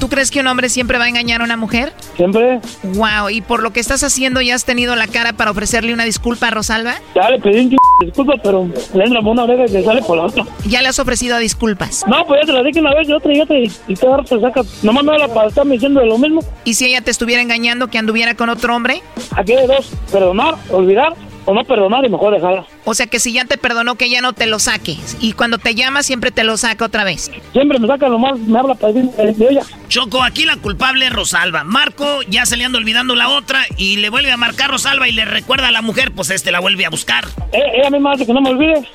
¿Tú 0.00 0.10
crees 0.10 0.30
que 0.30 0.40
un 0.40 0.46
hombre 0.48 0.68
siempre 0.68 0.98
va 0.98 1.04
a 1.04 1.08
engañar 1.08 1.40
a 1.40 1.44
una 1.44 1.56
mujer? 1.56 1.94
Siempre. 2.16 2.60
Wow, 2.82 3.30
y 3.30 3.40
por 3.40 3.62
lo 3.62 3.72
que 3.72 3.80
estás 3.80 4.02
haciendo 4.04 4.42
ya 4.42 4.54
has 4.54 4.66
tenido 4.66 4.94
la 4.96 5.06
cara 5.06 5.32
para 5.32 5.50
ofrecerle 5.50 5.94
una 5.94 6.04
disculpa 6.04 6.48
a 6.48 6.50
Rosalba? 6.50 6.96
Ya 7.14 7.30
le 7.30 7.38
pedí 7.40 7.60
un 7.60 7.76
disculpa, 8.04 8.34
pero 8.42 8.68
le 8.92 9.04
entra 9.04 9.22
por 9.22 9.30
una 9.30 9.44
oreja 9.44 9.64
y 9.64 9.68
le 9.68 9.82
sale 9.82 10.02
por 10.02 10.18
la 10.18 10.24
otra. 10.24 10.44
Ya 10.66 10.82
le 10.82 10.88
has 10.88 10.98
ofrecido 10.98 11.38
disculpas. 11.38 12.04
No, 12.06 12.26
pues 12.26 12.40
ya 12.42 12.46
te 12.46 12.52
la 12.52 12.62
dije 12.62 12.80
una 12.80 12.92
vez 12.94 13.08
y 13.08 13.12
otra 13.12 13.32
y 13.34 13.40
otra 13.40 13.58
y, 13.58 13.72
y 13.88 13.96
cada 13.96 14.18
rato 14.18 14.38
saca. 14.38 14.60
Nomás 14.82 15.04
me 15.04 15.12
habla 15.12 15.28
para 15.32 15.48
estarme 15.48 15.74
diciendo 15.74 16.00
de 16.00 16.06
lo 16.06 16.18
mismo. 16.18 16.42
¿Y 16.64 16.74
si 16.74 16.84
ella 16.86 17.00
te 17.00 17.10
estuviera 17.10 17.40
engañando 17.40 17.86
que 17.88 17.96
anduviera 17.96 18.34
con 18.34 18.50
otro 18.50 18.76
hombre? 18.76 19.00
Aquí 19.34 19.54
hay 19.54 19.66
dos, 19.66 19.90
perdonar, 20.12 20.56
olvidar 20.70 21.14
o 21.44 21.54
no 21.54 21.64
perdonar 21.64 22.04
y 22.04 22.08
mejor 22.08 22.34
dejarla. 22.34 22.64
O 22.84 22.94
sea 22.94 23.06
que 23.06 23.18
si 23.20 23.32
ya 23.32 23.44
te 23.44 23.58
perdonó 23.58 23.96
que 23.96 24.08
ya 24.08 24.20
no 24.20 24.32
te 24.32 24.46
lo 24.46 24.58
saque. 24.58 24.96
Y 25.20 25.32
cuando 25.32 25.58
te 25.58 25.74
llama 25.74 26.02
siempre 26.02 26.30
te 26.30 26.44
lo 26.44 26.56
saca 26.56 26.84
otra 26.84 27.04
vez. 27.04 27.30
Siempre 27.52 27.78
me 27.78 27.86
saca 27.86 28.08
nomás, 28.08 28.38
me 28.38 28.58
habla 28.58 28.74
para 28.74 28.92
decir 28.92 29.10
de, 29.10 29.32
de 29.32 29.50
ella. 29.50 29.62
Choco, 29.88 30.22
aquí 30.22 30.44
la 30.44 30.56
culpable 30.56 31.06
es 31.06 31.12
Rosalba. 31.12 31.64
Marco 31.64 32.22
ya 32.28 32.46
se 32.46 32.56
le 32.56 32.64
anda 32.64 32.78
olvidando 32.78 33.14
la 33.14 33.28
otra 33.28 33.60
y 33.76 33.96
le 33.96 34.10
vuelve 34.10 34.32
a 34.32 34.36
marcar 34.36 34.70
Rosalba 34.70 35.08
y 35.08 35.12
le 35.12 35.24
recuerda 35.24 35.68
a 35.68 35.72
la 35.72 35.82
mujer, 35.82 36.12
pues 36.12 36.30
este 36.30 36.50
la 36.50 36.60
vuelve 36.60 36.86
a 36.86 36.90
buscar. 36.90 37.24
Eh, 37.52 37.60
ella 37.76 37.90
misma 37.90 38.12
hace 38.12 38.26
que 38.26 38.32
no 38.32 38.40
me 38.40 38.50
olvide. 38.50 38.88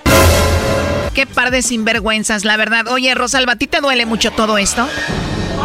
Qué 1.13 1.25
par 1.25 1.51
de 1.51 1.61
sinvergüenzas, 1.61 2.45
la 2.45 2.55
verdad. 2.57 2.87
Oye, 2.87 3.13
Rosalba, 3.15 3.53
¿a 3.53 3.55
ti 3.55 3.67
te 3.67 3.81
duele 3.81 4.05
mucho 4.05 4.31
todo 4.31 4.57
esto? 4.57 4.87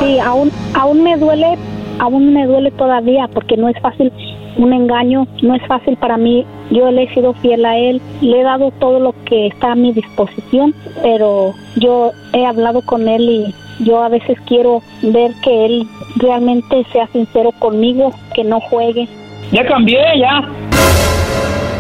Sí, 0.01 0.19
aún, 0.19 0.51
aún 0.75 1.03
me 1.03 1.17
duele, 1.17 1.57
aún 1.99 2.35
me 2.35 2.47
duele 2.47 2.71
todavía 2.73 3.29
porque 3.33 3.57
no 3.57 3.69
es 3.69 3.81
fácil 3.81 4.13
un 4.57 4.73
engaño, 4.73 5.27
no 5.43 5.55
es 5.55 5.67
fácil 5.67 5.97
para 5.97 6.17
mí. 6.17 6.47
Yo 6.71 6.91
le 6.91 7.05
he 7.05 7.15
sido 7.15 7.35
fiel 7.35 7.65
a 7.65 7.77
él, 7.77 8.01
le 8.21 8.41
he 8.41 8.43
dado 8.43 8.71
todo 8.73 8.99
lo 8.99 9.15
que 9.25 9.47
está 9.47 9.73
a 9.73 9.77
mi 9.77 9.93
disposición, 9.93 10.75
pero 11.03 11.55
yo 11.77 12.13
he 12.33 12.45
hablado 12.47 12.83
con 12.83 13.09
él 13.09 13.23
y 13.23 13.55
yo 13.85 14.03
a 14.03 14.09
veces 14.09 14.39
quiero 14.47 14.83
ver 15.03 15.33
que 15.43 15.67
él 15.67 15.87
realmente 16.17 16.85
sea 16.93 17.07
sincero 17.09 17.51
conmigo, 17.59 18.13
que 18.35 18.45
no 18.45 18.61
juegue. 18.61 19.09
Ya 19.53 19.65
cambié, 19.67 20.01
ya. 20.19 20.49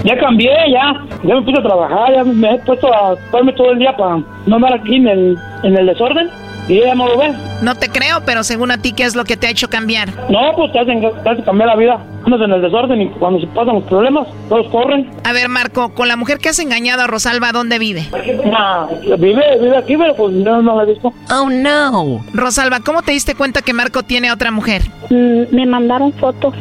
Ya 0.04 0.18
cambié, 0.18 0.52
ya. 0.70 1.02
Ya 1.22 1.34
me 1.34 1.42
puse 1.42 1.58
a 1.58 1.62
trabajar, 1.62 2.12
ya 2.12 2.24
me 2.24 2.54
he 2.54 2.58
puesto 2.58 2.92
a 2.92 3.14
estarme 3.14 3.52
todo 3.54 3.72
el 3.72 3.78
día 3.78 3.96
para 3.96 4.20
no 4.46 4.56
andar 4.56 4.74
aquí 4.74 4.96
en 4.96 5.08
el, 5.08 5.38
en 5.62 5.76
el 5.76 5.86
desorden. 5.86 6.28
Y 6.68 6.78
ella 6.78 6.94
no 6.94 7.06
lo 7.08 7.18
ve. 7.18 7.32
No 7.62 7.74
te 7.74 7.88
creo, 7.88 8.22
pero 8.24 8.42
según 8.42 8.70
a 8.70 8.78
ti, 8.78 8.92
¿qué 8.92 9.04
es 9.04 9.14
lo 9.14 9.24
que 9.24 9.36
te 9.36 9.46
ha 9.46 9.50
hecho 9.50 9.68
cambiar? 9.68 10.08
No, 10.30 10.40
pues 10.56 10.72
te 10.72 10.80
hacen, 10.80 11.00
te 11.00 11.28
hacen 11.28 11.44
cambiar 11.44 11.68
la 11.68 11.76
vida. 11.76 11.98
Andas 12.24 12.40
en 12.40 12.52
el 12.52 12.62
desorden 12.62 13.02
y 13.02 13.08
cuando 13.10 13.38
se 13.38 13.46
pasan 13.48 13.74
los 13.74 13.84
problemas, 13.84 14.26
todos 14.48 14.66
corren. 14.68 15.10
A 15.24 15.32
ver, 15.34 15.50
Marco, 15.50 15.92
con 15.92 16.08
la 16.08 16.16
mujer 16.16 16.38
que 16.38 16.48
has 16.48 16.58
engañado 16.58 17.02
a 17.02 17.06
Rosalba, 17.06 17.52
¿dónde 17.52 17.78
vive? 17.78 18.08
Nah, 18.50 18.86
vive, 19.18 19.58
vive 19.60 19.76
aquí, 19.76 19.94
pero 19.98 20.16
pues 20.16 20.32
no, 20.32 20.62
no 20.62 20.76
la 20.76 20.84
he 20.84 20.86
visto. 20.94 21.12
Oh, 21.30 21.50
no. 21.50 22.24
Rosalba, 22.32 22.80
¿cómo 22.80 23.02
te 23.02 23.12
diste 23.12 23.34
cuenta 23.34 23.60
que 23.60 23.74
Marco 23.74 24.02
tiene 24.02 24.30
a 24.30 24.34
otra 24.34 24.50
mujer? 24.50 24.82
Mm, 25.10 25.54
me 25.54 25.66
mandaron 25.66 26.14
fotos. 26.14 26.54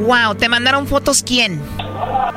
Wow, 0.00 0.34
¿te 0.36 0.48
mandaron 0.48 0.86
fotos 0.86 1.22
quién? 1.22 1.60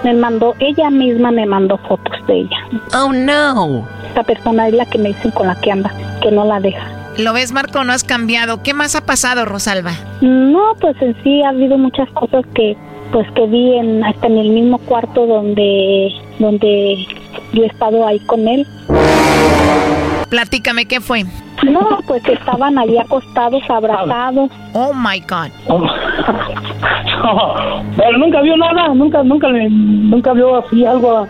Me 0.03 0.13
mandó, 0.13 0.55
ella 0.59 0.89
misma 0.89 1.31
me 1.31 1.45
mandó 1.45 1.77
fotos 1.87 2.15
de 2.27 2.41
ella. 2.41 2.57
Oh, 2.93 3.11
no. 3.11 3.87
Esta 4.07 4.23
persona 4.23 4.67
es 4.67 4.73
la 4.73 4.85
que 4.85 4.97
me 4.97 5.09
dicen 5.09 5.31
con 5.31 5.47
la 5.47 5.55
que 5.55 5.71
anda, 5.71 5.91
que 6.21 6.31
no 6.31 6.45
la 6.45 6.59
deja. 6.59 6.87
¿Lo 7.17 7.33
ves, 7.33 7.51
Marco? 7.51 7.83
No 7.83 7.91
has 7.91 8.03
cambiado. 8.03 8.63
¿Qué 8.63 8.73
más 8.73 8.95
ha 8.95 9.05
pasado, 9.05 9.45
Rosalba? 9.45 9.91
No, 10.21 10.73
pues 10.79 10.95
en 11.01 11.15
sí 11.23 11.43
ha 11.43 11.49
habido 11.49 11.77
muchas 11.77 12.09
cosas 12.11 12.45
que 12.55 12.77
pues 13.11 13.27
que 13.35 13.45
vi 13.47 13.75
en, 13.75 14.01
hasta 14.05 14.27
en 14.27 14.37
el 14.37 14.49
mismo 14.51 14.77
cuarto 14.77 15.25
donde 15.27 16.09
donde 16.39 17.05
yo 17.51 17.63
he 17.63 17.67
estado 17.67 18.07
ahí 18.07 18.19
con 18.21 18.47
él. 18.47 18.65
Platícame, 20.29 20.85
¿qué 20.85 21.01
fue? 21.01 21.25
No, 21.63 21.99
pues 22.07 22.23
estaban 22.25 22.77
allí 22.77 22.97
acostados, 22.97 23.61
abrazados. 23.69 24.49
Oh 24.73 24.93
my 24.93 25.19
God. 25.19 25.49
pero 27.97 28.17
nunca 28.17 28.41
vio 28.41 28.57
nada, 28.57 28.93
nunca, 28.93 29.23
nunca, 29.23 29.49
le- 29.49 29.69
nunca 29.69 30.33
vio 30.33 30.57
así 30.57 30.85
algo 30.85 31.27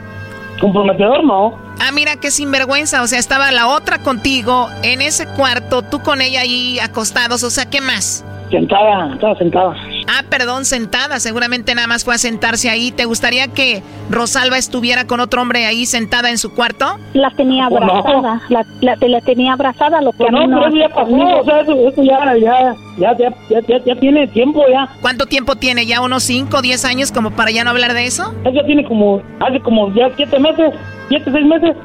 comprometedor, 0.59 1.23
¿no? 1.23 1.53
Ah, 1.91 1.93
mira 1.93 2.15
qué 2.15 2.31
sinvergüenza. 2.31 3.01
O 3.01 3.07
sea, 3.07 3.19
estaba 3.19 3.51
la 3.51 3.67
otra 3.67 3.97
contigo 3.97 4.69
en 4.81 5.01
ese 5.01 5.27
cuarto, 5.27 5.81
tú 5.81 5.99
con 5.99 6.21
ella 6.21 6.39
ahí 6.39 6.79
acostados. 6.79 7.43
O 7.43 7.49
sea, 7.49 7.65
¿qué 7.69 7.81
más? 7.81 8.23
Sentada, 8.49 9.13
estaba 9.13 9.35
sentada. 9.35 9.75
Ah, 10.07 10.23
perdón, 10.29 10.65
sentada. 10.65 11.19
Seguramente 11.19 11.73
nada 11.75 11.87
más 11.87 12.03
fue 12.03 12.15
a 12.15 12.17
sentarse 12.17 12.69
ahí. 12.69 12.91
¿Te 12.91 13.05
gustaría 13.05 13.47
que 13.47 13.81
Rosalba 14.09 14.57
estuviera 14.57 15.05
con 15.07 15.19
otro 15.19 15.41
hombre 15.41 15.65
ahí 15.65 15.85
sentada 15.85 16.29
en 16.29 16.37
su 16.37 16.53
cuarto? 16.53 16.97
La 17.13 17.29
tenía 17.31 17.67
Pues 17.69 17.81
no. 17.81 17.91
abrazada, 17.97 18.41
la, 18.49 18.65
la, 18.81 18.95
la 19.07 19.21
tenía 19.21 19.53
abrazada, 19.53 20.01
lo 20.01 20.11
que 20.11 20.17
Pues 20.17 20.29
a 20.29 20.31
mí 20.37 20.47
no, 20.47 20.47
no 20.47 20.57
pero 20.61 20.67
eso 20.67 20.77
ya 20.77 20.89
pasó, 20.89 21.39
o 21.39 21.43
sea, 21.45 21.61
eso, 21.61 21.73
eso 21.87 22.03
ya, 22.03 22.19
ya, 22.37 22.75
ya, 22.97 23.17
ya, 23.17 23.33
ya, 23.49 23.59
ya, 23.67 23.83
ya 23.85 23.95
tiene 23.99 24.27
tiempo 24.27 24.63
ya. 24.71 24.87
¿Cuánto 25.01 25.25
tiempo 25.25 25.55
tiene? 25.55 25.85
¿Ya 25.85 26.01
unos 26.01 26.23
5, 26.23 26.61
10 26.61 26.85
años 26.85 27.11
como 27.11 27.31
para 27.31 27.51
ya 27.51 27.63
no 27.63 27.69
hablar 27.69 27.93
de 27.93 28.05
eso? 28.05 28.33
Eso 28.43 28.53
ya 28.53 28.65
tiene 28.65 28.83
como, 28.85 29.21
hace 29.39 29.59
como 29.61 29.93
ya 29.93 30.09
siete 30.15 30.39
meses, 30.39 30.73
siete, 31.09 31.31
seis 31.31 31.45
meses. 31.45 31.75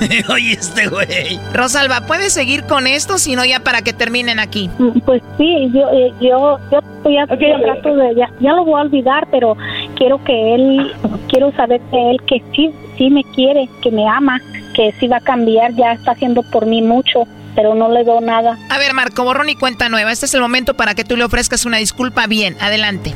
Oye, 0.32 0.52
este 0.52 0.88
güey. 0.88 1.40
Rosalba, 1.52 2.02
¿puedes 2.06 2.32
seguir 2.32 2.64
con 2.64 2.86
esto? 2.86 3.18
Si 3.18 3.34
no, 3.36 3.44
ya 3.44 3.60
para 3.60 3.82
que 3.82 3.92
terminen 3.92 4.38
aquí. 4.38 4.70
Mm, 4.78 5.00
Pues 5.00 5.22
sí, 5.36 5.70
yo, 5.72 5.88
eh, 5.90 6.12
yo, 6.20 6.58
yo 6.70 6.78
estoy 6.78 7.14
ya, 7.14 7.26
yo 7.26 7.60
trato 7.62 7.96
de, 7.96 8.14
ya, 8.14 8.30
ya 8.40 8.52
lo 8.52 8.64
voy 8.64 8.80
a 8.80 8.84
olvidar, 8.84 9.26
pero 9.30 9.56
quiero 9.96 10.22
que 10.24 10.54
él, 10.54 10.92
quiero 11.28 11.52
saber 11.52 11.80
de 11.90 12.10
él 12.10 12.20
que 12.26 12.42
sí, 12.54 12.72
sí 12.96 13.10
me 13.10 13.24
quiere, 13.34 13.68
que 13.82 13.90
me 13.90 14.06
ama, 14.08 14.40
que 14.74 14.92
sí 15.00 15.08
va 15.08 15.16
a 15.18 15.20
cambiar, 15.20 15.74
ya 15.74 15.92
está 15.92 16.12
haciendo 16.12 16.42
por 16.44 16.66
mí 16.66 16.82
mucho, 16.82 17.24
pero 17.54 17.74
no 17.74 17.88
le 17.90 18.04
doy 18.04 18.24
nada. 18.24 18.56
A 18.70 18.78
ver, 18.78 18.94
Marco, 18.94 19.24
borrón 19.24 19.48
y 19.48 19.56
cuenta 19.56 19.88
nueva. 19.88 20.12
Este 20.12 20.26
es 20.26 20.34
el 20.34 20.40
momento 20.40 20.74
para 20.74 20.94
que 20.94 21.04
tú 21.04 21.16
le 21.16 21.24
ofrezcas 21.24 21.64
una 21.66 21.78
disculpa 21.78 22.26
bien. 22.26 22.56
Adelante. 22.60 23.12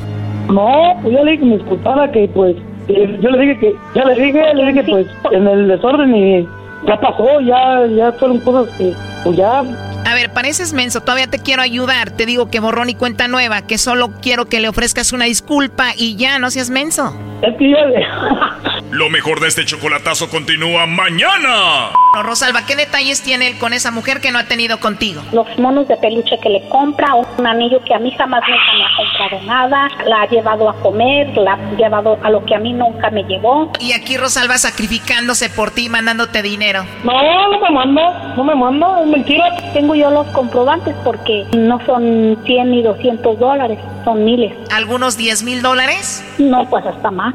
No, 0.49 0.99
pues 1.03 1.15
yo 1.15 1.25
le 1.25 1.33
dije 1.33 1.43
que 1.45 1.49
me 1.51 1.57
disculpara, 1.59 2.11
que 2.11 2.29
pues, 2.35 2.57
que 2.89 3.19
yo 3.23 3.31
le 3.31 3.39
dije 3.39 3.59
que, 3.61 3.75
ya 3.95 4.05
le 4.05 4.15
dije, 4.21 4.55
le 4.55 4.67
dije 4.67 4.83
pues, 4.85 5.07
en 5.31 5.47
el 5.47 5.69
desorden 5.69 6.15
y 6.17 6.49
ya 6.87 7.01
pasó, 7.01 7.41
ya, 7.41 7.87
ya 7.87 8.13
fueron 8.13 8.39
cosas 8.41 8.75
que, 8.77 8.95
pues 9.25 9.37
ya, 9.37 9.63
A 10.05 10.15
ver, 10.15 10.33
pareces 10.33 10.73
menso, 10.73 11.01
todavía 11.01 11.29
te 11.29 11.39
quiero 11.39 11.63
ayudar. 11.63 12.11
Te 12.11 12.27
digo 12.27 12.51
que 12.51 12.61
borrón 12.61 12.91
y 12.91 12.95
cuenta 12.95 13.29
nueva, 13.29 13.63
que 13.63 13.79
solo 13.79 14.13
quiero 14.21 14.47
que 14.47 14.61
le 14.61 14.69
ofrezcas 14.69 15.13
una 15.13 15.27
disculpa 15.27 15.93
y 15.97 16.17
ya, 16.17 16.39
no 16.39 16.51
seas 16.51 16.71
menso. 16.71 17.15
es 17.43 17.57
que 17.57 17.71
yo 17.71 17.77
le... 17.87 18.07
Lo 18.93 19.09
mejor 19.09 19.41
de 19.41 19.49
este 19.49 19.65
chocolatazo 19.65 20.29
continúa 20.29 20.85
mañana. 20.87 21.93
No, 22.15 22.23
Rosalba, 22.23 22.67
¿qué 22.67 22.77
detalles 22.77 23.23
tiene 23.23 23.47
él 23.49 23.59
con 23.59 23.73
esa 23.73 23.91
mujer 23.91 24.21
que 24.21 24.31
no 24.31 24.39
ha 24.39 24.45
tenido 24.45 24.81
contigo? 24.81 25.23
Los 25.33 25.47
monos 25.59 25.89
de 25.89 25.97
peluche 25.97 26.39
que 26.43 26.51
le 26.51 26.69
compra, 26.69 27.15
un 27.15 27.47
anillo 27.47 27.83
que 27.85 27.95
a 27.95 27.99
mí 27.99 28.11
jamás 28.19 28.43
nunca 28.47 28.63
me 28.77 28.85
ha 28.85 28.97
comprado 28.97 29.47
nada, 29.47 29.89
la 30.07 30.23
ha 30.23 30.27
llevado 30.29 30.69
a 30.69 30.75
comer, 30.81 31.35
la 31.39 31.55
ha 31.55 31.77
llevado 31.79 32.19
a 32.23 32.29
lo 32.29 32.45
que 32.45 32.55
a 32.55 32.59
mí 32.59 32.75
nunca 32.75 33.09
me 33.09 33.23
llevó. 33.23 33.73
Y 33.81 33.93
aquí 33.93 34.19
Rosalba 34.19 34.59
sacrificándose 34.59 35.49
por 35.49 35.71
ti, 35.71 35.89
mandándote 35.89 36.43
dinero. 36.43 36.85
No, 37.05 37.51
no 37.51 37.61
me 37.61 37.71
manda, 37.71 38.35
no 38.37 38.45
me 38.45 38.55
manda, 38.55 39.01
es 39.01 39.07
mentira. 39.07 39.57
Tengo 39.73 39.92
yo 39.95 40.11
los 40.11 40.27
comprobantes 40.29 40.95
porque 41.05 41.47
no 41.57 41.85
son 41.87 42.39
100 42.45 42.71
ni 42.71 42.83
200 42.83 43.39
dólares, 43.39 43.79
son 44.05 44.25
miles. 44.25 44.53
¿Algunos 44.71 45.17
10 45.17 45.43
mil 45.43 45.63
dólares? 45.63 46.25
No, 46.39 46.69
pues 46.69 46.85
hasta 46.87 47.11
más. 47.11 47.35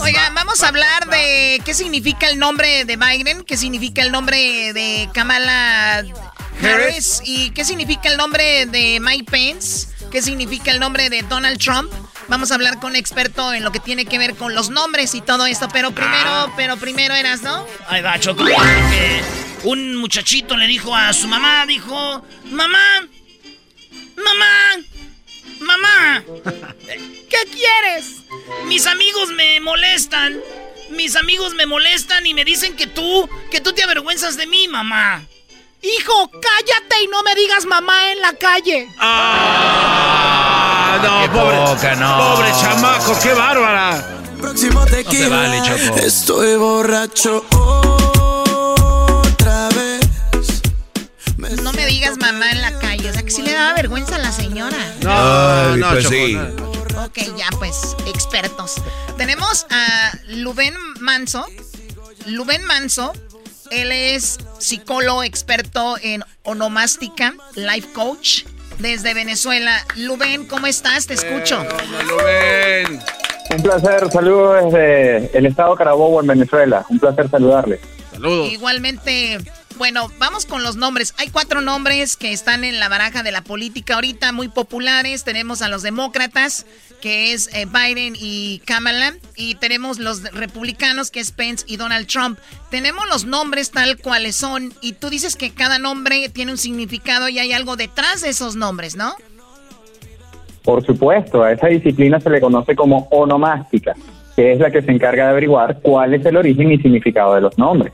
Oigan, 0.00 0.34
vamos 0.34 0.62
a 0.62 0.68
hablar 0.68 1.08
de 1.08 1.60
qué 1.64 1.74
significa 1.74 2.28
el 2.28 2.38
nombre 2.38 2.84
de 2.84 2.96
Biden, 2.96 3.42
qué 3.44 3.56
significa 3.56 4.02
el 4.02 4.12
nombre 4.12 4.72
de 4.72 5.08
Kamala 5.12 6.04
Harris 6.62 7.22
y 7.24 7.50
qué 7.50 7.64
significa 7.64 8.08
el 8.08 8.16
nombre 8.16 8.66
de 8.66 9.00
Mike 9.00 9.30
Pence, 9.30 9.88
qué 10.10 10.22
significa 10.22 10.70
el 10.70 10.80
nombre 10.80 11.10
de 11.10 11.22
Donald 11.22 11.58
Trump. 11.58 11.90
Vamos 12.28 12.50
a 12.50 12.54
hablar 12.54 12.80
con 12.80 12.90
un 12.90 12.96
experto 12.96 13.52
en 13.52 13.64
lo 13.64 13.72
que 13.72 13.80
tiene 13.80 14.06
que 14.06 14.18
ver 14.18 14.34
con 14.34 14.54
los 14.54 14.70
nombres 14.70 15.14
y 15.14 15.20
todo 15.20 15.46
esto, 15.46 15.68
pero 15.72 15.92
primero, 15.92 16.52
pero 16.56 16.76
primero 16.76 17.14
eras, 17.14 17.42
¿no? 17.42 17.66
Ahí 17.88 18.02
va, 18.02 18.18
Choco. 18.18 18.44
porque 18.44 19.20
un 19.64 19.96
muchachito 19.96 20.56
le 20.56 20.66
dijo 20.66 20.94
a 20.94 21.12
su 21.12 21.28
mamá, 21.28 21.66
dijo, 21.66 22.22
mamá, 22.50 22.78
mamá, 24.16 24.84
mamá, 25.64 26.24
¿qué 26.86 27.48
quieres? 27.50 28.22
Mis 28.66 28.86
amigos 28.86 29.30
me 29.30 29.60
molestan, 29.60 30.38
mis 30.90 31.16
amigos 31.16 31.54
me 31.54 31.66
molestan 31.66 32.26
y 32.26 32.34
me 32.34 32.44
dicen 32.44 32.76
que 32.76 32.86
tú, 32.86 33.28
que 33.50 33.60
tú 33.60 33.72
te 33.72 33.82
avergüenzas 33.82 34.36
de 34.36 34.46
mí, 34.46 34.68
mamá. 34.68 35.22
Hijo, 35.82 36.30
cállate 36.30 37.02
y 37.02 37.06
no 37.08 37.22
me 37.22 37.34
digas 37.34 37.66
mamá 37.66 38.12
en 38.12 38.20
la 38.20 38.32
calle. 38.34 38.88
Ah, 38.98 40.98
no, 41.02 41.22
Qué 41.22 41.28
pobre, 41.28 41.56
poca, 41.66 41.94
no. 41.96 42.36
pobre 42.36 42.50
chamaco, 42.60 43.18
qué 43.22 43.34
bárbara. 43.34 44.20
Próximo 44.40 44.80
No 44.80 44.86
se 45.10 45.28
vale, 45.28 45.60
Choco. 45.62 45.96
Estoy 45.98 46.56
borracho 46.56 47.44
otra 47.50 48.03
daba 53.64 53.76
vergüenza 53.76 54.16
a 54.16 54.18
la 54.18 54.32
señora. 54.32 54.76
Ay, 55.06 55.80
pues 55.80 56.08
sí. 56.08 56.36
Ok, 56.98 57.18
ya 57.36 57.48
pues, 57.58 57.96
expertos. 58.06 58.74
Tenemos 59.16 59.66
a 59.70 60.12
Luben 60.28 60.74
Manso. 61.00 61.46
Luben 62.26 62.64
Manso, 62.64 63.12
él 63.70 63.92
es 63.92 64.38
psicólogo 64.58 65.22
experto 65.22 65.96
en 66.02 66.24
onomástica, 66.42 67.34
life 67.54 67.88
coach, 67.92 68.44
desde 68.78 69.14
Venezuela. 69.14 69.84
Luben, 69.96 70.46
¿cómo 70.46 70.66
estás? 70.66 71.06
Te 71.06 71.14
escucho. 71.14 71.62
Un 73.50 73.62
placer, 73.62 74.10
saludos 74.10 74.64
desde 74.72 75.38
el 75.38 75.46
estado 75.46 75.74
Carabobo 75.74 76.20
en 76.20 76.26
Venezuela. 76.26 76.84
Un 76.88 76.98
placer 76.98 77.30
saludarle. 77.30 77.80
Igualmente, 78.50 79.38
bueno, 79.76 80.08
vamos 80.18 80.46
con 80.46 80.62
los 80.62 80.76
nombres. 80.76 81.14
Hay 81.18 81.28
cuatro 81.28 81.60
nombres 81.60 82.16
que 82.16 82.32
están 82.32 82.64
en 82.64 82.78
la 82.78 82.88
baraja 82.88 83.22
de 83.22 83.32
la 83.32 83.42
política 83.42 83.94
ahorita 83.94 84.32
muy 84.32 84.48
populares. 84.48 85.24
Tenemos 85.24 85.62
a 85.62 85.68
los 85.68 85.82
demócratas, 85.82 86.66
que 87.00 87.32
es 87.32 87.48
eh, 87.54 87.66
Biden 87.66 88.14
y 88.18 88.60
Kamala, 88.64 89.14
y 89.36 89.56
tenemos 89.56 89.98
los 89.98 90.22
republicanos, 90.32 91.10
que 91.10 91.20
es 91.20 91.32
Pence 91.32 91.64
y 91.68 91.76
Donald 91.76 92.06
Trump. 92.06 92.38
Tenemos 92.70 93.04
los 93.08 93.24
nombres 93.24 93.70
tal 93.70 93.98
cuales 93.98 94.36
son, 94.36 94.72
y 94.80 94.92
tú 94.92 95.10
dices 95.10 95.36
que 95.36 95.50
cada 95.50 95.78
nombre 95.78 96.28
tiene 96.28 96.52
un 96.52 96.58
significado 96.58 97.28
y 97.28 97.38
hay 97.38 97.52
algo 97.52 97.76
detrás 97.76 98.22
de 98.22 98.30
esos 98.30 98.56
nombres, 98.56 98.96
¿no? 98.96 99.14
Por 100.62 100.84
supuesto, 100.84 101.42
a 101.42 101.52
esa 101.52 101.66
disciplina 101.66 102.20
se 102.20 102.30
le 102.30 102.40
conoce 102.40 102.74
como 102.74 103.06
onomástica. 103.10 103.94
que 104.36 104.52
es 104.52 104.58
la 104.58 104.70
que 104.70 104.82
se 104.82 104.90
encarga 104.90 105.26
de 105.26 105.30
averiguar 105.30 105.78
cuál 105.80 106.12
es 106.14 106.26
el 106.26 106.36
origen 106.36 106.72
y 106.72 106.78
significado 106.78 107.36
de 107.36 107.40
los 107.42 107.56
nombres. 107.56 107.92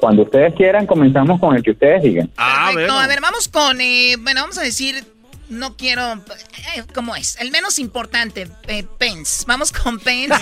Cuando 0.00 0.22
ustedes 0.22 0.54
quieran, 0.54 0.86
comenzamos 0.86 1.38
con 1.38 1.54
el 1.56 1.62
que 1.62 1.72
ustedes 1.72 2.02
digan. 2.02 2.30
Perfecto. 2.74 2.92
A 2.98 3.06
ver, 3.06 3.20
vamos 3.20 3.48
con, 3.48 3.80
eh, 3.80 4.16
bueno, 4.18 4.40
vamos 4.42 4.58
a 4.58 4.62
decir, 4.62 5.04
no 5.48 5.76
quiero, 5.76 6.12
eh, 6.76 6.84
¿cómo 6.94 7.16
es? 7.16 7.36
El 7.40 7.50
menos 7.50 7.78
importante, 7.78 8.48
eh, 8.68 8.84
Pence. 8.98 9.44
Vamos 9.46 9.72
con 9.72 9.98
Pence, 10.00 10.34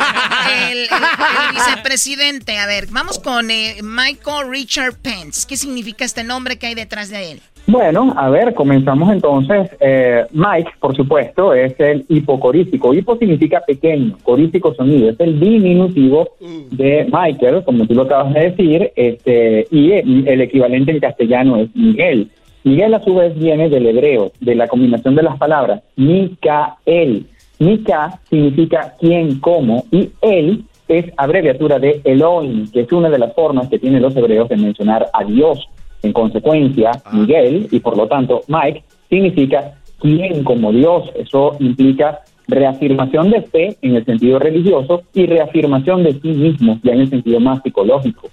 el, 0.70 0.78
el- 0.78 0.85
el 0.85 1.55
vicepresidente. 1.55 2.59
A 2.59 2.66
ver, 2.66 2.86
vamos 2.90 3.18
con 3.18 3.51
eh, 3.51 3.78
Michael 3.82 4.48
Richard 4.51 4.94
Pence. 4.98 5.47
¿Qué 5.48 5.56
significa 5.56 6.05
este 6.05 6.24
nombre 6.24 6.59
que 6.59 6.66
hay 6.68 6.74
detrás 6.74 7.09
de 7.09 7.32
él? 7.32 7.43
Bueno, 7.70 8.15
a 8.16 8.31
ver, 8.31 8.55
comenzamos 8.55 9.12
entonces. 9.12 9.70
Eh, 9.78 10.24
Mike, 10.32 10.70
por 10.81 10.97
supuesto, 10.97 11.53
es 11.53 11.78
el 11.78 12.03
hipocorístico. 12.09 12.95
Hipo 12.95 13.19
significa 13.19 13.61
pequeño, 13.61 14.16
corístico 14.23 14.73
sonido. 14.73 15.11
Es 15.11 15.20
el 15.20 15.39
diminutivo 15.39 16.31
de 16.70 17.07
Michael, 17.12 17.62
como 17.65 17.86
tú 17.86 17.93
lo 17.93 18.05
acabas 18.05 18.32
de 18.32 18.40
decir, 18.53 18.90
este, 18.97 19.66
y 19.70 19.93
el, 19.93 20.40
equivalente 20.40 20.93
en 20.93 21.01
castellano 21.01 21.59
es 21.59 21.69
Miguel. 21.77 22.31
Miguel 22.65 22.95
a 22.95 23.05
su 23.05 23.15
vez 23.15 23.39
viene 23.39 23.69
del 23.69 23.86
hebreo, 23.86 24.32
de 24.40 24.55
la 24.55 24.66
combinación 24.66 25.15
de 25.15 25.24
las 25.24 25.36
palabras 25.36 25.82
Mikael. 25.97 27.27
Mika 27.59 28.19
significa 28.31 28.95
quién, 28.99 29.40
cómo, 29.40 29.85
y 29.90 30.09
él 30.23 30.65
es 30.89 31.05
abreviatura 31.19 31.78
de 31.78 32.01
Elohim, 32.05 32.66
que 32.73 32.81
es 32.81 32.93
una 32.93 33.11
de 33.11 33.19
las 33.19 33.35
formas 33.35 33.69
que 33.69 33.78
tienen 33.78 34.01
los 34.01 34.16
hebreos 34.16 34.49
de 34.49 34.57
mencionar 34.57 35.07
a 35.12 35.23
Dios. 35.23 35.69
En 36.02 36.12
consecuencia, 36.12 36.92
Miguel, 37.12 37.68
y 37.70 37.80
por 37.80 37.96
lo 37.96 38.06
tanto 38.06 38.42
Mike, 38.48 38.84
significa 39.08 39.74
quién 40.00 40.44
como 40.44 40.72
Dios. 40.72 41.10
Eso 41.16 41.56
implica 41.58 42.20
reafirmación 42.46 43.30
de 43.30 43.42
fe 43.42 43.76
en 43.82 43.96
el 43.96 44.04
sentido 44.04 44.38
religioso 44.38 45.02
y 45.12 45.26
reafirmación 45.26 46.02
de 46.02 46.12
sí 46.12 46.28
mismo, 46.28 46.78
ya 46.82 46.92
en 46.92 47.00
el 47.00 47.10
sentido 47.10 47.40
más 47.40 47.62
psicológico. 47.62 48.28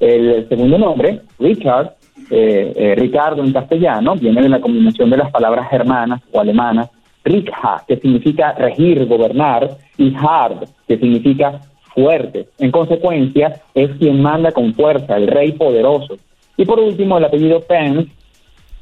El 0.00 0.48
segundo 0.48 0.78
nombre, 0.78 1.20
Richard, 1.38 1.94
eh, 2.30 2.72
eh, 2.74 2.94
Ricardo 2.96 3.44
en 3.44 3.52
castellano, 3.52 4.14
viene 4.14 4.40
de 4.40 4.48
la 4.48 4.60
combinación 4.60 5.10
de 5.10 5.18
las 5.18 5.30
palabras 5.30 5.68
germanas 5.68 6.22
o 6.32 6.40
alemanas, 6.40 6.88
Rikha, 7.22 7.84
que 7.86 7.96
significa 7.96 8.52
regir, 8.52 9.04
gobernar, 9.06 9.76
y 9.98 10.14
Hard, 10.14 10.66
que 10.88 10.96
significa 10.96 11.60
fuerte. 11.94 12.48
En 12.58 12.70
consecuencia, 12.70 13.60
es 13.74 13.90
quien 13.98 14.22
manda 14.22 14.52
con 14.52 14.72
fuerza, 14.72 15.16
el 15.16 15.26
rey 15.26 15.52
poderoso. 15.52 16.16
Y 16.60 16.66
por 16.66 16.78
último, 16.78 17.16
el 17.16 17.24
apellido 17.24 17.60
Pence 17.60 18.10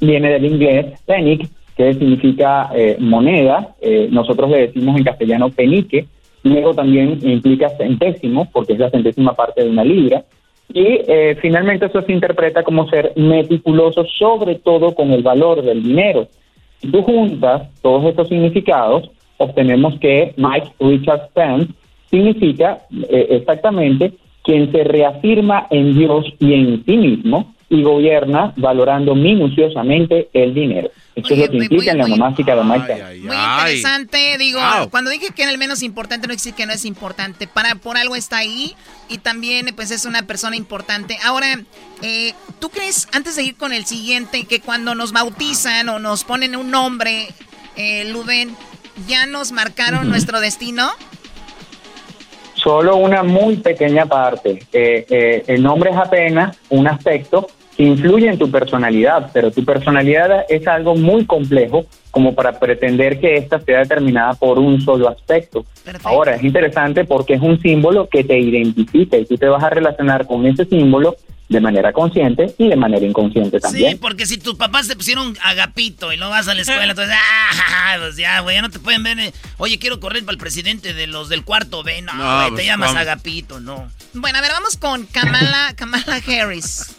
viene 0.00 0.32
del 0.32 0.46
inglés 0.46 1.00
penick, 1.06 1.48
que 1.76 1.94
significa 1.94 2.70
eh, 2.74 2.96
moneda. 2.98 3.76
Eh, 3.80 4.08
nosotros 4.10 4.50
le 4.50 4.66
decimos 4.66 4.96
en 4.96 5.04
castellano 5.04 5.48
penique. 5.50 6.04
Luego 6.42 6.74
también 6.74 7.20
implica 7.22 7.70
centésimo, 7.70 8.48
porque 8.50 8.72
es 8.72 8.80
la 8.80 8.90
centésima 8.90 9.32
parte 9.32 9.62
de 9.62 9.70
una 9.70 9.84
libra. 9.84 10.24
Y 10.74 11.02
eh, 11.06 11.38
finalmente 11.40 11.86
eso 11.86 12.02
se 12.02 12.12
interpreta 12.12 12.64
como 12.64 12.88
ser 12.88 13.12
meticuloso, 13.14 14.04
sobre 14.18 14.56
todo 14.56 14.92
con 14.92 15.12
el 15.12 15.22
valor 15.22 15.62
del 15.62 15.80
dinero. 15.80 16.26
Si 16.80 16.90
tú 16.90 17.02
juntas 17.02 17.70
todos 17.80 18.06
estos 18.06 18.26
significados, 18.26 19.08
obtenemos 19.36 20.00
que 20.00 20.34
Mike 20.36 20.72
Richard 20.80 21.28
Pence 21.32 21.72
significa 22.10 22.78
exactamente 23.08 24.14
quien 24.42 24.72
se 24.72 24.82
reafirma 24.82 25.68
en 25.70 25.96
Dios 25.96 26.26
y 26.40 26.54
en 26.54 26.84
sí 26.84 26.96
mismo 26.96 27.54
y 27.70 27.82
gobierna 27.82 28.52
valorando 28.56 29.14
minuciosamente 29.14 30.28
el 30.32 30.54
dinero. 30.54 30.90
Eso 31.14 31.34
es 31.34 31.40
lo 31.40 31.50
que 31.50 31.56
implica 31.56 31.90
en 31.90 31.98
la 31.98 32.06
nomástica 32.06 32.54
Pence. 32.54 33.18
Muy 33.22 33.36
interesante, 33.36 34.38
digo, 34.38 34.60
cuando 34.90 35.10
dije 35.10 35.30
que 35.34 35.42
era 35.42 35.50
el 35.50 35.58
menos 35.58 35.82
importante, 35.82 36.26
no 36.28 36.32
decir 36.32 36.54
que 36.54 36.64
no 36.64 36.72
es 36.72 36.84
importante, 36.84 37.46
para 37.46 37.74
por 37.74 37.96
algo 37.96 38.14
está 38.14 38.38
ahí 38.38 38.74
y 39.08 39.18
también 39.18 39.66
pues 39.74 39.90
es 39.90 40.06
una 40.06 40.22
persona 40.22 40.56
importante. 40.56 41.18
Ahora, 41.24 41.60
eh, 42.02 42.32
¿tú 42.60 42.70
crees, 42.70 43.08
antes 43.12 43.36
de 43.36 43.42
ir 43.42 43.56
con 43.56 43.72
el 43.72 43.84
siguiente, 43.84 44.44
que 44.44 44.60
cuando 44.60 44.94
nos 44.94 45.12
bautizan 45.12 45.88
o 45.88 45.98
nos 45.98 46.24
ponen 46.24 46.56
un 46.56 46.70
nombre, 46.70 47.28
eh, 47.76 48.10
Luden, 48.10 48.56
ya 49.08 49.26
nos 49.26 49.52
marcaron 49.52 50.00
Ujú. 50.00 50.10
nuestro 50.10 50.40
destino? 50.40 50.88
Solo 52.54 52.96
una 52.96 53.22
muy 53.22 53.56
pequeña 53.56 54.06
parte. 54.06 54.58
Eh, 54.72 55.06
eh, 55.08 55.44
el 55.46 55.62
nombre 55.62 55.90
es 55.90 55.96
apenas 55.96 56.56
un 56.70 56.88
aspecto 56.88 57.46
influye 57.78 58.28
en 58.28 58.38
tu 58.38 58.50
personalidad, 58.50 59.30
pero 59.32 59.50
tu 59.50 59.64
personalidad 59.64 60.44
es 60.48 60.66
algo 60.66 60.94
muy 60.96 61.24
complejo 61.26 61.86
como 62.10 62.34
para 62.34 62.58
pretender 62.58 63.20
que 63.20 63.36
ésta 63.36 63.60
sea 63.60 63.80
determinada 63.80 64.34
por 64.34 64.58
un 64.58 64.80
solo 64.80 65.08
aspecto. 65.08 65.64
Ahora, 66.02 66.34
es 66.34 66.42
interesante 66.42 67.04
porque 67.04 67.34
es 67.34 67.40
un 67.40 67.60
símbolo 67.60 68.08
que 68.08 68.24
te 68.24 68.38
identifica 68.38 69.16
y 69.16 69.24
tú 69.26 69.36
te 69.36 69.46
vas 69.46 69.62
a 69.62 69.70
relacionar 69.70 70.26
con 70.26 70.44
ese 70.46 70.64
símbolo 70.64 71.16
de 71.48 71.60
manera 71.60 71.94
consciente 71.94 72.54
y 72.58 72.68
de 72.68 72.76
manera 72.76 73.06
inconsciente 73.06 73.58
también. 73.58 73.92
Sí, 73.92 73.96
porque 73.96 74.26
si 74.26 74.36
tus 74.36 74.56
papás 74.56 74.86
te 74.86 74.96
pusieron 74.96 75.34
agapito 75.42 76.12
y 76.12 76.18
no 76.18 76.28
vas 76.28 76.46
a 76.48 76.54
la 76.54 76.60
escuela, 76.60 76.84
entonces, 76.90 77.14
ah, 77.16 77.96
pues 78.00 78.16
ya, 78.16 78.40
güey, 78.40 78.56
ya 78.56 78.62
no 78.62 78.68
te 78.70 78.78
pueden 78.80 79.02
ver. 79.02 79.18
eh, 79.18 79.32
Oye, 79.56 79.78
quiero 79.78 79.98
correr 79.98 80.24
para 80.24 80.32
el 80.32 80.38
presidente 80.38 80.92
de 80.92 81.06
los 81.06 81.28
del 81.30 81.44
cuarto 81.44 81.82
B. 81.82 82.02
No, 82.02 82.12
No, 82.14 82.36
güey, 82.36 82.48
te 82.48 82.54
pues, 82.56 82.66
llamas 82.66 82.88
¿cómo? 82.88 83.00
agapito, 83.00 83.60
no. 83.60 83.88
Bueno, 84.12 84.38
a 84.38 84.40
ver, 84.42 84.50
vamos 84.52 84.76
con 84.76 85.06
Kamala, 85.06 85.72
Kamala 85.76 86.20
Harris. 86.26 86.94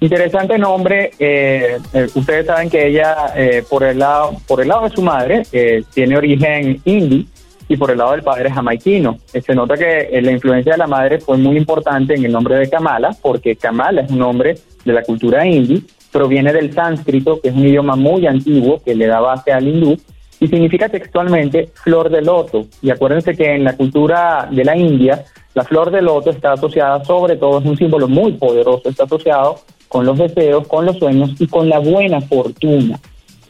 Interesante 0.00 0.58
nombre. 0.58 1.12
eh, 1.18 1.78
eh, 1.92 2.06
ustedes 2.14 2.46
saben 2.46 2.68
que 2.68 2.88
ella, 2.88 3.32
eh, 3.36 3.62
por 3.68 3.84
el 3.84 3.98
lado, 3.98 4.36
por 4.46 4.60
el 4.60 4.68
lado 4.68 4.88
de 4.88 4.94
su 4.94 5.02
madre, 5.02 5.42
eh, 5.52 5.82
tiene 5.94 6.16
origen 6.16 6.80
indie 6.84 7.26
y 7.68 7.76
por 7.76 7.90
el 7.90 7.98
lado 7.98 8.12
del 8.12 8.22
padre 8.22 8.50
jamaiquino. 8.50 9.18
Eh, 9.32 9.40
se 9.40 9.54
nota 9.54 9.76
que 9.76 10.20
la 10.20 10.30
influencia 10.30 10.72
de 10.72 10.78
la 10.78 10.86
madre 10.86 11.20
fue 11.20 11.38
muy 11.38 11.56
importante 11.56 12.14
en 12.14 12.24
el 12.24 12.32
nombre 12.32 12.56
de 12.56 12.68
Kamala, 12.68 13.16
porque 13.22 13.56
Kamala 13.56 14.02
es 14.02 14.10
un 14.10 14.18
nombre 14.18 14.58
de 14.84 14.92
la 14.92 15.02
cultura 15.02 15.46
indie, 15.46 15.80
proviene 16.12 16.52
del 16.52 16.72
sánscrito, 16.74 17.40
que 17.40 17.48
es 17.48 17.54
un 17.54 17.66
idioma 17.66 17.96
muy 17.96 18.26
antiguo 18.26 18.82
que 18.84 18.94
le 18.94 19.06
da 19.06 19.20
base 19.20 19.52
al 19.52 19.66
hindú 19.66 19.96
y 20.38 20.48
significa 20.48 20.88
textualmente 20.88 21.70
flor 21.72 22.10
de 22.10 22.20
loto. 22.20 22.66
Y 22.82 22.90
acuérdense 22.90 23.34
que 23.34 23.54
en 23.54 23.64
la 23.64 23.74
cultura 23.74 24.48
de 24.50 24.64
la 24.64 24.76
India, 24.76 25.24
la 25.54 25.64
flor 25.64 25.90
de 25.90 26.02
loto 26.02 26.30
está 26.30 26.52
asociada, 26.52 27.04
sobre 27.04 27.36
todo, 27.36 27.60
es 27.60 27.64
un 27.64 27.76
símbolo 27.76 28.08
muy 28.08 28.32
poderoso, 28.32 28.88
está 28.88 29.04
asociado 29.04 29.60
con 29.88 30.04
los 30.04 30.18
deseos, 30.18 30.66
con 30.66 30.84
los 30.84 30.98
sueños 30.98 31.30
y 31.38 31.46
con 31.46 31.68
la 31.68 31.78
buena 31.78 32.20
fortuna. 32.20 32.98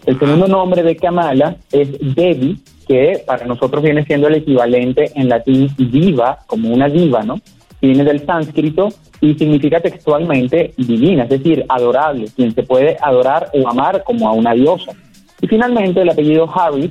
El 0.05 0.18
segundo 0.18 0.47
nombre 0.47 0.82
de 0.82 0.97
Kamala 0.97 1.56
es 1.72 1.89
Devi, 2.14 2.59
que 2.86 3.22
para 3.26 3.47
nosotros 3.47 3.82
viene 3.82 4.05
siendo 4.05 4.28
el 4.28 4.35
equivalente 4.35 5.10
en 5.14 5.31
latín 5.31 5.70
diva, 5.78 6.40
como 6.47 6.70
una 6.70 6.90
diva, 6.90 7.22
¿no? 7.22 7.40
Viene 7.81 8.05
del 8.05 8.24
sánscrito 8.26 8.89
y 9.22 9.35
significa 9.35 9.81
textualmente 9.81 10.74
divina, 10.76 11.22
es 11.22 11.31
decir, 11.31 11.64
adorable, 11.70 12.26
quien 12.36 12.55
se 12.55 12.62
puede 12.62 12.98
adorar 13.01 13.51
o 13.55 13.66
amar 13.66 14.05
como 14.05 14.28
a 14.28 14.32
una 14.32 14.52
diosa. 14.52 14.93
Y 15.40 15.47
finalmente 15.47 16.02
el 16.02 16.10
apellido 16.10 16.51
Harris, 16.55 16.90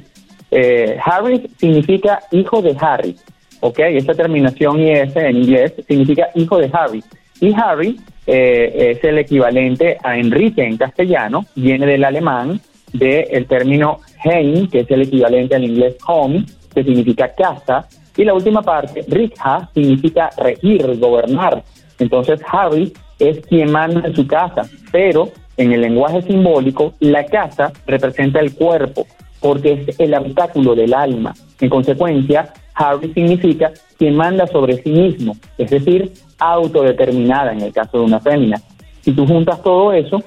eh, 0.50 0.98
Harris 1.04 1.42
significa 1.58 2.22
hijo 2.32 2.64
de 2.64 2.76
Harry, 2.80 3.16
¿ok? 3.64 3.80
Esta 3.80 4.14
terminación 4.14 4.82
IS 4.82 5.16
en 5.16 5.38
inglés 5.38 5.74
significa 5.88 6.28
hijo 6.36 6.58
de 6.58 6.70
Harry. 6.74 7.02
Y 7.40 7.54
Harry 7.54 7.98
eh, 8.28 8.92
es 8.92 9.04
el 9.06 9.18
equivalente 9.18 9.98
a 10.04 10.18
Enrique 10.18 10.64
en 10.64 10.76
castellano, 10.76 11.46
viene 11.56 11.86
del 11.86 12.04
alemán, 12.04 12.60
del 12.92 13.46
término 13.48 14.00
Heim, 14.24 14.68
que 14.68 14.82
es 14.82 14.92
el 14.92 15.04
equivalente 15.04 15.56
al 15.56 15.64
inglés 15.64 15.96
home, 16.06 16.46
que 16.76 16.84
significa 16.84 17.34
casa, 17.34 17.88
y 18.18 18.26
la 18.26 18.34
última 18.34 18.62
parte, 18.62 19.06
Rikha, 19.08 19.70
significa 19.74 20.30
regir, 20.38 21.00
gobernar. 21.00 21.64
Entonces 22.00 22.42
Harry 22.52 22.92
es 23.18 23.40
quien 23.48 23.72
manda 23.72 24.06
en 24.06 24.14
su 24.14 24.28
casa, 24.28 24.64
pero 24.92 25.30
en 25.56 25.72
el 25.72 25.82
lenguaje 25.82 26.22
simbólico, 26.24 26.96
la 27.00 27.26
casa 27.26 27.72
representa 27.88 28.42
el 28.42 28.54
cuerpo, 28.54 29.08
porque 29.40 29.86
es 29.88 30.00
el 30.00 30.14
habitáculo 30.14 30.76
del 30.76 30.94
alma. 30.94 31.34
En 31.62 31.70
consecuencia, 31.70 32.52
Harry 32.76 33.14
significa 33.14 33.72
quien 33.98 34.16
manda 34.16 34.48
sobre 34.48 34.82
sí 34.82 34.90
mismo, 34.90 35.36
es 35.58 35.70
decir, 35.70 36.12
autodeterminada 36.40 37.54
en 37.54 37.62
el 37.62 37.74
caso 37.74 38.00
de 38.00 38.06
una 38.06 38.20
fémina. 38.20 38.62
Si 39.02 39.12
tú 39.12 39.26
juntas 39.28 39.62
todo 39.62 39.94
eso, 39.94 40.24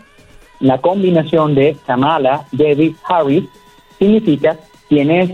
la 0.60 0.78
combinación 0.78 1.54
de 1.54 1.76
Kamala, 1.86 2.46
David, 2.52 2.94
Harris 3.08 3.44
significa 3.98 4.56
quien 4.88 5.10
es 5.10 5.30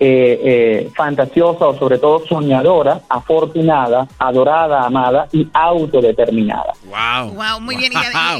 eh, 0.00 0.40
eh, 0.44 0.90
fantasiosa 0.96 1.68
o 1.68 1.78
sobre 1.78 1.98
todo 1.98 2.26
soñadora, 2.26 3.02
afortunada, 3.08 4.08
adorada, 4.18 4.84
amada 4.84 5.28
y 5.32 5.48
autodeterminada. 5.52 6.72
Wow. 6.84 7.34
Wow, 7.34 7.60
muy 7.60 7.76
bien. 7.76 7.92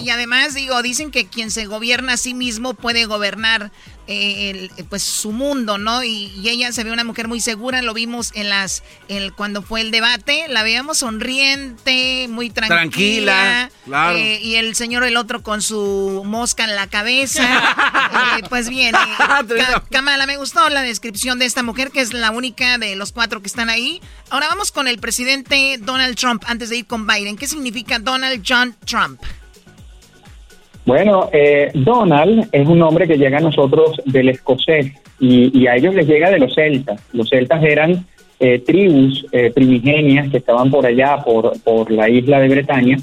Y 0.02 0.10
además, 0.10 0.54
digo, 0.54 0.82
dicen 0.82 1.10
que 1.10 1.28
quien 1.28 1.50
se 1.50 1.66
gobierna 1.66 2.14
a 2.14 2.16
sí 2.16 2.34
mismo 2.34 2.74
puede 2.74 3.06
gobernar 3.06 3.70
eh, 4.06 4.70
el- 4.76 4.84
pues 4.86 5.02
su 5.02 5.32
mundo, 5.32 5.78
¿no? 5.78 6.02
Y, 6.04 6.32
y 6.36 6.48
ella 6.50 6.72
se 6.72 6.84
ve 6.84 6.92
una 6.92 7.04
mujer 7.04 7.28
muy 7.28 7.40
segura, 7.40 7.82
lo 7.82 7.94
vimos 7.94 8.32
en 8.34 8.48
las, 8.48 8.82
el, 9.08 9.32
cuando 9.34 9.62
fue 9.62 9.80
el 9.80 9.90
debate, 9.90 10.46
la 10.48 10.62
veíamos 10.62 10.98
sonriente, 10.98 12.26
muy 12.28 12.50
tranquila. 12.50 12.76
Tranquila, 12.82 13.70
claro. 13.84 14.16
eh, 14.18 14.40
y 14.42 14.56
el 14.56 14.74
señor 14.74 15.04
el 15.04 15.16
otro 15.16 15.42
con 15.42 15.62
su 15.62 16.22
mosca 16.24 16.64
en 16.64 16.74
la 16.76 16.86
cabeza. 16.86 17.42
Eh, 18.38 18.42
pues 18.48 18.68
bien, 18.68 18.94
eh, 18.94 18.98
Ka- 19.18 19.82
Kamala, 19.90 20.26
me 20.26 20.36
gustó 20.36 20.68
la 20.68 20.82
descripción 20.82 21.38
de 21.38 21.46
esta 21.46 21.62
mujer, 21.62 21.90
que 21.90 22.00
es 22.00 22.12
la 22.12 22.30
única 22.30 22.78
de 22.78 22.94
los 22.96 23.10
cuatro 23.12 23.40
que 23.42 23.48
están 23.48 23.70
ahí. 23.70 24.00
Ahora 24.30 24.46
vamos 24.48 24.70
con 24.72 24.86
el 24.86 24.98
presidente 24.98 25.78
Donald 25.80 26.16
Trump, 26.16 26.42
antes 26.46 26.68
de 26.68 26.76
ir 26.78 26.86
con 26.86 27.06
Biden. 27.06 27.36
¿Qué 27.36 27.46
significa 27.48 27.98
Donald 27.98 28.44
John 28.46 28.76
Trump? 28.84 29.20
Bueno, 30.86 31.30
eh, 31.32 31.70
Donald 31.74 32.48
es 32.52 32.68
un 32.68 32.78
nombre 32.78 33.08
que 33.08 33.16
llega 33.16 33.38
a 33.38 33.40
nosotros 33.40 34.00
del 34.04 34.28
escocés 34.28 34.92
y, 35.18 35.66
a 35.66 35.76
ellos 35.76 35.94
les 35.94 36.06
llega 36.06 36.30
de 36.30 36.38
los 36.38 36.54
celtas. 36.54 37.00
Los 37.12 37.30
celtas 37.30 37.62
eran 37.62 38.04
eh, 38.38 38.58
tribus 38.58 39.24
eh, 39.32 39.50
primigenias 39.54 40.28
que 40.30 40.38
estaban 40.38 40.70
por 40.70 40.84
allá, 40.84 41.18
por, 41.24 41.58
por 41.62 41.90
la 41.90 42.08
isla 42.08 42.40
de 42.40 42.48
Bretaña, 42.48 42.98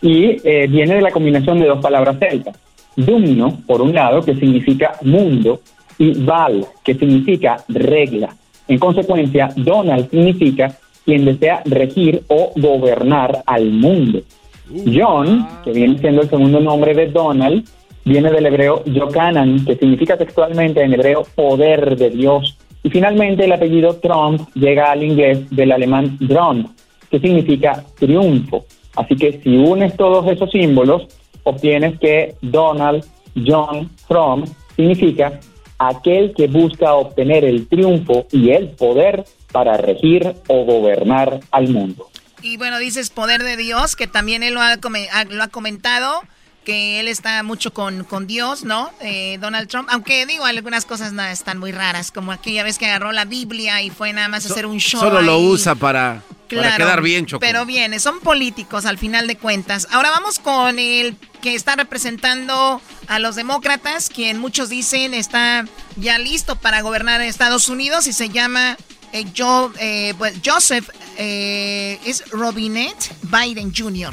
y 0.00 0.36
eh, 0.44 0.66
viene 0.68 0.94
de 0.94 1.02
la 1.02 1.10
combinación 1.10 1.60
de 1.60 1.66
dos 1.66 1.80
palabras 1.80 2.18
celtas. 2.18 2.56
Dumno, 2.96 3.60
por 3.66 3.82
un 3.82 3.94
lado, 3.94 4.22
que 4.22 4.34
significa 4.34 4.94
mundo, 5.02 5.60
y 5.98 6.12
Val, 6.24 6.64
que 6.82 6.94
significa 6.94 7.62
regla. 7.68 8.34
En 8.66 8.78
consecuencia, 8.78 9.50
Donald 9.56 10.10
significa 10.10 10.74
quien 11.04 11.24
desea 11.24 11.62
regir 11.64 12.22
o 12.28 12.52
gobernar 12.56 13.42
al 13.46 13.70
mundo. 13.70 14.22
John, 14.70 15.46
que 15.64 15.72
viene 15.72 15.98
siendo 15.98 16.22
el 16.22 16.30
segundo 16.30 16.60
nombre 16.60 16.94
de 16.94 17.06
Donald, 17.06 17.64
viene 18.04 18.30
del 18.30 18.46
hebreo 18.46 18.84
Yokanan, 18.84 19.64
que 19.64 19.76
significa 19.76 20.16
textualmente 20.16 20.82
en 20.82 20.94
hebreo 20.94 21.22
poder 21.34 21.96
de 21.96 22.10
Dios. 22.10 22.56
Y 22.82 22.90
finalmente 22.90 23.44
el 23.44 23.52
apellido 23.52 23.96
Trump 23.96 24.48
llega 24.54 24.92
al 24.92 25.02
inglés 25.02 25.48
del 25.50 25.72
alemán 25.72 26.18
Trump, 26.26 26.68
que 27.10 27.18
significa 27.18 27.84
triunfo. 27.98 28.64
Así 28.96 29.16
que 29.16 29.40
si 29.42 29.56
unes 29.56 29.96
todos 29.96 30.26
esos 30.30 30.50
símbolos, 30.50 31.06
obtienes 31.44 31.98
que 31.98 32.34
Donald 32.42 33.04
John 33.46 33.90
Trump 34.08 34.46
significa 34.76 35.38
aquel 35.78 36.34
que 36.34 36.48
busca 36.48 36.94
obtener 36.94 37.44
el 37.44 37.68
triunfo 37.68 38.26
y 38.32 38.50
el 38.50 38.68
poder 38.70 39.24
para 39.52 39.76
regir 39.76 40.34
o 40.48 40.64
gobernar 40.64 41.40
al 41.50 41.68
mundo. 41.68 42.07
Y 42.42 42.56
bueno, 42.56 42.78
dices 42.78 43.10
poder 43.10 43.42
de 43.42 43.56
Dios, 43.56 43.96
que 43.96 44.06
también 44.06 44.42
él 44.42 44.54
lo 44.54 44.60
ha, 44.60 44.76
lo 44.76 45.50
comentado, 45.50 46.22
que 46.64 47.00
él 47.00 47.08
está 47.08 47.42
mucho 47.42 47.72
con, 47.72 48.04
con 48.04 48.26
Dios, 48.26 48.64
¿no? 48.64 48.90
Eh, 49.00 49.38
Donald 49.40 49.68
Trump, 49.68 49.88
aunque 49.90 50.26
digo, 50.26 50.44
algunas 50.44 50.84
cosas 50.84 51.12
no, 51.12 51.22
están 51.24 51.58
muy 51.58 51.72
raras, 51.72 52.10
como 52.12 52.30
aquella 52.30 52.62
vez 52.62 52.78
que 52.78 52.86
agarró 52.86 53.12
la 53.12 53.24
Biblia 53.24 53.80
y 53.82 53.90
fue 53.90 54.12
nada 54.12 54.28
más 54.28 54.44
a 54.44 54.52
hacer 54.52 54.66
un 54.66 54.78
show. 54.78 55.00
Solo 55.00 55.22
lo 55.22 55.38
usa 55.38 55.74
para, 55.74 56.22
quedar 56.48 57.02
bien, 57.02 57.26
Choco. 57.26 57.40
Pero 57.40 57.64
bien, 57.64 57.98
son 58.00 58.20
políticos 58.20 58.86
al 58.86 58.98
final 58.98 59.26
de 59.26 59.36
cuentas. 59.36 59.88
Ahora 59.90 60.10
vamos 60.10 60.38
con 60.38 60.78
el 60.78 61.16
que 61.40 61.54
está 61.54 61.76
representando 61.76 62.82
a 63.06 63.18
los 63.18 63.36
demócratas, 63.36 64.08
quien 64.08 64.38
muchos 64.38 64.68
dicen 64.68 65.14
está 65.14 65.64
ya 65.96 66.18
listo 66.18 66.56
para 66.56 66.82
gobernar 66.82 67.20
Estados 67.20 67.68
Unidos 67.68 68.06
y 68.06 68.12
se 68.12 68.28
llama 68.28 68.76
eh, 69.12 69.24
Jo- 69.36 69.72
eh, 69.80 70.14
pues, 70.18 70.40
Joseph, 70.44 70.88
eh, 71.18 71.98
es 72.06 72.24
Robinette 72.30 73.10
Biden 73.22 73.72
Jr. 73.74 74.12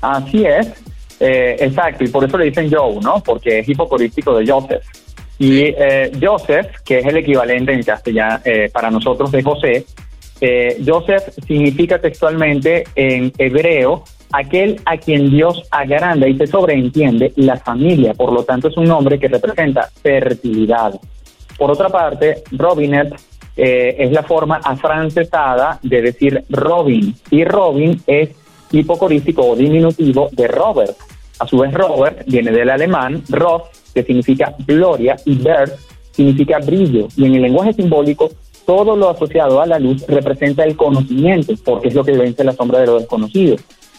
Así 0.00 0.44
es, 0.44 0.68
eh, 1.20 1.56
exacto, 1.58 2.04
y 2.04 2.08
por 2.08 2.24
eso 2.24 2.38
le 2.38 2.46
dicen 2.46 2.70
Joe, 2.72 3.00
¿no? 3.02 3.20
Porque 3.22 3.60
es 3.60 3.68
hipocorístico 3.68 4.36
de 4.38 4.46
Joseph. 4.50 4.84
Y 5.40 5.62
eh, 5.66 6.12
Joseph, 6.20 6.66
que 6.84 6.98
es 6.98 7.06
el 7.06 7.16
equivalente 7.16 7.72
en 7.72 7.82
castellano 7.82 8.40
eh, 8.44 8.70
para 8.72 8.90
nosotros 8.90 9.30
de 9.32 9.42
José, 9.42 9.86
eh, 10.40 10.80
Joseph 10.86 11.24
significa 11.46 12.00
textualmente 12.00 12.84
en 12.94 13.32
hebreo 13.38 14.04
aquel 14.32 14.80
a 14.84 14.96
quien 14.96 15.30
Dios 15.30 15.62
agranda 15.70 16.28
y 16.28 16.36
se 16.36 16.46
sobreentiende 16.46 17.32
la 17.36 17.56
familia, 17.56 18.14
por 18.14 18.32
lo 18.32 18.44
tanto 18.44 18.68
es 18.68 18.76
un 18.76 18.84
nombre 18.84 19.18
que 19.18 19.26
representa 19.28 19.88
fertilidad. 20.02 21.00
Por 21.56 21.70
otra 21.72 21.88
parte, 21.88 22.42
Robinette 22.52 23.16
eh, 23.60 23.96
es 23.98 24.12
la 24.12 24.22
forma 24.22 24.60
afrancesada 24.62 25.80
de 25.82 26.00
decir 26.00 26.44
Robin, 26.48 27.12
y 27.28 27.44
Robin 27.44 28.00
es 28.06 28.30
hipocorístico 28.70 29.42
o 29.42 29.56
diminutivo 29.56 30.28
de 30.30 30.46
Robert. 30.46 30.96
A 31.40 31.46
su 31.46 31.58
vez, 31.58 31.74
Robert 31.74 32.22
viene 32.26 32.52
del 32.52 32.70
alemán 32.70 33.24
Roth, 33.28 33.64
que 33.92 34.04
significa 34.04 34.54
gloria, 34.64 35.16
y 35.24 35.34
Bert 35.34 35.76
significa 36.12 36.58
brillo. 36.58 37.08
Y 37.16 37.26
en 37.26 37.34
el 37.34 37.42
lenguaje 37.42 37.72
simbólico, 37.72 38.30
todo 38.64 38.94
lo 38.94 39.10
asociado 39.10 39.60
a 39.60 39.66
la 39.66 39.80
luz 39.80 40.06
representa 40.06 40.62
el 40.62 40.76
conocimiento, 40.76 41.52
porque 41.64 41.88
es 41.88 41.94
lo 41.94 42.04
que 42.04 42.12
vence 42.12 42.44
la 42.44 42.52
sombra 42.52 42.78
de 42.78 42.86
lo 42.86 43.00
desconocido. 43.00 43.56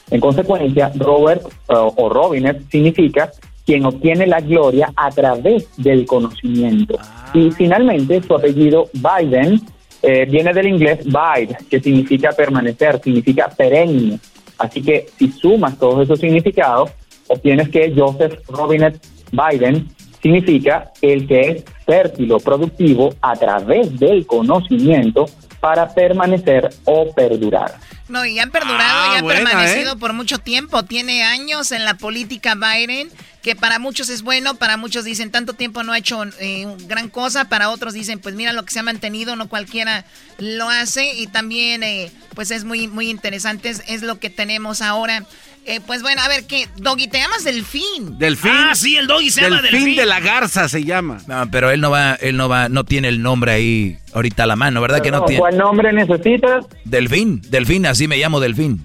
En 0.10 0.22
consecuencia, 0.22 0.90
Robert 0.96 1.44
eh, 1.46 1.74
o 1.74 2.08
Robinette 2.08 2.64
significa 2.72 3.30
quien 3.70 3.86
obtiene 3.86 4.26
la 4.26 4.42
gloria 4.42 4.92
a 4.96 5.12
través 5.12 5.68
del 5.78 6.08
conocimiento. 6.08 6.98
Y 7.36 7.52
finalmente, 7.52 8.20
su 8.24 8.34
apellido 8.34 8.90
Biden 8.94 9.62
eh, 10.02 10.26
viene 10.26 10.52
del 10.56 10.70
inglés 10.70 11.06
bide, 11.06 11.56
que 11.70 11.80
significa 11.80 12.32
permanecer, 12.32 13.00
significa 13.00 13.48
perenne. 13.48 14.20
Así 14.58 14.82
que 14.82 15.06
si 15.20 15.32
sumas 15.32 15.78
todos 15.78 16.02
esos 16.02 16.20
significados, 16.20 16.90
obtienes 17.28 17.70
que 17.70 17.94
Joseph 17.96 18.40
Robinette 18.48 19.06
Biden 19.32 19.88
significa 20.20 20.92
el 21.04 21.28
que 21.28 21.42
es 21.42 21.64
fértil 21.86 22.32
o 22.32 22.40
productivo 22.40 23.14
a 23.22 23.36
través 23.36 24.00
del 24.00 24.26
conocimiento 24.26 25.28
para 25.60 25.94
permanecer 25.94 26.72
o 26.86 27.14
perdurar. 27.14 27.76
No, 28.10 28.26
y 28.26 28.40
han 28.40 28.50
perdurado 28.50 28.82
Ah, 28.82 29.12
y 29.14 29.18
ha 29.20 29.22
buena, 29.22 29.48
permanecido 29.48 29.94
¿eh? 29.94 29.98
por 29.98 30.14
mucho 30.14 30.40
tiempo. 30.40 30.84
Tiene 30.84 31.24
años 31.24 31.72
en 31.72 31.86
la 31.86 31.94
política 31.94 32.56
Biden, 32.56 33.10
que 33.42 33.56
para 33.56 33.80
muchos 33.80 34.10
es 34.10 34.22
bueno, 34.22 34.56
para 34.56 34.78
muchos 34.78 35.06
dicen 35.06 35.32
tanto 35.32 35.54
tiempo 35.54 35.84
no 35.84 35.94
ha 35.94 35.98
hecho 35.98 36.24
eh, 36.40 36.68
gran 36.88 37.10
cosa, 37.10 37.46
para 37.46 37.70
otros 37.70 37.94
dicen 37.94 38.20
pues 38.20 38.36
mira 38.36 38.54
lo 38.54 38.64
que 38.66 38.72
se 38.74 38.80
ha 38.80 38.84
mantenido, 38.84 39.36
no 39.36 39.48
cualquiera 39.48 40.06
lo 40.38 40.70
hace 40.70 41.14
y 41.14 41.28
también 41.28 41.84
eh, 41.84 42.12
pues 42.36 42.52
es 42.52 42.64
muy 42.64 42.88
muy 42.88 43.10
interesante, 43.10 43.70
es, 43.70 43.84
es 43.88 44.02
lo 44.02 44.20
que 44.20 44.30
tenemos 44.30 44.82
ahora. 44.82 45.24
Eh, 45.66 45.82
pues 45.86 46.02
bueno, 46.02 46.22
a 46.24 46.28
ver, 46.28 46.46
¿qué? 46.46 46.68
Doggy, 46.78 47.08
¿te 47.08 47.20
llamas 47.20 47.44
Delfín? 47.44 48.18
Delfín. 48.18 48.52
Ah, 48.52 48.74
sí, 48.74 48.96
el 48.96 49.06
doggy 49.06 49.30
se 49.30 49.42
llama 49.42 49.62
Delfín. 49.62 49.96
de 49.98 50.06
la 50.06 50.20
garza 50.20 50.68
se 50.68 50.84
llama. 50.84 51.22
No, 51.28 51.52
pero 51.52 51.70
él 51.70 51.80
no 51.80 51.92
va, 51.92 52.16
él 52.16 52.38
no 52.38 52.50
va, 52.50 52.70
no 52.70 52.86
tiene 52.86 53.10
el 53.10 53.22
nombre 53.22 53.52
ahí 53.52 53.98
ahorita 54.14 54.44
a 54.44 54.48
la 54.48 54.56
mano, 54.56 54.82
¿verdad 54.82 55.02
que 55.02 55.12
no 55.12 55.26
tiene? 55.26 55.42
¿Cuál 55.42 55.58
nombre 55.58 55.94
necesitas? 55.94 56.66
Delfín, 56.86 57.42
Delfín, 57.50 57.86
así 57.86 58.08
me 58.08 58.18
llamo 58.18 58.40
Delfín. 58.40 58.84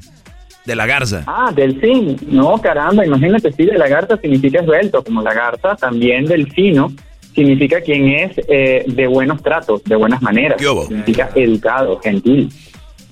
De 0.65 0.75
la 0.75 0.87
garza. 0.87 1.25
Ah, 1.27 1.53
delfín. 1.55 2.17
No, 2.27 2.57
caramba, 2.59 3.05
imagínate, 3.05 3.53
sí, 3.53 3.67
de 3.67 3.77
lagarta 3.77 4.17
significa 4.17 4.61
esbelto, 4.61 5.05
como 5.05 5.23
lagarta, 5.23 5.77
también 5.77 6.25
delfino 6.25 6.91
significa 7.35 7.81
quien 7.81 8.09
es 8.09 8.33
eh, 8.49 8.85
de 8.87 9.07
buenos 9.07 9.43
tratos, 9.43 9.83
de 9.85 9.97
buenas 9.97 10.23
maneras. 10.23 10.61
Significa 10.61 11.31
educado, 11.35 12.01
gentil. 12.01 12.51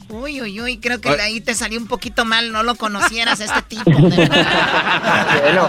Uy, 0.08 0.40
uy, 0.42 0.60
uy, 0.60 0.78
creo 0.78 1.00
que 1.00 1.10
de 1.10 1.22
ahí 1.22 1.40
te 1.40 1.54
salió 1.54 1.78
un 1.78 1.86
poquito 1.86 2.24
mal, 2.24 2.52
no 2.52 2.62
lo 2.62 2.74
conocieras 2.74 3.40
este 3.40 3.62
tipo. 3.62 3.90
Bueno, 5.42 5.68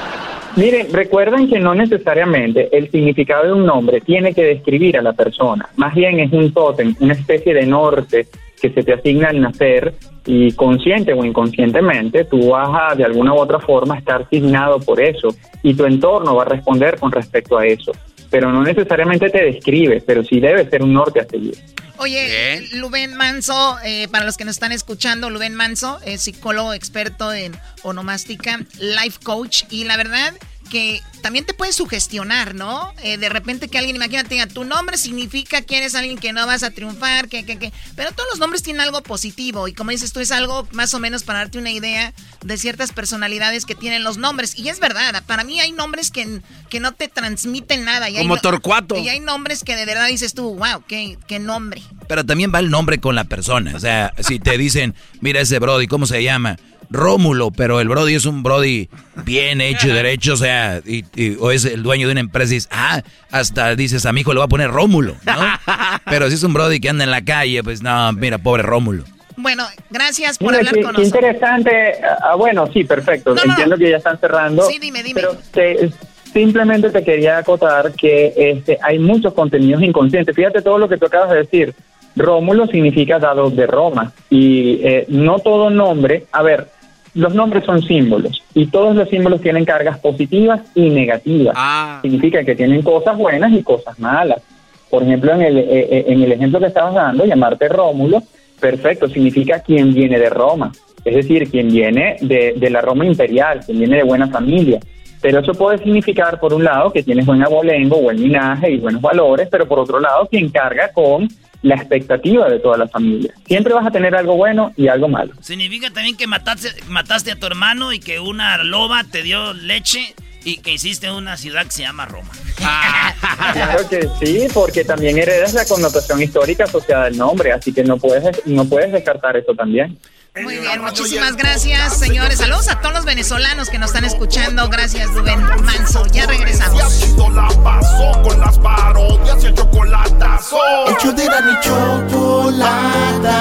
miren, 0.56 0.94
recuerden 0.94 1.50
que 1.50 1.60
no 1.60 1.74
necesariamente 1.74 2.70
el 2.78 2.92
significado 2.92 3.46
de 3.46 3.54
un 3.54 3.66
nombre 3.66 4.02
tiene 4.02 4.34
que 4.34 4.44
describir 4.44 4.98
a 4.98 5.02
la 5.02 5.14
persona. 5.14 5.70
Más 5.78 5.96
bien 5.96 6.20
es 6.20 6.32
un 6.34 6.54
tótem, 6.54 6.94
una 7.00 7.14
especie 7.14 7.54
de 7.54 7.66
norte 7.66 8.28
que 8.64 8.72
se 8.72 8.82
te 8.82 8.94
asigna 8.94 9.28
al 9.28 9.42
nacer 9.42 9.94
y 10.26 10.54
consciente 10.54 11.12
o 11.12 11.26
inconscientemente 11.26 12.24
tú 12.24 12.52
vas 12.52 12.70
a 12.72 12.96
de 12.96 13.04
alguna 13.04 13.34
u 13.34 13.40
otra 13.40 13.60
forma 13.60 13.98
estar 13.98 14.22
asignado 14.22 14.80
por 14.80 15.02
eso 15.02 15.36
y 15.62 15.74
tu 15.74 15.84
entorno 15.86 16.34
va 16.34 16.44
a 16.44 16.46
responder 16.46 16.98
con 16.98 17.12
respecto 17.12 17.58
a 17.58 17.66
eso. 17.66 17.92
Pero 18.30 18.54
no 18.54 18.64
necesariamente 18.64 19.30
te 19.30 19.44
describe, 19.44 20.02
pero 20.08 20.24
sí 20.24 20.40
debe 20.40 20.68
ser 20.70 20.82
un 20.82 20.94
norte 20.94 21.20
a 21.20 21.26
seguir. 21.26 21.56
Oye, 21.98 22.62
Luben 22.76 23.16
Manso, 23.16 23.76
eh, 23.84 24.08
para 24.08 24.24
los 24.24 24.38
que 24.38 24.46
nos 24.46 24.56
están 24.56 24.72
escuchando, 24.72 25.30
Luben 25.30 25.56
Manso 25.56 26.00
es 26.06 26.22
psicólogo 26.22 26.74
experto 26.74 27.34
en 27.34 27.52
onomástica, 27.84 28.60
life 28.80 29.20
coach, 29.24 29.64
y 29.70 29.84
la 29.84 29.98
verdad 29.98 30.34
que 30.70 31.02
también 31.22 31.46
te 31.46 31.54
puede 31.54 31.72
sugestionar, 31.74 32.56
¿no? 32.56 32.94
Eh, 33.04 33.18
de 33.18 33.30
repente 33.30 33.68
que 33.68 33.78
alguien, 33.78 33.96
imagínate, 33.96 34.34
diga, 34.36 34.48
tu 34.48 34.64
nombre 34.66 34.98
significa 34.98 35.62
que 35.62 35.78
eres 35.78 35.96
alguien 35.96 36.18
que 36.18 36.34
no 36.34 36.46
vas 36.46 36.64
a 36.64 36.72
triunfar, 36.72 37.30
que, 37.30 37.46
que, 37.46 37.58
que... 37.58 37.72
Pero 37.96 38.12
todos 38.12 38.28
los 38.32 38.40
nombres 38.40 38.64
tienen 38.64 38.82
algo 38.82 39.02
positivo, 39.04 39.68
y 39.68 39.74
como 39.74 39.92
dices 39.92 40.12
tú, 40.12 40.20
es 40.20 40.32
algo 40.32 40.68
más 40.72 40.94
o 40.94 41.00
menos 41.00 41.24
para 41.24 41.40
darte 41.40 41.58
una 41.60 41.72
idea 41.72 42.14
de 42.44 42.58
ciertas 42.58 42.92
personalidades 42.92 43.66
que 43.66 43.76
tienen 43.76 44.04
los 44.04 44.18
nombres. 44.18 44.58
Y 44.58 44.70
es 44.70 44.80
verdad, 44.80 45.24
para 45.26 45.44
mí 45.44 45.60
hay 45.60 45.72
nombres 45.72 46.12
que, 46.12 46.42
que 46.70 46.80
no 46.80 46.92
te 46.94 47.08
transmiten 47.08 47.86
nada. 47.86 48.10
Y 48.10 48.18
hay 48.18 48.24
Como 48.24 48.36
no- 48.36 48.42
Torcuato. 48.42 48.98
Y 48.98 49.08
hay 49.10 49.20
nombres 49.20 49.64
que 49.64 49.76
de 49.76 49.86
verdad 49.86 50.08
dices 50.08 50.34
tú, 50.34 50.56
wow, 50.56 50.84
qué, 50.88 51.18
qué 51.28 51.40
nombre. 51.40 51.82
Pero 52.08 52.26
también 52.26 52.52
va 52.54 52.60
el 52.60 52.70
nombre 52.70 53.00
con 53.00 53.16
la 53.16 53.24
persona. 53.24 53.74
O 53.76 53.80
sea, 53.80 54.14
si 54.20 54.40
te 54.40 54.58
dicen, 54.58 54.94
mira 55.22 55.40
ese 55.40 55.60
Brody, 55.60 55.88
¿cómo 55.88 56.06
se 56.06 56.22
llama? 56.24 56.58
Rómulo, 56.94 57.52
pero 57.52 57.80
el 57.82 57.88
Brody 57.90 58.16
es 58.16 58.26
un 58.26 58.44
Brody 58.44 58.88
bien 59.26 59.60
hecho 59.62 59.88
y 59.88 59.92
derecho, 59.92 60.34
o 60.34 60.38
sea, 60.38 60.82
y, 60.86 61.04
y- 61.16 61.36
o 61.40 61.52
es 61.52 61.66
el 61.66 61.84
dueño 61.84 62.08
de 62.08 62.14
una 62.14 62.22
empresa 62.22 62.52
y 62.54 62.56
dices, 62.56 62.70
ah, 62.72 63.02
hasta 63.32 63.76
dices, 63.76 64.06
a 64.06 64.14
mi 64.14 64.22
hijo 64.22 64.32
le 64.34 64.40
voy 64.40 64.46
a 64.46 64.50
poner 64.50 64.70
Rómulo, 64.72 65.16
¿no? 65.26 65.34
pero 66.06 66.30
si 66.30 66.36
es 66.36 66.44
un 66.44 66.54
Brody 66.54 66.80
que 66.80 66.90
anda 66.90 67.04
en 67.04 67.12
la 67.12 67.24
calle, 67.24 67.64
pues 67.64 67.82
no, 67.82 68.14
mira, 68.14 68.38
pobre 68.38 68.64
Rómulo. 68.64 69.04
Bueno, 69.36 69.64
gracias 69.90 70.38
por 70.38 70.50
Mira, 70.50 70.60
hablar 70.60 70.74
qué, 70.76 70.82
con 70.84 70.94
nosotros. 70.94 71.08
interesante. 71.08 71.94
Ah, 72.24 72.36
bueno, 72.36 72.70
sí, 72.72 72.84
perfecto. 72.84 73.36
Entiendo 73.44 73.76
que 73.78 73.90
ya 73.90 73.98
están 73.98 74.20
cerrando. 74.20 74.62
Sí, 74.70 74.78
dime, 74.80 75.02
dime. 75.02 75.20
Pero 75.22 75.36
te- 75.52 75.92
simplemente 76.32 76.92
te 76.92 77.04
quería 77.04 77.40
acotar 77.40 77.94
que 77.94 78.32
este, 78.38 78.78
hay 78.82 79.00
muchos 79.00 79.34
contenidos 79.34 79.82
inconscientes. 79.82 80.36
Fíjate 80.36 80.62
todo 80.62 80.78
lo 80.78 80.88
que 80.88 80.98
tú 80.98 81.08
acabas 81.08 81.32
de 81.32 81.38
decir. 81.38 81.74
Rómulo 82.16 82.68
significa 82.68 83.18
dado 83.18 83.50
de 83.50 83.66
Roma. 83.66 84.14
Y 84.30 84.80
eh, 84.84 85.06
no 85.08 85.40
todo 85.40 85.72
nombre. 85.72 86.26
A 86.32 86.44
ver, 86.44 86.68
los 87.16 87.34
nombres 87.34 87.64
son 87.66 87.82
símbolos. 87.82 88.42
Y 88.54 88.68
todos 88.68 88.96
los 88.96 89.10
símbolos 89.10 89.42
tienen 89.42 89.66
cargas 89.66 90.00
positivas 90.00 90.62
y 90.76 90.90
negativas. 90.90 91.56
Significa 92.02 92.44
que 92.44 92.56
tienen 92.56 92.82
cosas 92.82 93.18
buenas 93.18 93.52
y 93.54 93.64
cosas 93.64 94.00
malas. 94.00 94.42
Por 94.90 95.04
ejemplo, 95.04 95.34
en 95.34 95.42
el, 95.42 95.58
eh, 95.58 95.66
eh, 95.70 96.06
en 96.08 96.22
el 96.22 96.32
ejemplo 96.32 96.60
que 96.60 96.68
estabas 96.68 96.94
dando, 96.94 97.26
llamarte 97.26 97.68
Rómulo, 97.68 98.22
perfecto, 98.60 99.08
significa 99.08 99.60
quien 99.60 99.94
viene 99.94 100.20
de 100.20 100.30
Roma, 100.30 100.72
es 101.04 101.16
decir, 101.16 101.50
quien 101.50 101.70
viene 101.70 102.18
de, 102.22 102.54
de 102.56 102.70
la 102.70 102.80
Roma 102.82 103.06
imperial, 103.06 103.62
quien 103.66 103.80
viene 103.80 103.98
de 103.98 104.04
buena 104.04 104.28
familia. 104.28 104.80
Pero 105.20 105.40
eso 105.40 105.54
puede 105.54 105.78
significar, 105.78 106.40
por 106.40 106.54
un 106.54 106.64
lado, 106.64 106.92
que 106.92 107.02
tienes 107.02 107.26
buen 107.26 107.42
abolengo, 107.42 108.02
buen 108.02 108.22
linaje 108.22 108.72
y 108.72 108.78
buenos 108.78 109.02
valores, 109.02 109.48
pero 109.50 109.68
por 109.68 109.80
otro 109.80 110.00
lado, 110.00 110.28
quien 110.30 110.50
carga 110.50 110.92
con 110.94 111.28
la 111.64 111.76
expectativa 111.76 112.50
de 112.50 112.60
toda 112.60 112.78
la 112.78 112.88
familia. 112.88 113.34
Siempre 113.46 113.74
vas 113.74 113.88
a 113.88 113.92
tener 113.92 114.16
algo 114.16 114.36
bueno 114.36 114.72
y 114.78 114.88
algo 114.88 115.08
malo. 115.08 115.34
Significa 115.42 115.90
también 115.90 116.16
que 116.16 116.28
mataste, 116.28 116.70
mataste 116.88 117.32
a 117.32 117.40
tu 117.40 117.48
hermano 117.48 117.94
y 117.94 118.00
que 118.00 118.20
una 118.20 118.62
loba 118.64 119.04
te 119.06 119.24
dio 119.24 119.54
leche 119.54 120.14
y 120.44 120.58
que 120.58 120.74
hiciste 120.74 121.10
una 121.12 121.38
ciudad 121.38 121.66
que 121.66 121.72
se 121.72 121.82
llama 121.84 122.06
Roma. 122.06 122.32
Claro 123.54 123.88
que 123.88 124.10
sí, 124.20 124.48
porque 124.54 124.84
también 124.84 125.18
heredas 125.18 125.54
la 125.54 125.66
connotación 125.66 126.22
histórica 126.22 126.66
asociada 126.66 127.06
al 127.06 127.18
nombre, 127.18 127.52
así 127.52 127.72
que 127.72 127.84
no 127.84 127.98
puedes, 127.98 128.46
no 128.46 128.66
puedes 128.66 128.92
descartar 128.92 129.38
eso 129.38 129.54
también. 129.54 129.98
Muy 130.42 130.58
bien, 130.58 130.82
muchísimas 130.82 131.36
gracias, 131.36 132.00
señores. 132.00 132.40
Saludos 132.40 132.68
a 132.68 132.80
todos 132.82 132.96
los 132.96 133.06
venezolanos 133.06 133.70
que 133.70 133.78
nos 133.78 133.92
están 133.92 134.04
escuchando. 134.06 134.68
Gracias, 134.68 135.14
Rubén 135.14 135.40
Manso. 135.64 136.08
Ya 136.08 136.26
regresamos. 136.26 137.16
la 137.34 137.48
pasó 137.64 138.22
con 138.24 138.40
las 138.40 138.58
parodias 138.58 139.44
y 139.44 139.48
el 139.48 139.54
chocolatazo. 139.54 140.58
Hecho 140.88 141.12
de 141.14 141.26
la 141.26 141.42
mi 141.42 141.54
chocolata. 141.62 143.34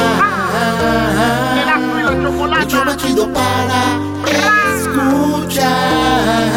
El 2.63 2.69
show 2.69 2.85
más 2.85 2.97
chido 2.99 3.33
para 3.33 4.62
escuchar. 4.93 6.53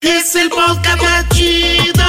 Es 0.00 0.34
el 0.34 0.48
podcast 0.50 1.02
más 1.02 1.28
chido. 1.30 2.04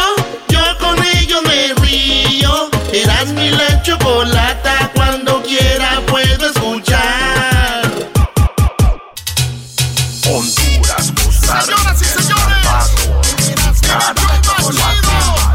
Yo 0.48 0.60
con 0.80 1.04
ello 1.04 1.42
me 1.44 1.74
río. 1.86 2.70
Eras 2.94 3.28
mi 3.34 3.50
la 3.50 3.82
chocolata. 3.82 4.92
Cuando 4.94 5.42
quiera 5.44 6.02
puedo 6.08 6.50
escuchar. 6.50 7.92
Honduras, 10.28 11.12
Costa 11.24 11.62
Señoras 11.62 12.02
y 12.02 12.06
señores. 12.06 12.56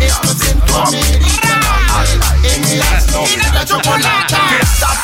Esto 0.01 0.31
es 0.31 0.39
Centroamérica. 0.39 1.61
En 2.45 3.55
la 3.55 3.65
chocolata. 3.65 4.30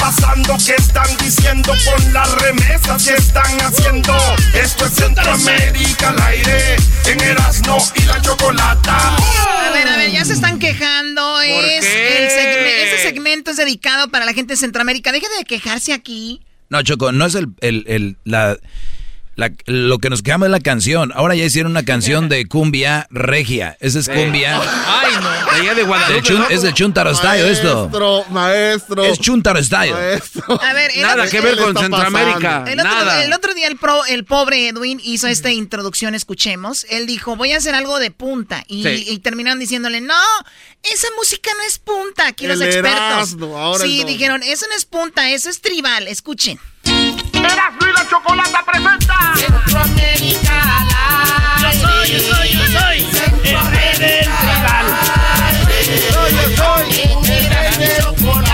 ¿Qué 0.07 0.13
está 0.13 0.27
pasando? 0.27 0.57
¿Qué 0.65 0.75
están 0.77 1.17
diciendo 1.19 1.73
con 1.85 2.13
las 2.13 2.31
remesas 2.41 3.05
que 3.09 3.15
están 3.15 3.61
haciendo? 3.61 4.17
Esto 4.55 4.87
es 4.87 4.93
Centroamérica 4.93 6.11
al 6.11 6.23
aire. 6.23 6.77
En 7.07 7.21
Erasmo 7.21 7.77
y 7.97 8.03
la 8.03 8.21
chocolata. 8.23 9.17
A 9.17 9.71
ver, 9.73 9.89
a 9.89 9.97
ver, 9.97 10.13
ya 10.13 10.25
se 10.25 10.35
están 10.35 10.59
quejando. 10.61 11.41
Es 11.41 11.85
qué? 11.85 12.25
el 12.25 12.31
segme- 12.31 12.85
ese 12.95 13.03
segmento 13.03 13.51
es 13.51 13.57
dedicado 13.57 14.09
para 14.09 14.25
la 14.25 14.33
gente 14.33 14.53
de 14.55 14.57
Centroamérica. 14.59 15.11
Deje 15.11 15.27
de 15.39 15.45
quejarse 15.45 15.93
aquí. 15.93 16.41
No, 16.69 16.83
Choco, 16.83 17.11
no 17.11 17.27
es 17.27 17.35
el, 17.35 17.49
el, 17.61 17.85
el- 17.89 18.17
la, 18.25 18.57
la- 19.37 19.53
lo 19.67 19.99
que 19.99 20.11
nos 20.11 20.23
quejamos 20.23 20.47
es 20.47 20.53
la 20.53 20.61
canción. 20.61 21.13
Ahora 21.15 21.35
ya 21.35 21.45
hicieron 21.45 21.73
una 21.73 21.85
canción 21.85 22.29
de 22.29 22.47
cumbia 22.47 23.07
regia. 23.11 23.77
Esa 23.81 23.99
es 24.01 24.09
cumbia. 24.09 24.61
Ay, 24.61 25.13
no. 25.21 25.31
De 25.31 25.61
allá 25.63 25.75
de 25.75 25.83
Guadalupe. 25.85 26.55
Es 26.55 26.63
de 26.63 26.75
Chuntaro 26.75 27.15
Style 27.15 27.49
esto. 27.51 27.77
Maestro, 27.89 28.25
maestro. 28.31 29.05
Es 29.05 29.19
Chuntaro 29.21 29.63
Style. 29.63 29.93
A 29.95 30.73
ver, 30.75 30.91
Nada 30.99 31.15
otro- 31.25 31.31
que 31.31 31.41
ver 31.41 31.57
con 31.57 31.77
Centroamérica. 31.77 32.65
El 32.67 32.81
otro, 32.81 32.91
Nada. 32.93 33.25
el 33.25 33.33
otro 33.33 33.55
día 33.55 33.69
el, 33.69 33.77
pro- 33.77 34.05
el 34.07 34.25
pobre 34.25 34.69
Edwin 34.69 35.01
hizo 35.05 35.27
esta 35.29 35.51
introducción, 35.51 36.15
escuchemos. 36.15 36.85
Él 36.91 37.07
dijo, 37.07 37.37
voy 37.37 37.53
a 37.53 37.59
hacer 37.59 37.75
algo 37.75 37.99
de 37.99 38.11
punta. 38.11 38.65
Y, 38.69 38.83
Sí. 38.83 39.05
y 39.09 39.19
terminaron 39.21 39.59
diciéndole, 39.59 40.01
no, 40.01 40.15
esa 40.83 41.09
música 41.17 41.51
no 41.57 41.63
es 41.67 41.79
punta. 41.79 42.27
Aquí 42.27 42.47
los 42.47 42.61
expertos. 42.61 43.37
Ahora 43.41 43.85
sí, 43.85 44.05
dijeron, 44.05 44.43
eso 44.43 44.67
no 44.69 44.77
es 44.77 44.85
punta, 44.85 45.31
eso 45.31 45.49
es 45.51 45.61
tribal. 45.61 46.09
Escuchen. 46.09 46.59
La 48.07 48.11
chocolata 48.11 48.65
presenta. 48.65 49.35
Centroamérica 49.37 50.79
al 50.79 51.73
Yo 51.73 51.73
soy, 51.81 52.13
yo 52.13 52.19
soy, 52.21 52.53
yo 52.53 52.67
soy 52.67 52.99
el 53.45 53.59
rey 53.71 53.93
del 53.99 54.29
tribal. 54.39 54.87
Soy, 56.13 56.31
yo 56.35 56.47
soy 56.57 56.87
el 57.03 57.45
rey 57.51 57.73
del 57.79 57.97
chocolate. 58.03 58.45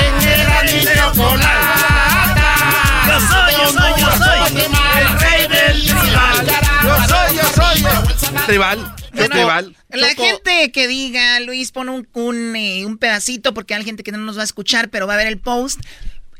En 0.00 0.14
Erasmo 0.28 0.78
y 0.78 0.84
chocolata. 0.96 2.50
Yo 3.08 3.16
soy, 3.20 3.52
yo 3.52 3.66
soy, 3.72 3.92
yo 4.00 4.10
soy 4.18 4.38
el 5.00 5.08
rey 5.20 5.42
del 5.48 5.78
tribal. 5.86 6.46
Yo 6.82 6.94
soy, 7.08 7.28
yo 7.36 7.44
soy, 7.54 7.76
yo 7.82 8.46
Tribal. 8.46 8.94
Bueno, 9.12 9.34
Tribal. 9.34 9.76
La 9.90 10.08
gente 10.08 10.72
que 10.72 10.88
diga, 10.88 11.40
Luis, 11.40 11.70
pon 11.70 11.88
un, 11.88 12.08
un, 12.14 12.56
eh, 12.56 12.84
un 12.84 12.98
pedacito 12.98 13.54
porque 13.54 13.74
hay 13.74 13.84
gente 13.84 14.02
que 14.02 14.10
no 14.10 14.18
nos 14.18 14.36
va 14.36 14.42
a 14.42 14.44
escuchar, 14.44 14.90
pero 14.90 15.06
va 15.06 15.14
a 15.14 15.16
ver 15.16 15.28
el 15.28 15.38
post. 15.38 15.80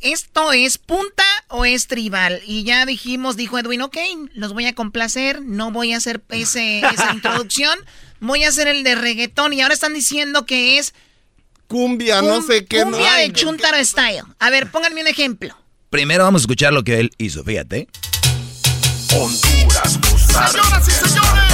¿Esto 0.05 0.53
es 0.53 0.77
punta 0.77 1.25
o 1.49 1.65
es 1.65 1.87
tribal? 1.87 2.43
Y 2.47 2.63
ya 2.63 2.85
dijimos, 2.85 3.39
dijo 3.39 3.59
Edwin, 3.59 3.81
ok, 3.81 3.97
los 4.35 4.53
voy 4.53 4.67
a 4.67 4.75
complacer, 4.75 5.41
no 5.41 5.71
voy 5.71 5.95
a 5.95 5.97
hacer 5.97 6.23
ese, 6.29 6.81
esa 6.93 7.15
introducción, 7.15 7.79
voy 8.21 8.45
a 8.45 8.51
hacer 8.51 8.69
el 8.69 8.85
de 8.85 8.97
reggaetón 8.97 9.55
y 9.55 9.63
ahora 9.63 9.73
están 9.73 9.95
diciendo 9.95 10.45
que 10.45 10.77
es 10.77 10.93
Cumbia, 11.69 12.21
no 12.21 12.43
sé 12.43 12.67
qué. 12.67 12.83
cumbia 12.83 13.13
no. 13.13 13.19
de 13.19 13.33
Chuntaro 13.33 13.83
Style. 13.83 14.25
A 14.39 14.51
ver, 14.51 14.71
pónganme 14.71 15.01
un 15.01 15.07
ejemplo. 15.07 15.57
Primero 15.89 16.25
vamos 16.25 16.41
a 16.41 16.43
escuchar 16.43 16.75
lo 16.75 16.85
que 16.85 17.01
él 17.01 17.11
hizo, 17.17 17.43
fíjate. 17.43 17.89
Honduras, 19.11 19.99
Costa 20.11 20.49
Señoras 20.49 20.87
y 20.87 20.91
señores. 20.91 21.45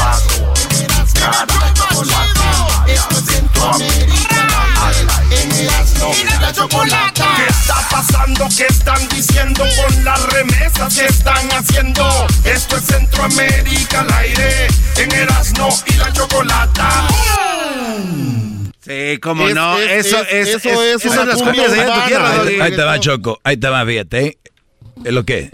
Esto 2.89 3.17
es 3.17 3.25
Centroamérica. 3.27 5.30
En 5.43 5.53
Erasmo 5.53 6.13
y 6.21 6.41
la 6.41 6.53
chocolata. 6.53 7.27
¿Qué 7.37 7.47
está 7.51 7.75
pasando? 7.91 8.49
¿Qué 8.57 8.67
están 8.69 9.09
diciendo 9.09 9.65
con 9.83 10.05
las 10.05 10.23
remesas 10.33 10.95
que 10.99 11.07
están 11.07 11.49
haciendo? 11.53 12.07
Esto 12.45 12.77
es 12.77 12.85
Centroamérica 12.85 14.01
al 14.01 14.13
aire. 14.13 14.67
En 14.97 15.13
Erasmo 15.13 15.69
y 15.87 15.93
la 15.95 16.13
chocolata. 16.13 17.09
Sí, 18.85 19.19
cómo 19.23 19.49
Es- 19.49 19.55
no. 19.55 19.79
es- 19.79 20.07
eso, 20.07 20.21
es- 20.23 20.49
es, 20.49 20.65
eso 20.65 20.83
es 20.83 20.97
esas 21.05 21.05
una 21.07 21.15
son 21.17 21.29
las 21.29 21.37
cumbia 21.43 21.65
cumbias 21.65 21.87
de 21.87 21.93
tu 21.93 22.07
tierra, 22.07 22.35
¿eh? 22.35 22.39
Doggy. 22.39 22.61
Ahí 22.61 22.71
te 22.77 22.83
va, 22.83 23.01
Choco. 23.01 23.39
Ahí 23.45 23.57
te 23.57 23.69
va, 23.69 23.85
fíjate. 23.87 24.39
¿Es 25.05 25.13
lo 25.13 25.25
que? 25.25 25.51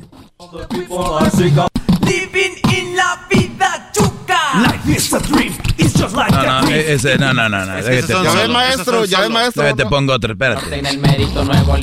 Living 2.02 2.56
in 2.72 2.96
la. 2.96 3.26
Life 4.62 4.96
is 4.96 5.12
a 5.12 5.18
dream. 5.20 5.52
It's 5.78 5.92
just 5.98 6.14
like 6.16 6.30
No, 6.32 6.40
a 6.40 6.46
no, 6.46 6.66
dream. 6.66 6.84
ese, 6.88 7.18
no, 7.18 7.32
no, 7.32 7.48
no, 7.48 7.64
no. 7.64 7.78
Es 7.78 7.84
que 7.86 8.02
Ya 8.12 8.32
ves, 8.32 8.48
maestro, 8.48 9.04
ya 9.04 9.20
ves, 9.20 9.30
maestro. 9.30 9.62
déjate 9.64 9.86
pongo 9.86 10.12
otro, 10.14 10.32
espérate. 10.32 10.82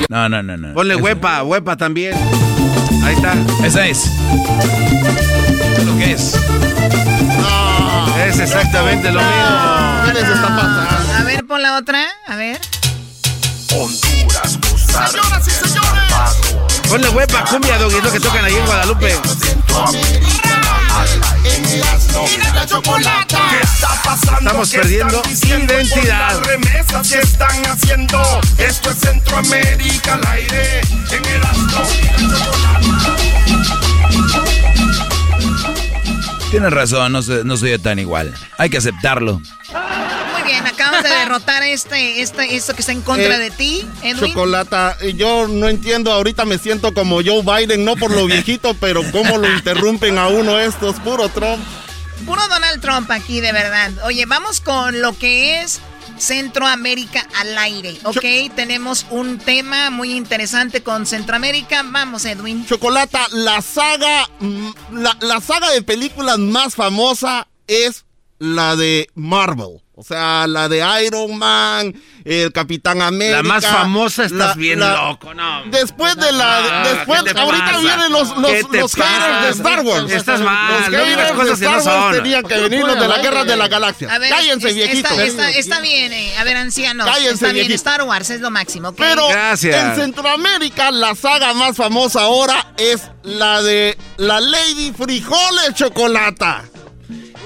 No, 0.09 0.29
no, 0.29 0.41
no, 0.43 0.57
no. 0.57 0.73
Ponle 0.73 0.95
huepa, 0.95 1.43
huepa 1.43 1.75
también. 1.77 2.13
Ahí 3.03 3.15
está. 3.15 3.33
Esa 3.65 3.85
es. 3.87 4.05
Es 5.77 5.85
lo 5.85 5.97
que 5.97 6.11
es. 6.13 6.35
Es 8.27 8.39
exactamente 8.39 9.11
lo 9.11 9.19
mismo. 9.19 10.05
¿Qué 10.05 10.13
les 10.13 10.23
está 10.29 10.47
pasando? 10.47 11.13
A 11.19 11.23
ver, 11.25 11.45
pon 11.45 11.61
la 11.61 11.77
otra, 11.77 12.05
a 12.27 12.35
ver. 12.35 12.59
Honduras, 13.75 14.59
Señoras 14.77 15.47
y 15.47 15.51
señores. 15.51 16.89
Ponle 16.89 17.09
huepa, 17.09 17.43
cumbia, 17.45 17.77
Doggy, 17.77 18.01
lo 18.01 18.11
que 18.11 18.19
tocan 18.19 18.45
ahí 18.45 18.55
en 18.55 18.65
Guadalupe. 18.65 19.13
Estamos 24.43 24.71
¿Qué 24.71 24.79
perdiendo 24.79 25.21
identidad. 25.27 26.39
Remesas 26.43 27.09
que 27.09 27.19
están 27.19 27.65
haciendo. 27.65 28.21
Esto 28.57 28.91
es 28.91 28.97
Centroamérica 28.97 30.15
al 30.15 30.27
aire. 30.27 30.81
En 31.11 31.25
Erasmo 31.25 31.81
y. 36.41 36.51
Tienes 36.51 36.71
razón, 36.71 37.13
no, 37.13 37.21
no 37.21 37.57
soy 37.57 37.79
tan 37.79 37.99
igual. 37.99 38.33
Hay 38.57 38.69
que 38.69 38.77
aceptarlo. 38.77 39.41
Tratamos 41.03 41.19
de 41.19 41.25
derrotar 41.25 41.63
este, 41.63 42.21
este, 42.21 42.55
esto 42.55 42.73
que 42.73 42.81
está 42.81 42.91
en 42.91 43.01
contra 43.01 43.35
Eh, 43.35 43.39
de 43.39 43.51
ti, 43.51 43.87
Edwin. 44.01 44.31
Chocolata, 44.31 44.97
yo 45.15 45.47
no 45.47 45.67
entiendo, 45.69 46.11
ahorita 46.11 46.45
me 46.45 46.57
siento 46.57 46.93
como 46.93 47.21
Joe 47.23 47.41
Biden, 47.43 47.85
no 47.85 47.95
por 47.95 48.11
lo 48.11 48.25
viejito, 48.27 48.73
pero 48.79 49.01
cómo 49.11 49.37
lo 49.37 49.51
interrumpen 49.53 50.17
a 50.17 50.27
uno 50.27 50.59
estos, 50.59 50.95
puro 50.99 51.29
Trump. 51.29 51.63
Puro 52.25 52.41
Donald 52.47 52.81
Trump 52.81 53.11
aquí, 53.11 53.41
de 53.41 53.51
verdad. 53.51 53.91
Oye, 54.05 54.25
vamos 54.25 54.61
con 54.61 55.01
lo 55.01 55.17
que 55.17 55.61
es 55.61 55.81
Centroamérica 56.17 57.27
al 57.35 57.57
aire, 57.57 57.97
¿ok? 58.03 58.53
Tenemos 58.55 59.05
un 59.09 59.39
tema 59.39 59.89
muy 59.89 60.13
interesante 60.13 60.81
con 60.81 61.05
Centroamérica. 61.05 61.83
Vamos, 61.85 62.23
Edwin. 62.25 62.65
Chocolata, 62.65 63.27
la 63.31 63.61
saga, 63.61 64.29
mm, 64.39 64.69
la, 64.93 65.17
la 65.21 65.41
saga 65.41 65.69
de 65.71 65.81
películas 65.81 66.37
más 66.39 66.75
famosa 66.75 67.47
es 67.67 68.05
la 68.43 68.75
de 68.75 69.07
Marvel. 69.15 69.79
O 69.95 70.03
sea, 70.03 70.47
la 70.47 70.67
de 70.67 70.83
Iron 71.05 71.37
Man, 71.37 71.93
el 72.25 72.51
Capitán 72.51 72.99
América. 72.99 73.37
La 73.37 73.43
más 73.43 73.63
famosa 73.63 74.23
estás 74.25 74.39
la- 74.47 74.53
bien 74.55 74.79
la- 74.79 74.95
loco, 75.09 75.35
no. 75.35 75.65
Después 75.67 76.15
de 76.15 76.31
la. 76.31 76.81
Después, 76.83 77.21
¿qué 77.23 77.33
te 77.35 77.39
ahorita 77.39 77.65
pasa? 77.65 77.79
vienen 77.79 78.11
los, 78.11 78.37
los, 78.37 78.51
¿Qué 78.51 78.63
te 78.71 78.79
los 78.79 78.95
haters 78.95 79.43
de? 79.43 79.49
Star 79.51 79.81
Wars. 79.81 80.11
Estás 80.11 80.41
mal, 80.41 80.73
Los 80.73 80.81
no 80.91 81.05
digas 81.05 81.09
haters 81.15 81.29
de 81.29 81.35
cosas 81.35 81.61
Star 81.61 81.81
Wars 82.01 82.17
tenían 82.17 82.43
que 82.43 82.57
venir 82.57 82.79
los 82.85 82.99
de 82.99 83.07
la 83.07 83.17
guerra 83.19 83.45
de 83.45 83.55
la 83.55 83.67
galaxia. 83.67 84.11
A 84.11 84.17
ver, 84.17 84.29
Cállense, 84.31 84.69
es- 84.69 84.75
viejitos. 84.75 85.11
Está, 85.11 85.23
está- 85.25 85.49
está 85.51 85.79
bien, 85.81 86.11
eh. 86.11 86.37
a 86.39 86.43
ver, 86.43 86.57
ancianos. 86.57 87.05
Cállense, 87.05 87.33
está 87.35 87.45
bien, 87.53 87.67
viejito. 87.67 87.75
Star 87.75 88.01
Wars 88.03 88.29
es 88.31 88.41
lo 88.41 88.49
máximo. 88.49 88.93
Pero 88.95 89.27
en 89.29 89.95
Centroamérica 89.95 90.89
la 90.89 91.13
saga 91.13 91.53
más 91.53 91.77
famosa 91.77 92.21
ahora 92.21 92.73
es 92.77 93.03
la 93.21 93.61
de 93.61 93.95
la 94.17 94.41
Lady 94.41 94.91
Frijoles 94.91 95.75
Chocolata. 95.75 96.63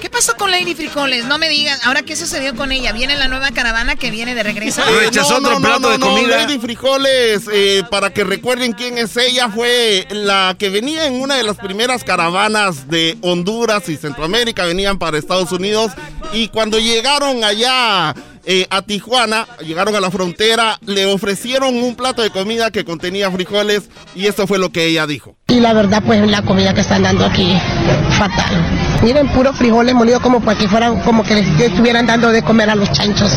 ¿Qué 0.00 0.10
pasó 0.10 0.36
con 0.36 0.50
Lady 0.50 0.74
Frijoles? 0.74 1.24
No 1.24 1.38
me 1.38 1.48
digan. 1.48 1.78
Ahora, 1.84 2.02
¿qué 2.02 2.14
sucedió 2.14 2.54
con 2.54 2.70
ella? 2.70 2.92
¿Viene 2.92 3.16
la 3.16 3.28
nueva 3.28 3.50
caravana 3.50 3.96
que 3.96 4.10
viene 4.10 4.34
de 4.34 4.42
regreso? 4.42 4.80
Eh, 4.82 5.10
no, 5.12 5.40
no, 5.40 5.58
no, 5.58 5.78
no, 5.78 5.98
no, 5.98 6.26
Lady 6.26 6.58
Frijoles, 6.58 7.48
eh, 7.52 7.82
para 7.90 8.12
que 8.12 8.24
recuerden 8.24 8.72
quién 8.72 8.98
es 8.98 9.16
ella, 9.16 9.48
fue 9.48 10.06
la 10.10 10.54
que 10.58 10.68
venía 10.68 11.06
en 11.06 11.20
una 11.20 11.36
de 11.36 11.42
las 11.42 11.56
primeras 11.56 12.04
caravanas 12.04 12.88
de 12.88 13.18
Honduras 13.22 13.88
y 13.88 13.96
Centroamérica, 13.96 14.64
venían 14.64 14.98
para 14.98 15.18
Estados 15.18 15.52
Unidos 15.52 15.92
y 16.32 16.48
cuando 16.48 16.78
llegaron 16.78 17.42
allá 17.42 18.14
eh, 18.50 18.66
a 18.70 18.80
Tijuana, 18.80 19.46
llegaron 19.60 19.94
a 19.94 20.00
la 20.00 20.10
frontera, 20.10 20.78
le 20.86 21.04
ofrecieron 21.04 21.76
un 21.76 21.94
plato 21.96 22.22
de 22.22 22.30
comida 22.30 22.70
que 22.70 22.82
contenía 22.82 23.30
frijoles 23.30 23.90
y 24.14 24.26
esto 24.26 24.46
fue 24.46 24.58
lo 24.58 24.70
que 24.72 24.86
ella 24.86 25.06
dijo. 25.06 25.36
Y 25.48 25.60
la 25.60 25.74
verdad, 25.74 26.02
pues 26.06 26.26
la 26.26 26.40
comida 26.40 26.72
que 26.72 26.80
están 26.80 27.02
dando 27.02 27.26
aquí, 27.26 27.54
fatal. 28.18 28.56
Miren, 29.02 29.28
puro 29.28 29.52
frijoles 29.52 29.94
molidos 29.94 30.22
como 30.22 30.40
pues 30.40 30.56
que 30.58 30.66
fueran, 30.66 31.00
como 31.02 31.22
que 31.24 31.34
les 31.34 31.60
estuvieran 31.60 32.06
dando 32.06 32.30
de 32.30 32.42
comer 32.42 32.70
a 32.70 32.74
los 32.74 32.90
chanchos. 32.92 33.30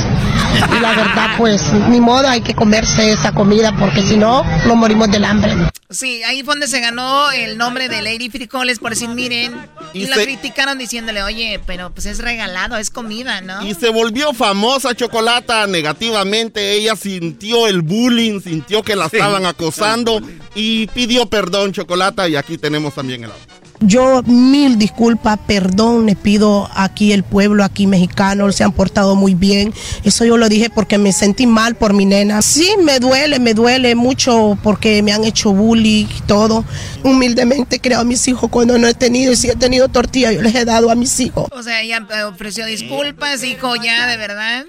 Y 0.77 0.79
la 0.79 0.89
verdad, 0.89 1.29
pues, 1.37 1.61
ni 1.89 1.99
modo, 2.01 2.27
hay 2.27 2.41
que 2.41 2.53
comerse 2.53 3.11
esa 3.11 3.31
comida 3.31 3.73
porque 3.77 4.01
si 4.03 4.17
no, 4.17 4.43
nos 4.65 4.75
morimos 4.77 5.09
del 5.11 5.23
hambre. 5.25 5.53
Sí, 5.89 6.23
ahí 6.23 6.41
fue 6.43 6.53
donde 6.53 6.67
se 6.67 6.79
ganó 6.79 7.31
el 7.31 7.57
nombre 7.57 7.89
de 7.89 8.01
Lady 8.01 8.29
Frijoles 8.29 8.79
por 8.79 8.91
decir, 8.91 9.09
miren. 9.09 9.53
Y, 9.93 10.03
Y 10.03 10.07
la 10.07 10.15
se- 10.15 10.23
criticaron 10.23 10.77
diciéndole, 10.77 11.21
oye, 11.23 11.59
pero 11.65 11.91
pues 11.91 12.05
es 12.05 12.19
regalado, 12.19 12.77
es 12.77 12.89
comida, 12.89 13.41
¿no? 13.41 13.61
Y 13.65 13.73
se 13.75 13.89
volvió 13.89 14.33
famosa 14.33 14.93
Chocolata 15.01 15.65
negativamente. 15.65 16.73
Ella 16.73 16.95
sintió 16.95 17.65
el 17.65 17.81
bullying, 17.81 18.39
sintió 18.39 18.83
que 18.83 18.95
la 18.95 19.09
Sí. 19.09 19.15
estaban 19.15 19.47
acosando 19.47 20.21
y 20.53 20.85
pidió 20.87 21.25
perdón 21.25 21.71
Chocolata 21.71 22.29
y 22.29 22.35
aquí 22.35 22.59
tenemos 22.59 22.93
también 22.93 23.23
el 23.23 23.31
audio. 23.31 23.45
Yo 23.83 24.21
mil 24.27 24.77
disculpas, 24.77 25.39
perdón, 25.47 26.05
le 26.05 26.15
pido 26.15 26.69
aquí 26.75 27.13
el 27.13 27.23
pueblo, 27.23 27.63
aquí 27.63 27.87
mexicano, 27.87 28.51
se 28.51 28.63
han 28.63 28.73
portado 28.73 29.15
muy 29.15 29.33
bien. 29.33 29.73
Eso 30.03 30.23
yo 30.23 30.37
lo 30.37 30.49
dije 30.49 30.69
porque 30.69 30.99
me 30.99 31.11
sentí 31.11 31.47
mal 31.47 31.73
por 31.73 31.93
mi 31.93 32.05
nena. 32.05 32.43
Sí, 32.43 32.69
me 32.83 32.99
duele, 32.99 33.39
me 33.39 33.55
duele 33.55 33.95
mucho 33.95 34.55
porque 34.61 35.01
me 35.01 35.13
han 35.13 35.23
hecho 35.23 35.51
bullying 35.51 36.05
y 36.15 36.21
todo. 36.27 36.63
Humildemente 37.03 37.79
creo 37.79 38.01
a 38.01 38.03
mis 38.03 38.27
hijos 38.27 38.51
cuando 38.51 38.77
no 38.77 38.87
he 38.87 38.93
tenido, 38.93 39.31
y 39.31 39.35
si 39.35 39.49
he 39.49 39.55
tenido 39.55 39.87
tortilla, 39.87 40.31
yo 40.31 40.43
les 40.43 40.53
he 40.53 40.63
dado 40.63 40.91
a 40.91 40.95
mis 40.95 41.19
hijos. 41.19 41.47
O 41.51 41.63
sea, 41.63 41.81
ella 41.81 42.05
eh, 42.15 42.21
ofreció 42.21 42.67
disculpas, 42.67 43.41
dijo 43.41 43.75
ya, 43.77 44.05
de 44.05 44.17
verdad. 44.17 44.65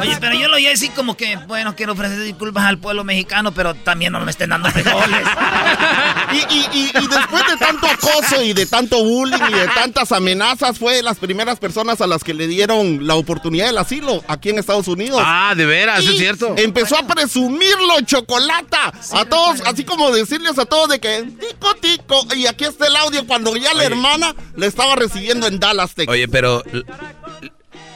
Oye, 0.00 0.16
pero 0.20 0.34
yo 0.34 0.48
lo 0.48 0.56
oí 0.56 0.66
así 0.66 0.88
como 0.90 1.16
que, 1.16 1.36
bueno, 1.46 1.74
quiero 1.76 1.92
ofrecer 1.92 2.20
disculpas 2.20 2.64
al 2.64 2.78
pueblo 2.78 3.04
mexicano, 3.04 3.52
pero 3.52 3.74
también 3.74 4.12
no 4.12 4.20
me 4.20 4.30
estén 4.30 4.50
dando 4.50 4.70
frijoles. 4.70 5.26
Y, 6.32 6.36
y- 6.52 6.68
y- 6.72 6.90
y 6.98 7.06
después 7.06 7.42
de 7.48 7.56
tanto 7.58 7.86
acoso 7.86 8.42
y 8.42 8.54
de 8.54 8.66
tanto 8.66 9.04
bullying 9.04 9.38
y 9.50 9.52
de 9.52 9.68
tantas 9.68 10.10
amenazas, 10.10 10.76
fue 10.78 10.96
de 10.96 11.02
las 11.04 11.18
primeras 11.18 11.60
personas 11.60 12.00
a 12.00 12.08
las 12.08 12.24
que 12.24 12.34
le 12.34 12.48
dieron 12.48 13.06
la 13.06 13.14
oportunidad 13.14 13.66
del 13.66 13.78
asilo 13.78 14.24
aquí 14.26 14.48
en 14.50 14.58
Estados 14.58 14.88
Unidos. 14.88 15.20
Ah, 15.24 15.54
de 15.56 15.64
veras, 15.64 16.02
Y 16.02 16.08
es 16.08 16.18
cierto. 16.18 16.54
Empezó 16.56 16.98
a 16.98 17.06
presumirlo, 17.06 18.00
chocolata. 18.04 18.92
a 19.12 19.24
todos, 19.26 19.60
así 19.66 19.84
como 19.84 20.10
decirles 20.10 20.58
a 20.58 20.64
todos 20.64 20.88
de 20.88 20.98
que 20.98 21.22
tico, 21.22 21.74
tico. 21.76 22.26
Y 22.34 22.46
aquí 22.46 22.64
está 22.64 22.88
el 22.88 22.96
audio 22.96 23.24
cuando 23.28 23.54
ya 23.56 23.72
la 23.74 23.84
hermana 23.84 24.34
le 24.56 24.66
estaba 24.66 24.96
recibiendo 24.96 25.46
en 25.46 25.60
Dallas, 25.60 25.94
Texas. 25.94 26.12
Oye, 26.14 26.26
pero 26.26 26.64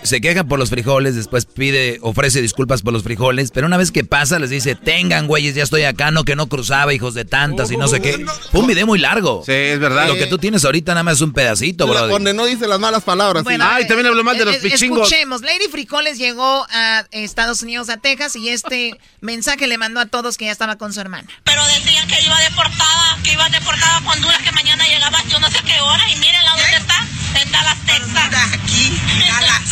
se 0.08 0.20
queja 0.20 0.44
por 0.44 0.58
los 0.58 0.70
frijoles, 0.70 1.14
después 1.14 1.46
pide, 1.46 1.98
ofrece 2.02 2.42
disculpas 2.42 2.82
por 2.82 2.92
los 2.92 3.02
frijoles, 3.02 3.50
pero 3.50 3.66
una 3.66 3.76
vez 3.76 3.92
que 3.92 4.04
pasa 4.04 4.38
les 4.38 4.50
dice, 4.50 4.74
tengan 4.74 5.26
güeyes, 5.26 5.54
ya 5.54 5.62
estoy 5.62 5.84
acá, 5.84 6.10
no 6.10 6.24
que 6.24 6.36
no 6.36 6.48
cruzaba, 6.48 6.92
hijos 6.94 7.14
de 7.14 7.24
tantas 7.24 7.70
y 7.70 7.76
no 7.76 7.88
sé 7.88 8.00
qué. 8.00 8.24
Fue 8.50 8.60
un 8.60 8.66
video 8.66 8.86
muy 8.86 8.98
largo. 8.98 9.42
Sí, 9.44 9.52
es 9.52 9.78
verdad. 9.78 10.08
Lo 10.08 10.14
que 10.14 10.26
tú 10.26 10.38
tienes 10.38 10.64
ahorita 10.64 10.92
nada 10.92 11.02
más 11.04 11.14
es 11.14 11.20
un 11.20 11.32
pedacito, 11.32 11.86
bro. 11.86 12.08
donde 12.08 12.34
no 12.34 12.44
dice 12.46 12.66
las 12.66 12.80
malas 12.80 13.02
palabras. 13.04 13.44
Bueno, 13.44 13.64
sí. 13.64 13.82
eh, 13.82 14.60
eh, 14.62 14.68
Escuchemos, 15.02 15.42
Lady 15.42 15.68
Frijoles 15.70 16.18
llegó 16.18 16.66
a 16.70 17.04
Estados 17.10 17.62
Unidos, 17.62 17.88
a 17.88 17.98
Texas, 17.98 18.36
y 18.36 18.48
este 18.48 18.98
mensaje 19.20 19.66
le 19.66 19.78
mandó 19.78 20.00
a 20.00 20.06
todos 20.06 20.36
que 20.36 20.46
ya 20.46 20.52
estaba 20.52 20.76
con 20.76 20.92
su 20.92 21.00
hermana. 21.00 21.28
Pero 21.44 21.62
decían 21.66 22.06
que 22.08 22.22
iba 22.24 22.38
deportada, 22.40 23.18
que 23.22 23.32
iba 23.32 23.48
deportada 23.48 23.98
a 23.98 24.12
Honduras, 24.12 24.42
que 24.42 24.52
mañana 24.52 24.84
llegaba 24.86 25.18
yo 25.28 25.38
no 25.40 25.50
sé 25.50 25.58
qué 25.66 25.78
hora 25.80 26.10
y 26.10 26.16
mírenla 26.16 26.50
dónde 26.52 26.76
está, 26.76 27.06
en 27.42 27.52
Dallas, 27.52 27.76
Texas. 27.86 28.30
aquí, 28.52 29.00
Dallas. 29.28 29.62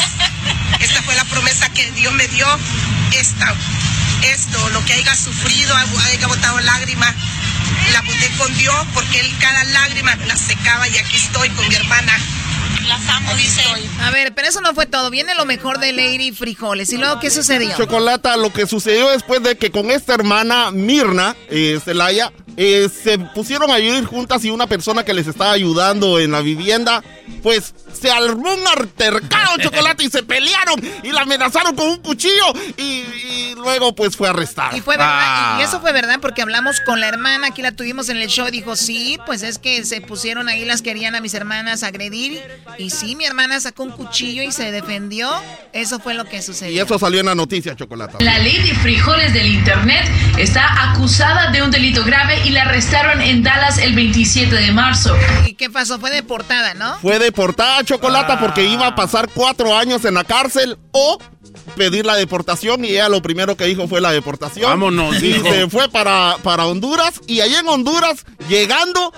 Esta 0.80 1.02
fue 1.02 1.14
la 1.14 1.24
promesa 1.24 1.68
que 1.70 1.90
Dios 1.92 2.12
me 2.14 2.28
dio. 2.28 2.46
Esta, 3.12 3.54
esto, 4.22 4.68
lo 4.70 4.84
que 4.84 4.92
haya 4.94 5.14
sufrido, 5.16 5.74
haya 5.76 6.26
botado 6.26 6.60
lágrimas, 6.60 7.14
la 7.92 8.02
boté 8.02 8.30
con 8.38 8.56
Dios 8.56 8.86
porque 8.94 9.20
Él 9.20 9.34
cada 9.40 9.64
lágrima 9.64 10.14
la 10.26 10.36
secaba 10.36 10.86
y 10.88 10.98
aquí 10.98 11.16
estoy 11.16 11.48
con 11.50 11.68
mi 11.68 11.74
hermana. 11.74 12.12
Las 12.88 13.08
amo, 13.08 13.34
dice. 13.36 13.62
A 14.00 14.10
ver, 14.10 14.34
pero 14.34 14.48
eso 14.48 14.60
no 14.60 14.74
fue 14.74 14.86
todo. 14.86 15.10
Viene 15.10 15.34
lo 15.34 15.44
mejor 15.44 15.78
de 15.78 15.92
Lady 15.92 16.32
Frijoles. 16.32 16.92
¿Y 16.92 16.98
luego 16.98 17.18
qué 17.20 17.30
sucedió? 17.30 17.76
Chocolata, 17.76 18.36
lo 18.36 18.52
que 18.52 18.66
sucedió 18.66 19.08
después 19.10 19.42
de 19.42 19.56
que 19.56 19.70
con 19.70 19.90
esta 19.90 20.14
hermana 20.14 20.70
Mirna, 20.70 21.36
eh, 21.48 21.80
Celaya, 21.84 22.32
eh, 22.56 22.88
se 22.88 23.18
pusieron 23.18 23.70
a 23.70 23.76
vivir 23.76 24.04
juntas 24.06 24.44
y 24.44 24.50
una 24.50 24.66
persona 24.66 25.04
que 25.04 25.14
les 25.14 25.26
estaba 25.26 25.52
ayudando 25.52 26.18
en 26.18 26.32
la 26.32 26.40
vivienda, 26.40 27.02
pues 27.42 27.74
se 28.00 28.10
armó 28.10 28.52
un 28.54 28.66
altercado 28.76 29.56
chocolate 29.58 30.04
y 30.04 30.10
se 30.10 30.22
pelearon 30.22 30.80
y 31.02 31.12
la 31.12 31.22
amenazaron 31.22 31.74
con 31.74 31.88
un 31.88 31.96
cuchillo 31.98 32.52
y, 32.76 32.82
y 32.82 33.54
luego 33.56 33.94
pues 33.94 34.16
fue 34.16 34.28
arrestada. 34.28 34.76
Y 34.76 34.80
fue 34.80 34.96
verdad, 34.96 35.12
Ah. 35.18 35.56
y 35.60 35.62
eso 35.64 35.80
fue 35.80 35.92
verdad 35.92 36.18
porque 36.20 36.42
hablamos 36.42 36.80
con 36.80 37.00
la 37.00 37.08
hermana, 37.08 37.48
aquí 37.48 37.62
la 37.62 37.72
tuvimos 37.72 38.08
en 38.08 38.16
el 38.18 38.28
show, 38.28 38.46
dijo, 38.50 38.76
sí, 38.76 39.18
pues 39.26 39.42
es 39.42 39.58
que 39.58 39.84
se 39.84 40.00
pusieron 40.00 40.48
ahí, 40.48 40.64
las 40.64 40.82
querían 40.82 41.14
a 41.14 41.20
mis 41.20 41.34
hermanas 41.34 41.82
agredir, 41.82 42.40
y 42.78 42.90
sí, 42.90 43.16
mi 43.16 43.24
hermana 43.24 43.58
sacó 43.60 43.82
un 43.84 43.90
cuchillo 43.92 44.42
y 44.42 44.52
se 44.52 44.70
defendió, 44.72 45.30
eso 45.72 45.98
fue 46.00 46.14
lo 46.14 46.24
que 46.24 46.38
Y 46.38 46.42
sucedió. 46.42 46.84
eso 46.84 46.98
salió 46.98 47.20
en 47.20 47.26
la 47.26 47.34
noticia, 47.34 47.74
Chocolata. 47.76 48.18
La 48.20 48.38
Lady 48.38 48.72
Frijoles 48.82 49.32
del 49.32 49.46
Internet 49.46 50.04
está 50.38 50.90
acusada 50.90 51.50
de 51.50 51.62
un 51.62 51.70
delito 51.70 52.04
grave 52.04 52.40
y 52.44 52.50
la 52.50 52.62
arrestaron 52.62 53.20
en 53.22 53.42
Dallas 53.42 53.78
el 53.78 53.94
27 53.94 54.54
de 54.54 54.72
marzo. 54.72 55.16
¿Y 55.46 55.54
qué 55.54 55.70
pasó? 55.70 55.98
Fue 55.98 56.10
deportada, 56.10 56.74
¿no? 56.74 56.98
Fue 56.98 57.18
deportada 57.18 57.82
Chocolata 57.96 58.34
Ah. 58.34 58.40
porque 58.40 58.64
iba 58.64 58.86
a 58.86 58.94
pasar 58.94 59.30
cuatro 59.34 59.74
años 59.74 60.04
en 60.04 60.14
la 60.14 60.24
cárcel 60.24 60.78
o 60.92 61.18
pedir 61.76 62.06
la 62.06 62.14
deportación 62.16 62.84
y 62.84 62.88
ella 62.90 63.08
lo 63.08 63.22
primero 63.22 63.56
que 63.56 63.64
dijo 63.64 63.88
fue 63.88 64.00
la 64.00 64.12
deportación. 64.12 64.68
Vámonos, 64.70 65.22
Y 65.22 65.28
hijo. 65.36 65.50
se 65.52 65.68
fue 65.68 65.88
para, 65.88 66.36
para 66.42 66.66
Honduras 66.66 67.20
y 67.26 67.40
allá 67.40 67.60
en 67.60 67.68
Honduras, 67.68 68.24
llegando, 68.48 69.12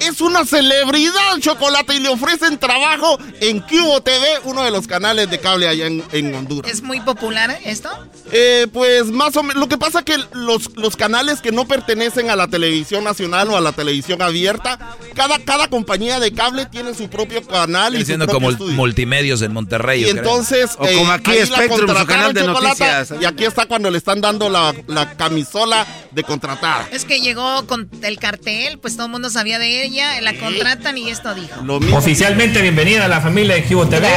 es 0.00 0.20
una 0.20 0.44
celebridad 0.44 1.38
Chocolate 1.40 1.94
y 1.94 2.00
le 2.00 2.08
ofrecen 2.08 2.58
trabajo 2.58 3.18
en 3.40 3.60
Cubo 3.60 4.00
TV, 4.02 4.26
uno 4.44 4.62
de 4.64 4.70
los 4.70 4.86
canales 4.86 5.30
de 5.30 5.38
cable 5.38 5.68
allá 5.68 5.86
en, 5.86 6.02
en 6.12 6.34
Honduras. 6.34 6.70
¿Es 6.72 6.82
muy 6.82 7.00
popular 7.00 7.56
esto? 7.64 7.88
Eh, 8.32 8.66
pues 8.72 9.06
más 9.06 9.36
o 9.36 9.42
menos. 9.42 9.60
Lo 9.60 9.68
que 9.68 9.78
pasa 9.78 10.00
es 10.00 10.04
que 10.04 10.16
los, 10.34 10.76
los 10.76 10.96
canales 10.96 11.40
que 11.40 11.52
no 11.52 11.66
pertenecen 11.66 12.30
a 12.30 12.36
la 12.36 12.48
televisión 12.48 13.04
nacional 13.04 13.48
o 13.50 13.56
a 13.56 13.60
la 13.60 13.72
televisión 13.72 14.22
abierta, 14.22 14.96
cada, 15.14 15.38
cada 15.38 15.68
compañía 15.68 16.18
de 16.18 16.32
cable 16.32 16.66
tiene 16.66 16.94
su 16.94 17.08
propio 17.08 17.46
canal 17.46 17.94
y 17.94 18.00
su 18.00 18.06
Siendo 18.06 18.26
como 18.26 18.50
estudio. 18.50 18.74
multimedios 18.74 19.40
en 19.42 19.52
Monterrey. 19.52 20.00
Y 20.02 20.06
yo 20.06 20.10
creo. 20.12 20.22
entonces, 20.24 20.70
eh, 20.84 20.94
Chocolata, 21.76 23.02
¿eh? 23.02 23.06
Y 23.20 23.24
aquí 23.24 23.44
está 23.44 23.66
cuando 23.66 23.90
le 23.90 23.98
están 23.98 24.20
dando 24.20 24.48
la, 24.48 24.74
la 24.86 25.12
camisola 25.14 25.86
de 26.10 26.22
contratada. 26.24 26.88
Es 26.90 27.04
que 27.04 27.20
llegó 27.20 27.66
con 27.66 27.88
el 28.02 28.18
cartel, 28.18 28.78
pues 28.78 28.96
todo 28.96 29.06
el 29.06 29.12
mundo 29.12 29.30
sabía 29.30 29.58
de 29.58 29.84
ella, 29.84 30.20
la 30.20 30.34
contratan 30.38 30.98
y 30.98 31.10
esto 31.10 31.34
dijo. 31.34 31.62
Lo 31.62 31.80
mismo. 31.80 31.96
Oficialmente 31.98 32.60
bienvenida 32.62 33.04
a 33.04 33.08
la 33.08 33.20
familia 33.20 33.54
de 33.54 33.64
Cubo 33.64 33.86
TV. 33.86 34.08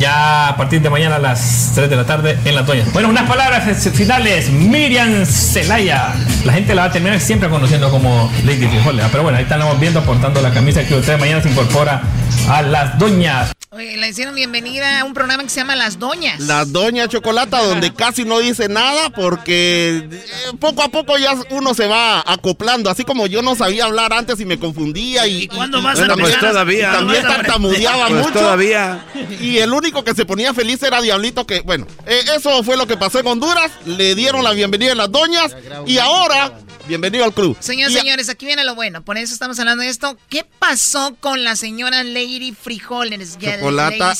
Ya 0.00 0.48
a 0.48 0.56
partir 0.56 0.80
de 0.80 0.90
mañana 0.90 1.16
a 1.16 1.18
las 1.18 1.72
3 1.74 1.88
de 1.90 1.96
la 1.96 2.04
tarde 2.06 2.38
en 2.44 2.54
La 2.54 2.64
Toña. 2.64 2.84
Bueno, 2.92 3.08
unas 3.10 3.28
palabras 3.28 3.88
finales. 3.94 4.48
Miriam 4.50 5.24
Celaya. 5.26 6.14
La 6.44 6.54
gente 6.54 6.74
la 6.74 6.82
va 6.82 6.88
a 6.88 6.92
terminar 6.92 7.20
siempre 7.20 7.48
conociendo 7.48 7.90
como 7.90 8.32
Lady 8.44 8.66
Frijoles. 8.66 9.06
Pero 9.10 9.22
bueno, 9.22 9.38
ahí 9.38 9.44
estamos 9.44 9.78
viendo 9.78 10.00
aportando 10.00 10.40
la 10.40 10.50
camisa 10.52 10.84
que 10.84 10.94
usted 10.94 11.18
mañana 11.20 11.42
se 11.42 11.50
incorpora 11.50 12.02
a 12.48 12.62
Las 12.62 12.98
Doñas. 12.98 13.52
Oye, 13.72 13.96
le 13.98 14.08
hicieron 14.08 14.34
bienvenida 14.34 14.98
a 15.00 15.04
un 15.04 15.14
programa 15.14 15.44
que 15.44 15.48
se 15.48 15.60
llama 15.60 15.76
Las 15.76 15.98
Doñas. 16.00 16.40
La 16.40 16.64
Doña 16.64 17.06
Chocolata, 17.06 17.62
donde 17.62 17.94
casi 17.94 18.24
no 18.24 18.40
dice 18.40 18.68
nada 18.68 19.10
porque 19.10 20.08
eh, 20.10 20.22
poco 20.58 20.82
a 20.82 20.88
poco 20.88 21.16
ya 21.18 21.34
uno 21.50 21.72
se 21.72 21.86
va 21.86 22.18
acoplando. 22.26 22.90
Así 22.90 23.04
como 23.04 23.28
yo 23.28 23.42
no 23.42 23.54
sabía 23.54 23.84
hablar 23.84 24.12
antes 24.12 24.40
y 24.40 24.44
me 24.44 24.58
confundía 24.58 25.28
y, 25.28 25.42
¿Y 25.44 25.46
cuándo 25.48 25.80
vas 25.82 26.00
a 26.00 26.02
empezar? 26.02 26.18
pues, 26.20 26.38
todavía. 26.40 26.88
y 26.90 26.96
También 26.96 27.20
¿Cuándo 27.20 27.28
vas 27.28 27.32
a 27.32 27.42
tartamudeaba 27.42 28.08
Pues 28.08 28.20
mucho. 28.26 28.38
todavía. 28.40 29.04
Y 29.40 29.58
el 29.58 29.72
único 29.72 29.89
que 29.92 30.14
se 30.14 30.24
ponía 30.24 30.54
feliz 30.54 30.82
era 30.82 31.00
Diablito, 31.02 31.46
que 31.46 31.60
bueno, 31.60 31.86
eh, 32.06 32.22
eso 32.36 32.62
fue 32.62 32.76
lo 32.76 32.86
que 32.86 32.96
pasó 32.96 33.18
en 33.18 33.26
Honduras. 33.26 33.70
Le 33.86 34.14
dieron 34.14 34.42
la 34.44 34.52
bienvenida 34.52 34.92
a 34.92 34.94
las 34.94 35.10
doñas 35.12 35.54
y 35.86 35.98
ahora, 35.98 36.58
bienvenido 36.86 37.24
al 37.24 37.34
club. 37.34 37.56
Y 37.92 37.96
a- 37.96 38.00
señores, 38.00 38.28
aquí 38.28 38.46
viene 38.46 38.64
lo 38.64 38.74
bueno. 38.74 39.02
Por 39.02 39.18
eso 39.18 39.32
estamos 39.32 39.58
hablando 39.58 39.82
de 39.82 39.90
esto. 39.90 40.16
¿Qué 40.28 40.44
pasó 40.58 41.14
con 41.20 41.42
la 41.44 41.56
señora 41.56 42.02
Lady 42.04 42.52
Frijoles? 42.52 43.36
Chocolata. 43.58 44.14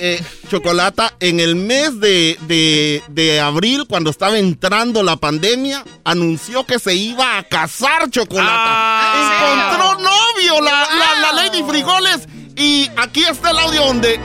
Eh, 0.00 0.22
Chocolata, 0.50 1.14
en 1.20 1.40
el 1.40 1.56
mes 1.56 1.98
de, 2.00 2.38
de- 2.42 3.02
de 3.08 3.40
abril, 3.40 3.86
cuando 3.88 4.10
estaba 4.10 4.38
entrando 4.38 5.02
la 5.02 5.16
pandemia, 5.16 5.84
anunció 6.04 6.64
que 6.66 6.78
se 6.78 6.94
iba 6.94 7.38
a 7.38 7.42
casar 7.44 8.10
Chocolata. 8.10 9.14
Encontró 9.74 9.94
novio 10.02 10.60
la, 10.60 10.88
la- 10.98 11.20
la 11.20 11.32
Lady 11.42 11.62
Frijoles. 11.62 12.28
Y 12.56 12.88
aquí 12.96 13.22
está 13.24 13.50
el 13.52 13.58
audio 13.58 13.84
donde 13.86 14.20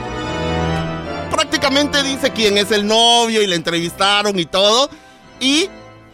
prácticamente 1.36 2.02
dice 2.02 2.30
quién 2.30 2.58
es 2.58 2.72
el 2.72 2.86
novio 2.86 3.42
y 3.42 3.46
le 3.46 3.54
entrevistaron 3.54 4.38
y 4.38 4.46
todo. 4.46 4.90
Y 5.38 5.68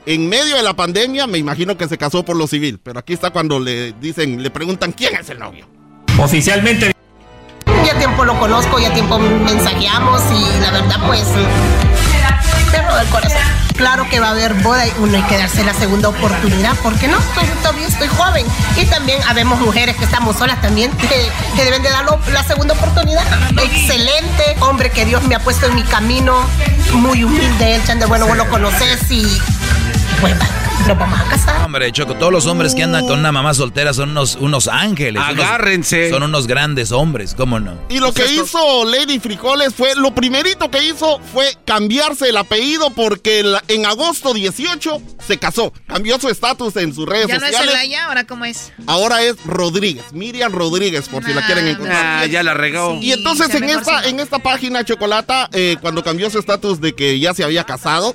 en 0.05 0.29
medio 0.29 0.57
de 0.57 0.63
la 0.63 0.75
pandemia, 0.75 1.27
me 1.27 1.39
imagino 1.39 1.79
que 1.79 1.89
se 1.89 1.97
casó 1.97 2.25
por 2.25 2.37
lo 2.37 2.47
civil. 2.47 2.81
Pero 2.83 2.99
aquí 2.99 3.13
está 3.13 3.31
cuando 3.31 3.61
le 3.61 3.93
dicen, 3.93 4.43
le 4.43 4.51
preguntan 4.51 4.93
quién 4.93 5.15
es 5.15 5.31
el 5.31 5.39
novio. 5.39 5.67
Oficialmente. 6.19 6.93
Ya 7.87 7.99
tiempo 7.99 8.25
lo 8.25 8.39
conozco, 8.39 8.79
ya 8.79 8.93
tiempo 8.93 9.19
mensajeamos 9.19 10.21
y 10.31 10.61
la 10.61 10.71
verdad 10.73 11.07
pues 11.07 11.25
perro 12.73 12.97
del 12.97 13.07
corazón. 13.09 13.39
Claro 13.77 14.09
que 14.09 14.21
va 14.21 14.29
a 14.29 14.31
haber 14.31 14.55
boda 14.55 14.87
y 14.87 14.93
uno 14.99 15.17
hay 15.17 15.23
que 15.25 15.39
darse 15.39 15.65
la 15.65 15.75
segunda 15.75 16.09
oportunidad, 16.09 16.75
porque 16.83 17.09
no, 17.09 17.19
estoy, 17.19 17.45
todavía 17.63 17.87
estoy 17.87 18.09
joven. 18.09 18.47
Y 18.77 18.87
también 18.87 19.21
habemos 19.29 19.61
mujeres 19.61 19.97
que 19.97 20.05
estamos 20.05 20.37
solas 20.37 20.61
también, 20.61 20.91
que, 20.93 21.31
que 21.57 21.65
deben 21.65 21.83
de 21.83 21.91
dar 21.91 22.05
la 22.33 22.45
segunda 22.45 22.75
oportunidad. 22.75 23.25
Excelente, 23.63 24.57
hombre 24.61 24.91
que 24.91 25.05
Dios 25.05 25.23
me 25.25 25.35
ha 25.35 25.41
puesto 25.41 25.67
en 25.67 25.75
mi 25.75 25.83
camino, 25.85 26.45
muy 26.95 27.25
humilde, 27.25 27.77
el 27.77 27.85
chan 27.85 27.99
de 27.99 28.07
bueno, 28.07 28.27
vos 28.27 28.37
lo 28.37 28.49
conoces 28.49 29.11
y 29.11 29.27
pues 30.21 30.35
va, 30.35 30.47
nos 30.89 30.99
vamos 30.99 31.21
a 31.21 31.25
casar. 31.25 31.65
Hombre, 31.65 31.93
Choco, 31.93 32.15
todos 32.15 32.33
los 32.33 32.47
hombres 32.47 32.75
que 32.75 32.83
andan 32.83 33.07
con 33.07 33.19
una 33.19 33.33
mamá 33.33 33.55
soltera 33.55 33.93
son 33.95 34.11
unos, 34.11 34.37
unos 34.37 34.69
ángeles. 34.69 35.23
unos- 35.23 35.45
Agárrense. 35.45 36.11
son 36.11 36.23
unos 36.23 36.47
grandes 36.47 36.93
hombres, 36.93 37.35
¿cómo 37.35 37.61
no? 37.61 37.75
Y 37.89 37.99
lo 37.99 38.13
que 38.13 38.33
hizo 38.33 38.85
Lady 38.85 39.19
Frijoles 39.21 39.75
fue, 39.75 39.95
lo 39.95 40.15
primerito 40.15 40.71
que 40.71 40.85
hizo 40.85 41.21
fue 41.33 41.47
cambiarse 41.65 42.29
el 42.29 42.37
apellido 42.37 42.91
porque 42.91 43.43
la- 43.43 43.63
en 43.69 43.87
agosto 43.87 44.35
18 44.35 45.01
se 45.27 45.39
casó. 45.39 45.73
Cambió 45.87 46.19
su 46.19 46.29
estatus 46.29 46.77
en 46.77 46.95
sus 46.95 47.07
redes 47.07 47.29
¿Ya 47.29 47.39
no 47.39 47.47
es 47.47 47.53
sociales. 47.53 47.73
Celaya? 47.73 48.07
¿Ahora 48.07 48.25
cómo 48.25 48.45
es? 48.45 48.73
Ahora 48.87 49.23
es 49.23 49.37
Rodríguez, 49.45 50.13
Miriam 50.13 50.53
Rodríguez, 50.53 51.09
por 51.09 51.25
si 51.25 51.33
la 51.33 51.47
quieren 51.47 51.69
encontrar. 51.69 52.23
Ah, 52.23 52.27
ya 52.27 52.43
la 52.43 52.55
regó. 52.55 52.99
Y 53.01 53.13
entonces 53.13 53.55
en 53.55 53.65
esta, 53.65 54.05
en 54.09 54.21
esta 54.21 54.39
página 54.41 54.85
Chocolata, 54.85 55.49
eh, 55.53 55.77
cuando 55.81 56.03
cambió 56.03 56.29
su 56.31 56.39
estatus 56.39 56.81
de 56.81 56.95
que 56.95 57.19
ya 57.19 57.35
se 57.35 57.45
había 57.45 57.65
casado, 57.65 58.15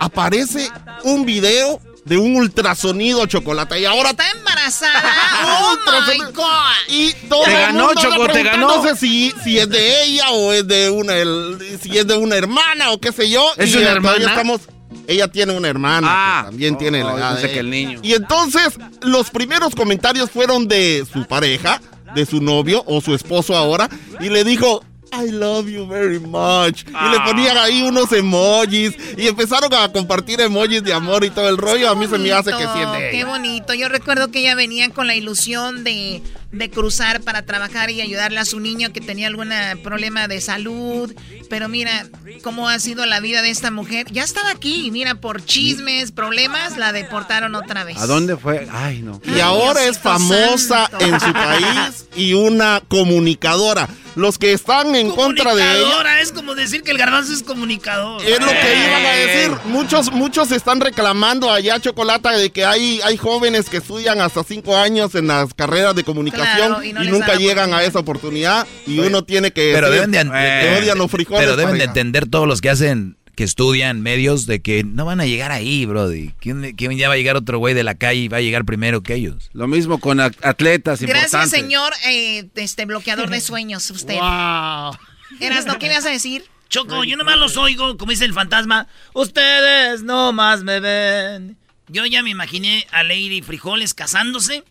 aparece 0.00 0.70
un 1.04 1.24
video 1.24 1.80
de 2.04 2.18
un 2.18 2.36
ultrasonido 2.36 3.24
Chocolata. 3.26 3.78
Y 3.78 3.84
ahora 3.86 4.10
Está 4.10 4.30
embarazada. 4.30 5.02
¡Oh, 5.46 5.76
my 6.06 6.32
God! 6.34 6.44
y 6.88 7.12
todo 7.28 7.44
Te 7.44 7.50
el 7.54 7.60
ganó, 7.62 7.86
mundo 7.86 8.00
Choco, 8.00 8.26
te 8.28 8.42
ganó. 8.42 8.66
preguntándose 8.68 8.96
si, 9.00 9.32
si 9.42 9.58
es 9.58 9.68
de 9.70 10.04
ella 10.04 10.30
o 10.32 10.52
es 10.52 10.66
de 10.68 10.90
una 10.90 11.16
el- 11.16 11.78
si 11.82 11.96
es 11.96 12.06
de 12.06 12.16
una 12.16 12.36
hermana 12.36 12.90
o 12.92 13.00
qué 13.00 13.10
sé 13.12 13.30
yo. 13.30 13.46
¿Es 13.56 13.70
Y, 13.74 13.78
una 13.78 13.94
todavía 14.00 14.10
hermana? 14.26 14.30
Estamos, 14.32 14.60
ella 15.06 15.28
tiene 15.28 15.52
una 15.54 15.68
hermana 15.68 16.06
Ah. 16.10 16.40
que 16.44 16.50
también 16.50 16.76
tiene 16.78 17.02
la 17.02 17.14
Oh, 17.14 17.18
edad 17.18 17.38
de 17.38 17.50
que 17.50 17.60
el 17.60 17.70
niño. 17.70 18.00
Y 18.02 18.12
entonces 18.12 18.74
los 19.00 19.30
primeros 19.30 19.74
comentarios 19.74 20.30
fueron 20.30 20.68
de 20.68 21.06
su 21.10 21.24
pareja, 21.26 21.80
de 22.14 22.26
su 22.26 22.42
novio 22.42 22.84
o 22.86 23.00
su 23.00 23.14
esposo 23.14 23.56
ahora 23.56 23.88
y 24.20 24.28
le 24.28 24.44
dijo 24.44 24.84
I 25.16 25.30
love 25.30 25.68
you 25.68 25.86
very 25.86 26.18
much. 26.18 26.82
Y 26.86 26.90
le 26.90 27.16
Ah. 27.18 27.24
ponían 27.26 27.56
ahí 27.56 27.82
unos 27.82 28.10
emojis 28.12 28.94
y 29.16 29.28
empezaron 29.28 29.72
a 29.74 29.90
compartir 29.92 30.40
emojis 30.40 30.82
de 30.82 30.92
amor 30.92 31.24
y 31.24 31.30
todo 31.30 31.48
el 31.48 31.56
rollo. 31.56 31.88
A 31.90 31.94
mí 31.94 32.06
se 32.08 32.18
me 32.18 32.32
hace 32.32 32.50
que 32.50 32.66
de 32.66 33.10
Qué 33.10 33.24
bonito. 33.24 33.74
Yo 33.74 33.88
recuerdo 33.88 34.30
que 34.30 34.40
ella 34.40 34.54
venía 34.54 34.88
con 34.90 35.06
la 35.06 35.14
ilusión 35.14 35.84
de, 35.84 36.22
de 36.52 36.70
cruzar 36.70 37.20
para 37.20 37.42
trabajar 37.42 37.90
y 37.90 38.00
ayudarle 38.00 38.40
a 38.40 38.44
su 38.44 38.58
niño 38.60 38.92
que 38.92 39.00
tenía 39.00 39.28
algún 39.28 39.50
problema 39.82 40.26
de 40.28 40.40
salud. 40.40 41.14
Pero 41.48 41.68
mira 41.68 42.06
cómo 42.42 42.68
ha 42.68 42.78
sido 42.80 43.06
la 43.06 43.20
vida 43.20 43.42
de 43.42 43.50
esta 43.50 43.70
mujer. 43.70 44.06
Ya 44.10 44.24
estaba 44.24 44.50
aquí 44.50 44.86
y 44.86 44.90
mira, 44.90 45.14
por 45.14 45.44
chismes, 45.44 46.10
problemas, 46.12 46.76
la 46.76 46.92
deportaron 46.92 47.54
otra 47.54 47.84
vez. 47.84 47.98
¿A 47.98 48.06
dónde 48.06 48.36
fue? 48.36 48.66
Ay, 48.72 49.02
no. 49.02 49.20
Y 49.24 49.40
ahora 49.40 49.84
es 49.84 49.98
famosa 49.98 50.88
santo. 50.88 51.04
en 51.04 51.20
su 51.20 51.32
país 51.32 52.06
y 52.16 52.32
una 52.34 52.82
comunicadora. 52.88 53.88
Los 54.16 54.38
que 54.38 54.52
están 54.52 54.94
en 54.94 55.10
contra 55.10 55.54
de 55.54 55.62
ella 55.62 55.72
Comunicadora, 55.72 56.20
es 56.20 56.32
como 56.32 56.54
decir 56.54 56.82
que 56.82 56.92
el 56.92 56.98
garbanzo 56.98 57.32
es 57.32 57.42
comunicador. 57.42 58.22
es 58.22 58.40
lo 58.40 58.46
que 58.46 58.86
iban 58.86 59.06
a 59.06 59.12
decir. 59.12 59.50
Muchos, 59.64 60.12
muchos 60.12 60.52
están 60.52 60.80
reclamando 60.80 61.50
allá 61.50 61.80
Chocolata 61.80 62.30
de 62.32 62.50
que 62.50 62.64
hay, 62.64 63.00
hay 63.04 63.16
jóvenes 63.16 63.68
que 63.68 63.78
estudian 63.78 64.20
hasta 64.20 64.44
cinco 64.44 64.76
años 64.76 65.14
en 65.14 65.26
las 65.26 65.52
carreras 65.54 65.94
de 65.96 66.04
comunicación 66.04 66.68
Claro, 66.68 66.82
y 66.84 66.92
no 66.92 67.02
nunca 67.04 67.34
llegan 67.34 67.74
a 67.74 67.82
esa 67.82 67.98
oportunidad 67.98 68.66
y 68.86 68.98
uno 69.00 69.24
tiene 69.24 69.50
que 69.52 69.72
Pero 69.74 69.90
decir 69.90 70.08
deben 70.08 70.30
de, 70.30 70.36
que 70.60 70.78
odian 70.82 70.98
los 70.98 71.10
frijoles. 71.10 71.44
pero 71.44 71.56
deben 71.56 71.78
de 71.78 71.84
entender 71.84 72.28
todos 72.28 72.46
los 72.46 72.60
que 72.60 72.70
hacen, 72.70 73.16
que 73.34 73.44
estudian 73.44 74.00
medios, 74.00 74.46
de 74.46 74.60
que 74.62 74.84
no 74.84 75.04
van 75.04 75.20
a 75.20 75.26
llegar 75.26 75.50
ahí, 75.52 75.84
brody. 75.86 76.30
¿Quién, 76.40 76.74
quién 76.76 76.96
ya 76.96 77.08
va 77.08 77.14
a 77.14 77.16
llegar 77.16 77.36
otro 77.36 77.58
güey 77.58 77.74
de 77.74 77.82
la 77.84 77.94
calle 77.94 78.20
y 78.20 78.28
va 78.28 78.38
a 78.38 78.40
llegar 78.40 78.64
primero 78.64 79.02
que 79.02 79.14
ellos? 79.14 79.50
Lo 79.52 79.66
mismo 79.66 79.98
con 80.00 80.20
at- 80.20 80.34
atletas 80.42 81.00
Gracias, 81.00 81.24
importantes. 81.34 81.60
señor 81.60 81.92
eh, 82.06 82.46
este 82.54 82.84
bloqueador 82.86 83.30
de 83.30 83.40
sueños, 83.40 83.90
usted. 83.90 84.14
Wow. 84.18 84.96
Erasno, 85.40 85.78
¿qué 85.78 85.88
me 85.88 85.94
vas 85.94 86.06
a 86.06 86.10
decir? 86.10 86.44
Choco, 86.68 87.04
yo 87.04 87.16
nomás 87.16 87.36
los 87.38 87.56
oigo, 87.56 87.96
como 87.96 88.10
dice 88.10 88.24
el 88.24 88.32
fantasma. 88.34 88.88
Ustedes 89.12 90.02
nomás 90.02 90.62
me 90.64 90.80
ven. 90.80 91.56
Yo 91.88 92.04
ya 92.06 92.22
me 92.22 92.30
imaginé 92.30 92.86
a 92.90 93.02
Lady 93.02 93.42
Frijoles 93.42 93.94
casándose 93.94 94.64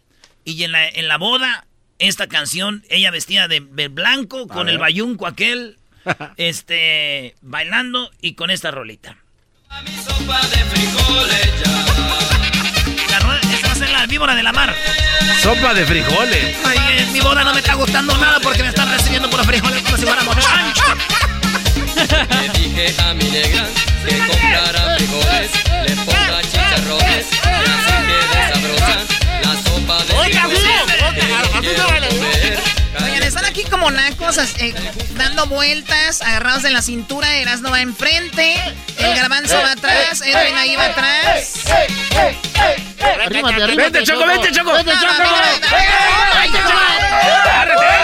y 0.45 0.64
en 0.64 0.72
la, 0.72 0.88
en 0.88 1.07
la 1.07 1.18
boda, 1.18 1.65
esta 1.99 2.27
canción, 2.27 2.84
ella 2.90 3.11
vestida 3.11 3.48
de, 3.48 3.61
de 3.61 3.88
blanco, 3.88 4.48
con 4.48 4.65
ver. 4.65 4.73
el 4.76 4.80
bayunco 4.80 5.27
aquel, 5.27 5.77
este, 6.38 7.35
bailando 7.41 8.09
y 8.21 8.35
con 8.35 8.49
esta 8.51 8.71
rolita. 8.71 9.17
La 13.09 13.19
ro- 13.19 13.34
esta 13.53 13.67
va 13.67 13.73
a 13.73 13.75
ser 13.75 13.89
la 13.89 14.05
víbora 14.05 14.35
de 14.35 14.43
la 14.43 14.53
mar. 14.53 14.73
Sopa 15.41 15.73
de 15.73 15.85
frijoles. 15.85 16.55
Ay, 16.65 16.77
eh, 16.91 17.05
mi 17.11 17.19
boda 17.19 17.43
no 17.43 17.51
me 17.53 17.59
está 17.59 17.73
gustando 17.75 18.17
nada 18.17 18.39
porque 18.41 18.63
me 18.63 18.69
están 18.69 18.89
recibiendo 18.91 19.30
por 19.30 19.39
los 19.39 19.47
frijoles 19.47 19.81
como 19.84 19.97
si 19.97 20.05
fuéramos 20.05 20.38
chancho. 20.38 20.84
Le 22.41 22.49
dije 22.59 22.95
a 23.01 23.13
mi 23.13 23.23
negra 23.30 23.67
que 24.07 24.17
comprara 24.17 24.95
frijoles, 24.97 25.51
le 25.88 25.95
ponga 25.97 26.41
chicharrones 26.41 27.25
y 27.31 27.38
así 27.38 27.93
quede 28.07 28.53
sabrosa 28.53 28.97
la 29.43 29.53
sopa 29.63 29.97
de 30.03 30.13
frijoles. 30.13 30.31
Están 33.35 33.45
aquí 33.49 33.64
como 33.64 33.89
nacos, 33.89 34.38
eh, 34.60 34.73
dando 35.15 35.47
vueltas, 35.47 36.22
agarrados 36.22 36.61
de 36.61 36.69
la 36.69 36.81
cintura. 36.84 37.35
Erasno 37.38 37.72
va 37.72 37.81
enfrente, 37.81 38.55
el 38.99 39.15
garbanzo 39.15 39.57
va 39.60 39.72
atrás, 39.72 40.22
Edwin 40.22 40.55
ahí 40.57 40.76
va 40.76 40.85
atrás. 40.85 41.53
Arrímate, 43.26 43.64
arrímate. 43.64 43.76
Vente, 43.76 44.03
Choco, 44.03 44.26
vente, 44.26 44.51
Choco. 44.51 44.73
Vente, 44.73 44.91
No, 44.93 45.01
no, 45.01 45.01
Choco. 45.01 45.23
no, 45.23 45.30
no, 45.30 45.31
no. 45.31 45.77
Ay, 46.39 46.51
Choco. 46.51 48.02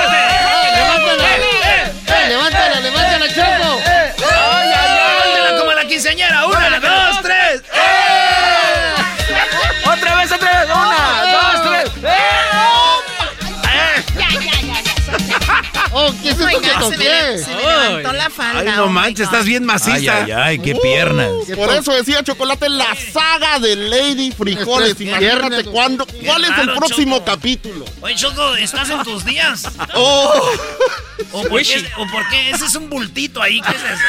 Ay, 18.60 18.76
no 18.76 18.86
oh 18.86 18.90
manches, 18.90 19.26
estás 19.26 19.45
bien 19.45 19.65
maciza. 19.65 19.94
Ay, 19.95 20.07
ay, 20.07 20.31
ay, 20.31 20.60
qué 20.60 20.76
piernas. 20.76 21.30
Por 21.56 21.73
eso 21.73 21.94
decía 21.94 22.23
Chocolate 22.23 22.69
la 22.69 22.95
saga 22.95 23.60
de 23.60 23.76
Lady 23.76 24.31
Frijoles. 24.31 24.91
Estas 24.91 25.07
Imagínate 25.07 25.49
piernas. 25.49 25.64
cuándo. 25.73 26.06
¿Cuál 26.26 26.44
es 26.44 26.49
el 26.52 26.68
raro, 26.68 26.76
próximo 26.76 27.18
Choco. 27.18 27.31
capítulo? 27.31 27.86
Oye, 28.02 28.15
Choco, 28.15 28.56
¿estás 28.56 28.90
en 28.90 29.03
tus 29.03 29.26
días? 29.26 29.64
Oh. 29.95 30.52
¿O 31.31 31.44
por, 31.44 31.61
qué, 31.61 31.86
¿O 31.98 32.07
por 32.07 32.27
qué? 32.30 32.49
Ese 32.52 32.65
es 32.65 32.76
un 32.76 32.90
bultito 32.90 33.41
ahí. 33.41 33.61
¿Qué 33.61 33.72
es 33.72 33.84
eso? 33.84 34.03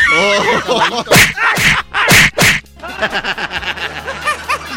Oh. 0.69 1.05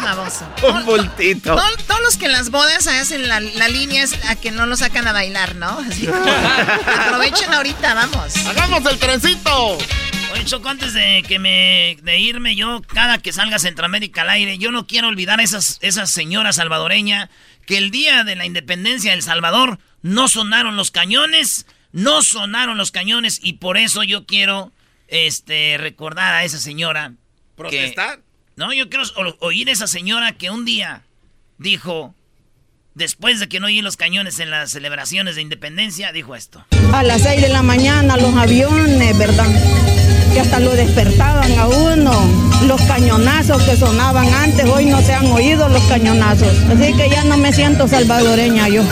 Baboso. 0.04 0.46
Un 0.62 0.84
bultito. 0.84 1.56
Todos 1.86 2.00
los 2.02 2.16
que 2.16 2.26
en 2.26 2.32
las 2.32 2.50
bodas 2.50 2.86
hacen 2.86 3.28
la, 3.28 3.40
la 3.40 3.68
línea 3.68 4.02
es 4.02 4.12
a 4.28 4.36
que 4.36 4.50
no 4.50 4.66
lo 4.66 4.76
sacan 4.76 5.06
a 5.06 5.12
bailar, 5.12 5.56
¿no? 5.56 5.78
Así 5.78 6.06
como, 6.06 6.24
aprovechen 6.98 7.52
ahorita, 7.52 7.94
vamos. 7.94 8.36
¡Hagamos 8.46 8.84
el 8.90 8.98
trencito! 8.98 9.78
Oye, 10.32 10.44
Choco, 10.44 10.68
antes 10.68 10.92
de 10.94 11.24
que 11.26 11.38
me 11.38 11.96
de 12.02 12.18
irme, 12.18 12.56
yo, 12.56 12.82
cada 12.82 13.18
que 13.18 13.32
salga 13.32 13.58
Centroamérica 13.58 14.22
al 14.22 14.30
aire, 14.30 14.58
yo 14.58 14.72
no 14.72 14.86
quiero 14.86 15.08
olvidar 15.08 15.40
a 15.40 15.44
esas, 15.44 15.78
esas 15.80 16.10
señoras 16.10 16.56
salvadoreña 16.56 17.30
que 17.66 17.78
el 17.78 17.90
día 17.90 18.24
de 18.24 18.36
la 18.36 18.44
independencia 18.44 19.12
del 19.12 19.22
Salvador 19.22 19.78
no 20.02 20.28
sonaron 20.28 20.76
los 20.76 20.90
cañones, 20.90 21.66
no 21.92 22.22
sonaron 22.22 22.76
los 22.76 22.90
cañones, 22.90 23.38
y 23.42 23.54
por 23.54 23.78
eso 23.78 24.02
yo 24.02 24.26
quiero 24.26 24.72
este 25.08 25.76
recordar 25.78 26.34
a 26.34 26.44
esa 26.44 26.58
señora. 26.58 27.12
¿Protestar? 27.56 28.20
No, 28.56 28.72
yo 28.72 28.88
quiero 28.88 29.04
oír 29.40 29.68
a 29.68 29.72
esa 29.72 29.86
señora 29.86 30.32
que 30.32 30.50
un 30.50 30.64
día 30.64 31.02
dijo, 31.58 32.14
después 32.94 33.40
de 33.40 33.48
que 33.48 33.60
no 33.60 33.66
oí 33.66 33.82
los 33.82 33.96
cañones 33.96 34.38
en 34.38 34.50
las 34.50 34.70
celebraciones 34.70 35.34
de 35.34 35.42
independencia, 35.42 36.12
dijo 36.12 36.36
esto. 36.36 36.64
A 36.92 37.02
las 37.02 37.22
6 37.22 37.42
de 37.42 37.48
la 37.48 37.62
mañana 37.62 38.16
los 38.16 38.34
aviones, 38.34 39.18
¿verdad? 39.18 39.46
Que 40.32 40.40
hasta 40.40 40.60
lo 40.60 40.72
despertaban 40.72 41.58
a 41.58 41.66
uno. 41.66 42.12
Los 42.66 42.80
cañonazos 42.82 43.62
que 43.64 43.76
sonaban 43.76 44.32
antes, 44.32 44.64
hoy 44.66 44.86
no 44.86 45.00
se 45.02 45.14
han 45.14 45.26
oído 45.26 45.68
los 45.68 45.82
cañonazos. 45.84 46.56
Así 46.70 46.92
que 46.94 47.10
ya 47.10 47.24
no 47.24 47.36
me 47.36 47.52
siento 47.52 47.88
salvadoreña 47.88 48.68
yo. 48.68 48.82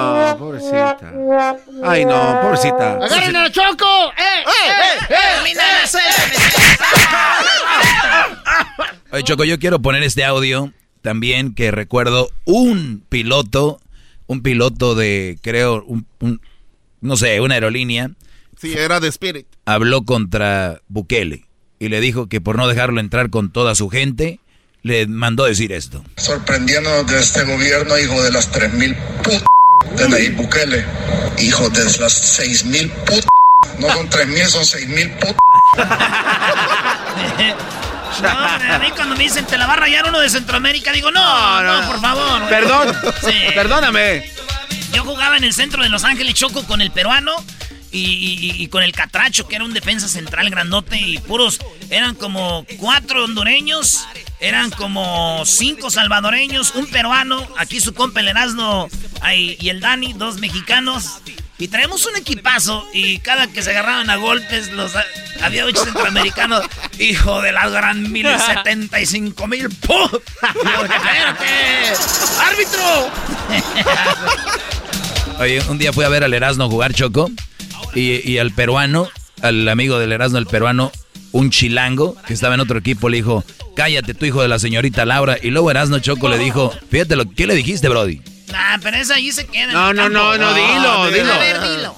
Ah, 0.00 0.36
pobrecita. 0.38 1.12
Ay, 1.84 2.04
no, 2.04 2.40
pobrecita. 2.42 2.92
¡Agarren 2.94 3.36
a 3.36 3.50
Choco! 3.50 3.86
¡Eh, 4.16 4.44
eh, 4.46 5.06
eh! 5.10 5.58
Oye, 9.12 9.24
Choco, 9.24 9.44
yo 9.44 9.58
quiero 9.58 9.80
poner 9.80 10.02
este 10.02 10.24
audio 10.24 10.72
también 11.02 11.54
que 11.54 11.70
recuerdo 11.70 12.30
un 12.44 13.02
piloto, 13.08 13.80
un 14.26 14.42
piloto 14.42 14.94
de, 14.94 15.38
creo, 15.42 15.82
un, 15.86 16.06
un- 16.20 16.40
no 17.00 17.16
sé, 17.16 17.40
una 17.40 17.54
aerolínea, 17.54 18.10
Sí, 18.60 18.74
era 18.76 19.00
de 19.00 19.08
Spirit. 19.08 19.46
habló 19.64 20.02
contra 20.04 20.80
Bukele 20.88 21.44
y 21.78 21.88
le 21.88 22.00
dijo 22.00 22.28
que 22.28 22.40
por 22.40 22.56
no 22.56 22.66
dejarlo 22.66 23.00
entrar 23.00 23.30
con 23.30 23.50
toda 23.52 23.74
su 23.76 23.88
gente, 23.88 24.40
le 24.82 25.06
mandó 25.06 25.44
decir 25.44 25.72
esto. 25.72 26.04
sorprendiéndonos 26.16 27.06
de 27.06 27.20
este 27.20 27.44
gobierno, 27.44 27.96
hijo 27.98 28.22
de 28.22 28.32
las 28.32 28.52
3.000 28.52 28.96
put 29.22 29.42
de 29.96 30.08
Nayib 30.08 30.36
Bukele, 30.36 30.84
hijo 31.38 31.68
de 31.70 31.84
las 31.84 32.38
6.000 32.40 32.90
put 33.04 33.24
no 33.78 33.88
son 33.92 34.08
3.000, 34.10 34.46
son 34.46 34.62
6.000 34.64 35.18
put 35.18 35.36
No, 38.22 38.28
hombre, 38.30 38.72
a 38.72 38.78
mí 38.80 38.90
cuando 38.96 39.14
me 39.16 39.22
dicen 39.24 39.44
te 39.46 39.56
la 39.58 39.66
va 39.66 39.74
a 39.74 39.76
rayar 39.76 40.06
uno 40.08 40.18
de 40.18 40.28
Centroamérica, 40.28 40.92
digo, 40.92 41.10
no, 41.10 41.62
no, 41.62 41.86
por 41.86 42.00
favor. 42.00 42.38
güey. 42.40 42.50
Perdón, 42.50 42.96
Sí. 43.24 43.34
perdóname. 43.54 44.32
Yo 44.92 45.04
jugaba 45.04 45.36
en 45.36 45.44
el 45.44 45.52
centro 45.52 45.82
de 45.82 45.88
Los 45.88 46.02
Ángeles 46.04 46.34
Choco 46.34 46.64
con 46.64 46.80
el 46.80 46.90
peruano 46.90 47.36
y, 47.98 48.68
con 48.68 48.82
el 48.82 48.92
catracho, 48.92 49.46
que 49.48 49.56
era 49.56 49.64
un 49.64 49.74
defensa 49.74 50.08
central 50.08 50.50
grandote 50.50 50.98
y 50.98 51.18
puros, 51.18 51.60
eran 51.90 52.14
como 52.14 52.64
cuatro 52.76 53.24
hondureños, 53.24 54.06
eran 54.40 54.70
como 54.70 55.42
cinco 55.46 55.90
salvadoreños, 55.90 56.74
un 56.74 56.86
peruano, 56.86 57.46
aquí 57.56 57.80
su 57.80 57.94
compa 57.94 58.20
el 58.20 58.28
Erasmo 58.28 58.88
y 59.32 59.68
el 59.68 59.80
Dani, 59.80 60.12
dos 60.12 60.38
mexicanos. 60.38 61.20
Y 61.60 61.66
traemos 61.66 62.06
un 62.06 62.14
equipazo 62.14 62.86
y 62.92 63.18
cada 63.18 63.48
que 63.48 63.62
se 63.62 63.70
agarraban 63.70 64.08
a 64.10 64.16
golpes, 64.16 64.70
los 64.70 64.92
había 65.42 65.64
ocho 65.64 65.82
centroamericanos. 65.84 66.64
Hijo 67.00 67.42
de 67.42 67.50
la 67.50 67.68
gran 67.68 68.12
mil 68.12 68.28
setenta 68.38 69.00
y 69.00 69.06
cinco 69.06 69.48
mil. 69.48 69.68
¡pum! 69.68 70.08
Digo, 70.08 70.84
"Espérate, 70.84 71.94
¡Árbitro! 72.46 73.10
Oye, 75.40 75.60
un 75.68 75.78
día 75.78 75.92
fui 75.92 76.04
a 76.04 76.08
ver 76.08 76.22
al 76.22 76.32
Erasmo 76.32 76.70
jugar 76.70 76.94
Choco 76.94 77.28
y, 77.94 78.28
y 78.30 78.38
al 78.38 78.52
peruano, 78.52 79.08
al 79.42 79.68
amigo 79.68 79.98
del 79.98 80.12
Erasmo, 80.12 80.38
el 80.38 80.46
peruano, 80.46 80.92
un 81.32 81.50
chilango 81.50 82.16
que 82.26 82.34
estaba 82.34 82.54
en 82.54 82.60
otro 82.60 82.78
equipo, 82.78 83.08
le 83.08 83.18
dijo, 83.18 83.44
cállate 83.76 84.14
tu 84.14 84.24
hijo 84.26 84.42
de 84.42 84.48
la 84.48 84.58
señorita 84.58 85.04
Laura. 85.04 85.36
Y 85.42 85.50
luego 85.50 85.70
Erasmo 85.70 85.98
Choco 85.98 86.28
le 86.28 86.38
dijo, 86.38 86.72
fíjate 86.90 87.16
lo 87.16 87.30
¿qué 87.30 87.46
le 87.46 87.54
dijiste, 87.54 87.88
Brody? 87.88 88.20
Nah, 88.50 88.78
pero 88.82 88.96
esa 88.96 89.14
ahí 89.16 89.30
se 89.30 89.46
queda. 89.46 89.72
No, 89.72 89.92
no, 89.92 90.08
no, 90.08 90.36
no, 90.38 90.54
dilo, 90.54 91.10
dilo. 91.10 91.32
A 91.32 91.38
ver, 91.38 91.60
dilo. 91.60 91.94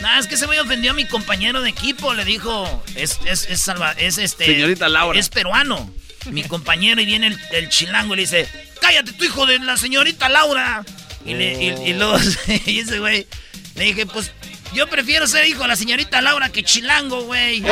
Nah, 0.00 0.18
es 0.20 0.28
que 0.28 0.36
se 0.36 0.46
me 0.46 0.60
ofendió 0.60 0.92
a 0.92 0.94
mi 0.94 1.04
compañero 1.06 1.60
de 1.60 1.70
equipo. 1.70 2.14
Le 2.14 2.24
dijo, 2.24 2.84
es, 2.94 3.18
es, 3.26 3.48
es, 3.50 3.60
salva- 3.66 3.96
es 3.98 4.16
este. 4.18 4.44
Señorita 4.46 4.88
Laura. 4.88 5.18
Es 5.18 5.28
peruano. 5.28 5.90
Mi 6.30 6.44
compañero 6.44 7.00
y 7.00 7.06
viene 7.06 7.26
el, 7.28 7.38
el 7.52 7.68
chilango 7.68 8.14
y 8.14 8.18
le 8.18 8.22
dice, 8.22 8.46
cállate 8.80 9.12
tu 9.12 9.24
hijo 9.24 9.44
de 9.46 9.58
la 9.58 9.76
señorita 9.76 10.28
Laura. 10.28 10.84
Y, 11.26 11.34
le, 11.34 11.64
y, 11.64 11.90
y 11.90 11.94
luego 11.94 12.16
y 12.66 12.78
ese 12.78 13.00
güey 13.00 13.26
le 13.74 13.84
dije, 13.84 14.06
pues 14.06 14.30
yo 14.72 14.86
prefiero 14.86 15.26
ser 15.26 15.46
hijo 15.46 15.62
de 15.62 15.68
la 15.68 15.76
señorita 15.76 16.20
Laura 16.20 16.50
que 16.50 16.62
chilango, 16.62 17.22
güey. 17.22 17.62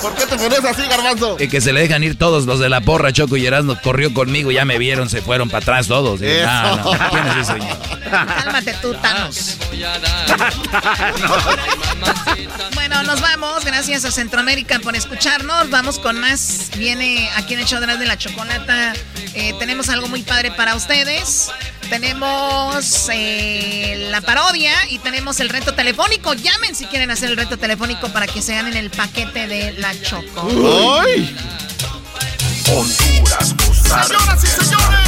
¿Por 0.00 0.14
qué 0.14 0.26
te 0.26 0.36
pones 0.36 0.64
así, 0.64 0.82
garbanzo? 0.88 1.36
Y 1.38 1.48
que 1.48 1.60
se 1.60 1.72
le 1.72 1.80
dejan 1.80 2.02
ir 2.02 2.18
todos 2.18 2.46
los 2.46 2.58
de 2.60 2.68
la 2.68 2.80
porra, 2.80 3.12
Choco 3.12 3.36
y 3.36 3.46
Erasmo 3.46 3.78
corrió 3.82 4.12
conmigo, 4.12 4.50
ya 4.50 4.64
me 4.64 4.78
vieron, 4.78 5.08
se 5.08 5.22
fueron 5.22 5.48
para 5.48 5.62
atrás 5.62 5.88
todos. 5.88 6.20
Y, 6.20 6.26
Eso. 6.26 6.46
no, 6.46 6.76
no, 6.76 7.10
¿quién 7.10 7.26
es 7.26 7.36
ese 7.36 7.52
señor? 7.52 7.78
Cálmate 8.10 8.74
tú, 8.80 8.94
Thanos. 8.94 9.56
Bueno, 12.74 13.02
nos 13.02 13.20
vamos. 13.20 13.64
Gracias 13.64 14.04
a 14.04 14.10
Centroamérica 14.10 14.78
por 14.80 14.94
escucharnos. 14.94 15.70
Vamos 15.70 15.98
con 15.98 16.20
más. 16.20 16.70
Viene 16.76 17.30
aquí 17.36 17.54
en 17.54 17.60
el 17.60 17.66
show 17.66 17.80
de 17.80 17.86
de 17.96 18.06
la 18.06 18.18
chocolata. 18.18 18.92
Eh, 19.34 19.54
tenemos 19.58 19.88
algo 19.88 20.08
muy 20.08 20.22
padre 20.22 20.50
para 20.50 20.74
ustedes. 20.74 21.50
Tenemos 21.88 23.08
eh, 23.12 24.08
la 24.10 24.20
parodia 24.20 24.72
y 24.90 24.98
tenemos 24.98 25.40
el 25.40 25.48
reto 25.48 25.74
telefónico. 25.74 26.34
Llamen 26.34 26.74
si 26.74 26.86
quieren 26.86 27.10
hacer 27.10 27.30
el 27.30 27.36
reto 27.36 27.56
telefónico 27.58 28.08
para 28.08 28.26
que 28.26 28.42
se 28.42 28.54
ganen 28.54 28.76
el 28.76 28.90
paquete 28.96 29.46
de 29.46 29.72
la 29.72 29.92
Choco. 30.00 30.48
¡Ay! 31.02 31.36
Honduras, 32.66 33.54
Señoras 33.82 34.42
y 34.42 34.46
señores. 34.46 34.98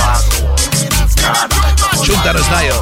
Chuntaro 2.03 2.39
style. 2.45 2.75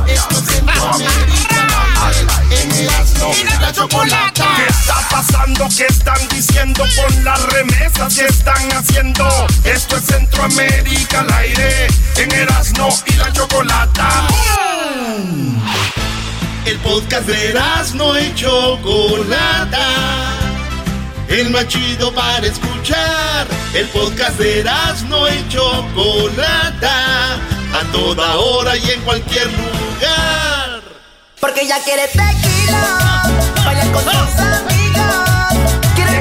la 3.61 3.73
chocolata. 3.73 4.45
¿Qué 4.57 4.67
está 4.69 4.97
pasando? 5.11 5.69
¿Qué 5.77 5.87
están 5.87 6.29
diciendo 6.29 6.85
con 6.97 7.25
las 7.25 7.41
remesas 7.53 8.15
que 8.15 8.27
están 8.27 8.73
haciendo? 8.73 9.29
Esto 9.65 9.97
es 9.97 10.05
Centroamérica 10.05 11.21
al 11.21 11.33
aire 11.35 11.87
en 12.17 12.33
Erasmo 12.33 12.89
y 13.07 13.13
la 13.15 13.33
chocolata. 13.33 14.27
El 16.67 16.79
podcast 16.79 17.27
de 17.27 17.51
Erasmo 17.51 18.17
y 18.19 18.35
Chocolata. 18.35 20.54
El 21.35 21.51
más 21.51 21.67
chido 21.67 22.15
para 22.15 22.47
escuchar. 22.47 23.49
El 23.75 23.89
podcast 23.89 24.39
de 24.39 24.61
Erasmo 24.61 25.27
y 25.27 25.49
Chocolata. 25.49 27.35
A 27.35 27.83
toda 27.91 28.37
hora 28.37 28.77
y 28.77 28.91
en 28.93 29.01
cualquier 29.01 29.49
lugar. 29.49 30.81
Porque 31.41 31.63
ella 31.63 31.79
quiere 31.83 32.07
tequila, 32.07 33.23
bailar 33.65 33.91
con 33.91 34.05
sus 34.05 34.41
amigos. 34.41 35.83
Quiere 35.97 36.21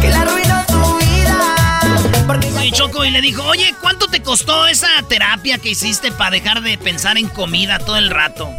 que 0.00 0.08
la 0.08 0.20
arruinó 0.22 0.64
su 0.70 0.96
vida. 0.96 2.24
Porque 2.26 2.50
Oye, 2.56 2.72
Choco, 2.72 3.04
y 3.04 3.10
le 3.10 3.20
dijo, 3.20 3.42
oye, 3.42 3.74
¿cuánto 3.82 4.08
te 4.08 4.22
costó 4.22 4.66
esa 4.66 4.88
terapia 5.06 5.58
que 5.58 5.68
hiciste 5.68 6.12
para 6.12 6.30
dejar 6.30 6.62
de 6.62 6.78
pensar 6.78 7.18
en 7.18 7.28
comida 7.28 7.78
todo 7.78 7.98
el 7.98 8.08
rato? 8.08 8.50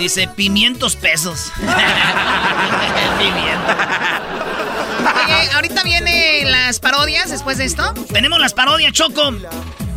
Dice, 0.00 0.26
pimientos 0.28 0.96
pesos. 0.96 1.52
Pimiento. 3.18 3.76
Oye, 5.26 5.50
ahorita 5.52 5.82
vienen 5.82 6.50
las 6.50 6.80
parodias 6.80 7.28
después 7.28 7.58
de 7.58 7.66
esto. 7.66 7.92
Tenemos 8.10 8.40
las 8.40 8.54
parodias, 8.54 8.94
Choco. 8.94 9.30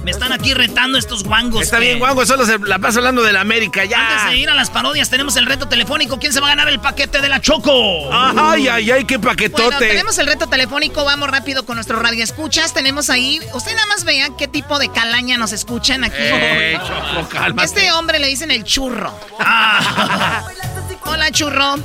Me 0.04 0.12
están 0.12 0.34
aquí 0.34 0.54
retando 0.54 0.98
estos 0.98 1.24
guangos. 1.24 1.62
Está 1.64 1.80
que- 1.80 1.86
bien, 1.86 2.00
Guango, 2.00 2.26
solo 2.26 2.46
se 2.46 2.60
la 2.60 2.78
pasa 2.78 3.00
hablando 3.00 3.24
de 3.24 3.32
la 3.32 3.40
América, 3.40 3.86
ya. 3.86 4.18
Antes 4.18 4.32
de 4.32 4.38
ir 4.38 4.50
a 4.50 4.54
las 4.54 4.70
parodias, 4.70 5.10
tenemos 5.10 5.38
el 5.38 5.46
reto 5.46 5.68
telefónico. 5.70 6.20
¿Quién 6.20 6.34
se 6.34 6.42
va 6.42 6.48
a 6.48 6.50
ganar 6.50 6.68
el 6.68 6.80
paquete 6.82 7.22
de 7.22 7.30
la 7.30 7.40
Choco? 7.40 7.72
Ay, 8.12 8.68
ay, 8.68 8.92
ay, 8.92 9.06
qué 9.06 9.18
paquetote. 9.18 9.64
Bueno, 9.64 9.80
tenemos 9.80 10.18
el 10.18 10.28
reto 10.28 10.48
telefónico, 10.48 11.06
vamos 11.06 11.30
rápido 11.30 11.66
con 11.66 11.76
nuestro 11.76 12.00
radio 12.00 12.22
escuchas. 12.24 12.74
Tenemos 12.74 13.10
ahí, 13.10 13.40
usted 13.54 13.74
nada 13.76 13.88
más 13.88 14.04
vea 14.04 14.28
qué 14.38 14.50
tipo 14.50 14.78
de 14.78 14.90
calaña 14.92 15.38
nos 15.38 15.54
escuchan 15.54 16.04
aquí. 16.04 16.16
Eh, 16.20 16.78
Choco, 16.86 17.30
cálmate. 17.30 17.66
Este 17.66 17.92
hombre 17.94 18.20
le 18.20 18.28
dicen 18.28 18.52
el 18.52 18.66
churro. 18.66 19.18
Hola, 21.06 21.32
churro. 21.32 21.76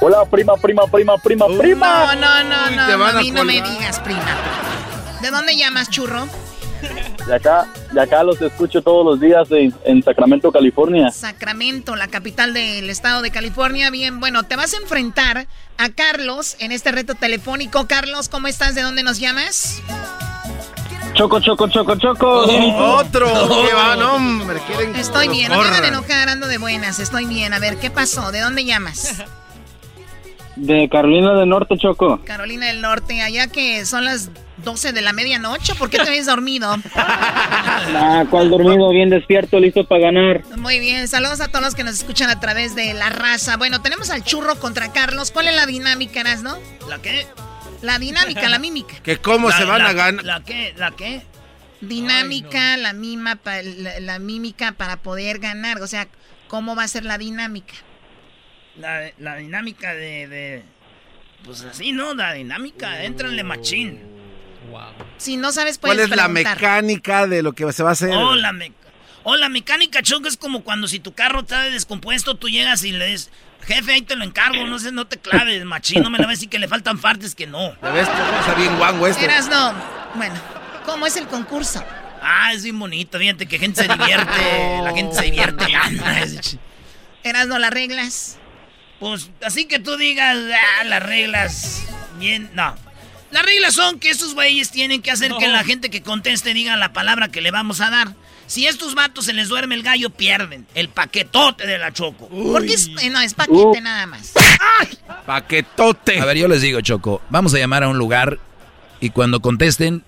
Hola, 0.00 0.24
prima, 0.28 0.56
prima, 0.56 0.82
prima, 0.88 1.16
prima, 1.18 1.46
prima. 1.46 2.14
No, 2.16 2.42
no, 2.42 2.70
no, 2.70 2.96
no, 2.98 3.06
a 3.06 3.12
mí 3.22 3.30
no 3.30 3.44
me 3.44 3.62
digas, 3.62 4.00
prima. 4.00 4.36
¿De 5.20 5.30
dónde 5.30 5.56
llamas, 5.56 5.88
churro? 5.88 6.28
De 7.26 7.36
acá, 7.36 7.68
de 7.92 8.00
acá 8.00 8.24
los 8.24 8.40
escucho 8.42 8.82
todos 8.82 9.04
los 9.04 9.20
días 9.20 9.48
en, 9.50 9.72
en 9.84 10.02
Sacramento, 10.02 10.50
California. 10.50 11.10
Sacramento, 11.10 11.94
la 11.94 12.08
capital 12.08 12.52
del 12.52 12.90
estado 12.90 13.22
de 13.22 13.30
California. 13.30 13.90
Bien, 13.90 14.18
bueno, 14.18 14.42
te 14.42 14.56
vas 14.56 14.74
a 14.74 14.78
enfrentar 14.78 15.46
a 15.78 15.88
Carlos 15.90 16.56
en 16.58 16.72
este 16.72 16.90
reto 16.90 17.14
telefónico. 17.14 17.86
Carlos, 17.86 18.28
¿cómo 18.28 18.48
estás? 18.48 18.74
¿De 18.74 18.82
dónde 18.82 19.04
nos 19.04 19.18
llamas? 19.18 19.82
Choco, 21.14 21.40
choco, 21.40 21.68
choco, 21.68 21.96
choco. 21.96 22.44
Oh, 22.44 22.96
otro. 22.96 23.26
¿Qué 23.26 23.74
va? 23.74 23.96
No, 23.96 24.16
hombre, 24.16 24.60
quieren 24.66 24.96
Estoy 24.96 25.28
bien, 25.28 25.52
no 25.52 25.60
me 25.60 25.68
hagan 25.68 25.84
enojar, 25.84 26.28
ando 26.28 26.48
de 26.48 26.58
buenas, 26.58 26.98
estoy 26.98 27.26
bien. 27.26 27.52
A 27.52 27.58
ver, 27.58 27.76
¿qué 27.78 27.90
pasó? 27.90 28.32
¿De 28.32 28.40
dónde 28.40 28.64
llamas? 28.64 29.22
De 30.56 30.88
Carolina 30.90 31.32
del 31.34 31.48
Norte, 31.48 31.76
Choco. 31.78 32.20
Carolina 32.24 32.66
del 32.66 32.80
Norte, 32.82 33.22
allá 33.22 33.46
que 33.48 33.84
son 33.86 34.04
las 34.04 34.30
12 34.58 34.92
de 34.92 35.00
la 35.00 35.12
medianoche, 35.12 35.74
¿por 35.74 35.88
qué 35.90 35.96
te 35.98 36.08
habías 36.08 36.26
dormido? 36.26 36.76
Ah, 37.94 38.24
¿cuál 38.30 38.50
dormido? 38.50 38.90
Bien 38.90 39.10
despierto, 39.10 39.58
listo 39.58 39.84
para 39.86 40.02
ganar. 40.02 40.42
Muy 40.56 40.78
bien, 40.78 41.08
saludos 41.08 41.40
a 41.40 41.48
todos 41.48 41.64
los 41.64 41.74
que 41.74 41.84
nos 41.84 41.94
escuchan 41.94 42.30
a 42.30 42.38
través 42.40 42.74
de 42.74 42.94
la 42.94 43.10
raza. 43.10 43.56
Bueno, 43.56 43.82
tenemos 43.82 44.10
al 44.10 44.22
churro 44.24 44.56
contra 44.60 44.92
Carlos. 44.92 45.30
¿Cuál 45.30 45.48
es 45.48 45.56
la 45.56 45.66
dinámica, 45.66 46.22
no? 46.42 46.56
¿La 46.88 46.98
qué? 47.00 47.26
La 47.82 47.98
dinámica, 47.98 48.48
la 48.48 48.58
mímica. 48.58 48.94
Que 49.02 49.16
cómo 49.18 49.48
La- 49.50 49.56
se 49.58 49.64
van 49.64 49.82
la- 49.82 49.88
a 49.88 49.92
ganar. 49.92 50.24
¿La 50.24 50.40
qué? 50.44 50.74
¿La 50.76 50.90
qué? 50.92 51.22
Dinámica, 51.80 52.76
la, 52.76 52.92
mima 52.92 53.36
pa- 53.36 53.62
la, 53.62 53.98
la 54.00 54.18
mímica 54.18 54.72
para 54.72 54.96
poder 54.98 55.38
ganar. 55.40 55.80
O 55.82 55.86
sea, 55.86 56.06
¿cómo 56.48 56.76
va 56.76 56.84
a 56.84 56.88
ser 56.88 57.04
la 57.04 57.18
dinámica? 57.18 57.74
La, 58.76 59.10
la 59.18 59.36
dinámica 59.36 59.94
de, 59.94 60.28
de- 60.28 60.62
Pues 61.44 61.62
así, 61.62 61.92
¿no? 61.92 62.14
La 62.14 62.32
dinámica. 62.32 63.04
Entranle 63.04 63.42
machín. 63.44 64.00
Si 65.18 65.36
no 65.36 65.52
sabes, 65.52 65.78
puedes 65.78 65.96
¿Cuál 65.96 66.10
es 66.10 66.16
la 66.16 66.28
mecánica 66.28 67.26
de 67.26 67.42
lo 67.42 67.52
que 67.52 67.70
se 67.72 67.82
va 67.82 67.90
a 67.90 67.92
hacer? 67.92 68.10
Oh, 68.14 68.34
la, 68.34 68.52
me- 68.52 68.72
oh, 69.24 69.36
la 69.36 69.48
mecánica, 69.48 70.02
Choco, 70.02 70.28
es 70.28 70.36
como 70.36 70.62
cuando 70.64 70.88
si 70.88 70.98
tu 71.00 71.12
carro 71.12 71.40
está 71.40 71.62
descompuesto, 71.64 72.36
tú 72.36 72.48
llegas 72.48 72.82
y 72.84 72.92
le 72.92 73.06
dices, 73.06 73.30
jefe, 73.66 73.92
ahí 73.92 74.02
te 74.02 74.16
lo 74.16 74.24
encargo, 74.24 74.64
no 74.66 74.78
sé, 74.78 74.90
no 74.92 75.06
te 75.06 75.18
claves, 75.18 75.64
machín, 75.64 76.02
no 76.02 76.10
me 76.10 76.18
la 76.18 76.26
ves 76.26 76.42
y 76.42 76.46
que 76.46 76.58
le 76.58 76.68
faltan 76.68 76.98
partes 76.98 77.34
que 77.34 77.46
no. 77.46 77.74
¿Ya 77.82 77.90
ves? 77.90 78.08
Está 78.08 78.54
bien 78.56 78.76
guango 78.78 79.06
esto. 79.06 79.22
Eras 79.22 79.48
no. 79.48 79.74
Bueno, 80.14 80.34
¿cómo 80.86 81.06
es 81.06 81.16
el 81.16 81.26
concurso? 81.26 81.84
Ah, 82.22 82.52
es 82.54 82.62
bien 82.62 82.78
bonito, 82.78 83.18
fíjate 83.18 83.46
que 83.46 83.58
gente 83.58 83.82
se 83.82 83.88
divierte, 83.92 84.80
la 84.82 84.92
gente 84.94 85.14
se 85.14 85.22
divierte. 85.24 85.66
Eras 87.24 87.46
no 87.46 87.58
las 87.58 87.70
reglas. 87.70 88.38
Pues 89.02 89.30
así 89.44 89.64
que 89.64 89.80
tú 89.80 89.96
digas, 89.96 90.38
ah, 90.38 90.84
las 90.84 91.02
reglas, 91.02 91.82
bien, 92.20 92.48
no. 92.54 92.76
Las 93.32 93.44
reglas 93.44 93.74
son 93.74 93.98
que 93.98 94.10
estos 94.10 94.32
güeyes 94.32 94.70
tienen 94.70 95.02
que 95.02 95.10
hacer 95.10 95.32
que 95.40 95.48
la 95.48 95.64
gente 95.64 95.90
que 95.90 96.02
conteste 96.02 96.54
diga 96.54 96.76
la 96.76 96.92
palabra 96.92 97.26
que 97.26 97.40
le 97.40 97.50
vamos 97.50 97.80
a 97.80 97.90
dar. 97.90 98.14
Si 98.46 98.64
a 98.64 98.70
estos 98.70 98.94
vatos 98.94 99.24
se 99.24 99.32
les 99.32 99.48
duerme 99.48 99.74
el 99.74 99.82
gallo, 99.82 100.10
pierden 100.10 100.68
el 100.76 100.88
paquetote 100.88 101.66
de 101.66 101.78
la 101.78 101.92
Choco. 101.92 102.28
Porque 102.28 102.74
es, 102.74 102.90
eh, 103.00 103.10
no, 103.10 103.20
es 103.20 103.34
paquete 103.34 103.80
nada 103.80 104.06
más. 104.06 104.34
Paquetote. 105.26 106.20
A 106.20 106.24
ver, 106.24 106.36
yo 106.36 106.46
les 106.46 106.62
digo, 106.62 106.80
Choco, 106.80 107.22
vamos 107.28 107.52
a 107.54 107.58
llamar 107.58 107.82
a 107.82 107.88
un 107.88 107.98
lugar 107.98 108.38
y 109.00 109.10
cuando 109.10 109.40
contesten, 109.40 110.04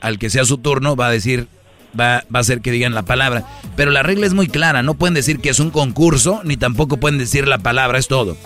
al 0.00 0.20
que 0.20 0.30
sea 0.30 0.44
su 0.44 0.58
turno, 0.58 0.94
va 0.94 1.08
a 1.08 1.10
decir, 1.10 1.48
va, 1.98 2.24
va 2.34 2.38
a 2.38 2.40
hacer 2.40 2.60
que 2.60 2.70
digan 2.70 2.94
la 2.94 3.02
palabra. 3.02 3.44
Pero 3.76 3.90
la 3.90 4.02
regla 4.02 4.26
es 4.26 4.34
muy 4.34 4.48
clara, 4.48 4.82
no 4.82 4.94
pueden 4.94 5.14
decir 5.14 5.40
que 5.40 5.50
es 5.50 5.60
un 5.60 5.70
concurso, 5.70 6.40
ni 6.44 6.56
tampoco 6.56 6.98
pueden 6.98 7.18
decir 7.18 7.48
la 7.48 7.58
palabra, 7.58 7.98
es 7.98 8.08
todo. 8.08 8.36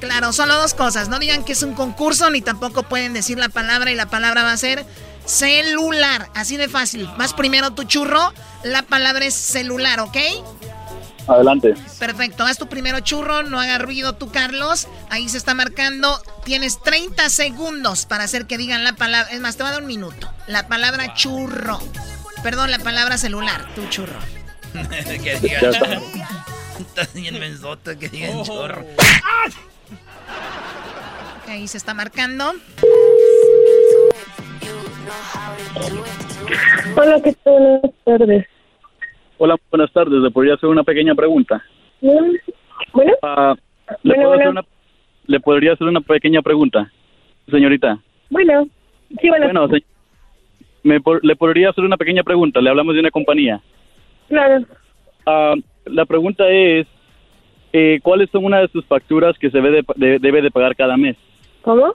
Claro, 0.00 0.32
solo 0.32 0.56
dos 0.56 0.74
cosas. 0.74 1.08
No 1.08 1.20
digan 1.20 1.44
que 1.44 1.52
es 1.52 1.62
un 1.62 1.74
concurso, 1.74 2.28
ni 2.28 2.42
tampoco 2.42 2.82
pueden 2.82 3.12
decir 3.12 3.38
la 3.38 3.48
palabra 3.48 3.92
y 3.92 3.94
la 3.94 4.06
palabra 4.06 4.42
va 4.42 4.52
a 4.52 4.56
ser 4.56 4.84
celular. 5.24 6.28
Así 6.34 6.56
de 6.56 6.68
fácil. 6.68 7.08
Vas 7.18 7.34
primero 7.34 7.70
tu 7.70 7.84
churro, 7.84 8.32
la 8.64 8.82
palabra 8.82 9.24
es 9.24 9.34
celular, 9.34 10.00
¿ok? 10.00 10.16
Adelante. 11.28 11.74
Perfecto, 12.00 12.44
haz 12.44 12.58
tu 12.58 12.66
primero 12.66 12.98
churro, 12.98 13.44
no 13.44 13.60
haga 13.60 13.78
ruido 13.78 14.14
tú, 14.14 14.32
Carlos. 14.32 14.88
Ahí 15.08 15.28
se 15.28 15.38
está 15.38 15.54
marcando. 15.54 16.20
Tienes 16.44 16.80
30 16.82 17.28
segundos 17.28 18.06
para 18.06 18.24
hacer 18.24 18.46
que 18.46 18.58
digan 18.58 18.82
la 18.82 18.94
palabra. 18.94 19.30
Es 19.30 19.40
más, 19.40 19.56
te 19.56 19.62
va 19.62 19.68
a 19.68 19.72
dar 19.72 19.82
un 19.82 19.86
minuto. 19.86 20.28
La 20.48 20.66
palabra 20.66 21.14
churro. 21.14 21.78
Perdón, 22.42 22.70
la 22.70 22.78
palabra 22.78 23.16
celular, 23.18 23.62
tu 23.74 23.86
churro. 23.88 24.18
que 25.22 25.36
digan. 25.40 25.60
Ya 25.62 25.68
está. 25.70 26.00
Está 26.80 27.02
bien 27.18 27.38
mensota, 27.38 27.96
que 27.98 28.08
digan 28.08 28.42
chorro. 28.42 28.82
Ahí 31.48 31.68
se 31.68 31.76
está 31.76 31.94
marcando. 31.94 32.52
Hola, 36.96 37.20
¿qué 37.22 37.32
tal? 37.44 37.54
Buenas 37.82 37.92
tardes. 38.04 38.46
Hola, 39.38 39.56
buenas 39.70 39.92
tardes. 39.92 40.20
¿Le 40.20 40.30
podría 40.30 40.54
hacer 40.54 40.68
una 40.68 40.82
pequeña 40.82 41.14
pregunta? 41.14 41.62
Bueno, 42.00 43.12
Ah, 43.22 43.54
¿le, 44.02 44.14
Bueno, 44.14 44.22
puedo 44.22 44.32
hacer 44.34 44.46
bueno. 44.46 44.50
una, 44.50 44.64
¿Le 45.26 45.40
podría 45.40 45.72
hacer 45.74 45.86
una 45.86 46.00
pequeña 46.00 46.42
pregunta, 46.42 46.90
señorita? 47.50 47.98
bueno. 48.30 48.66
Sí, 49.20 49.28
bueno, 49.28 49.44
Bueno, 49.46 49.68
se- 49.68 49.84
me, 50.82 50.98
le 51.22 51.36
podría 51.36 51.70
hacer 51.70 51.84
una 51.84 51.96
pequeña 51.96 52.22
pregunta. 52.22 52.60
Le 52.60 52.70
hablamos 52.70 52.94
de 52.94 53.00
una 53.00 53.10
compañía. 53.10 53.60
claro. 54.28 54.64
Ah, 55.24 55.54
la 55.84 56.04
pregunta 56.04 56.48
es, 56.48 56.86
eh, 57.72 58.00
¿cuáles 58.02 58.28
son 58.30 58.44
una 58.44 58.60
de 58.60 58.68
sus 58.68 58.84
facturas 58.86 59.38
que 59.38 59.50
se 59.50 59.60
debe 59.60 59.70
de, 59.70 59.84
de- 59.96 60.18
debe 60.18 60.42
de 60.42 60.50
pagar 60.50 60.74
cada 60.74 60.96
mes? 60.96 61.16
¿Cómo? 61.62 61.94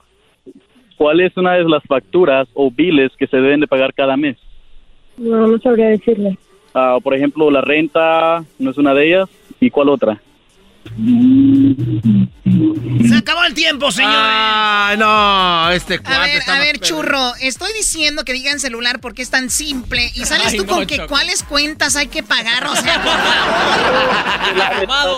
¿Cuál 0.96 1.20
es 1.20 1.36
una 1.36 1.52
de 1.54 1.64
las 1.64 1.82
facturas 1.84 2.48
o 2.54 2.70
biles 2.70 3.12
que 3.16 3.26
se 3.26 3.36
deben 3.36 3.60
de 3.60 3.66
pagar 3.66 3.92
cada 3.94 4.16
mes? 4.16 4.36
No, 5.18 5.46
no 5.46 5.58
sabría 5.58 5.88
decirle. 5.88 6.36
Ah, 6.74 6.98
por 7.02 7.14
ejemplo, 7.14 7.50
la 7.50 7.60
renta 7.60 8.44
no 8.58 8.70
es 8.70 8.78
una 8.78 8.94
de 8.94 9.06
ellas. 9.08 9.28
¿Y 9.60 9.70
cuál 9.70 9.88
otra? 9.90 10.20
Se 13.08 13.16
acabó 13.16 13.44
el 13.44 13.54
tiempo, 13.54 13.90
señores. 13.92 14.16
Ah, 14.20 14.94
no, 14.98 15.70
este 15.72 15.94
A 15.94 15.98
cuate 16.02 16.18
ver, 16.20 16.36
está 16.38 16.56
a 16.56 16.58
ver, 16.58 16.80
churro, 16.80 17.34
estoy 17.40 17.72
diciendo 17.74 18.24
que 18.24 18.32
digan 18.32 18.58
celular 18.60 19.00
porque 19.00 19.22
es 19.22 19.30
tan 19.30 19.50
simple. 19.50 20.10
Y 20.14 20.24
sales 20.26 20.48
Ay, 20.48 20.56
tú 20.58 20.64
no, 20.64 20.74
con 20.76 20.86
que 20.86 20.96
Choco. 20.96 21.08
cuáles 21.08 21.42
cuentas 21.42 21.96
hay 21.96 22.08
que 22.08 22.22
pagar, 22.22 22.66
o 22.66 22.74
sea, 22.76 23.02
por 23.02 23.12
favor. 23.12 24.56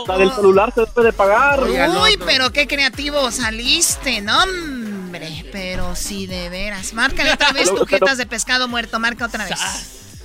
La, 0.08 0.16
del 0.18 0.32
celular 0.32 0.72
se 0.74 0.80
debe 0.82 1.02
de 1.04 1.12
pagar. 1.12 1.62
Uy, 1.62 2.18
pero 2.26 2.50
qué 2.52 2.66
creativo 2.66 3.30
saliste, 3.30 4.20
no, 4.20 4.42
hombre. 4.42 5.44
Pero 5.52 5.94
sí, 5.96 6.26
de 6.26 6.48
veras. 6.50 6.92
Márcale 6.94 7.32
otra 7.32 7.52
vez 7.52 7.68
Pero- 7.70 7.80
tu 7.80 7.86
jetas 7.86 8.18
de 8.18 8.26
pescado 8.26 8.68
muerto, 8.68 8.98
marca 9.00 9.26
otra 9.26 9.44
vez. 9.44 9.58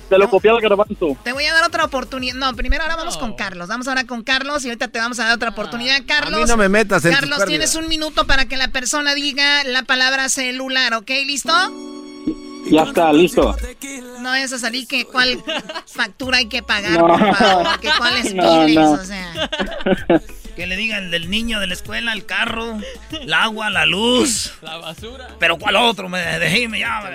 Te 0.08 0.18
lo 0.18 0.30
copié 0.30 0.50
al 0.50 0.60
garbanzo. 0.60 1.16
Te 1.24 1.32
voy 1.32 1.44
a 1.46 1.52
dar 1.52 1.64
otra 1.64 1.84
oportunidad. 1.84 2.34
No, 2.34 2.54
primero 2.54 2.82
ahora 2.84 2.96
vamos 2.96 3.16
con 3.16 3.34
Carlos. 3.34 3.68
Vamos 3.68 3.88
ahora 3.88 4.04
con 4.06 4.22
Carlos 4.22 4.64
y 4.64 4.68
ahorita 4.68 4.88
te 4.88 4.98
vamos 5.00 5.18
a 5.18 5.24
dar 5.24 5.34
otra 5.34 5.50
oportunidad. 5.50 5.98
Carlos. 6.06 6.34
A 6.40 6.42
mí 6.44 6.48
no 6.48 6.56
me 6.56 6.68
metas 6.68 7.04
en 7.04 7.12
Carlos, 7.12 7.44
tienes 7.46 7.74
un 7.74 7.88
minuto 7.88 8.26
para 8.26 8.46
que 8.46 8.56
la 8.56 8.68
persona 8.68 9.14
diga 9.14 9.64
la 9.64 9.82
palabra 9.82 10.28
celular, 10.28 10.94
¿ok? 10.94 11.10
¿Listo? 11.26 11.52
Ya 12.70 12.82
está, 12.82 13.12
listo. 13.12 13.56
No 14.20 14.34
es 14.34 14.52
a 14.52 14.58
salir 14.58 14.88
que 14.88 15.04
cuál 15.04 15.42
factura 15.86 16.38
hay 16.38 16.46
que 16.48 16.62
pagar, 16.64 16.92
No. 16.98 17.34
favor, 17.34 17.80
que 17.80 17.90
cuáles 17.96 18.34
No, 18.34 18.64
biles, 18.64 18.84
no. 18.84 18.90
o 18.92 19.04
sea. 19.04 19.32
Que 20.56 20.66
le 20.66 20.76
digan 20.76 21.10
del 21.10 21.28
niño 21.30 21.60
de 21.60 21.66
la 21.66 21.74
escuela, 21.74 22.12
el 22.12 22.24
carro, 22.26 22.78
el 23.10 23.32
agua, 23.34 23.70
la 23.70 23.86
luz. 23.86 24.52
La 24.62 24.78
basura. 24.78 25.28
Pero 25.38 25.58
¿cuál 25.58 25.76
otro? 25.76 26.08
Me 26.08 26.18
dejé, 26.38 26.66
me 26.68 26.78
llama. 26.80 27.10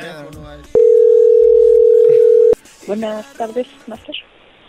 Buenas 2.87 3.25
tardes, 3.37 3.67
Master. 3.87 4.15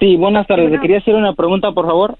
Sí, 0.00 0.16
buenas 0.16 0.46
tardes. 0.46 0.70
Le 0.70 0.80
quería 0.80 0.98
hacer 0.98 1.14
una 1.14 1.32
pregunta, 1.34 1.72
por 1.72 1.86
favor. 1.86 2.16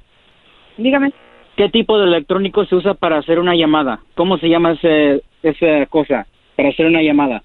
Dígame. 0.76 1.12
¿Qué 1.56 1.68
tipo 1.68 1.98
de 1.98 2.04
electrónico 2.04 2.64
se 2.64 2.76
usa 2.76 2.94
para 2.94 3.18
hacer 3.18 3.38
una 3.38 3.54
llamada? 3.54 4.00
¿Cómo 4.14 4.38
se 4.38 4.48
llama 4.48 4.72
ese, 4.72 5.22
esa 5.42 5.86
cosa 5.86 6.26
para 6.56 6.70
hacer 6.70 6.86
una 6.86 7.02
llamada? 7.02 7.42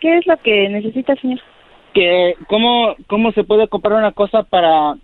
¿Qué 0.00 0.18
es 0.18 0.26
lo 0.26 0.36
que 0.38 0.68
necesita, 0.68 1.14
señor? 1.16 1.40
que 1.94 2.34
cómo 2.48 2.96
cómo 3.06 3.32
se 3.32 3.44
puede 3.44 3.68
comprar 3.68 3.96
una 3.96 4.10
cosa 4.12 4.42
para 4.42 4.96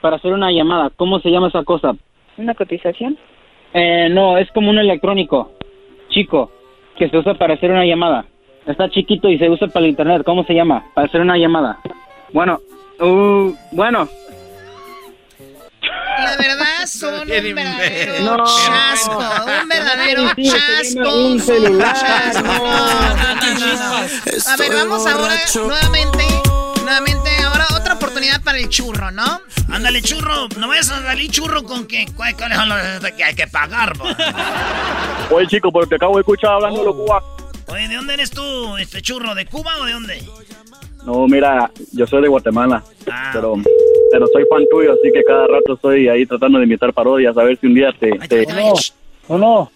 para 0.00 0.16
hacer 0.16 0.32
una 0.32 0.52
llamada 0.52 0.90
cómo 0.94 1.18
se 1.20 1.30
llama 1.30 1.48
esa 1.48 1.64
cosa 1.64 1.96
¿Una 2.36 2.54
cotización? 2.54 3.16
eh, 3.72 4.08
no 4.10 4.36
es 4.36 4.48
como 4.52 4.70
un 4.70 4.78
electrónico 4.78 5.52
chico 6.10 6.52
que 6.96 7.08
se 7.08 7.16
usa 7.16 7.34
para 7.34 7.54
hacer 7.54 7.70
una 7.70 7.86
llamada 7.86 8.26
Está 8.68 8.88
chiquito 8.90 9.28
y 9.28 9.38
se 9.38 9.48
usa 9.48 9.66
para 9.68 9.84
el 9.84 9.90
internet. 9.90 10.22
¿Cómo 10.24 10.44
se 10.44 10.52
llama? 10.54 10.84
Para 10.94 11.06
hacer 11.06 11.20
una 11.20 11.36
llamada. 11.36 11.78
Bueno, 12.32 12.60
uh, 13.00 13.52
bueno. 13.72 14.08
La 16.18 16.36
verdad 16.36 16.66
son 16.86 17.14
un 17.20 17.28
verdadero 17.28 18.36
No. 18.36 18.44
chasco, 18.44 19.18
un 19.62 19.68
verdadero 19.68 20.22
Sí, 20.36 20.50
chasco. 20.50 21.14
un 21.16 21.40
celular. 21.40 21.94
chasco. 21.98 22.42
No. 22.42 22.52
A 24.52 24.56
ver, 24.58 24.72
vamos 24.74 25.06
ahora 25.06 25.34
nuevamente, 25.54 26.24
nuevamente, 26.82 27.30
ahora 27.46 27.66
otra 27.76 27.94
oportunidad 27.94 28.42
para 28.42 28.58
el 28.58 28.68
churro, 28.68 29.10
¿no? 29.12 29.40
Ándale, 29.72 30.02
churro. 30.02 30.48
No 30.58 30.68
vayas 30.68 30.90
a 30.90 31.02
salir 31.02 31.30
churro 31.30 31.62
con 31.62 31.86
que, 31.86 32.06
cuál- 32.16 32.36
cuáles 32.36 32.58
son 32.58 32.68
los 32.68 33.10
que 33.12 33.24
hay 33.24 33.34
que 33.34 33.46
pagar. 33.46 33.92
Oye, 35.30 35.46
chico, 35.46 35.70
porque 35.72 35.90
te 35.90 35.94
acabo 35.96 36.16
de 36.16 36.20
escuchar 36.20 36.52
hablando 36.52 36.80
de 36.80 36.86
los 36.86 36.94
cubanos. 36.96 37.28
Oye, 37.72 37.88
¿de 37.88 37.96
dónde 37.96 38.14
eres 38.14 38.30
tú, 38.30 38.76
este 38.78 39.00
churro? 39.02 39.34
¿De 39.34 39.44
Cuba 39.46 39.72
o 39.80 39.84
de 39.84 39.92
dónde? 39.92 40.14
No, 41.06 41.26
mira, 41.26 41.70
yo 41.92 42.06
soy 42.06 42.22
de 42.22 42.28
Guatemala, 42.28 42.82
Ah. 43.10 43.30
pero, 43.32 43.54
pero 44.12 44.26
soy 44.28 44.44
fan 44.50 44.64
tuyo, 44.70 44.92
así 44.92 45.10
que 45.12 45.22
cada 45.24 45.46
rato 45.46 45.74
estoy 45.74 46.08
ahí 46.08 46.26
tratando 46.26 46.58
de 46.58 46.64
imitar 46.64 46.92
parodias, 46.92 47.36
a 47.36 47.44
ver 47.44 47.56
si 47.58 47.66
un 47.66 47.74
día 47.74 47.92
te... 47.98 48.10
te... 48.28 48.46
No, 49.28 49.38
no. 49.38 49.70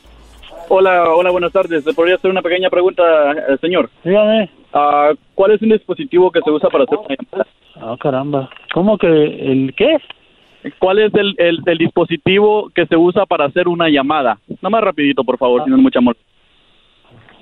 Hola, 0.68 1.10
hola, 1.12 1.30
buenas 1.30 1.52
tardes. 1.52 1.84
¿Le 1.84 1.92
podría 1.92 2.14
hacer 2.14 2.30
una 2.30 2.40
pequeña 2.40 2.70
pregunta, 2.70 3.02
eh, 3.32 3.56
señor? 3.60 3.90
Dígame. 4.04 4.48
Ah, 4.72 5.12
¿Cuál 5.34 5.52
es 5.52 5.60
un 5.62 5.68
dispositivo 5.70 6.30
que 6.30 6.40
se 6.40 6.50
usa 6.50 6.70
para 6.70 6.84
hacer 6.84 6.96
una 6.98 7.14
llamada? 7.16 7.46
Ah, 7.76 7.96
caramba. 8.00 8.48
¿Cómo 8.72 8.96
que 8.96 9.06
el 9.06 9.74
qué? 9.76 9.96
¿Cuál 10.78 11.00
es 11.00 11.12
el, 11.14 11.34
el, 11.38 11.58
el 11.66 11.78
dispositivo 11.78 12.70
que 12.74 12.86
se 12.86 12.96
usa 12.96 13.26
para 13.26 13.46
hacer 13.46 13.68
una 13.68 13.88
llamada? 13.90 14.38
Nada 14.48 14.70
más 14.70 14.84
rapidito, 14.84 15.24
por 15.24 15.36
favor, 15.36 15.62
si 15.64 15.70
no 15.70 15.76
es 15.76 15.82
mucha 15.82 16.00
molestia. 16.00 16.31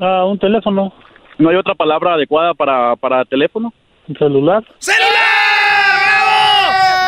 Ah, 0.01 0.25
un 0.25 0.39
teléfono. 0.39 0.93
¿No 1.39 1.51
hay 1.51 1.57
otra 1.57 1.75
palabra 1.75 2.15
adecuada 2.15 2.55
para, 2.55 2.97
para 2.97 3.25
teléfono? 3.27 3.73
¿Un 4.09 4.17
celular? 4.17 4.65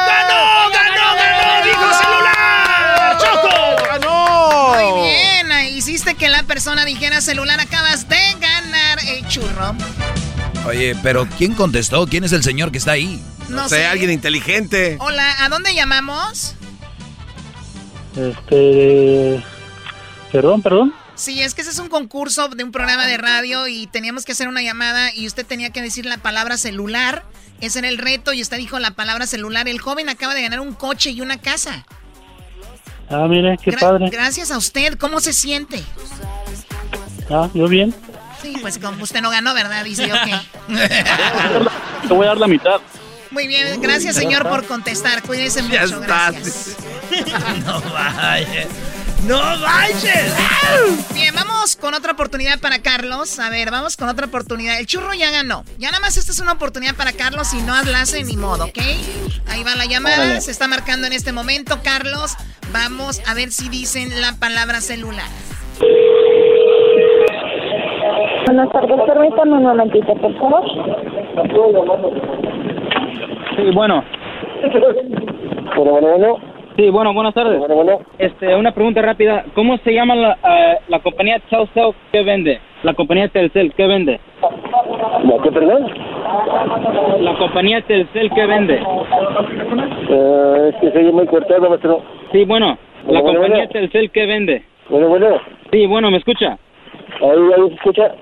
¡Ganó, 0.06 0.70
ganó, 0.70 1.16
ganó! 1.16 1.64
¡Dijo 1.64 1.92
celular! 1.94 3.18
¡Choco! 3.18 3.48
¡Ganó! 3.88 4.74
Muy 4.74 5.08
bien, 5.08 5.46
hiciste 5.74 6.14
que 6.16 6.28
la 6.28 6.42
persona 6.42 6.84
dijera 6.84 7.22
celular, 7.22 7.58
acabas 7.60 8.08
de 8.10 8.20
ganar 8.38 8.98
el 9.08 9.26
churro. 9.26 9.74
Oye, 10.66 10.94
pero 11.02 11.26
¿quién 11.38 11.54
contestó? 11.54 12.06
¿Quién 12.06 12.24
es 12.24 12.32
el 12.32 12.42
señor 12.42 12.72
que 12.72 12.78
está 12.78 12.92
ahí? 12.92 13.20
No 13.48 13.68
sé, 13.70 13.86
alguien 13.86 14.10
inteligente. 14.10 14.98
Hola, 15.00 15.24
¿a 15.40 15.48
dónde 15.48 15.74
llamamos? 15.74 16.56
Este. 18.16 19.42
Perdón, 20.30 20.62
perdón. 20.62 20.94
Sí, 21.22 21.40
es 21.40 21.54
que 21.54 21.60
ese 21.60 21.70
es 21.70 21.78
un 21.78 21.88
concurso 21.88 22.48
de 22.48 22.64
un 22.64 22.72
programa 22.72 23.06
de 23.06 23.16
radio 23.16 23.68
y 23.68 23.86
teníamos 23.86 24.24
que 24.24 24.32
hacer 24.32 24.48
una 24.48 24.60
llamada 24.60 25.14
y 25.14 25.28
usted 25.28 25.46
tenía 25.46 25.70
que 25.70 25.80
decir 25.80 26.04
la 26.04 26.16
palabra 26.16 26.56
celular. 26.56 27.22
Ese 27.60 27.78
era 27.78 27.88
el 27.88 27.98
reto 27.98 28.32
y 28.32 28.42
usted 28.42 28.56
dijo 28.56 28.80
la 28.80 28.90
palabra 28.90 29.28
celular. 29.28 29.68
El 29.68 29.80
joven 29.80 30.08
acaba 30.08 30.34
de 30.34 30.42
ganar 30.42 30.58
un 30.58 30.74
coche 30.74 31.10
y 31.10 31.20
una 31.20 31.36
casa. 31.38 31.86
Ah, 33.08 33.28
mire, 33.28 33.56
qué 33.62 33.70
Gra- 33.70 33.78
padre. 33.78 34.10
Gracias 34.10 34.50
a 34.50 34.58
usted. 34.58 34.98
¿Cómo 34.98 35.20
se 35.20 35.32
siente? 35.32 35.80
Ah, 37.30 37.48
yo 37.54 37.68
bien. 37.68 37.94
Sí, 38.42 38.56
pues 38.60 38.78
como 38.78 39.04
usted 39.04 39.20
no 39.22 39.30
ganó, 39.30 39.54
¿verdad? 39.54 39.84
Dice 39.84 40.08
yo 40.08 40.16
que. 40.24 40.34
Te 42.08 42.14
voy 42.14 42.24
a 42.24 42.30
dar 42.30 42.38
la 42.38 42.48
mitad. 42.48 42.80
Muy 43.30 43.46
bien, 43.46 43.80
gracias 43.80 44.16
señor 44.16 44.42
por 44.48 44.66
contestar. 44.66 45.22
Cuídese 45.22 45.62
mucho. 45.62 45.74
Ya 45.74 45.84
estás. 45.84 46.34
Gracias. 46.34 46.76
no 47.64 47.80
vayas. 47.92 48.66
¡No 49.26 49.36
vayas! 49.38 50.36
Bien, 51.14 51.32
vamos 51.34 51.76
con 51.76 51.94
otra 51.94 52.12
oportunidad 52.12 52.58
para 52.60 52.80
Carlos. 52.80 53.38
A 53.38 53.50
ver, 53.50 53.70
vamos 53.70 53.96
con 53.96 54.08
otra 54.08 54.26
oportunidad. 54.26 54.80
El 54.80 54.86
churro 54.86 55.14
ya 55.14 55.30
ganó. 55.30 55.62
Ya 55.78 55.90
nada 55.90 56.00
más 56.00 56.16
esta 56.16 56.32
es 56.32 56.40
una 56.40 56.52
oportunidad 56.52 56.96
para 56.96 57.12
Carlos 57.12 57.54
y 57.54 57.62
no 57.62 57.72
hablase 57.72 58.24
ni 58.24 58.36
modo, 58.36 58.64
¿ok? 58.64 58.78
Ahí 59.48 59.62
va 59.62 59.76
la 59.76 59.86
llamada, 59.86 60.16
Órale. 60.16 60.40
se 60.40 60.50
está 60.50 60.66
marcando 60.66 61.06
en 61.06 61.12
este 61.12 61.32
momento. 61.32 61.78
Carlos, 61.84 62.34
vamos 62.72 63.22
a 63.28 63.34
ver 63.34 63.52
si 63.52 63.68
dicen 63.68 64.08
la 64.20 64.32
palabra 64.40 64.80
celular. 64.80 65.28
Buenas 68.46 68.70
tardes, 68.72 69.00
permítame 69.06 69.52
un 69.52 69.62
momentito, 69.62 70.14
por 70.16 70.36
favor. 70.38 70.64
Sí, 73.56 73.62
bueno. 73.72 74.04
Bueno, 75.76 75.90
bueno, 75.92 76.08
bueno. 76.08 76.51
Sí, 76.76 76.88
bueno, 76.90 77.12
buenas 77.12 77.34
tardes. 77.34 77.60
Este, 78.18 78.54
una 78.56 78.72
pregunta 78.72 79.02
rápida. 79.02 79.44
¿Cómo 79.54 79.76
se 79.78 79.92
llama 79.92 80.14
la, 80.14 80.32
eh, 80.32 80.78
la 80.88 81.00
compañía 81.00 81.38
Telcel 81.50 81.94
que 82.10 82.22
vende? 82.22 82.60
La 82.82 82.94
compañía 82.94 83.28
Telcel, 83.28 83.72
¿qué 83.74 83.86
vende? 83.86 84.18
¿La 84.40 85.42
qué, 85.42 85.52
perdón? 85.52 85.86
La 87.20 87.34
compañía 87.36 87.80
Telcel, 87.82 88.30
¿qué 88.34 88.46
vende? 88.46 88.82
Eh, 90.08 90.70
es 90.72 90.80
que 90.80 90.90
se 90.90 90.98
oye 90.98 91.12
muy 91.12 91.26
cortado, 91.26 91.68
maestro. 91.68 92.02
Sí, 92.32 92.44
bueno, 92.44 92.78
la 93.06 93.20
Bueno, 93.20 93.22
bueno, 93.22 93.32
compañía 93.40 93.56
bueno. 93.66 93.72
Telcel, 93.72 94.10
¿qué 94.10 94.26
vende? 94.26 94.62
Bueno, 94.88 95.08
bueno. 95.08 95.26
Sí, 95.70 95.86
bueno, 95.86 96.10
¿me 96.10 96.16
escucha? 96.18 96.58
Ahí, 97.20 97.52
ahí 97.56 97.68
se 97.68 97.74
escucha. 97.74 98.14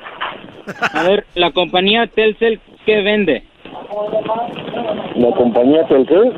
A 0.93 1.03
ver, 1.09 1.25
la 1.37 1.53
compañía 1.53 2.07
Telcel, 2.09 2.61
¿qué 2.85 3.01
vende? 3.03 3.45
La 5.15 5.31
compañía 5.37 5.85
Telcel. 5.87 6.33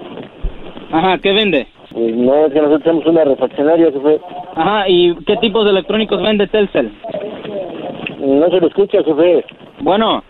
Ajá, 0.92 1.18
¿qué 1.18 1.32
vende? 1.32 1.66
Pues 1.92 2.16
no, 2.16 2.46
es 2.46 2.52
que 2.52 2.60
nosotros 2.60 2.84
somos 2.84 3.06
una 3.06 3.24
refaccionaria, 3.24 3.92
jefe. 3.92 4.20
Ajá, 4.54 4.88
¿y 4.88 5.14
qué 5.26 5.36
tipos 5.36 5.64
de 5.64 5.70
electrónicos 5.72 6.22
vende 6.22 6.46
Telcel? 6.46 6.90
No 8.18 8.48
se 8.48 8.60
lo 8.60 8.66
escucha, 8.68 9.02
jefe. 9.02 9.44
Bueno. 9.80 10.22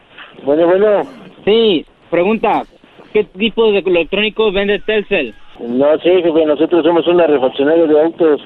Bueno, 0.44 0.66
bueno. 0.66 1.02
Sí, 1.44 1.86
pregunta, 2.10 2.62
¿qué 3.12 3.24
tipos 3.24 3.72
de 3.72 3.78
electrónicos 3.78 4.52
vende 4.52 4.80
Telcel? 4.80 5.34
No 5.60 5.96
sé, 5.98 6.22
jefe, 6.22 6.46
nosotros 6.46 6.84
somos 6.84 7.06
una 7.06 7.26
refaccionaria 7.26 7.86
de 7.86 8.00
autos. 8.00 8.40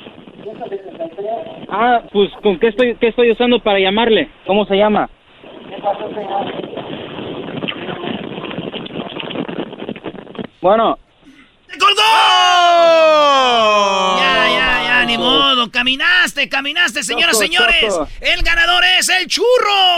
Ah, 1.71 2.03
pues, 2.13 2.31
¿con 2.43 2.59
qué 2.59 2.69
estoy, 2.69 2.97
qué 2.97 3.09
estoy 3.09 3.31
usando 3.31 3.61
para 3.61 3.79
llamarle? 3.79 4.29
¿Cómo 4.47 4.67
se 4.67 4.77
llama? 4.77 5.09
Bueno. 10.61 10.99
¡Colgó! 11.79 12.03
Ya, 14.19 14.49
ya, 14.49 14.83
ya, 14.87 15.05
ni 15.05 15.19
modo. 15.19 15.71
Caminaste, 15.71 16.49
caminaste, 16.49 17.03
señoras 17.03 17.37
y 17.37 17.39
señores. 17.39 17.77
choco. 17.89 18.09
El 18.21 18.43
ganador 18.43 18.85
es 18.99 19.09
el 19.09 19.27
churro. 19.27 19.47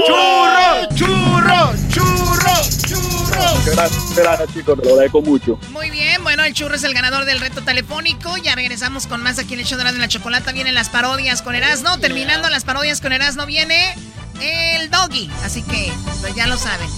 ¡Churro, 0.06 0.88
churro, 0.94 1.72
churro, 1.92 2.52
churro! 2.86 3.72
Gracias, 3.72 4.16
gracias, 4.16 4.54
chicos, 4.54 4.78
te 4.78 4.84
lo 4.86 4.92
agradezco 4.92 5.22
mucho. 5.22 5.58
Muy 5.70 5.90
bien, 5.90 6.22
bueno, 6.24 6.42
el 6.44 6.54
churro 6.54 6.74
es 6.74 6.84
el 6.84 6.94
ganador 6.94 7.26
del 7.26 7.38
reto 7.40 7.62
telefónico. 7.62 8.36
Ya 8.38 8.54
regresamos 8.54 9.06
con 9.06 9.22
más 9.22 9.38
aquí 9.38 9.54
en 9.54 9.60
el 9.60 9.66
show 9.66 9.76
de 9.76 9.82
Erasmo 9.82 9.98
y 9.98 10.02
la 10.02 10.08
Chocolata. 10.08 10.52
Vienen 10.52 10.74
las 10.74 10.88
parodias 10.88 11.42
con 11.42 11.54
Erasmo. 11.54 11.98
Terminando 11.98 12.48
las 12.50 12.64
parodias 12.64 13.00
con 13.00 13.12
Erasmo 13.12 13.46
viene 13.46 13.94
el 14.40 14.90
doggy. 14.90 15.30
Así 15.44 15.62
que 15.62 15.92
pues 16.22 16.34
ya 16.34 16.46
lo 16.46 16.56
saben. 16.56 16.88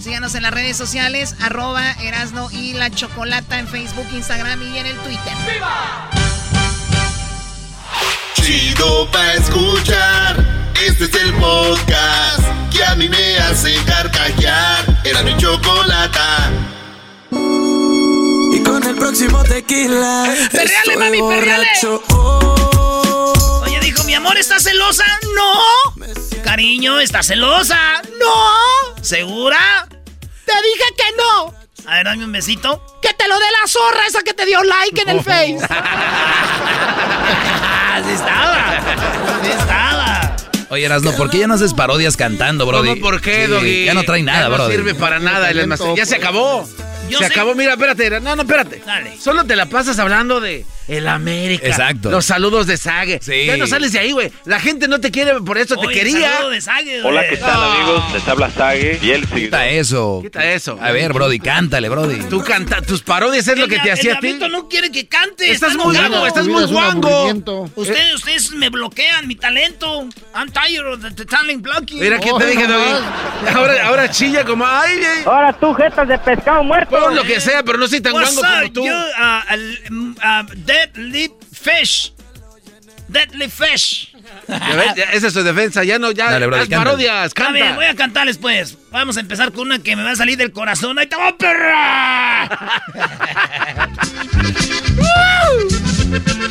Síganos 0.00 0.34
en 0.34 0.42
las 0.42 0.52
redes 0.52 0.76
sociales, 0.76 1.34
arroba 1.40 1.92
Erasno 2.02 2.50
y 2.50 2.72
la 2.72 2.90
Chocolata 2.90 3.58
en 3.58 3.66
Facebook, 3.66 4.06
Instagram 4.12 4.62
y 4.62 4.78
en 4.78 4.86
el 4.86 4.96
Twitter. 4.98 5.32
Chido 8.34 9.10
pa' 9.10 9.34
escuchar. 9.34 10.72
Este 10.86 11.04
es 11.04 11.14
el 11.14 11.34
podcast 11.34 12.40
que 12.70 12.84
a 12.84 12.94
mí 12.94 13.08
me 13.08 13.36
hace 13.38 13.74
carcajear. 13.84 15.00
Era 15.04 15.22
mi 15.22 15.36
chocolata. 15.36 16.50
Y 17.30 18.62
con 18.62 18.82
el 18.84 18.94
próximo 18.96 19.42
tequila. 19.42 20.32
¡Perreale, 20.52 20.96
mami, 20.96 21.20
perreale! 21.20 21.68
Oye, 23.62 23.80
dijo, 23.80 24.04
mi 24.04 24.14
amor, 24.14 24.38
¿estás 24.38 24.62
celosa? 24.62 25.04
No. 25.34 26.04
Cariño, 26.44 27.00
¿estás 27.00 27.26
celosa? 27.26 28.00
No. 28.20 28.87
¿Segura? 29.02 29.86
Te 29.88 30.52
dije 30.62 30.84
que 30.96 31.16
no. 31.16 31.54
A 31.90 31.94
ver, 31.96 32.04
dame 32.06 32.24
un 32.24 32.32
besito. 32.32 32.84
Que 33.00 33.12
te 33.14 33.28
lo 33.28 33.34
dé 33.38 33.44
la 33.62 33.68
zorra 33.68 34.06
esa 34.06 34.22
que 34.22 34.34
te 34.34 34.44
dio 34.46 34.62
like 34.62 35.00
en 35.02 35.08
el 35.08 35.22
Face. 35.24 35.58
Así 37.92 38.10
estaba. 38.10 38.78
Así 39.40 39.50
estaba. 39.50 40.36
Oye, 40.70 40.84
Erasno, 40.84 41.12
¿por 41.12 41.30
qué 41.30 41.38
ya 41.38 41.46
no 41.46 41.54
haces 41.54 41.72
parodias 41.72 42.16
cantando, 42.16 42.66
Brody? 42.66 42.88
¿Cómo 42.90 43.00
por 43.00 43.20
qué, 43.22 43.46
Sí, 43.46 43.50
Doggy? 43.50 43.84
Ya 43.86 43.94
no 43.94 44.02
trae 44.02 44.22
nada, 44.22 44.42
Ya 44.42 44.48
no 44.48 44.54
Brody. 44.54 44.72
sirve 44.76 44.94
para 44.94 45.18
nada 45.18 45.50
el 45.50 45.60
almacén. 45.60 45.96
Ya 45.96 46.04
se 46.04 46.16
acabó. 46.16 46.68
Yo 47.08 47.18
se 47.18 47.26
sé- 47.26 47.32
acabó. 47.32 47.54
Mira, 47.54 47.72
espérate. 47.72 48.20
No, 48.20 48.36
no, 48.36 48.42
espérate. 48.42 48.82
Dale. 48.84 49.18
Solo 49.18 49.44
te 49.44 49.56
la 49.56 49.66
pasas 49.66 49.98
hablando 49.98 50.40
de 50.40 50.66
El 50.88 51.06
América. 51.06 51.66
Exacto. 51.66 52.10
Los 52.10 52.24
saludos 52.24 52.66
de 52.66 52.76
Sague. 52.78 53.18
Sí. 53.22 53.44
Ya 53.46 53.56
no 53.58 53.66
sales 53.66 53.92
de 53.92 53.98
ahí, 53.98 54.12
güey. 54.12 54.32
La 54.46 54.58
gente 54.58 54.88
no 54.88 55.00
te 55.00 55.10
quiere, 55.10 55.34
por 55.42 55.58
eso 55.58 55.76
te 55.76 55.86
quería. 55.88 56.32
saludo 56.32 56.50
de 56.50 56.60
Sague, 56.62 57.02
Hola. 57.02 57.28
¿qué 57.28 57.36
tal 57.36 57.62
amigos? 57.62 58.04
Les 58.14 58.26
habla 58.28 58.50
Sage 58.50 58.94
y 58.94 59.06
seguidor. 59.06 59.28
Quita 59.34 59.68
eso. 59.68 60.20
Quita 60.22 60.44
eso. 60.52 60.78
A 60.80 60.90
ver, 60.92 61.12
Brody, 61.12 61.38
cántale, 61.38 61.88
Brody. 61.88 62.16
Tú 62.30 62.42
canta, 62.42 62.80
tus 62.82 63.02
parodias 63.02 63.46
es 63.48 63.58
lo 63.58 63.68
que 63.68 63.78
te 63.78 63.92
hacía 63.92 64.14
a 64.14 64.18
El 64.18 64.38
ti. 64.38 64.48
no 64.50 64.68
quiere 64.68 64.90
que 64.90 65.06
cante. 65.06 65.50
Estás 65.50 65.72
está 65.72 65.84
muy 65.84 65.94
guango, 65.96 66.26
estás 66.26 66.46
muy 66.48 66.64
guango. 66.64 67.68
Ustedes, 67.76 68.14
ustedes 68.14 68.50
me 68.52 68.70
bloquean 68.70 69.26
mi 69.28 69.36
talento. 69.36 70.08
I'm 70.34 70.50
tired 70.50 70.86
of 70.86 71.14
the 71.14 71.24
talent 71.26 71.62
blocking. 71.62 72.00
Mira, 72.00 72.18
¿quién 72.18 72.36
te 72.38 72.44
Oh, 72.44 72.46
dije, 72.46 72.66
no 72.66 72.78
Doggy? 72.78 73.04
Ahora, 73.54 73.86
ahora 73.86 74.10
chilla 74.10 74.44
como, 74.44 74.64
ay, 74.66 74.98
ay. 75.04 75.22
Ahora 75.26 75.52
tú, 75.52 75.74
jetas 75.74 76.08
de 76.08 76.18
pescado 76.18 76.64
muerto. 76.64 76.98
Pon 76.98 77.14
lo 77.14 77.22
que 77.24 77.40
sea, 77.40 77.62
pero 77.62 77.76
no 77.78 77.86
soy 77.88 78.00
tan 78.00 78.12
guango 78.12 78.40
como 78.40 78.72
tú. 78.72 78.84
you, 78.86 78.92
uh, 78.92 79.92
uh, 79.92 80.54
uh, 80.86 80.92
deadly 81.02 81.32
fish. 81.52 82.12
Deadly 83.08 83.48
fish. 83.48 84.12
Esa 85.12 85.26
es 85.28 85.32
su 85.32 85.42
defensa, 85.42 85.82
ya 85.84 85.98
no, 85.98 86.10
ya. 86.12 86.30
Dale, 86.30 86.44
haz 86.46 86.68
canta. 86.68 86.76
parodias, 86.78 87.26
Está 87.28 87.50
bien, 87.52 87.74
voy 87.74 87.86
canta. 87.86 87.90
a 87.90 87.94
cantarles 88.06 88.36
pues. 88.38 88.76
Vamos 88.90 89.16
a 89.16 89.20
empezar 89.20 89.50
con 89.52 89.66
una 89.68 89.78
que 89.78 89.96
me 89.96 90.02
va 90.02 90.10
a 90.10 90.16
salir 90.16 90.36
del 90.36 90.52
corazón. 90.52 90.98
¡Ahí 90.98 91.06
te 91.06 91.16
va, 91.16 91.34
perra! 91.36 92.48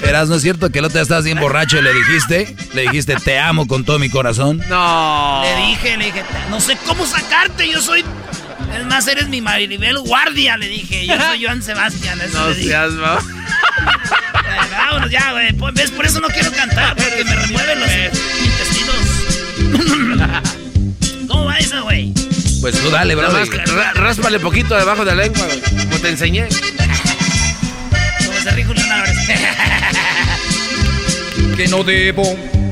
Eras, 0.03 0.29
¿no 0.29 0.35
es 0.35 0.41
cierto 0.41 0.69
que 0.71 0.79
el 0.79 0.85
otro 0.85 0.93
día 0.95 1.01
estabas 1.03 1.25
bien 1.25 1.39
borracho 1.39 1.77
y 1.77 1.81
le 1.81 1.93
dijiste? 1.93 2.55
Le 2.73 2.83
dijiste, 2.83 3.15
te 3.17 3.37
amo 3.39 3.67
con 3.67 3.83
todo 3.83 3.99
mi 3.99 4.09
corazón. 4.09 4.61
No. 4.69 5.41
Le 5.43 5.67
dije, 5.67 5.97
le 5.97 6.05
dije, 6.05 6.23
no 6.49 6.59
sé 6.59 6.77
cómo 6.85 7.05
sacarte, 7.05 7.69
yo 7.69 7.81
soy... 7.81 8.03
Es 8.77 8.85
más, 8.85 9.07
eres 9.07 9.27
mi 9.29 9.41
Maribel 9.41 9.97
Guardia, 9.99 10.57
le 10.57 10.67
dije. 10.67 11.05
Yo 11.07 11.15
soy 11.19 11.43
Joan 11.43 11.61
Sebastián, 11.63 12.19
eso 12.21 12.37
No 12.39 12.49
le 12.49 12.55
dije. 12.55 12.69
seas, 12.69 12.91
ma- 12.93 13.19
Vámonos 14.71 15.09
ya, 15.11 15.31
güey. 15.31 15.51
¿Ves? 15.73 15.91
Por 15.91 16.05
eso 16.05 16.19
no 16.19 16.27
quiero 16.27 16.51
cantar, 16.51 16.95
porque 16.95 17.23
me 17.23 17.35
remueven 17.35 17.79
los 17.79 17.89
intestinos. 18.45 18.95
¿Cómo 21.27 21.45
va 21.45 21.57
esa, 21.57 21.79
güey? 21.81 22.13
Pues 22.61 22.79
tú 22.81 22.89
dale, 22.89 23.15
Nada 23.15 23.29
más 23.29 23.49
ra- 23.49 23.93
ráspale 23.93 24.39
poquito 24.39 24.75
debajo 24.75 25.05
de 25.05 25.15
la 25.15 25.23
lengua, 25.23 25.45
güey, 25.45 25.61
como 25.61 25.97
te 25.99 26.09
enseñé. 26.09 26.47
¿Cómo 28.25 28.39
se 28.41 28.63
Julián 28.63 28.91
Álvarez? 28.91 29.17
que 31.57 31.67
no 31.67 31.83
debo 31.83 32.23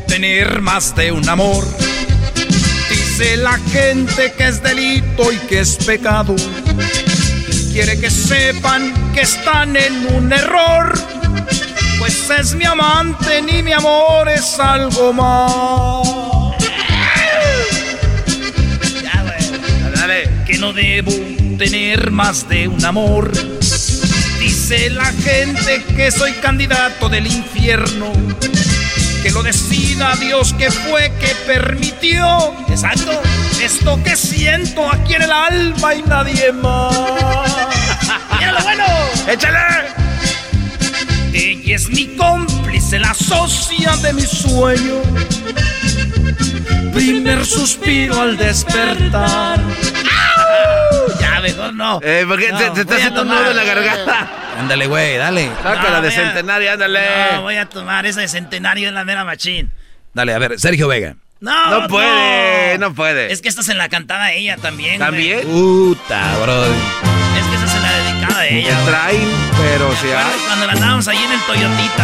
tener 0.08 0.62
más 0.62 0.96
de 0.96 1.12
un 1.12 1.28
amor. 1.28 1.66
Dice 2.90 3.38
la 3.38 3.58
gente 3.72 4.34
que 4.38 4.48
es 4.48 4.62
delito 4.62 5.32
y 5.32 5.38
que 5.48 5.62
es 5.62 5.76
pecado. 5.78 6.36
Quiere 7.72 8.00
que 8.00 8.10
sepan 8.10 8.94
que 9.14 9.22
están 9.22 9.76
en 9.76 10.08
un 10.14 10.32
error. 10.32 10.94
Pues 12.00 12.30
es 12.30 12.56
mi 12.56 12.66
amante, 12.66 13.42
ni 13.42 13.64
mi 13.64 13.72
amor 13.72 14.30
es 14.30 14.60
algo 14.60 15.14
más. 15.14 16.56
Ya, 19.02 19.24
güey. 19.24 19.96
Dale. 19.96 20.30
Que 20.46 20.58
no 20.58 20.74
debo 20.74 21.12
tener 21.58 22.12
más 22.12 22.48
de 22.48 22.68
un 22.68 22.84
amor. 22.84 23.32
Dice 24.40 24.90
la 24.90 25.06
gente 25.06 25.84
que 25.96 26.12
soy 26.12 26.34
candidato 26.34 27.10
del 27.10 27.28
infierno. 27.28 28.12
Que 29.24 29.32
lo 29.32 29.42
decida 29.42 30.16
Dios 30.18 30.54
que 30.54 30.70
fue 30.70 31.12
que 31.20 31.34
permitió. 31.48 32.54
Exacto. 32.70 33.22
Esto 33.62 34.00
que 34.04 34.16
siento 34.16 34.88
aquí 34.92 35.16
en 35.16 35.24
el 35.24 35.32
alma 35.32 35.96
y 35.96 36.04
nadie 36.04 36.52
más. 36.52 36.96
¡Mira 38.38 38.52
lo 38.52 38.64
bueno! 38.64 38.86
¡Échale! 39.28 40.05
Ella 41.38 41.76
es 41.76 41.90
mi 41.90 42.08
cómplice, 42.16 42.98
la 42.98 43.14
socia 43.14 43.92
de 43.98 44.14
mi 44.14 44.22
sueño. 44.22 45.02
Primer 46.94 47.46
suspiro 47.46 48.22
al 48.22 48.38
despertar. 48.38 49.60
Ya, 51.20 51.42
mejor 51.42 51.74
no. 51.74 52.00
Eh, 52.02 52.24
porque 52.28 52.52
No, 52.52 52.58
te, 52.58 52.70
te 52.72 52.82
está 52.82 52.96
haciendo 52.96 53.22
tomar. 53.22 53.42
nudo 53.42 53.52
en 53.52 53.58
la 53.58 53.64
garganta. 53.66 54.30
Ándale, 54.60 54.88
güey, 54.88 55.18
dale. 55.18 55.50
Sácala 55.62 55.98
No, 55.98 56.02
de 56.04 56.12
centenario, 56.12 56.72
ándale. 56.72 57.00
No, 57.34 57.42
voy 57.42 57.58
a 57.58 57.66
tomar 57.66 58.06
esa 58.06 58.22
de 58.22 58.28
centenario 58.30 58.88
en 58.88 58.94
la 58.96 59.04
mera 59.04 59.26
machín. 59.26 59.70
Dale, 60.14 60.34
a 60.34 60.38
ver, 60.40 60.58
Sergio 60.60 60.88
Vega. 60.88 61.16
No, 61.42 61.82
No 61.82 61.88
puede, 61.90 62.78
no 62.78 62.94
puede. 62.94 63.32
Es 63.34 63.42
que 63.42 63.50
esta 63.50 63.62
se 63.62 63.74
la 63.74 63.90
cantaba 63.90 64.32
ella 64.32 64.56
también. 64.56 64.96
güey. 64.98 65.00
¿También? 65.10 65.42
Puta, 65.42 66.38
Brody. 66.42 66.72
Es 67.38 67.46
que 67.46 67.56
esa 67.56 67.68
ella. 68.48 68.78
Traen, 68.86 69.28
pero 69.58 69.90
o 69.90 69.96
sea. 69.96 70.24
Cuando- 70.48 70.66
la 70.68 70.74
andábamos 70.74 71.08
ahí 71.08 71.18
en 71.18 71.32
el 71.32 71.42
Toyotita. 71.46 72.04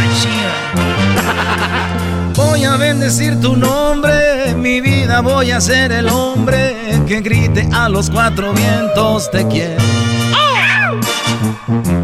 Voy 2.35 2.63
a 2.63 2.75
bendecir 2.77 3.39
tu 3.41 3.55
nombre, 3.55 4.53
mi 4.55 4.79
vida 4.81 5.19
voy 5.21 5.51
a 5.51 5.59
ser 5.61 5.91
el 5.91 6.07
hombre 6.09 6.75
que 7.07 7.19
grite 7.21 7.67
a 7.73 7.89
los 7.89 8.09
cuatro 8.09 8.53
vientos 8.53 9.29
te 9.29 9.45
quiero. 9.47 9.81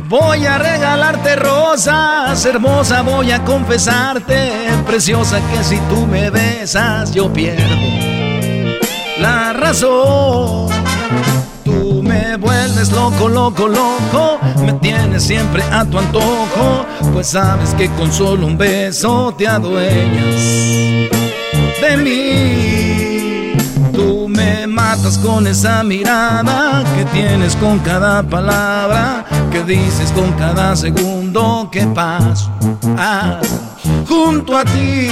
Voy 0.10 0.46
a 0.46 0.58
regalarte 0.58 1.36
rosas, 1.38 2.46
hermosa, 2.46 3.02
voy 3.02 3.32
a 3.32 3.44
confesarte, 3.44 4.70
preciosa, 4.86 5.40
que 5.52 5.64
si 5.64 5.78
tú 5.90 6.06
me 6.06 6.30
besas 6.30 7.14
yo 7.14 7.32
pierdo 7.32 7.76
la 9.20 9.54
razón. 9.54 10.77
Vuelves 12.40 12.92
loco, 12.92 13.28
loco, 13.28 13.68
loco, 13.68 14.40
me 14.64 14.74
tienes 14.74 15.24
siempre 15.24 15.64
a 15.72 15.84
tu 15.86 15.98
antojo, 15.98 16.86
pues 17.12 17.28
sabes 17.28 17.74
que 17.74 17.90
con 17.90 18.12
solo 18.12 18.46
un 18.46 18.58
beso 18.58 19.34
te 19.36 19.48
adueñas 19.48 21.10
de 21.82 21.98
mí. 21.98 23.58
Tú 23.92 24.28
me 24.30 24.68
matas 24.68 25.18
con 25.18 25.48
esa 25.48 25.84
mirada 25.84 26.84
que 26.96 27.06
tienes 27.06 27.56
con 27.56 27.80
cada 27.80 28.22
palabra, 28.22 29.26
que 29.52 29.64
dices 29.64 30.12
con 30.12 30.32
cada 30.34 30.76
segundo 30.76 31.70
que 31.72 31.88
paso 31.88 32.52
ah, 32.98 33.40
junto 34.08 34.56
a 34.56 34.64
ti. 34.64 35.10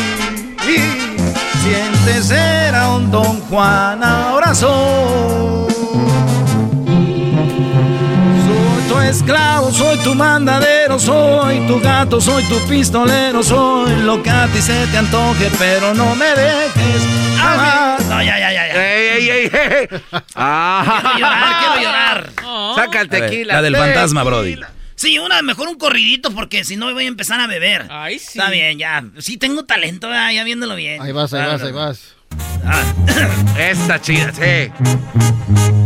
Sientes 1.63 2.27
ser 2.27 2.75
a 2.75 2.95
un 2.95 3.09
Don 3.09 3.41
Juan, 3.49 4.03
ahora 4.03 4.53
soy. 4.53 5.74
Esclavo, 9.09 9.71
soy 9.71 9.97
tu 9.99 10.13
mandadero, 10.15 10.99
soy 10.99 11.59
tu 11.67 11.79
gato, 11.79 12.19
soy 12.21 12.43
tu 12.45 12.59
pistolero, 12.67 13.43
soy 13.43 13.95
lo 14.03 14.21
que 14.21 14.29
a 14.29 14.47
ti 14.47 14.61
se 14.61 14.85
te 14.87 14.97
antoje, 14.97 15.49
pero 15.57 15.93
no 15.93 16.15
me 16.15 16.25
dejes 16.27 17.03
amar. 17.41 18.01
No, 18.03 18.21
ya, 18.23 18.39
ya, 18.39 18.51
ya, 18.53 18.67
ya. 18.67 18.95
¡Ey, 18.95 19.07
ey, 19.07 19.29
ey! 19.29 19.49
ey. 19.53 19.87
Ah. 20.35 21.01
Quiero 21.15 21.19
llorar, 21.19 21.59
quiero 21.59 21.81
llorar. 21.81 22.31
Saca 22.75 23.01
el 23.01 23.07
A 23.07 23.09
ver, 23.11 23.21
tequila. 23.29 23.53
la 23.55 23.61
del 23.61 23.73
tequila. 23.73 23.93
fantasma, 23.93 24.23
Brody. 24.23 24.55
Sí, 24.95 25.19
una, 25.19 25.41
mejor 25.41 25.67
un 25.67 25.77
corridito 25.77 26.31
porque 26.31 26.63
si 26.63 26.77
no 26.77 26.91
voy 26.93 27.03
a 27.05 27.07
empezar 27.07 27.39
a 27.41 27.47
beber. 27.47 27.87
Ay, 27.89 28.17
sí. 28.17 28.39
Está 28.39 28.49
bien, 28.49 28.77
ya. 28.79 29.03
Sí 29.19 29.37
tengo 29.37 29.65
talento, 29.65 30.09
ya, 30.09 30.31
ya 30.31 30.43
viéndolo 30.45 30.75
bien. 30.75 31.01
Ahí 31.01 31.11
vas, 31.11 31.33
ahí 31.33 31.41
Ah, 31.43 31.47
vas, 31.47 31.61
ahí 31.63 31.71
vas. 31.73 32.14
Esta 33.57 34.01
chida, 34.01 34.31
sí. 34.33 34.71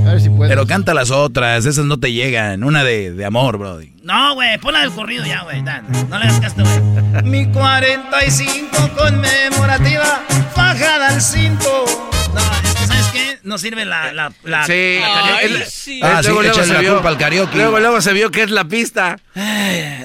A 0.08 0.12
ver 0.14 0.22
si 0.22 0.30
puedes. 0.30 0.50
Pero 0.52 0.66
canta 0.66 0.94
las 0.94 1.12
otras, 1.12 1.66
esas 1.66 1.86
no 1.86 2.00
te 2.00 2.12
llegan. 2.12 2.64
Una 2.64 2.84
de, 2.84 3.12
de 3.12 3.26
amor, 3.26 3.58
Brody. 3.58 3.92
No, 4.04 4.34
güey, 4.34 4.58
ponla 4.60 4.82
del 4.82 4.92
corrido 4.92 5.26
ya, 5.26 5.44
güey. 5.44 5.62
No 5.62 6.18
le 6.20 6.26
hagas 6.26 6.40
caso, 6.40 6.56
güey. 6.64 7.24
Mi 7.24 7.52
45 7.52 8.70
conmemorativa, 8.98 10.24
fajada 10.56 11.10
al 11.10 11.22
cinto. 11.22 11.86
No, 12.34 12.40
es 12.64 12.74
que, 12.76 12.88
¿sabes 12.88 13.06
qué? 13.14 13.40
No 13.44 13.58
sirve 13.58 13.86
la... 13.86 14.12
la, 14.14 14.32
la 14.44 14.66
Sí. 14.66 14.98
la 15.00 15.66
sí. 15.68 16.00
Ah, 16.04 16.22
sí, 16.22 16.28
luego, 16.30 16.42
luego 16.42 16.54
échale 16.58 16.68
se 16.68 16.74
la 16.74 16.80
vio. 16.80 16.94
culpa 16.96 17.10
al 17.10 17.18
karaoke. 17.18 17.58
Luego, 17.58 17.80
luego 17.80 18.02
se 18.02 18.14
vio 18.14 18.32
que 18.32 18.44
es 18.44 18.52
la 18.52 18.66
pista. 18.66 19.18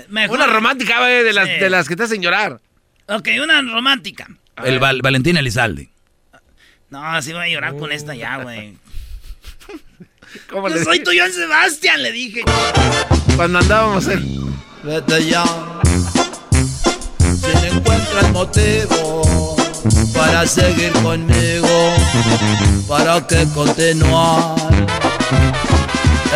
Mejor- 0.09 0.37
Una 0.37 0.47
romántica, 0.47 0.99
güey, 1.01 1.23
de 1.23 1.33
las, 1.33 1.47
Sí. 1.49 1.55
de 1.61 1.71
las 1.71 1.89
que 1.89 1.97
te 1.97 2.03
hacen 2.05 2.21
llorar. 2.23 2.61
Ok, 3.09 3.29
una 3.43 3.61
romántica. 3.63 4.27
El 4.65 4.79
Val- 4.79 5.01
Valentín 5.03 5.37
Elizalde. 5.37 5.89
No, 6.91 7.05
así 7.05 7.33
voy 7.33 7.43
a 7.43 7.49
llorar 7.49 7.77
con 7.77 7.91
esta 7.93 8.15
ya, 8.15 8.39
güey. 8.39 8.77
¿Cómo 10.51 10.69
Yo 10.69 10.77
le 10.77 10.85
soy 10.85 11.03
tu 11.03 11.11
Joan 11.17 11.33
Sebastián, 11.33 12.03
le 12.03 12.13
dije. 12.13 12.43
Cuando 13.37 13.59
andábamos 13.59 14.07
en... 14.09 14.55
Vete 14.83 15.25
ya. 15.25 15.45
Si 17.41 17.53
no 17.53 17.77
encuentras 17.77 18.31
motivo 18.33 19.57
para 20.15 20.47
seguir 20.47 20.93
conmigo, 20.93 21.95
para 22.87 23.27
que 23.27 23.47
continuar, 23.55 24.55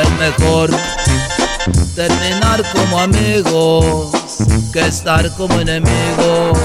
es 0.03 0.11
mejor 0.19 0.71
terminar 1.95 2.63
como 2.73 3.01
amigos 3.01 4.11
que 4.73 4.81
estar 4.81 5.31
como 5.37 5.61
enemigos, 5.61 6.59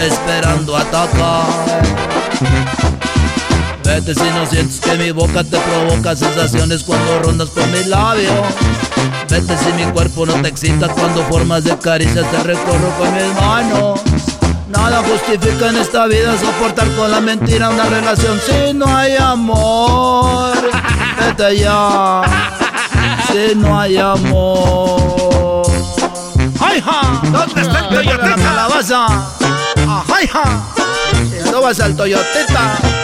esperando 0.00 0.76
atacar. 0.76 1.82
Vete 3.84 4.14
si 4.14 4.22
no 4.30 4.46
sientes 4.46 4.80
que 4.80 4.96
mi 4.96 5.10
boca 5.10 5.44
te 5.44 5.58
provoca 5.58 6.16
sensaciones 6.16 6.82
cuando 6.82 7.20
rondas 7.20 7.50
por 7.50 7.66
mis 7.68 7.86
labios. 7.86 8.32
Vete 9.28 9.56
si 9.58 9.72
mi 9.72 9.84
cuerpo 9.92 10.24
no 10.26 10.34
te 10.42 10.48
excita 10.48 10.88
cuando 10.88 11.22
formas 11.24 11.64
de 11.64 11.76
caricias 11.78 12.28
te 12.30 12.42
recorro 12.42 12.90
con 12.98 13.14
mis 13.14 13.34
manos. 13.40 14.00
Nada 14.68 15.02
justifica 15.02 15.68
en 15.68 15.76
esta 15.76 16.06
vida 16.06 16.36
soportar 16.38 16.88
con 16.92 17.10
la 17.10 17.20
mentira 17.20 17.68
una 17.68 17.84
relación 17.84 18.40
si 18.40 18.72
no 18.74 18.86
hay 18.86 19.16
amor. 19.16 20.54
Vete 21.20 21.58
ya, 21.58 22.22
si 23.30 23.54
no 23.54 23.78
hay 23.78 23.98
amor. 23.98 25.62
¡Ay, 26.58 26.80
ja! 26.80 27.20
¿Dónde 27.22 27.60
está 27.60 27.78
el 27.80 27.88
Toyotita? 27.88 28.26
la 28.26 28.36
calabaza. 28.36 29.06
¡Ay, 30.12 30.26
ja! 30.26 30.62
No 31.52 31.60
vas 31.60 31.78
al 31.80 31.94
Toyotita. 31.94 33.03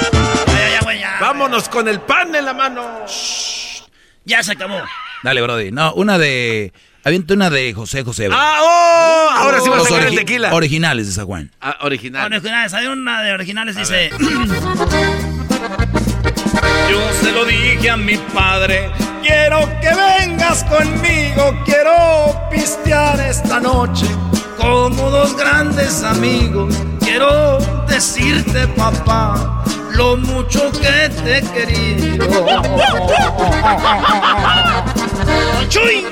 Vámonos 1.21 1.69
con 1.69 1.89
el 1.89 2.01
pan 2.01 2.35
en 2.35 2.45
la 2.45 2.55
mano. 2.55 3.05
Ya 4.25 4.43
se 4.43 4.53
acabó. 4.53 4.81
Dale, 5.23 5.43
Brody. 5.43 5.71
No, 5.71 5.93
una 5.95 6.19
de. 6.19 6.73
Avienta 7.03 7.35
una 7.35 7.49
de 7.49 7.73
José 7.73 8.05
José. 8.05 8.29
bro. 8.29 8.37
¡Ah, 8.39 8.59
oh! 8.61 9.31
Ahora 9.39 9.61
sí 9.61 9.69
va 9.71 9.79
a 9.79 9.81
sacar 9.81 10.07
el 10.07 10.15
tequila. 10.15 10.53
Originales 10.55 11.07
de 11.07 11.13
San 11.15 11.27
Juan. 11.27 11.51
Ah, 11.61 11.79
original. 11.81 12.27
Originales, 12.27 12.75
hay 12.75 12.87
una 12.87 13.23
de 13.23 13.33
originales, 13.33 13.77
dice. 13.77 14.11
Yo 16.91 17.13
se 17.23 17.33
lo 17.33 17.45
dije 17.45 17.89
a 17.89 17.97
mi 17.97 18.17
padre, 18.17 18.91
quiero 19.23 19.61
que 19.81 19.89
vengas 19.95 20.65
conmigo, 20.65 21.63
quiero 21.65 22.49
pistear 22.51 23.19
esta 23.21 23.61
noche 23.61 24.07
como 24.59 25.11
dos 25.11 25.37
grandes 25.37 26.03
amigos. 26.03 26.75
Quiero 27.01 27.59
decirte, 27.89 28.67
papá, 28.69 29.65
lo 29.95 30.17
mucho 30.17 30.71
que 30.73 31.09
te 31.23 31.39
he 31.39 31.43
querido. 31.43 32.27
¡Chuy! 35.69 36.07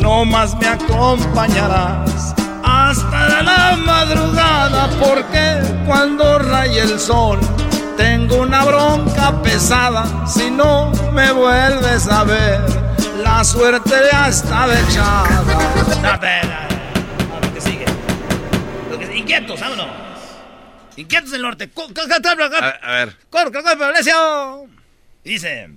No 0.00 0.24
más 0.24 0.56
me 0.58 0.68
acompañarás 0.68 2.34
hasta 2.64 3.42
la 3.42 3.76
madrugada 3.76 4.88
porque 5.00 5.60
cuando 5.86 6.38
raye 6.38 6.80
el 6.82 6.98
sol 6.98 7.38
tengo 7.96 8.36
una 8.36 8.64
bronca 8.64 9.42
pesada 9.42 10.26
si 10.26 10.50
no 10.50 10.90
me 11.12 11.30
vuelves 11.32 12.08
a 12.08 12.24
ver 12.24 12.60
la 13.22 13.42
suerte 13.44 13.92
ya 14.10 14.28
está 14.28 14.66
echada 14.80 15.42
No, 16.02 16.18
te- 16.20 16.40
no, 16.46 17.40
lo 17.46 17.54
que 17.54 17.60
sigue. 17.60 17.84
Lo 18.90 18.98
que- 18.98 19.16
Inquietos, 19.18 19.60
vámonos. 19.60 19.86
Inquietos 20.98 21.30
del 21.30 21.42
norte. 21.42 21.70
A, 22.64 22.68
a 22.70 22.92
ver. 23.04 23.16
Dice. 25.22 25.68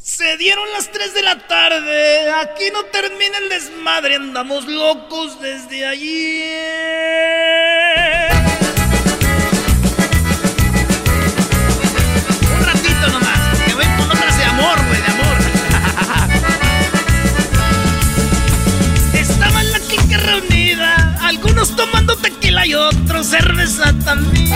Se 0.00 0.36
dieron 0.36 0.70
las 0.72 0.92
3 0.92 1.14
de 1.14 1.22
la 1.22 1.48
tarde. 1.48 2.30
Aquí 2.30 2.70
no 2.72 2.84
termina 2.84 3.38
el 3.38 3.48
desmadre. 3.48 4.14
Andamos 4.14 4.68
locos 4.68 5.40
desde 5.40 5.84
ayer. 5.84 6.30
Un 12.56 12.64
ratito 12.64 13.08
nomás. 13.08 13.58
Que 13.66 13.74
voy 13.74 13.86
con 13.98 14.08
otras 14.12 14.38
de 14.38 14.44
amor, 14.44 14.78
güey, 14.86 15.00
de 15.02 15.08
amor. 15.08 15.36
Estaba 19.12 19.60
la 19.64 19.80
clica 19.80 20.18
reunida. 20.18 21.18
Algunos 21.20 21.74
tomando 21.74 22.14
tequila 22.14 22.35
y 22.64 22.74
otros 22.74 23.26
cerveza 23.26 23.92
también. 24.04 24.50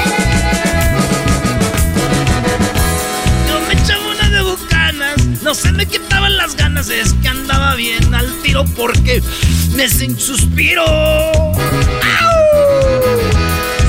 Yo 3.49 3.61
me 3.69 3.75
echaba 3.75 4.07
una 4.07 4.29
de 4.31 4.43
bucanas, 4.43 5.17
no 5.43 5.55
se 5.55 5.73
me 5.73 5.87
quitaban 5.87 6.37
las 6.37 6.57
ganas, 6.57 6.89
es 6.89 7.13
que 7.15 7.29
andaba 7.29 7.75
bien 7.75 8.15
al 8.15 8.33
tiro 8.43 8.65
porque 8.77 9.23
me 9.75 9.89
sin 9.89 10.19
suspiro. 10.19 10.85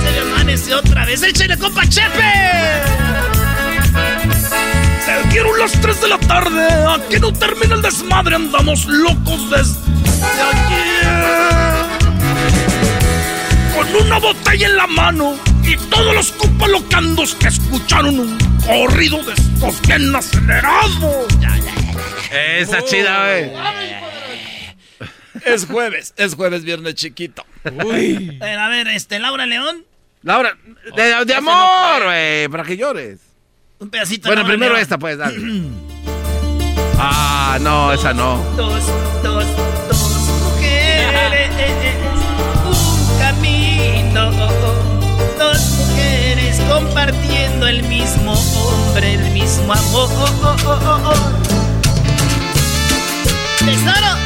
Se 0.03 0.11
me 0.11 0.31
amanece 0.33 0.73
otra 0.73 1.05
vez, 1.05 1.23
échale 1.23 1.57
compa 1.57 1.87
Chepe. 1.87 2.33
Se 5.05 5.29
dieron 5.29 5.57
las 5.59 5.71
3 5.79 6.01
de 6.01 6.07
la 6.07 6.17
tarde, 6.17 6.67
aquí 6.89 7.19
no 7.19 7.31
termina 7.31 7.75
el 7.75 7.81
desmadre, 7.81 8.35
andamos 8.35 8.85
locos 8.85 9.49
desde 9.49 9.79
ayer. 10.41 11.60
Con 13.81 13.95
una 13.95 14.19
botella 14.19 14.67
en 14.67 14.77
la 14.77 14.85
mano 14.85 15.35
y 15.63 15.75
todos 15.75 16.13
los 16.13 16.31
compas 16.33 16.69
locandos 16.69 17.33
que 17.33 17.47
escucharon 17.47 18.19
un 18.19 18.37
corrido 18.63 19.23
de 19.23 19.33
estos 19.33 19.81
bien 19.81 20.15
acelerados. 20.15 21.27
Esa 22.31 22.83
chida, 22.85 23.25
güey. 23.25 23.51
es 25.45 25.65
jueves 25.65 26.13
es 26.15 26.35
jueves 26.35 26.63
viernes 26.63 26.93
chiquito 26.93 27.43
Uy. 27.83 28.37
A 28.39 28.45
ver, 28.45 28.59
a 28.59 28.67
ver, 28.69 28.87
este, 28.89 29.17
Laura 29.17 29.47
León. 29.47 29.83
Laura, 30.21 30.55
de, 30.95 31.25
de 31.25 31.41
no 31.41 31.51
amor, 31.51 32.03
güey, 32.03 32.47
para 32.49 32.63
que 32.63 32.77
llores. 32.77 33.19
Un 33.79 33.89
pedacito. 33.89 34.29
Bueno, 34.29 34.43
Laura 34.43 34.53
primero 34.53 34.73
León. 34.73 34.83
esta, 34.83 34.99
pues, 34.99 35.17
dale. 35.17 35.37
Ah, 37.03 37.57
no, 37.59 37.91
esa 37.91 38.13
no. 38.13 38.37
Dos, 38.55 38.83
dos, 39.23 39.43
dos 39.57 39.70
camino. 44.13 44.47
Dos 45.37 45.59
mujeres 45.77 46.59
compartiendo 46.69 47.67
el 47.67 47.83
mismo 47.83 48.33
hombre, 48.33 49.13
el 49.15 49.31
mismo 49.31 49.73
amor. 49.73 50.09
Tesoro, 53.59 54.17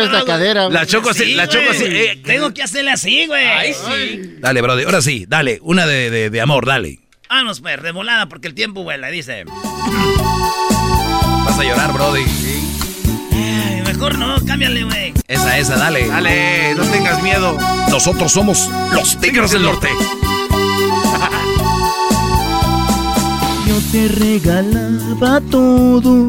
¿Cómo 0.00 0.10
mueve 0.12 0.18
esta 0.18 0.32
cadera? 0.32 0.68
La 0.68 0.86
choco 0.86 1.10
así, 1.10 1.34
la 1.34 1.48
choco 1.48 1.70
así. 1.70 1.84
eh, 1.86 2.20
Tengo 2.24 2.52
que 2.52 2.62
hacerle 2.62 2.90
así, 2.92 3.26
güey. 3.26 3.46
Ay, 3.46 3.72
sí. 3.74 4.34
Dale, 4.40 4.60
Brody. 4.62 4.84
Ahora 4.84 5.02
sí, 5.02 5.24
dale. 5.28 5.58
Una 5.62 5.86
de, 5.86 6.10
de- 6.10 6.30
de 6.30 6.40
amor, 6.40 6.66
dale. 6.66 6.98
Vámonos, 7.28 7.60
pues, 7.60 7.80
de 7.82 7.92
volada, 7.92 8.26
porque 8.28 8.48
el 8.48 8.54
tiempo 8.54 8.82
vuela, 8.82 9.08
dice. 9.08 9.44
Vas 11.44 11.58
a 11.58 11.64
llorar, 11.64 11.92
Brody. 11.92 12.24
Ay, 13.32 13.82
mejor 13.86 14.18
no, 14.18 14.34
cámbiale, 14.44 14.82
güey. 14.84 15.12
Esa, 15.28 15.56
esa, 15.58 15.76
dale. 15.76 16.06
Dale, 16.08 16.74
no 16.74 16.82
tengas 16.84 17.22
miedo. 17.22 17.56
Nosotros 17.88 18.32
somos 18.32 18.68
los 18.92 19.18
Tigres 19.20 19.52
del 19.52 19.62
Norte. 19.62 19.88
Yo 23.66 23.76
te 23.92 24.08
regalaba 24.08 25.40
todo, 25.50 26.28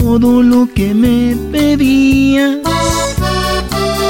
todo 0.00 0.42
lo 0.42 0.66
que 0.74 0.94
me 0.94 1.36
pedías. 1.52 2.58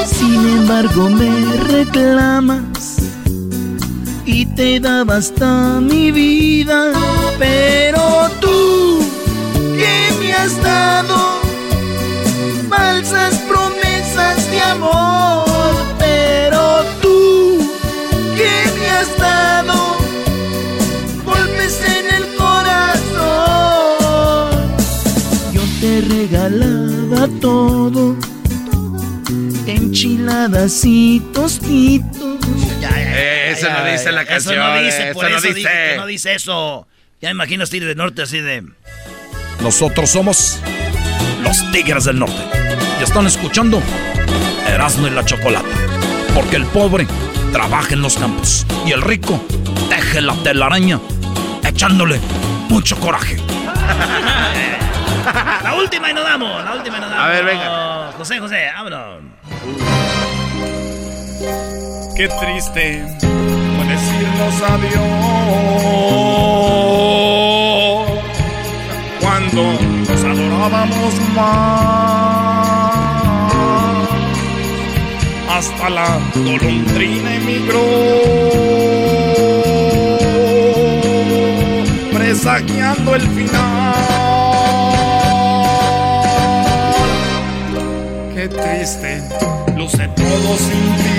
Sin 0.05 0.41
embargo 0.57 1.09
me 1.09 1.31
reclamas 1.73 2.97
y 4.25 4.45
te 4.45 4.79
daba 4.79 5.17
hasta 5.17 5.81
mi 5.81 6.11
vida. 6.11 6.79
Pero 7.37 8.01
tú, 8.39 8.99
¿qué 9.79 9.95
me 10.19 10.33
has 10.33 10.53
dado? 10.63 11.17
Falsas 12.69 13.33
promesas 13.49 14.49
de 14.51 14.61
amor. 14.61 15.30
Así 30.31 31.21
tostitos. 31.33 32.39
Eh, 33.13 33.51
eso 33.51 33.69
no 33.69 33.85
dice 33.85 34.11
la 34.11 34.25
canción. 34.25 34.55
Eso 34.55 34.63
no 34.63 34.81
dice, 34.81 35.03
eso 35.09 35.13
por 35.13 35.29
no 35.29 35.37
eso 35.37 35.47
dice. 35.47 35.59
digo 35.59 35.69
que 35.69 35.97
no 35.97 36.05
dice 36.05 36.33
eso. 36.33 36.87
Ya 37.21 37.29
me 37.29 37.33
imagino 37.33 37.63
a 37.63 37.67
Tigres 37.67 37.89
del 37.89 37.97
Norte 37.97 38.21
así 38.23 38.39
de... 38.39 38.63
Nosotros 39.61 40.09
somos 40.09 40.59
los 41.43 41.71
Tigres 41.71 42.05
del 42.05 42.17
Norte. 42.19 42.41
Y 42.99 43.03
están 43.03 43.27
escuchando 43.27 43.81
Erasmo 44.67 45.07
y 45.07 45.11
la 45.11 45.23
Chocolata. 45.23 45.67
Porque 46.33 46.55
el 46.55 46.65
pobre 46.65 47.05
trabaja 47.51 47.93
en 47.93 48.01
los 48.01 48.17
campos. 48.17 48.65
Y 48.87 48.91
el 48.91 49.01
rico 49.01 49.43
teje 49.89 50.21
la 50.21 50.33
telaraña 50.41 50.99
echándole 51.63 52.19
mucho 52.69 52.97
coraje. 52.99 53.37
La 55.63 55.75
última 55.75 56.09
y 56.09 56.13
nos 56.15 56.23
damos, 56.23 56.63
la 56.63 56.73
última 56.73 56.97
y 56.97 57.01
nos 57.01 57.09
damos. 57.11 57.25
A 57.25 57.29
ver, 57.29 57.45
venga. 57.45 58.11
José, 58.17 58.39
José, 58.39 58.71
vámonos. 58.73 59.21
Qué 61.41 62.27
triste 62.39 63.03
fue 63.17 63.85
decirnos 63.87 64.61
adiós 64.61 65.01
cuando 69.19 69.61
nos 70.07 70.23
adorábamos 70.23 71.13
más. 71.35 71.81
Hasta 75.49 75.89
la 75.89 76.19
golondrina 76.35 77.35
emigró, 77.35 77.85
presagiando 82.13 83.15
el 83.15 83.21
final. 83.21 83.95
Qué 88.35 88.47
triste 88.47 89.21
luce 89.81 90.07
todo 90.09 90.57
sin 90.57 90.95
ti. 91.01 91.17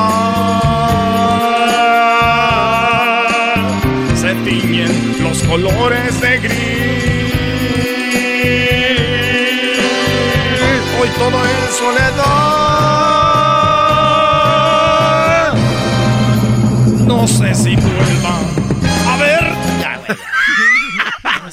se 4.20 4.34
tiñen 4.44 4.92
los 5.22 5.42
colores 5.44 6.20
de 6.20 6.38
gris. 6.40 6.56
Hoy 11.00 11.08
todo 11.18 11.38
es 11.44 11.74
soledad. 11.74 12.16
No 17.06 17.26
sé 17.26 17.54
si 17.54 17.76
vuelva 17.76 18.40
a 19.10 19.16
ver. 19.16 19.56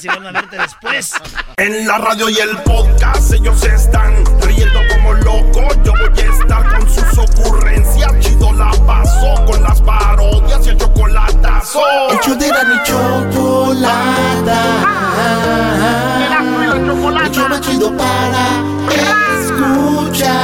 Si 0.04 0.10
van 0.10 0.28
a 0.28 0.32
verte 0.34 0.58
después. 0.58 1.14
En 1.56 1.88
la 1.88 1.98
radio 1.98 2.28
y 2.28 2.38
el 2.38 2.58
podcast 2.64 3.32
ellos 3.32 3.64
están 3.64 4.14
riendo 4.42 4.82
como 4.90 5.14
locos. 5.14 5.78
Yo 5.86 5.94
voy 5.94 6.20
a 6.20 6.26
estar 6.42 6.78
con 6.78 6.90
sus 6.94 7.18
ocurrencias. 7.18 8.12
Chido 8.20 8.52
la 8.52 8.72
paso 8.86 9.46
con 9.46 9.64
las 9.64 9.82
parodias 9.82 10.68
y 10.68 10.72
el 10.72 10.78
chocolatazo. 10.78 11.80
El 12.10 12.20
show 12.20 12.36
de 12.38 12.48
Erasmo 12.48 12.74
y 12.74 12.84
chocolata. 12.84 14.60
El 16.76 17.32
show 17.32 17.48
más 17.48 17.62
chido 17.62 17.96
para 17.96 18.62
escuchar. 19.40 20.36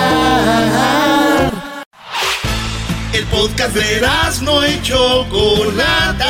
El 3.11 3.26
podcast 3.26 3.73
de 3.76 3.98
Erasmo 3.98 4.64
y 4.64 4.81
chocolata. 4.84 6.30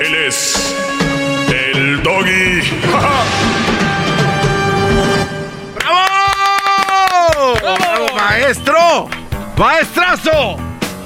Él 0.00 0.14
es. 0.26 0.74
El 1.48 2.02
doggy. 2.02 2.60
¡Bravo! 5.76 7.54
¡Bravo, 7.60 8.06
maestro! 8.14 9.08
¡Maestrazo! 9.56 10.56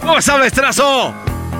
¿Cómo 0.00 0.18
está, 0.18 0.38
maestrazo? 0.38 1.14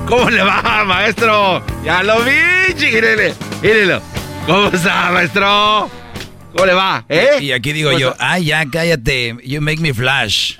¿Cómo 0.07 0.29
le 0.29 0.41
va, 0.41 0.83
maestro? 0.85 1.63
Ya 1.83 2.01
lo 2.03 2.21
vi, 2.21 2.73
chiquirele. 2.75 3.33
Mírelo. 3.61 4.01
¿Cómo 4.45 4.67
está, 4.69 5.11
maestro? 5.11 5.89
¿Cómo 6.53 6.65
le 6.65 6.73
va? 6.73 7.03
¿Eh? 7.07 7.37
Y 7.41 7.51
aquí 7.51 7.73
digo 7.73 7.89
¿Cómo 7.89 7.99
yo, 7.99 8.11
está? 8.11 8.31
ay, 8.31 8.45
ya 8.45 8.65
cállate. 8.71 9.35
You 9.43 9.61
make 9.61 9.79
me 9.81 9.93
flash. 9.93 10.55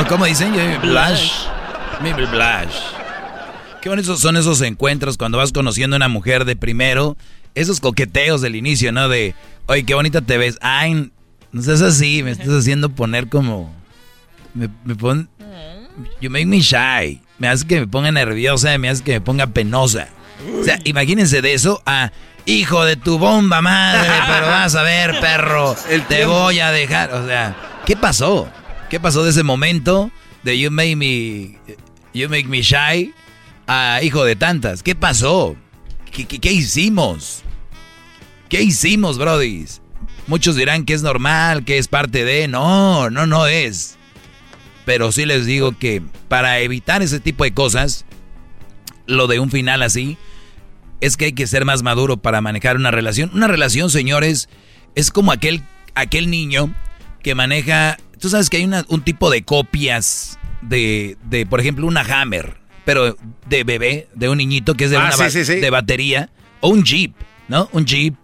¿O 0.00 0.04
¿Cómo 0.08 0.24
dicen? 0.26 0.52
You 0.54 0.60
make 0.60 0.78
me 0.78 0.80
flash. 0.92 1.32
Make 2.00 2.20
me 2.20 2.26
flash. 2.28 2.76
Qué 3.86 3.90
bonitos 3.90 4.18
son 4.18 4.36
esos 4.36 4.62
encuentros 4.62 5.16
cuando 5.16 5.38
vas 5.38 5.52
conociendo 5.52 5.94
a 5.94 5.98
una 5.98 6.08
mujer 6.08 6.44
de 6.44 6.56
primero. 6.56 7.16
Esos 7.54 7.78
coqueteos 7.78 8.40
del 8.40 8.56
inicio, 8.56 8.90
¿no? 8.90 9.08
De, 9.08 9.36
oye, 9.66 9.84
qué 9.84 9.94
bonita 9.94 10.22
te 10.22 10.38
ves. 10.38 10.58
Ay, 10.60 11.12
no 11.52 11.62
seas 11.62 11.82
así, 11.82 12.24
me 12.24 12.32
estás 12.32 12.48
haciendo 12.48 12.88
poner 12.88 13.28
como... 13.28 13.72
Me, 14.54 14.68
me 14.84 14.96
pon... 14.96 15.30
You 16.20 16.30
make 16.30 16.46
me 16.46 16.62
shy. 16.62 17.22
Me 17.38 17.46
hace 17.46 17.64
que 17.64 17.78
me 17.78 17.86
ponga 17.86 18.10
nerviosa, 18.10 18.76
me 18.76 18.88
hace 18.88 19.04
que 19.04 19.12
me 19.12 19.20
ponga 19.20 19.46
penosa. 19.46 20.08
O 20.60 20.64
sea, 20.64 20.80
imagínense 20.82 21.40
de 21.40 21.54
eso 21.54 21.80
a... 21.86 22.10
Hijo 22.44 22.84
de 22.84 22.96
tu 22.96 23.20
bomba 23.20 23.62
madre, 23.62 24.10
pero 24.26 24.46
vas 24.48 24.74
a 24.74 24.82
ver, 24.82 25.20
perro, 25.20 25.76
te 26.08 26.26
voy 26.26 26.58
a 26.58 26.72
dejar. 26.72 27.14
O 27.14 27.24
sea, 27.24 27.56
¿qué 27.86 27.94
pasó? 27.94 28.48
¿Qué 28.90 28.98
pasó 28.98 29.22
de 29.22 29.30
ese 29.30 29.44
momento 29.44 30.10
de 30.42 30.58
you 30.58 30.72
make 30.72 30.96
me, 30.96 31.56
you 32.12 32.28
make 32.28 32.48
me 32.48 32.62
shy 32.62 33.14
a 33.66 34.00
hijo 34.02 34.24
de 34.24 34.36
tantas? 34.36 34.82
¿Qué 34.82 34.94
pasó? 34.94 35.56
¿Qué, 36.10 36.52
hicimos? 36.52 37.42
¿Qué 38.48 38.62
hicimos, 38.62 39.18
brodis? 39.18 39.82
Muchos 40.26 40.56
dirán 40.56 40.84
que 40.84 40.94
es 40.94 41.02
normal, 41.02 41.64
que 41.64 41.78
es 41.78 41.88
parte 41.88 42.24
de... 42.24 42.48
No, 42.48 43.10
no, 43.10 43.26
no 43.26 43.46
es. 43.46 43.96
Pero 44.84 45.12
sí 45.12 45.26
les 45.26 45.46
digo 45.46 45.76
que 45.78 46.02
para 46.28 46.60
evitar 46.60 47.02
ese 47.02 47.20
tipo 47.20 47.44
de 47.44 47.52
cosas, 47.52 48.06
lo 49.06 49.26
de 49.26 49.40
un 49.40 49.50
final 49.50 49.82
así, 49.82 50.16
es 51.00 51.16
que 51.16 51.26
hay 51.26 51.32
que 51.32 51.46
ser 51.46 51.64
más 51.64 51.82
maduro 51.82 52.16
para 52.16 52.40
manejar 52.40 52.76
una 52.76 52.90
relación. 52.90 53.30
Una 53.34 53.46
relación, 53.46 53.90
señores, 53.90 54.48
es 54.94 55.10
como 55.10 55.32
aquel, 55.32 55.62
aquel 55.94 56.30
niño 56.30 56.74
que 57.22 57.34
maneja... 57.34 57.98
Tú 58.18 58.30
sabes 58.30 58.48
que 58.48 58.56
hay 58.56 58.64
un 58.64 59.02
tipo 59.02 59.30
de 59.30 59.42
copias 59.42 60.38
de, 60.62 61.18
de, 61.24 61.44
por 61.44 61.60
ejemplo, 61.60 61.86
una 61.86 62.00
Hammer, 62.00 62.56
pero 62.86 63.14
de 63.46 63.64
bebé, 63.64 64.08
de 64.14 64.30
un 64.30 64.38
niñito 64.38 64.74
que 64.74 64.84
es 64.84 64.90
de, 64.90 64.96
Ah, 64.96 65.00
una 65.00 65.12
sí, 65.12 65.22
ba- 65.24 65.30
sí, 65.30 65.44
sí. 65.44 65.56
de 65.56 65.68
batería, 65.70 66.30
o 66.60 66.70
un 66.70 66.82
Jeep, 66.84 67.12
¿no? 67.48 67.68
Un 67.72 67.84
Jeep, 67.84 68.14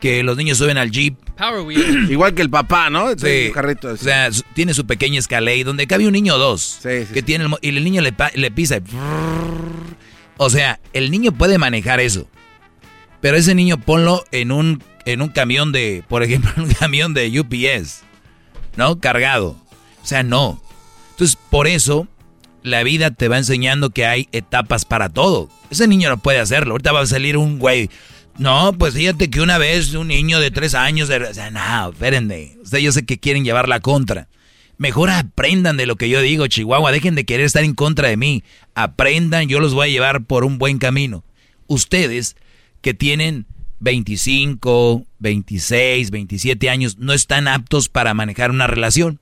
que 0.00 0.22
los 0.22 0.36
niños 0.36 0.58
suben 0.58 0.76
al 0.76 0.90
Jeep. 0.90 1.16
Power 1.38 1.60
Wheel. 1.62 2.10
Igual 2.10 2.34
que 2.34 2.42
el 2.42 2.50
papá, 2.50 2.90
¿no? 2.90 3.16
Sí. 3.16 3.46
Un 3.46 3.52
carrito 3.54 3.88
O 3.88 3.96
sea, 3.96 4.30
su- 4.30 4.42
tiene 4.54 4.74
su 4.74 4.84
pequeña 4.86 5.18
escalera 5.18 5.64
donde 5.64 5.86
cabe 5.86 6.06
un 6.06 6.12
niño 6.12 6.34
o 6.34 6.38
dos. 6.38 6.80
que 6.82 7.22
tiene 7.22 7.44
el 7.46 7.50
y 7.62 7.68
el 7.76 7.82
niño 7.84 8.02
le, 8.02 8.12
pa- 8.12 8.30
le 8.34 8.50
pisa. 8.50 8.76
y 8.76 8.82
o 10.36 10.50
sea, 10.50 10.80
el 10.92 11.10
niño 11.10 11.32
puede 11.32 11.56
manejar 11.58 12.00
eso. 12.00 12.26
Pero 13.20 13.36
ese 13.36 13.54
niño 13.54 13.78
ponlo 13.78 14.24
en 14.32 14.50
un, 14.50 14.82
en 15.04 15.22
un 15.22 15.28
camión 15.28 15.70
de, 15.70 16.02
por 16.08 16.22
ejemplo, 16.24 16.50
en 16.56 16.62
un 16.64 16.72
camión 16.74 17.14
de 17.14 17.38
UPS. 17.40 18.02
¿No? 18.76 18.98
Cargado. 18.98 19.56
O 20.02 20.06
sea, 20.06 20.22
no. 20.22 20.60
Entonces, 21.12 21.38
por 21.50 21.66
eso, 21.68 22.08
la 22.62 22.82
vida 22.82 23.10
te 23.10 23.28
va 23.28 23.38
enseñando 23.38 23.90
que 23.90 24.06
hay 24.06 24.28
etapas 24.32 24.84
para 24.84 25.08
todo. 25.08 25.48
Ese 25.70 25.88
niño 25.88 26.08
no 26.08 26.18
puede 26.18 26.38
hacerlo. 26.38 26.72
Ahorita 26.72 26.92
va 26.92 27.00
a 27.00 27.06
salir 27.06 27.36
un 27.36 27.58
güey. 27.58 27.90
No, 28.38 28.72
pues 28.78 28.94
fíjate 28.94 29.28
que 29.30 29.40
una 29.40 29.58
vez 29.58 29.94
un 29.94 30.08
niño 30.08 30.40
de 30.40 30.50
tres 30.50 30.74
años... 30.74 31.08
de- 31.08 31.16
O 31.18 31.34
sea, 31.34 31.50
no, 31.50 31.90
espérenme. 31.92 32.56
Sea, 32.64 32.80
yo 32.80 32.92
sé 32.92 33.04
que 33.04 33.18
quieren 33.18 33.44
llevar 33.44 33.68
la 33.68 33.80
contra. 33.80 34.28
Mejor 34.78 35.10
aprendan 35.10 35.76
de 35.76 35.86
lo 35.86 35.96
que 35.96 36.08
yo 36.08 36.20
digo, 36.22 36.46
Chihuahua. 36.46 36.92
Dejen 36.92 37.14
de 37.14 37.24
querer 37.24 37.46
estar 37.46 37.62
en 37.64 37.74
contra 37.74 38.08
de 38.08 38.16
mí. 38.16 38.42
Aprendan, 38.74 39.48
yo 39.48 39.60
los 39.60 39.74
voy 39.74 39.88
a 39.88 39.92
llevar 39.92 40.24
por 40.24 40.44
un 40.44 40.58
buen 40.58 40.78
camino. 40.78 41.24
Ustedes 41.66 42.36
que 42.80 42.94
tienen 42.94 43.46
25, 43.80 45.06
26, 45.18 46.10
27 46.10 46.70
años, 46.70 46.98
no 46.98 47.12
están 47.12 47.48
aptos 47.48 47.88
para 47.88 48.14
manejar 48.14 48.50
una 48.50 48.66
relación. 48.66 49.20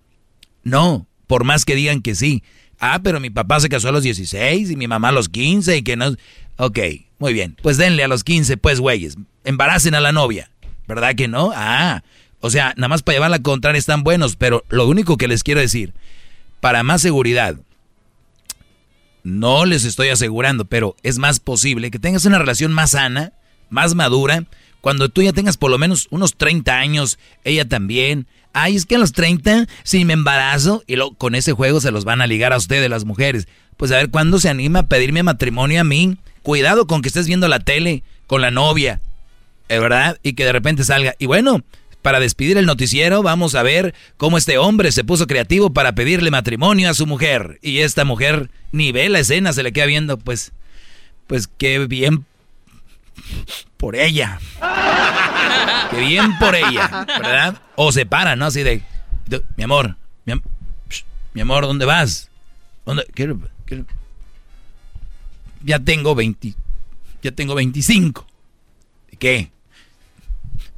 No, 0.62 1.07
por 1.27 1.45
más 1.45 1.65
que 1.65 1.75
digan 1.75 2.01
que 2.03 2.15
sí. 2.15 2.43
Ah, 2.81 3.01
pero 3.02 3.20
mi 3.20 3.31
papá 3.31 3.61
se 3.61 3.69
casó 3.69 3.90
a 3.90 3.93
los 3.93 4.02
16 4.02 4.70
y 4.70 4.77
mi 4.77 4.89
mamá 4.89 5.09
a 5.09 5.12
los 5.12 5.28
15 5.28 5.77
y 5.77 5.82
que 5.82 5.97
no... 5.97 6.16
Ok, 6.57 6.78
muy 7.19 7.32
bien. 7.32 7.57
Pues 7.62 7.77
denle 7.77 8.02
a 8.02 8.09
los 8.09 8.24
15, 8.24 8.57
pues, 8.57 8.81
güeyes. 8.81 9.16
Embaracen 9.44 9.94
a 9.94 10.01
la 10.01 10.12
novia. 10.12 10.51
¿Verdad 10.89 11.15
que 11.15 11.28
no? 11.28 11.52
Ah, 11.55 12.02
o 12.40 12.51
sea, 12.51 12.73
nada 12.77 12.89
más 12.89 13.02
para 13.02 13.16
llevar 13.16 13.31
la 13.31 13.39
contraria 13.39 13.78
están 13.78 14.02
buenos, 14.02 14.36
pero 14.36 14.65
lo 14.70 14.89
único 14.89 15.16
que 15.16 15.28
les 15.28 15.43
quiero 15.43 15.61
decir, 15.61 15.93
para 16.61 16.82
más 16.82 17.02
seguridad, 17.02 17.57
no 19.23 19.66
les 19.66 19.85
estoy 19.85 20.09
asegurando, 20.09 20.65
pero 20.65 20.97
es 21.02 21.19
más 21.19 21.39
posible 21.39 21.90
que 21.90 21.98
tengas 21.98 22.24
una 22.24 22.39
relación 22.39 22.73
más 22.73 22.93
sana, 22.93 23.35
más 23.69 23.94
madura, 23.94 24.44
cuando 24.81 25.09
tú 25.09 25.23
ya 25.23 25.32
tengas 25.32 25.57
por 25.57 25.70
lo 25.70 25.78
menos 25.78 26.09
unos 26.11 26.36
30 26.36 26.78
años, 26.78 27.19
ella 27.44 27.66
también. 27.66 28.27
Ay, 28.52 28.77
es 28.77 28.86
que 28.86 28.97
a 28.97 28.98
los 28.98 29.12
30, 29.12 29.66
si 29.85 30.05
me 30.05 30.12
embarazo, 30.12 30.82
y 30.86 30.97
luego 30.97 31.15
con 31.15 31.35
ese 31.35 31.52
juego 31.52 31.81
se 31.81 31.90
los 31.90 32.05
van 32.05 32.20
a 32.20 32.27
ligar 32.27 32.52
a 32.52 32.57
ustedes 32.57 32.90
las 32.90 33.05
mujeres. 33.05 33.47
Pues 33.77 33.93
a 33.93 33.97
ver 33.97 34.11
cuándo 34.11 34.39
se 34.39 34.48
anima 34.48 34.81
a 34.81 34.86
pedirme 34.86 35.23
matrimonio 35.23 35.81
a 35.81 35.85
mí. 35.85 36.16
Cuidado 36.43 36.86
con 36.86 37.02
que 37.02 37.09
estés 37.09 37.27
viendo 37.27 37.48
la 37.48 37.61
tele 37.61 38.02
con 38.27 38.40
la 38.40 38.51
novia, 38.51 39.01
¿eh, 39.69 39.78
¿verdad? 39.78 40.19
Y 40.23 40.32
que 40.32 40.44
de 40.44 40.52
repente 40.52 40.85
salga. 40.85 41.15
Y 41.19 41.27
bueno, 41.27 41.62
para 42.02 42.20
despedir 42.20 42.57
el 42.57 42.66
noticiero, 42.66 43.23
vamos 43.23 43.55
a 43.55 43.62
ver 43.62 43.94
cómo 44.16 44.39
este 44.39 44.57
hombre 44.59 44.90
se 44.93 45.05
puso 45.05 45.27
creativo 45.27 45.70
para 45.73 45.94
pedirle 45.94 46.31
matrimonio 46.31 46.89
a 46.89 46.94
su 46.94 47.07
mujer. 47.07 47.59
Y 47.62 47.78
esta 47.78 48.05
mujer 48.05 48.51
ni 48.73 48.93
ve 48.93 49.09
la 49.09 49.20
escena, 49.20 49.52
se 49.52 49.62
le 49.62 49.73
queda 49.73 49.86
viendo, 49.86 50.19
pues, 50.19 50.52
pues 51.27 51.47
qué 51.47 51.78
bien 51.86 52.24
por 53.77 53.97
ella. 53.97 54.39
Qué 55.91 56.01
bien 56.01 56.39
por 56.39 56.55
ella, 56.55 57.07
¿verdad? 57.07 57.61
O 57.77 57.93
se 57.93 58.07
para, 58.07 58.37
¿no? 58.37 58.47
Así 58.47 58.63
de, 58.63 58.83
mi 59.57 59.65
amor, 59.65 59.97
mi, 60.25 60.33
am- 60.35 60.43
mi 61.35 61.41
amor, 61.41 61.67
¿dónde 61.67 61.85
vas? 61.87 62.29
¿Dónde? 62.85 63.05
Ya 65.63 65.79
tengo 65.79 66.15
20, 66.15 66.55
ya 67.23 67.33
tengo 67.33 67.55
25. 67.55 68.27
¿De 69.11 69.17
qué? 69.17 69.51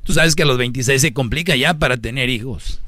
Tú 0.04 0.12
sabes 0.12 0.34
que 0.34 0.42
a 0.42 0.46
los 0.46 0.58
26 0.58 1.00
se 1.00 1.12
complica 1.12 1.54
ya 1.54 1.74
para 1.74 1.96
tener 1.96 2.28
hijos. 2.28 2.80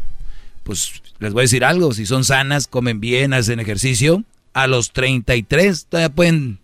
Pues 0.64 1.02
les 1.20 1.32
voy 1.32 1.42
a 1.42 1.44
decir 1.44 1.64
algo, 1.64 1.92
si 1.92 2.06
son 2.06 2.24
sanas, 2.24 2.66
comen 2.66 2.98
bien, 3.00 3.32
hacen 3.34 3.60
ejercicio, 3.60 4.24
a 4.54 4.66
los 4.66 4.92
33 4.92 5.86
todavía 5.86 6.08
pueden 6.14 6.58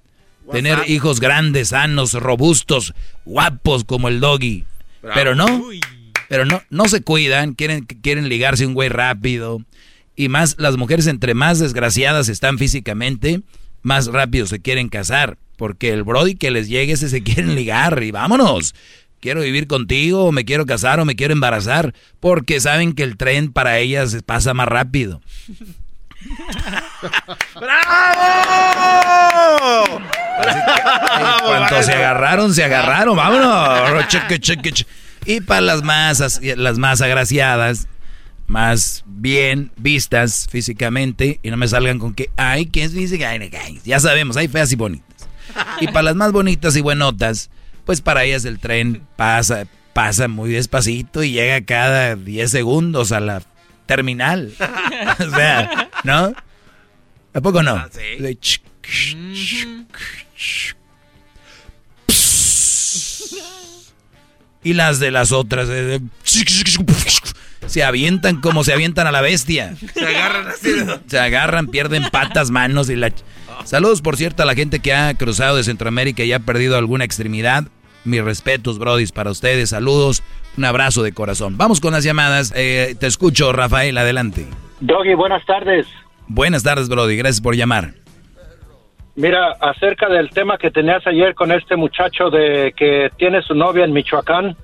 tener 0.53 0.79
hijos 0.89 1.21
grandes, 1.21 1.69
sanos, 1.69 2.15
robustos, 2.15 2.95
guapos 3.25 3.85
como 3.85 4.09
el 4.09 4.21
doggy. 4.21 4.65
Bravo. 5.03 5.15
Pero 5.15 5.35
no, 5.35 5.65
pero 6.29 6.45
no, 6.45 6.63
no 6.71 6.87
se 6.87 7.03
cuidan, 7.03 7.55
quieren, 7.55 7.85
quieren 7.85 8.29
ligarse 8.29 8.67
un 8.67 8.75
güey 8.75 8.89
rápido. 8.89 9.65
Y 10.15 10.29
más, 10.29 10.57
las 10.59 10.77
mujeres 10.77 11.07
entre 11.07 11.35
más 11.35 11.59
desgraciadas 11.59 12.29
están 12.29 12.59
físicamente, 12.59 13.41
más 13.83 14.07
rápido 14.07 14.47
se 14.47 14.61
quieren 14.61 14.89
casar. 14.89 15.39
Porque 15.57 15.93
el 15.93 16.05
brody 16.05 16.37
que 16.37 16.51
les 16.51 16.69
llegue 16.69 16.93
ese 16.93 17.09
se 17.09 17.23
quieren 17.25 17.55
ligar 17.55 18.03
y 18.03 18.11
vámonos. 18.11 18.75
Quiero 19.21 19.43
vivir 19.43 19.67
contigo, 19.67 20.25
o 20.25 20.33
me 20.33 20.45
quiero 20.45 20.65
casar, 20.65 20.99
o 21.01 21.05
me 21.05 21.17
quiero 21.17 21.35
embarazar. 21.35 21.95
Porque 22.21 22.61
saben 22.61 22.95
que 22.95 23.03
el 23.03 23.17
tren 23.17 23.53
para 23.53 23.79
ellas 23.79 24.17
pasa 24.25 24.55
más 24.55 24.69
rápido. 24.69 25.21
¡Bravo! 29.21 30.01
Se 31.83 31.93
agarraron, 31.93 32.55
se 32.55 32.65
agarraron, 32.65 33.17
vámonos. 33.17 33.81
Y 35.27 35.41
para 35.41 35.61
las 35.61 35.83
más, 35.83 36.21
as- 36.21 36.41
las 36.43 36.79
más 36.79 37.01
agraciadas, 37.01 37.89
más 38.47 39.05
bien 39.07 39.71
vistas 39.77 40.47
físicamente, 40.51 41.39
y 41.43 41.51
no 41.51 41.57
me 41.57 41.69
salgan 41.69 41.99
con 41.99 42.15
que, 42.15 42.31
ay, 42.37 42.67
¿quién 42.67 42.87
es 42.87 42.93
física? 42.95 43.31
Ya 43.85 44.01
sabemos, 44.01 44.37
hay 44.37 44.49
feas 44.49 44.73
y 44.73 44.77
bonitas. 44.77 45.29
Y 45.81 45.87
para 45.89 46.03
las 46.03 46.17
más 46.17 46.33
bonitas 46.33 46.77
y 46.77 46.81
buenotas, 46.81 47.51
pues 47.85 48.01
para 48.01 48.25
ellas 48.25 48.45
el 48.45 48.59
tren 48.61 49.03
pasa, 49.17 49.67
pasa 49.93 50.29
muy 50.29 50.51
despacito 50.51 51.23
y 51.23 51.33
llega 51.33 51.61
cada 51.65 52.15
10 52.17 52.51
segundos 52.51 53.13
a 53.13 53.21
la 53.21 53.43
terminal. 53.95 54.53
o 55.19 55.31
sea, 55.37 55.91
¿no? 56.05 56.33
¿A 57.35 57.41
poco 57.41 57.63
no? 57.63 57.77
Ch- 57.77 58.61
Y 64.63 64.75
las 64.75 64.99
de 65.01 65.11
las 65.11 65.33
otras 65.33 65.69
eh, 65.71 66.01
se 67.67 67.83
avientan 67.83 68.41
como 68.41 68.63
se 68.63 68.73
avientan 68.75 69.07
a 69.07 69.13
la 69.13 69.21
bestia. 69.23 69.75
Se 69.95 70.07
agarran 70.07 70.49
así. 70.49 70.71
Se 71.07 71.19
agarran, 71.19 71.67
pierden 71.69 72.05
patas, 72.11 72.51
manos 72.51 72.91
y 72.91 72.97
la... 72.97 73.11
Saludos, 73.65 74.03
por 74.03 74.17
cierto, 74.17 74.43
a 74.43 74.47
la 74.47 74.55
gente 74.55 74.81
que 74.81 74.93
ha 74.93 75.15
cruzado 75.15 75.57
de 75.57 75.65
Centroamérica 75.65 76.25
y 76.25 76.33
ha 76.33 76.41
perdido 76.41 76.77
alguna 76.77 77.05
extremidad. 77.05 77.69
Mis 78.05 78.23
respetos, 78.23 78.79
brodis, 78.79 79.13
para 79.13 79.31
ustedes. 79.31 79.71
Saludos. 79.71 80.23
Un 80.57 80.65
abrazo 80.65 81.03
de 81.03 81.13
corazón. 81.13 81.57
Vamos 81.57 81.81
con 81.81 81.93
las 81.93 82.05
llamadas. 82.05 82.53
Eh, 82.57 82.95
te 82.99 83.07
escucho, 83.07 83.53
Rafael, 83.53 83.97
adelante. 83.97 84.47
Doggy, 84.81 85.15
buenas 85.15 85.45
tardes. 85.47 85.87
Buenas 86.27 86.63
tardes, 86.63 86.89
brody. 86.89 87.17
Gracias 87.17 87.41
por 87.41 87.55
llamar. 87.55 87.95
Mira, 89.17 89.53
acerca 89.61 90.09
del 90.09 90.31
tema 90.31 90.57
que 90.57 90.71
tenías 90.71 91.07
ayer 91.07 91.35
con 91.35 91.53
este 91.53 91.77
muchacho 91.77 92.31
de 92.31 92.73
que 92.77 93.11
tiene 93.17 93.43
su 93.43 93.55
novia 93.55 93.85
en 93.85 93.93
Michoacán, 93.93 94.57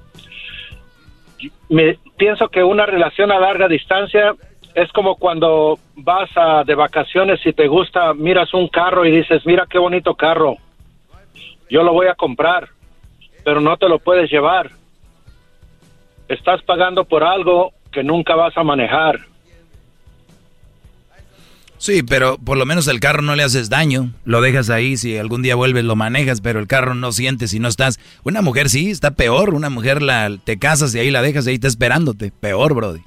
me 1.68 1.98
pienso 2.16 2.48
que 2.48 2.62
una 2.62 2.86
relación 2.86 3.32
a 3.32 3.40
larga 3.40 3.68
distancia 3.68 4.34
es 4.74 4.90
como 4.92 5.16
cuando 5.16 5.78
vas 5.96 6.30
a, 6.36 6.62
de 6.64 6.74
vacaciones 6.74 7.40
y 7.44 7.52
te 7.52 7.66
gusta, 7.66 8.14
miras 8.14 8.52
un 8.54 8.68
carro 8.68 9.04
y 9.04 9.10
dices, 9.10 9.44
mira 9.44 9.66
qué 9.68 9.78
bonito 9.78 10.14
carro, 10.14 10.56
yo 11.68 11.82
lo 11.82 11.92
voy 11.92 12.06
a 12.06 12.14
comprar, 12.14 12.68
pero 13.44 13.60
no 13.60 13.76
te 13.76 13.88
lo 13.88 13.98
puedes 13.98 14.30
llevar. 14.30 14.70
Estás 16.28 16.62
pagando 16.62 17.04
por 17.04 17.24
algo 17.24 17.72
que 17.92 18.02
nunca 18.02 18.34
vas 18.34 18.56
a 18.56 18.62
manejar. 18.62 19.20
Sí, 21.78 22.02
pero 22.02 22.38
por 22.38 22.56
lo 22.56 22.64
menos 22.64 22.88
el 22.88 23.00
carro 23.00 23.22
no 23.22 23.36
le 23.36 23.42
haces 23.42 23.68
daño. 23.68 24.10
Lo 24.24 24.40
dejas 24.40 24.70
ahí, 24.70 24.96
si 24.96 25.18
algún 25.18 25.42
día 25.42 25.54
vuelves 25.54 25.84
lo 25.84 25.94
manejas, 25.94 26.40
pero 26.40 26.58
el 26.58 26.66
carro 26.66 26.94
no 26.94 27.12
siente 27.12 27.48
si 27.48 27.60
no 27.60 27.68
estás. 27.68 28.00
Una 28.24 28.42
mujer 28.42 28.70
sí, 28.70 28.90
está 28.90 29.12
peor. 29.12 29.54
Una 29.54 29.70
mujer 29.70 30.02
la 30.02 30.30
te 30.42 30.58
casas 30.58 30.94
y 30.94 30.98
ahí 30.98 31.10
la 31.10 31.22
dejas 31.22 31.46
y 31.46 31.50
ahí 31.50 31.54
está 31.54 31.68
esperándote. 31.68 32.32
Peor, 32.40 32.74
Brody. 32.74 33.02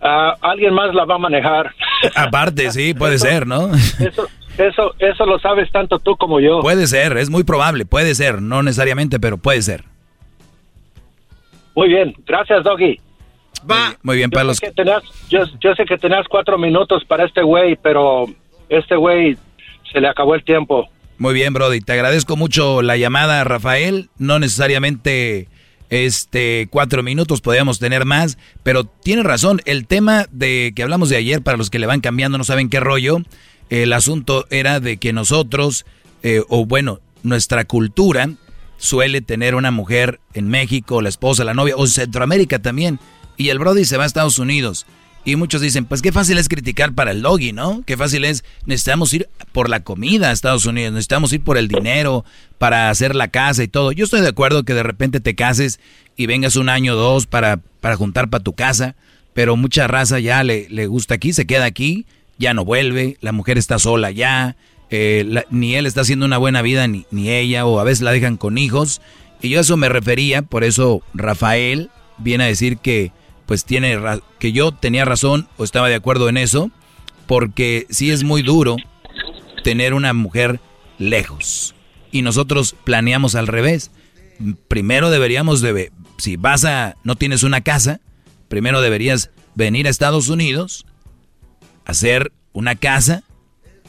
Ah, 0.00 0.34
alguien 0.40 0.72
más 0.72 0.94
la 0.94 1.04
va 1.04 1.16
a 1.16 1.18
manejar. 1.18 1.74
Aparte, 2.14 2.70
sí, 2.70 2.94
puede 2.94 3.18
ser, 3.18 3.46
¿no? 3.46 3.74
Eso, 3.74 4.28
eso, 4.58 4.94
eso 4.98 5.26
lo 5.26 5.38
sabes 5.38 5.70
tanto 5.70 5.98
tú 5.98 6.16
como 6.16 6.40
yo. 6.40 6.60
Puede 6.60 6.86
ser, 6.86 7.16
es 7.16 7.30
muy 7.30 7.44
probable, 7.44 7.86
puede 7.86 8.14
ser, 8.14 8.40
no 8.40 8.62
necesariamente, 8.62 9.20
pero 9.20 9.38
puede 9.38 9.62
ser. 9.62 9.84
Muy 11.76 11.88
bien, 11.88 12.14
gracias, 12.26 12.64
Doggy. 12.64 12.98
Muy 14.02 14.16
bien, 14.16 14.30
Yo 14.30 14.34
para 14.34 14.42
sé 14.42 14.46
los 14.46 14.60
que 14.60 14.72
tenías, 14.72 15.02
yo, 15.28 15.40
yo 15.60 15.74
sé 15.74 15.84
que 15.84 15.98
tenías 15.98 16.26
cuatro 16.28 16.56
minutos 16.56 17.04
para 17.04 17.24
este 17.24 17.42
güey, 17.42 17.76
pero 17.76 18.26
este 18.68 18.96
güey 18.96 19.36
se 19.92 20.00
le 20.00 20.08
acabó 20.08 20.34
el 20.34 20.42
tiempo. 20.42 20.88
Muy 21.18 21.34
bien, 21.34 21.52
Brody. 21.52 21.80
Te 21.80 21.92
agradezco 21.92 22.36
mucho 22.36 22.80
la 22.80 22.96
llamada, 22.96 23.44
Rafael. 23.44 24.08
No 24.18 24.38
necesariamente 24.38 25.48
este 25.90 26.66
cuatro 26.70 27.02
minutos, 27.02 27.40
podríamos 27.40 27.78
tener 27.78 28.06
más, 28.06 28.38
pero 28.62 28.84
tiene 28.84 29.22
razón. 29.22 29.60
El 29.66 29.86
tema 29.86 30.26
de 30.30 30.72
que 30.74 30.82
hablamos 30.82 31.10
de 31.10 31.16
ayer, 31.16 31.42
para 31.42 31.58
los 31.58 31.68
que 31.68 31.78
le 31.78 31.86
van 31.86 32.00
cambiando, 32.00 32.38
no 32.38 32.44
saben 32.44 32.70
qué 32.70 32.80
rollo. 32.80 33.18
El 33.68 33.92
asunto 33.92 34.46
era 34.50 34.80
de 34.80 34.96
que 34.96 35.12
nosotros, 35.12 35.84
eh, 36.22 36.42
o 36.48 36.64
bueno, 36.64 37.00
nuestra 37.22 37.64
cultura 37.64 38.30
suele 38.78 39.20
tener 39.20 39.54
una 39.54 39.70
mujer 39.70 40.20
en 40.34 40.48
México, 40.48 41.02
la 41.02 41.08
esposa, 41.08 41.44
la 41.44 41.54
novia, 41.54 41.76
o 41.76 41.84
en 41.84 41.90
Centroamérica 41.90 42.58
también. 42.60 42.98
Y 43.36 43.48
el 43.48 43.58
Brody 43.58 43.84
se 43.84 43.96
va 43.96 44.04
a 44.04 44.06
Estados 44.06 44.38
Unidos. 44.38 44.86
Y 45.24 45.34
muchos 45.34 45.60
dicen, 45.60 45.86
pues 45.86 46.02
qué 46.02 46.12
fácil 46.12 46.38
es 46.38 46.48
criticar 46.48 46.94
para 46.94 47.10
el 47.10 47.20
doggy, 47.20 47.52
¿no? 47.52 47.82
Qué 47.84 47.96
fácil 47.96 48.24
es, 48.24 48.44
necesitamos 48.64 49.12
ir 49.12 49.28
por 49.50 49.68
la 49.68 49.80
comida 49.80 50.30
a 50.30 50.32
Estados 50.32 50.66
Unidos, 50.66 50.92
necesitamos 50.92 51.32
ir 51.32 51.42
por 51.42 51.58
el 51.58 51.66
dinero 51.66 52.24
para 52.58 52.90
hacer 52.90 53.16
la 53.16 53.26
casa 53.26 53.64
y 53.64 53.68
todo. 53.68 53.90
Yo 53.90 54.04
estoy 54.04 54.20
de 54.20 54.28
acuerdo 54.28 54.62
que 54.62 54.72
de 54.72 54.84
repente 54.84 55.18
te 55.18 55.34
cases 55.34 55.80
y 56.16 56.26
vengas 56.26 56.54
un 56.54 56.68
año 56.68 56.92
o 56.92 56.96
dos 56.96 57.26
para, 57.26 57.56
para 57.80 57.96
juntar 57.96 58.30
para 58.30 58.44
tu 58.44 58.52
casa, 58.52 58.94
pero 59.34 59.56
mucha 59.56 59.88
raza 59.88 60.20
ya 60.20 60.44
le, 60.44 60.68
le 60.70 60.86
gusta 60.86 61.14
aquí, 61.14 61.32
se 61.32 61.44
queda 61.44 61.64
aquí, 61.64 62.06
ya 62.38 62.54
no 62.54 62.64
vuelve, 62.64 63.16
la 63.20 63.32
mujer 63.32 63.58
está 63.58 63.80
sola 63.80 64.12
ya, 64.12 64.54
eh, 64.90 65.44
ni 65.50 65.74
él 65.74 65.86
está 65.86 66.02
haciendo 66.02 66.26
una 66.26 66.38
buena 66.38 66.62
vida, 66.62 66.86
ni, 66.86 67.06
ni 67.10 67.30
ella, 67.30 67.66
o 67.66 67.80
a 67.80 67.84
veces 67.84 68.02
la 68.02 68.12
dejan 68.12 68.36
con 68.36 68.58
hijos. 68.58 69.00
Y 69.42 69.50
yo 69.50 69.58
a 69.58 69.62
eso 69.62 69.76
me 69.76 69.88
refería, 69.88 70.42
por 70.42 70.64
eso 70.64 71.02
Rafael 71.14 71.90
viene 72.18 72.44
a 72.44 72.48
decir 72.48 72.78
que 72.78 73.12
pues 73.46 73.64
tiene 73.64 73.98
que 74.38 74.52
yo 74.52 74.72
tenía 74.72 75.04
razón 75.04 75.48
o 75.56 75.64
estaba 75.64 75.88
de 75.88 75.94
acuerdo 75.94 76.28
en 76.28 76.36
eso, 76.36 76.70
porque 77.26 77.86
sí 77.90 78.10
es 78.10 78.24
muy 78.24 78.42
duro 78.42 78.76
tener 79.62 79.94
una 79.94 80.12
mujer 80.12 80.60
lejos. 80.98 81.74
Y 82.10 82.22
nosotros 82.22 82.74
planeamos 82.84 83.34
al 83.34 83.46
revés. 83.46 83.90
Primero 84.68 85.10
deberíamos 85.10 85.60
de 85.60 85.92
si 86.18 86.36
vas 86.36 86.64
a 86.64 86.96
no 87.04 87.16
tienes 87.16 87.42
una 87.42 87.60
casa, 87.60 88.00
primero 88.48 88.80
deberías 88.80 89.30
venir 89.54 89.86
a 89.86 89.90
Estados 89.90 90.28
Unidos, 90.28 90.86
hacer 91.84 92.32
una 92.52 92.74
casa, 92.74 93.22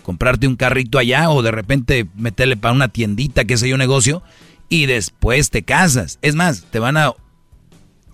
comprarte 0.07 0.47
un 0.47 0.55
carrito 0.55 0.97
allá 0.97 1.29
o 1.29 1.41
de 1.41 1.51
repente 1.51 2.07
meterle 2.15 2.55
para 2.55 2.73
una 2.73 2.88
tiendita, 2.88 3.43
que 3.43 3.57
sé 3.57 3.67
yo, 3.67 3.75
negocio, 3.77 4.23
y 4.69 4.85
después 4.85 5.49
te 5.49 5.63
casas. 5.63 6.17
Es 6.21 6.34
más, 6.34 6.65
te 6.71 6.79
van 6.79 6.95
a 6.95 7.11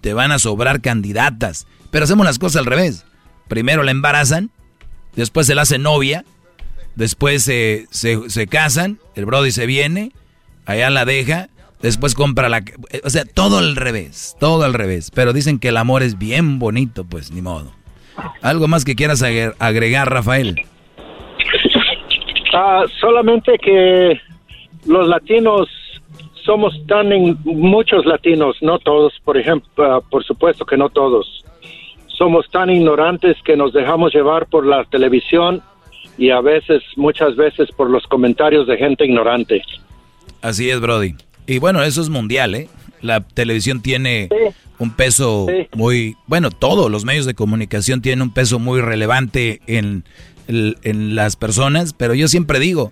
te 0.01 0.15
van 0.15 0.31
a 0.31 0.39
sobrar 0.39 0.81
candidatas. 0.81 1.67
Pero 1.91 2.05
hacemos 2.05 2.25
las 2.25 2.39
cosas 2.39 2.61
al 2.61 2.65
revés. 2.65 3.05
Primero 3.47 3.83
la 3.83 3.91
embarazan, 3.91 4.49
después 5.15 5.45
se 5.45 5.53
la 5.53 5.61
hace 5.61 5.77
novia, 5.77 6.25
después 6.95 7.43
se, 7.43 7.85
se, 7.91 8.27
se 8.27 8.47
casan, 8.47 8.97
el 9.13 9.27
Brody 9.27 9.51
se 9.51 9.67
viene, 9.67 10.11
allá 10.65 10.89
la 10.89 11.05
deja, 11.05 11.49
después 11.83 12.15
compra 12.15 12.49
la... 12.49 12.63
O 13.03 13.09
sea, 13.11 13.23
todo 13.23 13.59
al 13.59 13.75
revés, 13.75 14.35
todo 14.39 14.63
al 14.63 14.73
revés. 14.73 15.11
Pero 15.13 15.31
dicen 15.31 15.59
que 15.59 15.67
el 15.67 15.77
amor 15.77 16.01
es 16.01 16.17
bien 16.17 16.57
bonito, 16.57 17.03
pues 17.05 17.29
ni 17.29 17.43
modo. 17.43 17.71
¿Algo 18.41 18.67
más 18.67 18.83
que 18.83 18.95
quieras 18.95 19.21
agre- 19.21 19.53
agregar, 19.59 20.09
Rafael? 20.11 20.65
Ah, 22.53 22.85
solamente 23.01 23.57
que 23.57 24.21
los 24.85 25.07
latinos 25.07 25.67
somos 26.45 26.73
tan 26.87 27.09
muchos 27.43 28.05
latinos, 28.05 28.57
no 28.61 28.77
todos, 28.79 29.13
por 29.23 29.37
ejemplo, 29.37 29.69
ah, 29.83 30.01
por 30.01 30.23
supuesto 30.23 30.65
que 30.65 30.77
no 30.77 30.89
todos. 30.89 31.43
Somos 32.07 32.49
tan 32.51 32.69
ignorantes 32.69 33.37
que 33.43 33.57
nos 33.57 33.73
dejamos 33.73 34.13
llevar 34.13 34.45
por 34.45 34.67
la 34.67 34.85
televisión 34.85 35.63
y 36.17 36.29
a 36.29 36.41
veces, 36.41 36.83
muchas 36.95 37.35
veces, 37.35 37.69
por 37.75 37.89
los 37.89 38.05
comentarios 38.05 38.67
de 38.67 38.77
gente 38.77 39.05
ignorante. 39.05 39.63
Así 40.41 40.69
es, 40.69 40.79
Brody. 40.79 41.15
Y 41.47 41.57
bueno, 41.57 41.81
eso 41.81 42.01
es 42.01 42.09
mundial, 42.09 42.53
¿eh? 42.53 42.69
La 43.01 43.21
televisión 43.21 43.81
tiene 43.81 44.29
un 44.77 44.91
peso 44.91 45.47
muy... 45.73 46.15
Bueno, 46.27 46.51
todos 46.51 46.89
los 46.89 47.03
medios 47.03 47.25
de 47.25 47.33
comunicación 47.33 48.01
tienen 48.01 48.21
un 48.21 48.33
peso 48.33 48.59
muy 48.59 48.79
relevante 48.79 49.59
en, 49.67 50.05
en 50.47 51.15
las 51.15 51.35
personas, 51.35 51.93
pero 51.93 52.13
yo 52.13 52.27
siempre 52.27 52.59
digo, 52.59 52.91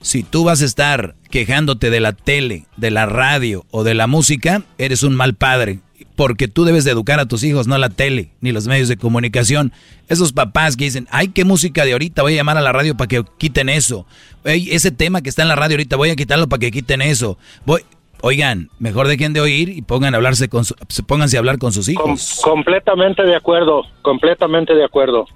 si 0.00 0.22
tú 0.22 0.44
vas 0.44 0.62
a 0.62 0.64
estar 0.64 1.14
quejándote 1.30 1.90
de 1.90 2.00
la 2.00 2.12
tele, 2.12 2.66
de 2.76 2.90
la 2.90 3.06
radio 3.06 3.64
o 3.70 3.84
de 3.84 3.94
la 3.94 4.06
música, 4.06 4.62
eres 4.78 5.02
un 5.02 5.14
mal 5.14 5.34
padre. 5.34 5.80
Porque 6.14 6.48
tú 6.48 6.64
debes 6.64 6.84
de 6.84 6.90
educar 6.90 7.20
a 7.20 7.26
tus 7.26 7.44
hijos, 7.44 7.68
no 7.68 7.78
la 7.78 7.90
tele, 7.90 8.30
ni 8.40 8.50
los 8.50 8.66
medios 8.66 8.88
de 8.88 8.96
comunicación. 8.96 9.72
Esos 10.08 10.32
papás 10.32 10.76
que 10.76 10.82
dicen, 10.84 11.06
ay, 11.12 11.28
qué 11.28 11.44
música 11.44 11.84
de 11.84 11.92
ahorita, 11.92 12.22
voy 12.22 12.32
a 12.32 12.36
llamar 12.36 12.58
a 12.58 12.60
la 12.60 12.72
radio 12.72 12.96
para 12.96 13.06
que 13.06 13.22
quiten 13.38 13.68
eso. 13.68 14.04
Ese 14.42 14.90
tema 14.90 15.22
que 15.22 15.28
está 15.28 15.42
en 15.42 15.48
la 15.48 15.54
radio 15.54 15.74
ahorita, 15.76 15.94
voy 15.96 16.10
a 16.10 16.16
quitarlo 16.16 16.48
para 16.48 16.58
que 16.60 16.70
quiten 16.72 17.02
eso. 17.02 17.38
Voy... 17.64 17.82
Oigan, 18.20 18.68
mejor 18.80 19.06
dejen 19.06 19.32
de 19.32 19.40
oír 19.40 19.68
y 19.68 19.80
pongan 19.80 20.12
a 20.12 20.16
hablarse 20.16 20.48
con 20.48 20.64
su- 20.64 20.74
pónganse 21.06 21.36
a 21.36 21.38
hablar 21.38 21.58
con 21.58 21.72
sus 21.72 21.88
hijos. 21.88 22.40
Completamente 22.42 23.22
de 23.22 23.36
acuerdo, 23.36 23.82
completamente 24.02 24.74
de 24.74 24.84
acuerdo. 24.84 25.26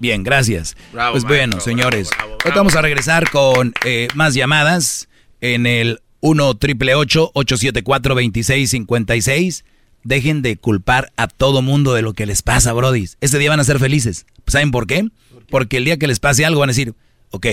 Bien, 0.00 0.24
gracias. 0.24 0.76
Bravo, 0.92 1.12
pues 1.12 1.24
bueno, 1.24 1.60
señores, 1.60 2.10
ahorita 2.18 2.56
vamos 2.56 2.74
a 2.74 2.82
regresar 2.82 3.30
con 3.30 3.72
eh, 3.84 4.08
más 4.14 4.34
llamadas 4.34 5.08
en 5.40 5.66
el 5.66 6.00
1 6.20 6.56
triple 6.56 6.94
874 6.94 8.14
2656 8.14 9.64
Dejen 10.02 10.40
de 10.40 10.56
culpar 10.56 11.12
a 11.16 11.28
todo 11.28 11.60
mundo 11.60 11.92
de 11.92 12.02
lo 12.02 12.14
que 12.14 12.24
les 12.24 12.40
pasa, 12.42 12.72
Brody. 12.72 13.06
Ese 13.20 13.38
día 13.38 13.50
van 13.50 13.60
a 13.60 13.64
ser 13.64 13.78
felices. 13.78 14.24
¿Saben 14.46 14.70
por 14.70 14.86
qué? 14.86 15.06
Porque 15.50 15.76
el 15.76 15.84
día 15.84 15.98
que 15.98 16.06
les 16.06 16.20
pase 16.20 16.44
algo 16.44 16.60
van 16.60 16.70
a 16.70 16.72
decir, 16.72 16.94
ok, 17.30 17.46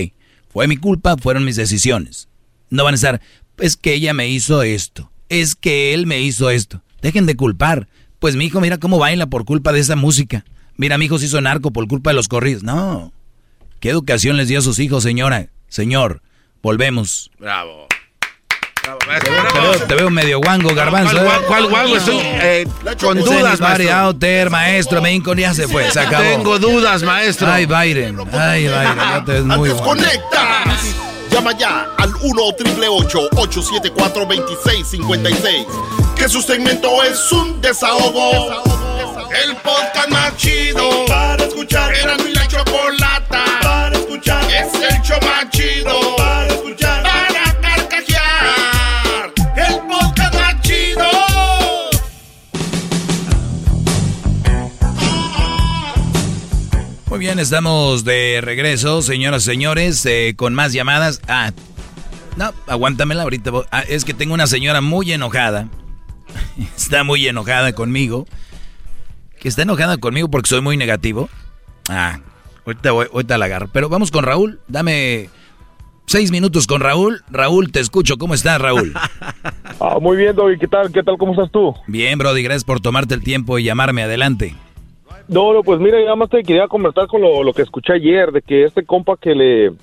fue 0.49 0.68
mi 0.68 0.78
culpa, 0.78 1.18
fueron 1.18 1.44
mis 1.44 1.57
decisiones. 1.57 2.30
No 2.69 2.84
van 2.86 2.94
a 2.94 2.95
estar, 2.95 3.22
es 3.57 3.76
que 3.76 3.94
ella 3.94 4.14
me 4.14 4.30
hizo 4.30 4.64
esto, 4.64 5.11
es 5.30 5.56
que 5.56 5.94
él 5.94 6.07
me 6.07 6.22
hizo 6.22 6.49
esto. 6.49 6.82
Dejen 7.02 7.26
de 7.26 7.36
culpar. 7.36 7.88
Pues 8.19 8.36
mi 8.36 8.45
hijo, 8.45 8.61
mira 8.61 8.78
cómo 8.78 8.98
baila 8.98 9.28
por 9.28 9.45
culpa 9.45 9.74
de 9.74 9.80
esa 9.80 9.95
música. 9.95 10.45
Mira, 10.78 10.98
mi 10.98 11.06
hijo 11.06 11.18
se 11.18 11.26
hizo 11.26 11.41
narco 11.41 11.72
por 11.72 11.88
culpa 11.88 12.12
de 12.12 12.16
los 12.16 12.28
corridos. 12.28 12.64
No. 12.64 13.12
¿Qué 13.80 13.90
educación 13.90 14.38
les 14.38 14.48
dio 14.48 14.60
a 14.60 14.62
sus 14.62 14.80
hijos, 14.80 15.04
señora? 15.04 15.49
Señor, 15.68 16.22
volvemos. 16.62 17.32
Bravo. 17.40 17.88
Te 19.22 19.30
veo, 19.60 19.88
te 19.88 19.95
veo 19.95 20.10
medio 20.10 20.40
guango, 20.40 20.74
garbanzo. 20.74 21.18
¿Cuál, 21.48 21.66
¿eh? 21.66 21.68
guango? 21.68 21.98
Estoy 21.98 22.20
eh, 22.22 22.68
con 23.02 23.20
dudas, 23.20 23.60
maestro. 23.60 23.94
Outer, 23.94 24.49
maestro, 24.49 25.02
me 25.02 25.12
Lincoln 25.12 25.38
ya 25.38 25.54
se 25.54 25.68
fue, 25.68 25.91
se 25.91 25.99
acabó. 25.99 26.24
Tengo 26.24 26.60
dudas, 26.60 27.04
maestro. 27.04 27.52
Ay, 27.52 27.66
Byron, 27.66 28.28
ay, 28.32 28.68
Byron, 28.68 28.98
ya 28.98 29.24
te 29.26 29.32
ves 29.34 29.44
muy 29.44 29.70
guango. 29.70 29.84
¡Conectas! 29.84 30.95
Llama 31.32 31.58
ya 31.58 31.88
al 31.98 32.16
1 32.16 32.41
888 32.41 33.30
874 33.36 34.26
2656 34.26 35.68
Que 36.16 36.30
su 36.30 36.41
segmento 36.41 37.04
es 37.04 37.32
un 37.32 37.60
desahogo. 37.60 38.86
El 39.18 39.56
podcast 39.57 40.10
más 40.10 40.38
chido 40.38 41.06
para 41.07 41.44
escuchar. 41.44 41.91
Era 41.95 42.18
mi 42.18 42.34
la 42.34 42.48
chocolata 42.48 43.45
para 43.64 43.98
escuchar. 43.98 44.44
Es 44.45 44.72
el 44.76 45.02
show 45.02 45.18
más 45.22 45.49
chido 45.49 46.15
para 46.15 46.48
escuchar. 46.48 47.02
Para 47.02 47.60
carcajear. 47.60 49.34
El 49.56 49.80
podcast 49.88 50.34
más 50.35 50.61
chido. 50.61 51.06
Muy 57.07 57.19
bien, 57.19 57.39
estamos 57.39 58.03
de 58.03 58.39
regreso, 58.44 59.02
señoras 59.02 59.44
y 59.44 59.45
señores, 59.48 60.06
eh, 60.06 60.35
con 60.38 60.53
más 60.53 60.73
llamadas. 60.73 61.22
Ah, 61.27 61.52
no, 62.35 62.53
aguántamela 62.68 63.23
ahorita. 63.23 63.49
ah, 63.72 63.81
es 63.88 64.06
que 64.06 64.14
tengo 64.14 64.35
una 64.35 64.45
señora 64.45 64.81
muy 64.81 65.11
enojada. 65.11 65.69
Está 66.77 67.03
muy 67.03 67.27
enojada 67.27 67.73
conmigo. 67.73 68.27
Que 69.39 69.47
está 69.49 69.61
enojada 69.64 69.97
conmigo 69.97 70.30
porque 70.30 70.49
soy 70.49 70.61
muy 70.61 70.77
negativo. 70.77 71.30
Ah, 71.89 72.19
ahorita, 72.65 72.91
voy- 72.91 73.07
ahorita 73.14 73.38
la 73.38 73.45
agarro. 73.45 73.69
Pero 73.72 73.89
vamos 73.89 74.11
con 74.11 74.23
Raúl. 74.23 74.59
Dame 74.68 75.30
seis 76.05 76.31
minutos 76.31 76.65
con 76.68 76.81
Raúl. 76.81 77.22
Raúl, 77.30 77.72
te 77.72 77.80
escucho. 77.80 78.18
¿Cómo 78.18 78.34
estás, 78.34 78.59
Raúl? 78.61 78.93
Ah, 79.80 79.99
muy 80.01 80.18
bien, 80.18 80.35
Doggy. 80.35 80.57
¿Qué 80.57 80.68
tal? 80.68 80.91
¿Qué 80.91 81.03
tal? 81.03 81.18
¿Cómo 81.19 81.34
estás 81.34 81.51
tú? 81.51 81.72
Bien, 81.85 82.18
Brody, 82.18 82.41
gracias 82.41 82.64
por 82.64 82.80
tomarte 82.80 83.14
el 83.14 83.22
tiempo 83.23 83.59
y 83.59 83.64
llamarme. 83.64 84.01
Adelante. 84.01 84.55
No, 85.27 85.53
no, 85.53 85.61
pues 85.61 85.80
mira, 85.80 85.99
nada 86.01 86.15
más 86.15 86.31
te 86.31 86.41
quería 86.41 86.68
comentar 86.68 87.05
con 87.05 87.22
lo, 87.22 87.43
lo 87.43 87.53
que 87.53 87.61
escuché 87.61 87.93
ayer, 87.93 88.31
de 88.31 88.41
que 88.41 88.64
este 88.64 88.84
compa 88.85 89.18
que 89.22 89.35
le 89.35 89.73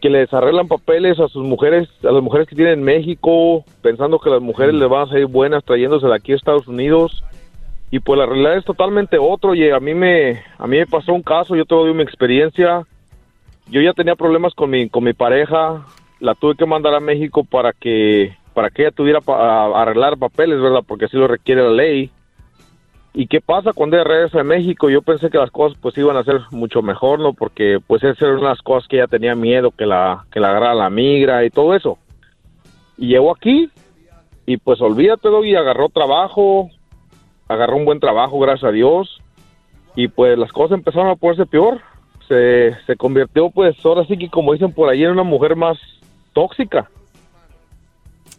que 0.00 0.08
le 0.08 0.18
desarreglan 0.20 0.68
papeles 0.68 1.18
a 1.18 1.26
sus 1.26 1.44
mujeres, 1.44 1.88
a 2.08 2.12
las 2.12 2.22
mujeres 2.22 2.46
que 2.46 2.54
tienen 2.54 2.74
en 2.74 2.84
México, 2.84 3.64
pensando 3.82 4.20
que 4.20 4.30
las 4.30 4.40
mujeres 4.40 4.72
le 4.76 4.86
van 4.86 5.08
a 5.08 5.10
salir 5.10 5.26
buenas 5.26 5.64
trayéndose 5.64 6.06
de 6.06 6.14
aquí 6.14 6.30
a 6.32 6.36
Estados 6.36 6.68
Unidos. 6.68 7.24
Y 7.90 8.00
pues 8.00 8.18
la 8.18 8.26
realidad 8.26 8.56
es 8.58 8.64
totalmente 8.64 9.16
otro. 9.18 9.54
Y 9.54 9.70
a 9.70 9.80
mí 9.80 9.94
me 9.94 10.42
a 10.58 10.66
mí 10.66 10.76
me 10.78 10.86
pasó 10.86 11.12
un 11.12 11.22
caso, 11.22 11.56
yo 11.56 11.64
te 11.64 11.74
doy 11.74 11.94
mi 11.94 12.02
experiencia. 12.02 12.82
Yo 13.70 13.80
ya 13.80 13.92
tenía 13.92 14.14
problemas 14.16 14.54
con 14.54 14.70
mi 14.70 14.88
con 14.88 15.04
mi 15.04 15.12
pareja, 15.12 15.84
la 16.20 16.34
tuve 16.34 16.54
que 16.56 16.66
mandar 16.66 16.94
a 16.94 17.00
México 17.00 17.44
para 17.44 17.72
que 17.72 18.36
para 18.54 18.70
que 18.70 18.82
ella 18.82 18.90
tuviera 18.90 19.20
pa- 19.20 19.38
a- 19.66 19.82
arreglar 19.82 20.16
papeles, 20.18 20.60
¿verdad? 20.60 20.82
Porque 20.86 21.04
así 21.06 21.16
lo 21.16 21.28
requiere 21.28 21.62
la 21.62 21.70
ley. 21.70 22.10
¿Y 23.14 23.26
qué 23.26 23.40
pasa 23.40 23.72
cuando 23.72 23.96
ella 23.96 24.04
regresa 24.04 24.40
a 24.40 24.44
México? 24.44 24.90
Yo 24.90 25.00
pensé 25.02 25.30
que 25.30 25.38
las 25.38 25.50
cosas 25.50 25.78
pues 25.80 25.96
iban 25.98 26.16
a 26.16 26.24
ser 26.24 26.40
mucho 26.50 26.82
mejor, 26.82 27.18
¿no? 27.20 27.32
Porque 27.32 27.78
pues 27.86 28.02
esas 28.04 28.20
eran 28.22 28.38
unas 28.38 28.60
cosas 28.62 28.86
que 28.88 28.96
ella 28.96 29.06
tenía 29.06 29.34
miedo, 29.34 29.70
que 29.70 29.86
la, 29.86 30.24
que 30.30 30.40
la 30.40 30.50
agarrara 30.50 30.74
la 30.74 30.90
migra 30.90 31.44
y 31.44 31.50
todo 31.50 31.74
eso. 31.74 31.98
Y 32.96 33.08
llegó 33.08 33.34
aquí 33.34 33.70
y 34.46 34.56
pues 34.58 34.80
olvídate, 34.80 35.28
y 35.44 35.54
agarró 35.54 35.88
trabajo, 35.88 36.70
agarró 37.48 37.76
un 37.76 37.84
buen 37.84 38.00
trabajo, 38.00 38.38
gracias 38.38 38.68
a 38.68 38.72
Dios. 38.72 39.20
Y 39.96 40.08
pues 40.08 40.38
las 40.38 40.52
cosas 40.52 40.78
empezaron 40.78 41.08
a 41.08 41.16
ponerse 41.16 41.46
peor. 41.46 41.80
Se, 42.28 42.76
se 42.86 42.96
convirtió 42.96 43.50
pues 43.50 43.74
ahora 43.84 44.04
sí 44.06 44.16
que 44.18 44.28
como 44.28 44.52
dicen 44.52 44.72
por 44.72 44.88
ahí 44.90 45.02
en 45.02 45.10
una 45.10 45.22
mujer 45.22 45.56
más 45.56 45.78
tóxica. 46.34 46.90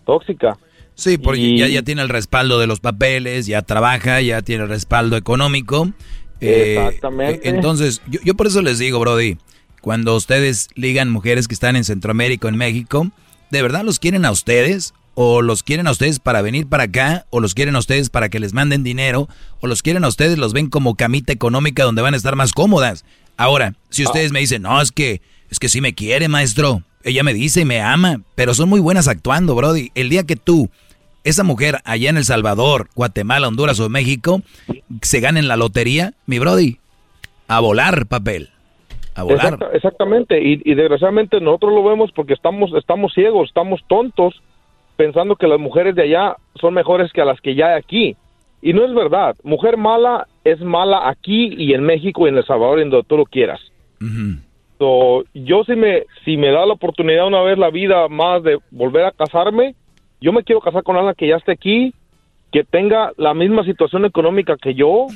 Tóxica. 0.05 0.57
Sí, 0.93 1.17
porque 1.17 1.57
ya, 1.57 1.67
ya 1.67 1.81
tiene 1.81 2.01
el 2.01 2.09
respaldo 2.09 2.59
de 2.59 2.67
los 2.67 2.81
papeles, 2.81 3.47
ya 3.47 3.61
trabaja, 3.61 4.21
ya 4.21 4.41
tiene 4.41 4.63
el 4.63 4.69
respaldo 4.69 5.15
económico. 5.15 5.89
Eh, 6.41 6.75
Exactamente. 6.77 7.49
entonces, 7.49 8.01
yo, 8.07 8.19
yo 8.23 8.35
por 8.35 8.47
eso 8.47 8.61
les 8.61 8.79
digo, 8.79 8.99
Brody, 8.99 9.37
cuando 9.81 10.15
ustedes 10.15 10.67
ligan 10.75 11.09
mujeres 11.09 11.47
que 11.47 11.53
están 11.53 11.75
en 11.75 11.83
Centroamérica 11.85 12.49
en 12.49 12.57
México, 12.57 13.07
¿de 13.49 13.61
verdad 13.61 13.83
los 13.83 13.99
quieren 13.99 14.25
a 14.25 14.31
ustedes? 14.31 14.93
¿O 15.15 15.41
los 15.41 15.63
quieren 15.63 15.87
a 15.87 15.91
ustedes 15.91 16.19
para 16.19 16.41
venir 16.41 16.67
para 16.67 16.83
acá? 16.83 17.25
¿O 17.29 17.39
los 17.39 17.53
quieren 17.53 17.75
a 17.75 17.79
ustedes 17.79 18.09
para 18.09 18.29
que 18.29 18.39
les 18.39 18.53
manden 18.53 18.83
dinero? 18.83 19.27
¿O 19.59 19.67
los 19.67 19.81
quieren 19.81 20.05
a 20.05 20.07
ustedes, 20.07 20.37
los 20.37 20.53
ven 20.53 20.69
como 20.69 20.95
camita 20.95 21.33
económica 21.33 21.83
donde 21.83 22.01
van 22.01 22.13
a 22.13 22.17
estar 22.17 22.35
más 22.35 22.53
cómodas? 22.53 23.03
Ahora, 23.37 23.73
si 23.89 24.03
ustedes 24.03 24.31
me 24.31 24.39
dicen, 24.39 24.61
no, 24.61 24.81
es 24.81 24.91
que, 24.91 25.21
es 25.49 25.59
que 25.59 25.69
sí 25.69 25.81
me 25.81 25.93
quiere, 25.93 26.27
maestro. 26.27 26.83
Ella 27.03 27.23
me 27.23 27.33
dice 27.33 27.61
y 27.61 27.65
me 27.65 27.81
ama, 27.81 28.21
pero 28.35 28.53
son 28.53 28.69
muy 28.69 28.79
buenas 28.81 29.07
actuando, 29.07 29.55
Brody. 29.55 29.91
El 29.95 30.09
día 30.09 30.23
que 30.25 30.35
tú 30.35 30.69
esa 31.23 31.43
mujer 31.43 31.79
allá 31.83 32.09
en 32.09 32.17
El 32.17 32.25
Salvador, 32.25 32.89
Guatemala, 32.95 33.47
Honduras 33.47 33.79
o 33.81 33.89
México 33.89 34.41
se 35.01 35.19
gana 35.19 35.39
en 35.39 35.47
la 35.47 35.57
lotería, 35.57 36.13
mi 36.25 36.39
brody, 36.39 36.77
a 37.47 37.59
volar 37.59 38.05
papel, 38.07 38.49
a 39.15 39.23
volar. 39.23 39.53
Exacta- 39.53 39.69
exactamente, 39.73 40.41
y, 40.41 40.61
y 40.63 40.75
desgraciadamente 40.75 41.41
nosotros 41.41 41.73
lo 41.73 41.83
vemos 41.83 42.11
porque 42.15 42.33
estamos, 42.33 42.71
estamos 42.77 43.13
ciegos, 43.13 43.49
estamos 43.49 43.81
tontos 43.87 44.41
pensando 44.99 45.37
que 45.37 45.47
las 45.47 45.61
mujeres 45.61 45.95
de 45.95 46.01
allá 46.01 46.35
son 46.59 46.73
mejores 46.73 47.13
que 47.13 47.21
a 47.21 47.25
las 47.25 47.39
que 47.39 47.55
ya 47.55 47.67
hay 47.67 47.79
aquí. 47.79 48.17
Y 48.61 48.73
no 48.73 48.83
es 48.83 48.93
verdad, 48.93 49.33
mujer 49.43 49.77
mala 49.77 50.27
es 50.43 50.59
mala 50.59 51.07
aquí 51.07 51.55
y 51.57 51.73
en 51.73 51.83
México 51.83 52.25
y 52.25 52.29
en 52.29 52.35
El 52.35 52.45
Salvador, 52.45 52.81
en 52.81 52.89
donde 52.89 53.07
tú 53.07 53.15
lo 53.15 53.23
quieras. 53.23 53.61
So, 54.77 55.23
yo 55.33 55.63
si 55.63 55.77
me, 55.77 56.03
si 56.25 56.35
me 56.35 56.51
da 56.51 56.65
la 56.65 56.73
oportunidad 56.73 57.27
una 57.27 57.41
vez 57.43 57.57
la 57.57 57.69
vida 57.69 58.09
más 58.09 58.43
de 58.43 58.59
volver 58.71 59.05
a 59.05 59.13
casarme, 59.13 59.73
yo 60.19 60.33
me 60.33 60.43
quiero 60.43 60.59
casar 60.59 60.83
con 60.83 60.97
alguien 60.97 61.15
que 61.17 61.29
ya 61.29 61.37
esté 61.37 61.53
aquí 61.53 61.93
que 62.51 62.65
tenga 62.65 63.13
la 63.15 63.33
misma 63.33 63.63
situación 63.63 64.03
económica 64.03 64.57
que 64.61 64.73
yo, 64.73 65.07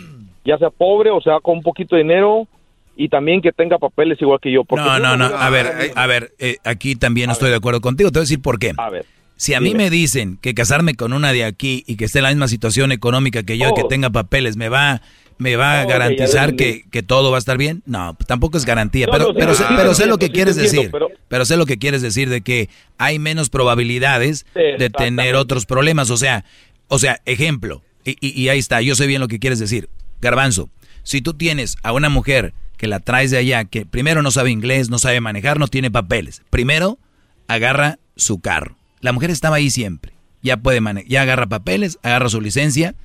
ya 0.46 0.58
sea 0.60 0.70
pobre 0.70 1.10
o 1.10 1.20
sea 1.20 1.42
con 1.42 1.58
un 1.58 1.62
poquito 1.62 1.98
de 1.98 2.04
dinero 2.04 2.48
y 2.96 3.10
también 3.10 3.42
que 3.42 3.52
tenga 3.52 3.80
papeles 3.80 4.22
igual 4.22 4.40
que 4.42 4.50
yo. 4.50 4.64
porque 4.64 4.86
No, 4.86 4.98
no, 4.98 5.18
no. 5.18 5.26
A 5.26 5.50
ver, 5.50 5.92
a 5.94 6.08
ver, 6.08 6.32
eh, 6.40 6.56
aquí 6.64 6.96
también 6.96 7.28
no 7.28 7.34
estoy 7.34 7.50
de 7.50 7.58
acuerdo 7.58 7.82
contigo. 7.82 8.12
Te 8.12 8.20
voy 8.20 8.22
a 8.22 8.28
decir 8.30 8.42
por 8.42 8.60
qué. 8.60 8.72
A 8.78 8.90
ver. 8.90 9.06
Si 9.36 9.54
a 9.54 9.60
mí 9.60 9.74
me 9.76 9.90
dicen 9.90 10.38
que 10.42 10.54
casarme 10.54 10.96
con 10.96 11.12
una 11.14 11.34
de 11.34 11.44
aquí 11.44 11.84
y 11.88 11.96
que 11.96 12.06
esté 12.06 12.20
en 12.20 12.24
la 12.24 12.30
misma 12.30 12.48
situación 12.48 12.92
económica 12.92 13.44
que 13.44 13.58
yo 13.58 13.74
que 13.74 13.84
tenga 13.90 14.10
papeles 14.10 14.56
me 14.56 14.70
va 14.70 15.02
me 15.40 15.56
va 15.56 15.82
a 15.82 15.84
Oh, 15.86 15.88
garantizar 15.90 16.56
que, 16.56 16.84
que 16.92 17.02
todo 17.04 17.32
va 17.32 17.38
a 17.38 17.40
estar 17.40 17.58
bien, 17.58 17.82
no, 17.88 18.14
pues 18.14 18.28
tampoco 18.28 18.56
es 18.56 18.66
garantía, 18.66 19.08
No, 19.08 19.12
pero, 19.12 19.26
no, 19.30 19.34
pero, 19.34 19.56
sé, 19.56 19.64
pero 19.76 19.94
sé 19.96 20.06
lo 20.06 20.18
que 20.20 20.30
quieres 20.32 20.56
decir, 20.56 20.90
pero- 20.92 21.10
pero 21.28 21.44
sé 21.44 21.58
lo 21.58 21.66
que 21.66 21.80
quieres 21.80 22.02
decir 22.04 22.30
de 22.30 22.42
que 22.42 22.70
hay 23.00 23.18
menos 23.18 23.50
probabilidades 23.50 24.46
de 24.78 24.90
tener 24.92 25.36
otros 25.36 25.66
problemas, 25.66 26.12
o 26.12 26.18
sea, 26.18 26.46
o 26.88 27.00
sea, 27.00 27.20
ejemplo, 27.26 27.82
y, 28.06 28.12
y- 28.22 28.40
y 28.40 28.50
ahí 28.50 28.60
está, 28.60 28.80
yo 28.82 28.96
sé 28.96 29.08
bien 29.08 29.20
lo 29.20 29.28
que 29.28 29.40
quieres 29.40 29.58
decir, 29.60 29.90
Garbanzo, 30.22 30.70
si 31.02 31.22
tú 31.22 31.34
tienes 31.34 31.78
a 31.82 31.92
una 31.94 32.10
mujer 32.10 32.54
que 32.78 32.88
la 32.88 33.00
traes 33.00 33.32
de 33.32 33.38
allá, 33.38 33.66
que 33.66 33.86
primero 33.88 34.22
no 34.22 34.30
sabe 34.32 34.52
inglés, 34.52 34.90
no 34.92 35.00
sabe 35.00 35.20
manejar, 35.20 35.60
no 35.60 35.68
tiene 35.68 35.90
papeles, 35.90 36.44
primero 36.52 37.00
agarra 37.48 37.98
su 38.16 38.40
carro, 38.40 38.78
la 39.04 39.12
mujer 39.12 39.30
estaba 39.30 39.58
ahí 39.58 39.70
siempre, 39.70 40.14
ya 40.42 40.58
puede 40.58 40.82
manejar, 40.82 41.08
ya 41.10 41.22
agarra 41.22 41.46
papeles, 41.46 42.00
agarra 42.02 42.30
su 42.30 42.42
licencia, 42.42 42.96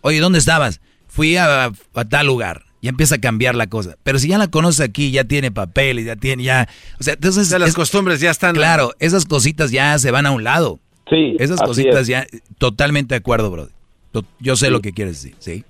oye, 0.00 0.18
¿dónde 0.18 0.40
estabas? 0.40 0.80
Fui 1.06 1.36
a, 1.36 1.66
a 1.66 2.04
tal 2.08 2.26
lugar. 2.26 2.62
Ya 2.80 2.90
empieza 2.90 3.14
a 3.14 3.20
cambiar 3.20 3.54
la 3.54 3.68
cosa. 3.68 3.94
Pero 4.02 4.18
si 4.18 4.26
ya 4.26 4.38
la 4.38 4.48
conoces 4.48 4.80
aquí, 4.80 5.12
ya 5.12 5.22
tiene 5.22 5.52
papeles, 5.52 6.04
ya 6.04 6.16
tiene, 6.16 6.42
ya. 6.42 6.68
O 6.98 7.04
sea, 7.04 7.14
entonces. 7.14 7.48
las 7.56 7.74
costumbres 7.74 8.18
ya 8.20 8.32
están. 8.32 8.56
Claro, 8.56 8.90
esas 8.98 9.24
cositas 9.24 9.70
ya 9.70 9.96
se 10.00 10.10
van 10.10 10.26
a 10.26 10.32
un 10.32 10.42
lado. 10.42 10.80
Sí. 11.08 11.36
Esas 11.38 11.60
así 11.60 11.68
cositas 11.68 12.00
es. 12.00 12.06
ya. 12.08 12.26
Totalmente 12.58 13.14
de 13.14 13.18
acuerdo, 13.18 13.52
bro. 13.52 13.68
To- 14.10 14.24
Yo 14.40 14.56
sé 14.56 14.66
Sí. 14.66 14.72
lo 14.72 14.80
que 14.80 14.92
quieres 14.92 15.22
decir, 15.22 15.36
¿sí? 15.38 15.64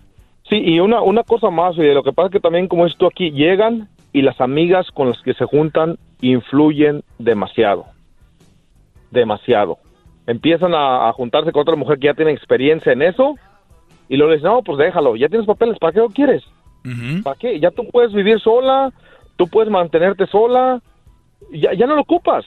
Sí, 0.49 0.57
y 0.57 0.81
una, 0.81 1.03
una 1.03 1.23
cosa 1.23 1.51
más, 1.51 1.77
oye, 1.79 1.93
lo 1.93 2.03
que 2.03 2.13
pasa 2.13 2.29
es 2.29 2.33
que 2.33 2.41
también 2.41 2.67
como 2.67 2.87
esto 2.87 3.07
aquí, 3.07 3.31
llegan 3.31 3.91
y 4.15 4.23
las 4.23 4.41
amigas 4.41 4.87
con 4.95 5.11
las 5.11 5.21
que 5.23 5.35
se 5.35 5.45
juntan 5.45 5.99
influyen 6.23 7.03
demasiado. 7.19 7.85
Demasiado. 9.13 9.79
Empiezan 10.27 10.75
a, 10.75 11.09
a 11.09 11.13
juntarse 11.13 11.53
con 11.53 11.63
otra 11.63 11.77
mujer 11.77 11.99
que 11.99 12.07
ya 12.07 12.15
tiene 12.15 12.33
experiencia 12.33 12.93
en 12.93 13.03
eso 13.03 13.37
y 14.09 14.17
luego 14.17 14.31
le 14.31 14.37
dicen, 14.39 14.51
no, 14.51 14.63
pues 14.63 14.79
déjalo, 14.79 15.15
ya 15.17 15.29
tienes 15.29 15.47
papeles, 15.47 15.79
¿para 15.79 15.93
qué 15.93 15.99
lo 16.01 16.09
quieres? 16.09 16.43
¿Para 17.23 17.37
qué? 17.39 17.61
Ya 17.61 17.71
tú 17.71 17.87
puedes 17.93 18.13
vivir 18.13 18.41
sola, 18.41 18.93
tú 19.37 19.47
puedes 19.47 19.71
mantenerte 19.71 20.27
sola, 20.27 20.83
ya, 21.53 21.73
ya 21.75 21.87
no 21.87 21.95
lo 21.95 22.03
ocupas. 22.03 22.45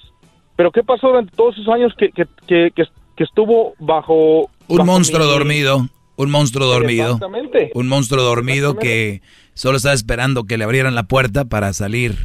Pero 0.57 0.71
¿qué 0.71 0.83
pasó 0.83 1.07
durante 1.07 1.35
todos 1.35 1.55
esos 1.57 1.73
años 1.73 1.93
que, 1.97 2.09
que, 2.11 2.25
que, 2.47 2.71
que- 2.75 3.23
estuvo 3.23 3.73
bajo... 3.79 4.49
Un 4.67 4.77
bajo 4.77 4.85
monstruo 4.85 5.25
mi- 5.25 5.31
dormido. 5.31 5.87
Un 6.17 6.31
monstruo 6.31 6.65
dormido. 6.67 7.05
Exactamente. 7.15 7.71
Un 7.75 7.87
monstruo 7.87 8.23
dormido 8.23 8.75
que 8.77 9.21
solo 9.53 9.77
estaba 9.77 9.95
esperando 9.95 10.43
que 10.45 10.57
le 10.57 10.63
abrieran 10.63 10.95
la 10.95 11.03
puerta 11.03 11.45
para 11.45 11.71
salir. 11.73 12.15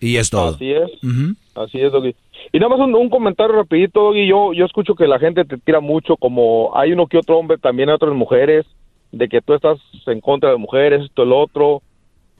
Y 0.00 0.16
es 0.16 0.30
todo. 0.30 0.54
Así 0.56 0.72
es. 0.72 0.90
Así 1.54 1.80
es, 1.80 1.92
Doggy. 1.92 2.14
Y 2.50 2.58
nada 2.58 2.76
más 2.76 2.80
un, 2.80 2.94
un 2.94 3.08
comentario 3.08 3.54
rapidito, 3.54 4.02
Doggy. 4.02 4.26
Yo, 4.26 4.52
yo 4.52 4.64
escucho 4.64 4.94
que 4.94 5.06
la 5.06 5.18
gente 5.18 5.44
te 5.44 5.58
tira 5.58 5.80
mucho, 5.80 6.16
como 6.16 6.72
hay 6.76 6.92
uno 6.92 7.06
que 7.06 7.18
otro 7.18 7.38
hombre, 7.38 7.58
también 7.58 7.88
hay 7.88 7.94
otras 7.94 8.14
mujeres, 8.14 8.66
de 9.12 9.28
que 9.28 9.40
tú 9.40 9.54
estás 9.54 9.78
en 10.06 10.20
contra 10.20 10.50
de 10.50 10.56
mujeres, 10.56 11.02
esto, 11.04 11.22
el 11.22 11.32
otro. 11.32 11.82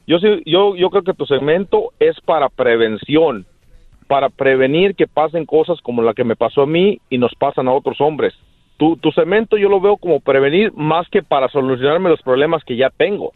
Yo, 0.07 0.19
sí, 0.19 0.43
yo, 0.47 0.75
yo 0.75 0.91
creo 0.91 1.03
que 1.03 1.15
tu 1.15 1.27
segmento 1.27 1.93
es 2.01 2.21
para 2.23 2.49
prevención, 2.49 3.47
para 4.09 4.31
prevenir 4.31 4.95
que 4.95 5.07
pasen 5.07 5.47
cosas 5.47 5.81
como 5.83 6.03
la 6.03 6.15
que 6.15 6.25
me 6.25 6.35
pasó 6.35 6.63
a 6.63 6.67
mí 6.67 6.99
y 7.09 7.19
nos 7.19 7.35
pasan 7.35 7.69
a 7.69 7.73
otros 7.73 8.01
hombres. 8.01 8.35
Tu, 8.79 8.97
tu 8.97 9.13
segmento 9.13 9.57
yo 9.57 9.69
lo 9.69 9.81
veo 9.81 9.97
como 9.97 10.19
prevenir 10.21 10.73
más 10.75 11.09
que 11.09 11.23
para 11.23 11.49
solucionarme 11.49 12.11
los 12.11 12.23
problemas 12.23 12.65
que 12.65 12.77
ya 12.77 12.91
tengo. 12.91 13.33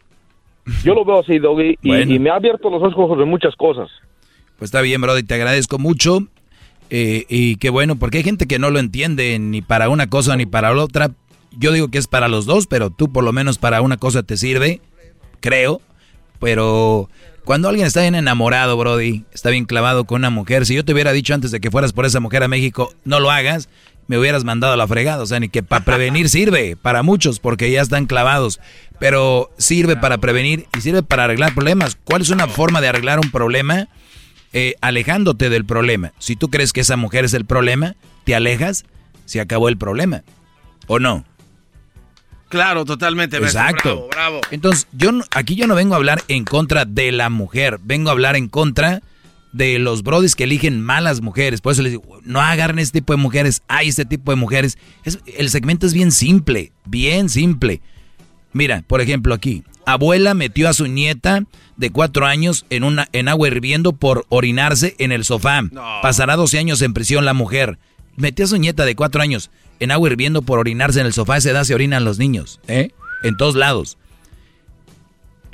Yo 0.83 0.93
lo 0.93 1.05
veo 1.05 1.19
así, 1.19 1.39
Doggy, 1.39 1.77
y, 1.81 1.87
Bueno. 1.87 2.13
y 2.13 2.19
me 2.19 2.29
ha 2.29 2.35
abierto 2.35 2.69
los 2.69 2.83
ojos 2.83 3.17
de 3.17 3.23
muchas 3.23 3.55
cosas. 3.55 3.89
Pues 4.57 4.69
está 4.69 4.81
bien, 4.81 4.99
Brody, 4.99 5.23
te 5.23 5.35
agradezco 5.35 5.77
mucho. 5.79 6.19
Eh, 6.89 7.25
y 7.29 7.57
qué 7.57 7.69
bueno, 7.69 7.97
porque 7.97 8.19
hay 8.19 8.23
gente 8.23 8.47
que 8.47 8.59
no 8.59 8.69
lo 8.69 8.79
entiende 8.79 9.37
ni 9.39 9.61
para 9.61 9.89
una 9.89 10.07
cosa 10.07 10.35
ni 10.35 10.45
para 10.45 10.73
la 10.73 10.83
otra. 10.83 11.11
Yo 11.57 11.71
digo 11.71 11.89
que 11.89 11.97
es 11.97 12.07
para 12.07 12.27
los 12.27 12.45
dos, 12.45 12.67
pero 12.67 12.89
tú 12.89 13.11
por 13.11 13.23
lo 13.23 13.33
menos 13.33 13.57
para 13.57 13.81
una 13.81 13.97
cosa 13.97 14.23
te 14.23 14.37
sirve, 14.37 14.81
creo. 15.39 15.81
Pero 16.39 17.09
cuando 17.43 17.69
alguien 17.69 17.87
está 17.87 18.01
bien 18.01 18.15
enamorado, 18.15 18.77
Brody, 18.77 19.25
está 19.33 19.49
bien 19.49 19.65
clavado 19.65 20.05
con 20.05 20.21
una 20.21 20.29
mujer, 20.29 20.65
si 20.65 20.75
yo 20.75 20.85
te 20.85 20.93
hubiera 20.93 21.11
dicho 21.13 21.33
antes 21.33 21.51
de 21.51 21.59
que 21.59 21.71
fueras 21.71 21.93
por 21.93 22.05
esa 22.05 22.19
mujer 22.19 22.43
a 22.43 22.47
México, 22.47 22.93
no 23.05 23.19
lo 23.19 23.31
hagas, 23.31 23.69
me 24.07 24.17
hubieras 24.17 24.43
mandado 24.43 24.73
a 24.73 24.77
la 24.77 24.87
fregada. 24.87 25.23
O 25.23 25.25
sea, 25.25 25.39
ni 25.39 25.49
que 25.49 25.63
para 25.63 25.83
prevenir 25.83 26.29
sirve, 26.29 26.75
para 26.75 27.03
muchos, 27.03 27.39
porque 27.39 27.71
ya 27.71 27.81
están 27.81 28.05
clavados. 28.05 28.59
Pero 28.99 29.49
sirve 29.57 29.95
para 29.95 30.17
prevenir 30.17 30.67
y 30.77 30.81
sirve 30.81 31.03
para 31.03 31.25
arreglar 31.25 31.53
problemas. 31.53 31.97
¿Cuál 32.03 32.21
es 32.21 32.29
una 32.29 32.47
forma 32.47 32.81
de 32.81 32.87
arreglar 32.87 33.19
un 33.19 33.31
problema? 33.31 33.87
Eh, 34.59 34.73
alejándote 34.81 35.51
del 35.51 35.65
problema. 35.65 36.13
Si 36.17 36.35
tú 36.35 36.49
crees 36.49 36.73
que 36.73 36.81
esa 36.81 36.97
mujer 36.97 37.25
es 37.25 37.35
el 37.35 37.45
problema, 37.45 37.95
te 38.23 38.33
alejas, 38.33 38.85
se 39.25 39.39
acabó 39.39 39.69
el 39.69 39.77
problema. 39.77 40.23
¿O 40.87 40.97
no? 40.97 41.23
Claro, 42.49 42.83
totalmente. 42.83 43.37
Exacto. 43.37 44.07
Bravo, 44.07 44.07
bravo. 44.09 44.41
Entonces, 44.49 44.87
yo 44.93 45.11
aquí 45.35 45.55
yo 45.55 45.67
no 45.67 45.75
vengo 45.75 45.93
a 45.93 45.97
hablar 45.97 46.23
en 46.27 46.43
contra 46.43 46.85
de 46.85 47.11
la 47.11 47.29
mujer, 47.29 47.79
vengo 47.83 48.09
a 48.09 48.13
hablar 48.13 48.35
en 48.35 48.47
contra 48.47 49.03
de 49.53 49.77
los 49.77 50.01
brodis 50.01 50.35
que 50.35 50.45
eligen 50.45 50.81
malas 50.81 51.21
mujeres. 51.21 51.61
Por 51.61 51.73
eso 51.73 51.83
les 51.83 51.91
digo, 51.91 52.19
no 52.23 52.41
agarren 52.41 52.79
este 52.79 52.99
tipo 53.01 53.13
de 53.13 53.17
mujeres, 53.17 53.61
hay 53.67 53.89
este 53.89 54.05
tipo 54.05 54.31
de 54.31 54.37
mujeres. 54.37 54.79
Es- 55.03 55.19
el 55.37 55.51
segmento 55.51 55.85
es 55.85 55.93
bien 55.93 56.11
simple, 56.11 56.71
bien 56.85 57.29
simple. 57.29 57.81
Mira, 58.53 58.83
por 58.87 59.01
ejemplo 59.01 59.35
aquí, 59.35 59.63
abuela 59.87 60.33
metió 60.33 60.67
a 60.67 60.73
su 60.73 60.85
nieta 60.87 61.45
de 61.77 61.91
cuatro 61.91 62.25
años 62.25 62.65
en, 62.69 62.83
una, 62.83 63.07
en 63.13 63.29
agua 63.29 63.47
hirviendo 63.47 63.93
por 63.93 64.25
orinarse 64.27 64.95
en 64.99 65.13
el 65.13 65.23
sofá. 65.23 65.63
Pasará 66.01 66.35
12 66.35 66.59
años 66.59 66.81
en 66.81 66.93
prisión 66.93 67.23
la 67.23 67.33
mujer. 67.33 67.79
Metió 68.17 68.45
a 68.45 68.49
su 68.49 68.57
nieta 68.57 68.83
de 68.83 68.95
cuatro 68.95 69.21
años 69.21 69.49
en 69.79 69.91
agua 69.91 70.09
hirviendo 70.09 70.41
por 70.41 70.59
orinarse 70.59 70.99
en 70.99 71.05
el 71.05 71.13
sofá. 71.13 71.35
A 71.35 71.37
esa 71.37 71.51
edad 71.51 71.63
se 71.63 71.73
orinan 71.73 72.03
los 72.03 72.19
niños, 72.19 72.59
¿eh? 72.67 72.91
En 73.23 73.37
todos 73.37 73.55
lados. 73.55 73.97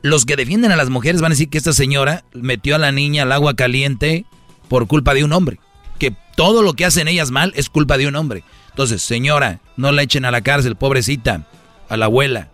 Los 0.02 0.26
que 0.26 0.36
defienden 0.36 0.72
a 0.72 0.78
las 0.78 0.90
mujeres 0.90 1.22
van 1.22 1.32
a 1.32 1.36
decir 1.36 1.50
que 1.50 1.60
esta 1.60 1.72
señora 1.72 2.26
metió 2.34 2.76
a 2.76 2.80
la 2.80 2.92
niña 2.92 3.24
al 3.24 3.32
agua 3.32 3.56
caliente 3.56 4.26
por 4.68 4.88
culpa 4.88 5.14
de 5.14 5.24
un 5.24 5.32
hombre. 5.32 5.60
Que 6.00 6.16
todo 6.36 6.64
lo 6.64 6.74
que 6.74 6.86
hacen 6.86 7.08
ellas 7.08 7.30
mal 7.30 7.54
es 7.56 7.70
culpa 7.70 8.00
de 8.00 8.08
un 8.08 8.16
hombre. 8.16 8.44
Entonces, 8.72 9.04
señora, 9.04 9.60
no 9.78 9.92
la 9.92 10.02
echen 10.02 10.26
a 10.26 10.32
la 10.32 10.42
cárcel, 10.42 10.76
pobrecita, 10.76 11.48
a 11.88 11.98
la 11.98 12.06
abuela. 12.06 12.50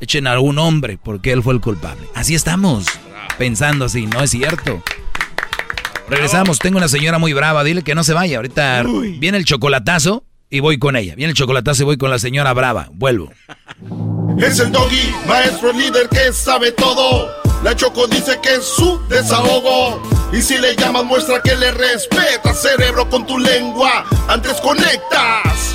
Echen 0.00 0.26
a 0.26 0.32
algún 0.32 0.58
hombre 0.58 0.98
porque 1.02 1.32
él 1.32 1.42
fue 1.42 1.54
el 1.54 1.60
culpable. 1.60 2.06
Así 2.14 2.34
estamos, 2.34 2.86
pensando 3.36 3.86
así, 3.86 4.06
no 4.06 4.22
es 4.22 4.30
cierto. 4.30 4.82
Regresamos, 6.08 6.58
tengo 6.58 6.78
una 6.78 6.88
señora 6.88 7.18
muy 7.18 7.32
brava, 7.32 7.64
dile 7.64 7.82
que 7.82 7.94
no 7.94 8.04
se 8.04 8.14
vaya. 8.14 8.36
Ahorita 8.36 8.84
viene 9.18 9.38
el 9.38 9.44
chocolatazo 9.44 10.24
y 10.50 10.60
voy 10.60 10.78
con 10.78 10.96
ella. 10.96 11.14
Viene 11.14 11.30
el 11.30 11.36
chocolatazo 11.36 11.82
y 11.82 11.86
voy 11.86 11.98
con 11.98 12.10
la 12.10 12.18
señora 12.18 12.52
brava. 12.54 12.88
Vuelvo. 12.92 13.30
Es 14.38 14.58
el 14.60 14.72
doggy, 14.72 15.14
maestro 15.26 15.72
líder 15.72 16.08
que 16.08 16.32
sabe 16.32 16.72
todo. 16.72 17.28
La 17.62 17.74
Choco 17.74 18.06
dice 18.06 18.38
que 18.40 18.54
es 18.54 18.64
su 18.64 19.00
desahogo. 19.08 20.00
Y 20.32 20.40
si 20.40 20.58
le 20.58 20.76
llamas, 20.76 21.04
muestra 21.04 21.42
que 21.42 21.56
le 21.56 21.72
respeta, 21.72 22.54
cerebro, 22.54 23.10
con 23.10 23.26
tu 23.26 23.38
lengua. 23.38 24.04
Antes 24.28 24.60
conectas. 24.60 25.74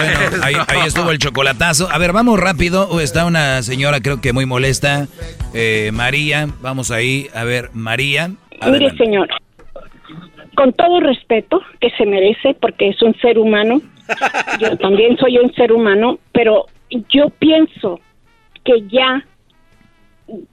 Bueno, 0.00 0.36
ahí, 0.42 0.54
ahí 0.68 0.86
estuvo 0.86 1.10
el 1.10 1.18
chocolatazo. 1.18 1.88
A 1.90 1.98
ver, 1.98 2.12
vamos 2.12 2.38
rápido. 2.38 3.00
Está 3.00 3.26
una 3.26 3.62
señora, 3.62 4.00
creo 4.00 4.20
que 4.20 4.32
muy 4.32 4.46
molesta. 4.46 5.06
Eh, 5.54 5.90
María, 5.92 6.48
vamos 6.60 6.90
ahí. 6.90 7.28
A 7.34 7.44
ver, 7.44 7.70
María. 7.72 8.30
Mire, 8.66 8.90
señor, 8.96 9.28
con 10.54 10.72
todo 10.74 11.00
respeto 11.00 11.62
que 11.80 11.90
se 11.90 12.04
merece, 12.04 12.54
porque 12.60 12.88
es 12.88 13.00
un 13.02 13.14
ser 13.20 13.38
humano, 13.38 13.80
yo 14.60 14.76
también 14.78 15.16
soy 15.16 15.38
un 15.38 15.52
ser 15.54 15.72
humano, 15.72 16.18
pero 16.32 16.66
yo 17.08 17.30
pienso 17.38 18.00
que 18.64 18.82
ya 18.88 19.24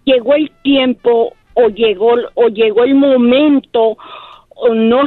llegó 0.05 0.33
el 0.35 0.51
tiempo 0.63 1.33
o 1.53 1.69
llegó 1.69 2.15
o 2.35 2.47
llegó 2.47 2.83
el 2.83 2.95
momento 2.95 3.97
o 4.49 4.73
no 4.73 5.03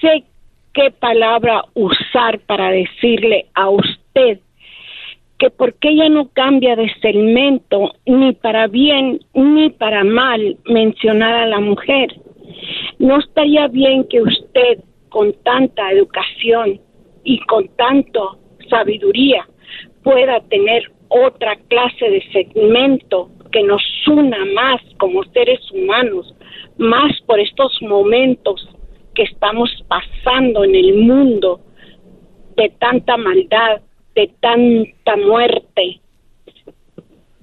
sé 0.00 0.24
qué 0.72 0.90
palabra 0.90 1.64
usar 1.74 2.40
para 2.40 2.70
decirle 2.70 3.46
a 3.54 3.68
usted 3.68 4.38
que 5.38 5.50
por 5.50 5.74
qué 5.74 5.88
ella 5.88 6.08
no 6.08 6.28
cambia 6.28 6.76
de 6.76 6.92
segmento, 7.00 7.94
ni 8.06 8.32
para 8.32 8.68
bien 8.68 9.20
ni 9.34 9.70
para 9.70 10.04
mal, 10.04 10.56
mencionar 10.66 11.34
a 11.34 11.46
la 11.46 11.60
mujer. 11.60 12.14
No 12.98 13.18
estaría 13.18 13.66
bien 13.66 14.04
que 14.08 14.22
usted, 14.22 14.78
con 15.08 15.32
tanta 15.42 15.90
educación 15.90 16.80
y 17.24 17.40
con 17.40 17.68
tanto 17.76 18.38
sabiduría, 18.70 19.46
pueda 20.04 20.40
tener 20.42 20.90
otra 21.08 21.56
clase 21.68 22.08
de 22.08 22.22
segmento 22.32 23.28
que 23.50 23.62
nos 23.64 23.82
una 24.06 24.44
más 24.54 24.80
como 24.98 25.24
seres 25.24 25.60
humanos, 25.72 26.34
más 26.78 27.20
por 27.26 27.40
estos 27.40 27.76
momentos 27.82 28.66
que 29.14 29.24
estamos 29.24 29.70
pasando 29.88 30.64
en 30.64 30.74
el 30.74 30.94
mundo 30.94 31.60
de 32.56 32.68
tanta 32.78 33.16
maldad, 33.16 33.80
de 34.14 34.30
tanta 34.40 35.16
muerte. 35.16 36.00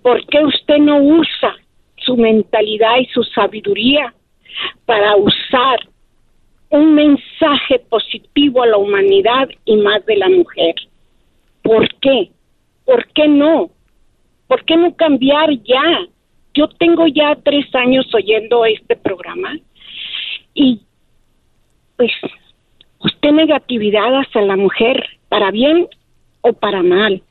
¿Por 0.02 0.26
qué 0.28 0.44
usted 0.44 0.78
no 0.78 0.98
usa 0.98 1.56
su 1.98 2.16
mentalidad 2.16 2.98
y 3.00 3.06
su 3.08 3.24
sabiduría 3.24 4.14
para 4.86 5.16
usar 5.16 5.80
un 6.70 6.94
mensaje 6.94 7.80
positivo 7.90 8.64
a 8.64 8.68
la 8.68 8.78
humanidad 8.78 9.50
y 9.66 9.76
más 9.78 10.06
de 10.06 10.18
la 10.18 10.30
mujer? 10.30 10.76
¿Por 11.64 11.88
qué? 12.00 12.30
¿Por 12.86 13.08
qué 13.14 13.28
no? 13.28 13.70
¿Por 14.48 14.64
qué 14.66 14.78
no 14.78 14.96
cambiar 14.96 15.52
ya? 15.64 16.08
Yo 16.54 16.68
tengo 16.68 17.08
ya 17.08 17.36
tres 17.44 17.66
años 17.76 18.08
oyendo 18.14 18.66
este 18.66 18.96
programa 18.96 19.58
y 20.54 20.82
pues 22.00 22.14
usted 23.00 23.32
negatividad 23.32 24.22
hacia 24.22 24.42
la 24.44 24.56
mujer, 24.56 25.06
para 25.28 25.52
bien 25.52 25.86
o 26.40 26.54
para 26.54 26.82
mal. 26.82 27.22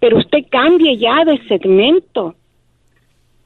Pero 0.00 0.16
usted 0.16 0.46
cambie 0.50 0.96
ya 0.96 1.26
de 1.26 1.36
segmento. 1.46 2.34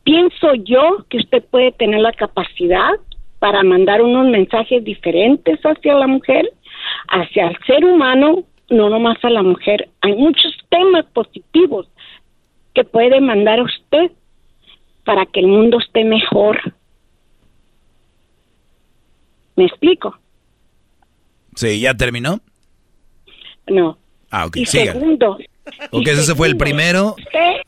Pienso 0.05 0.55
yo 0.55 1.05
que 1.09 1.17
usted 1.17 1.43
puede 1.51 1.73
tener 1.73 2.01
la 2.01 2.13
capacidad 2.13 2.93
para 3.41 3.65
mandar 3.65 4.03
unos 4.03 4.29
mensajes 4.29 4.85
diferentes 4.85 5.59
hacia 5.65 5.95
la 5.95 6.07
mujer, 6.07 6.49
hacia 7.09 7.49
el 7.49 7.59
ser 7.67 7.85
humano, 7.85 8.45
no 8.69 8.89
nomás 8.89 9.19
a 9.25 9.31
la 9.31 9.43
mujer. 9.43 9.89
Hay 10.01 10.15
muchos 10.15 10.57
temas 10.69 11.07
positivos 11.07 11.89
que 12.73 12.85
puede 12.85 13.21
mandar 13.21 13.61
usted 13.63 14.13
para 15.05 15.27
que 15.27 15.41
el 15.41 15.49
mundo 15.49 15.81
esté 15.81 16.05
mejor. 16.05 16.73
¿Me 19.57 19.65
explico? 19.65 20.20
Sí, 21.55 21.81
¿ya 21.81 21.95
terminó? 21.95 22.41
No. 23.67 23.99
Ah, 24.31 24.47
ok, 24.47 24.57
y 24.59 24.67
siga. 24.67 24.93
segundo. 24.93 25.39
Ok, 25.91 26.07
ese 26.09 26.35
fue 26.35 26.49
el 26.49 26.57
primero. 26.57 27.15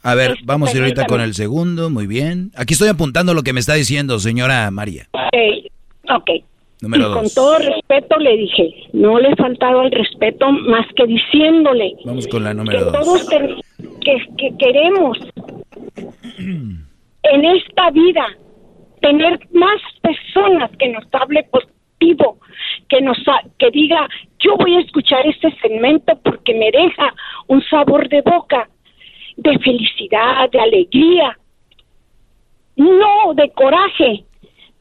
A 0.03 0.15
ver, 0.15 0.37
vamos 0.45 0.71
a 0.73 0.77
ir 0.77 0.83
ahorita 0.83 1.07
con 1.07 1.21
el 1.21 1.35
segundo, 1.35 1.91
muy 1.91 2.07
bien. 2.07 2.51
Aquí 2.57 2.75
estoy 2.75 2.89
apuntando 2.89 3.35
lo 3.35 3.43
que 3.43 3.53
me 3.53 3.61
está 3.61 3.75
diciendo, 3.75 4.19
señora 4.19 4.71
María. 4.71 5.09
Ok, 5.13 5.71
ok. 6.11 6.31
Número 6.81 7.11
y 7.11 7.13
con 7.13 7.23
dos. 7.23 7.35
todo 7.35 7.59
respeto 7.59 8.19
le 8.19 8.37
dije, 8.37 8.75
no 8.93 9.21
le 9.21 9.29
he 9.31 9.37
faltado 9.37 9.83
el 9.83 9.93
respeto 9.93 10.51
más 10.51 10.85
que 10.97 11.07
diciéndole 11.07 11.95
Vamos 12.05 12.27
con 12.27 12.43
la 12.43 12.51
que 12.51 12.57
número 12.57 12.85
dos. 12.87 12.93
todos 12.93 13.29
que, 13.29 14.17
que 14.37 14.57
queremos 14.59 15.17
en 16.39 17.45
esta 17.45 17.91
vida 17.93 18.27
tener 19.01 19.39
más 19.53 19.81
personas 20.01 20.71
que 20.77 20.89
nos 20.89 21.05
hable 21.13 21.47
positivo, 22.03 22.39
que 22.89 23.01
nos 23.01 23.17
ha- 23.29 23.43
que 23.59 23.71
diga 23.71 24.09
yo 24.39 24.57
voy 24.57 24.75
a 24.77 24.81
escuchar 24.81 25.27
este 25.27 25.51
segmento 25.61 26.19
porque 26.25 26.55
me 26.55 26.71
deja 26.71 27.15
un 27.49 27.63
sabor 27.65 28.09
de 28.09 28.21
boca 28.23 28.69
de 29.37 29.59
felicidad, 29.61 30.51
de 30.51 30.61
alegría, 30.61 31.39
no 32.77 33.35
de 33.35 33.51
coraje, 33.53 34.25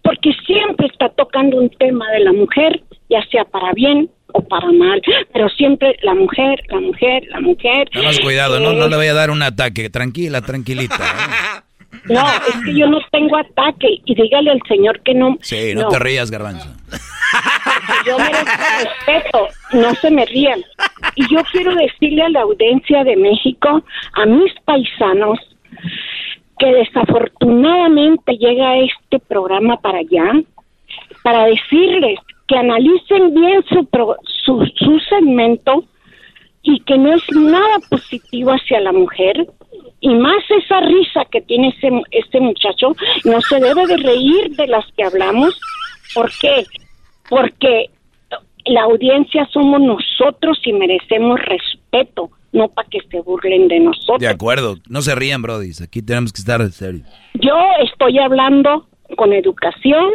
porque 0.03 0.31
siempre 0.45 0.87
está 0.87 1.09
tocando 1.09 1.57
un 1.57 1.69
tema 1.69 2.09
de 2.11 2.19
la 2.21 2.33
mujer, 2.33 2.81
ya 3.09 3.23
sea 3.31 3.45
para 3.45 3.71
bien 3.73 4.09
o 4.33 4.41
para 4.47 4.71
mal, 4.71 5.01
pero 5.33 5.47
siempre 5.49 5.95
la 6.03 6.13
mujer, 6.15 6.61
la 6.69 6.79
mujer, 6.79 7.23
la 7.29 7.39
mujer. 7.41 7.89
Más 8.03 8.19
cuidado, 8.19 8.59
no, 8.59 8.73
no 8.73 8.87
le 8.87 8.95
voy 8.95 9.07
a 9.07 9.13
dar 9.13 9.29
un 9.29 9.43
ataque. 9.43 9.89
Tranquila, 9.89 10.41
tranquilita. 10.41 10.97
No, 12.05 12.25
es 12.47 12.55
que 12.65 12.73
yo 12.73 12.87
no 12.87 12.99
tengo 13.11 13.37
ataque 13.37 13.99
y 14.05 14.15
dígale 14.15 14.51
al 14.51 14.61
señor 14.67 15.01
que 15.01 15.13
no. 15.13 15.37
Sí, 15.41 15.73
no, 15.75 15.89
te 15.89 15.99
rías, 15.99 16.31
garbanzo. 16.31 16.69
Yo 18.05 18.17
merezco 18.17 18.45
respeto, 18.83 19.47
no 19.73 19.93
se 19.95 20.09
me 20.11 20.25
rían. 20.25 20.63
Y 21.15 21.23
yo 21.33 21.41
quiero 21.51 21.73
decirle 21.75 22.23
a 22.23 22.29
la 22.29 22.41
audiencia 22.41 23.03
de 23.03 23.15
México, 23.15 23.83
a 24.13 24.25
mis 24.25 24.51
paisanos, 24.65 25.39
que 26.59 26.65
desafortunadamente 26.73 28.33
llega 28.37 28.77
este 28.77 29.19
programa 29.19 29.77
para 29.79 29.99
allá, 29.99 30.33
para 31.23 31.45
decirles 31.45 32.19
que 32.47 32.57
analicen 32.57 33.33
bien 33.33 33.63
su, 33.69 33.85
pro- 33.85 34.17
su, 34.45 34.65
su 34.77 34.99
segmento 35.09 35.85
y 36.63 36.79
que 36.81 36.97
no 36.97 37.13
es 37.13 37.23
nada 37.31 37.77
positivo 37.89 38.51
hacia 38.51 38.79
la 38.81 38.91
mujer. 38.91 39.47
Y 40.01 40.09
más 40.15 40.43
esa 40.49 40.79
risa 40.81 41.25
que 41.31 41.41
tiene 41.41 41.69
ese, 41.69 41.89
ese 42.11 42.39
muchacho, 42.39 42.95
no 43.23 43.39
se 43.41 43.59
debe 43.59 43.85
de 43.85 43.97
reír 43.97 44.49
de 44.57 44.67
las 44.67 44.85
que 44.97 45.03
hablamos. 45.03 45.59
¿Por 46.13 46.31
qué? 46.39 46.65
Porque 47.29 47.85
la 48.65 48.83
audiencia 48.83 49.47
somos 49.53 49.79
nosotros 49.79 50.59
y 50.65 50.73
merecemos 50.73 51.39
respeto, 51.39 52.29
no 52.51 52.67
para 52.69 52.89
que 52.89 52.99
se 53.09 53.21
burlen 53.21 53.67
de 53.67 53.79
nosotros. 53.79 54.19
De 54.19 54.27
acuerdo, 54.27 54.77
no 54.89 55.01
se 55.01 55.15
rían, 55.15 55.41
Brody. 55.41 55.71
Aquí 55.83 56.01
tenemos 56.01 56.33
que 56.33 56.41
estar 56.41 56.67
serios. 56.71 57.07
Yo 57.35 57.55
estoy 57.83 58.19
hablando 58.19 58.87
con 59.17 59.33
educación 59.33 60.09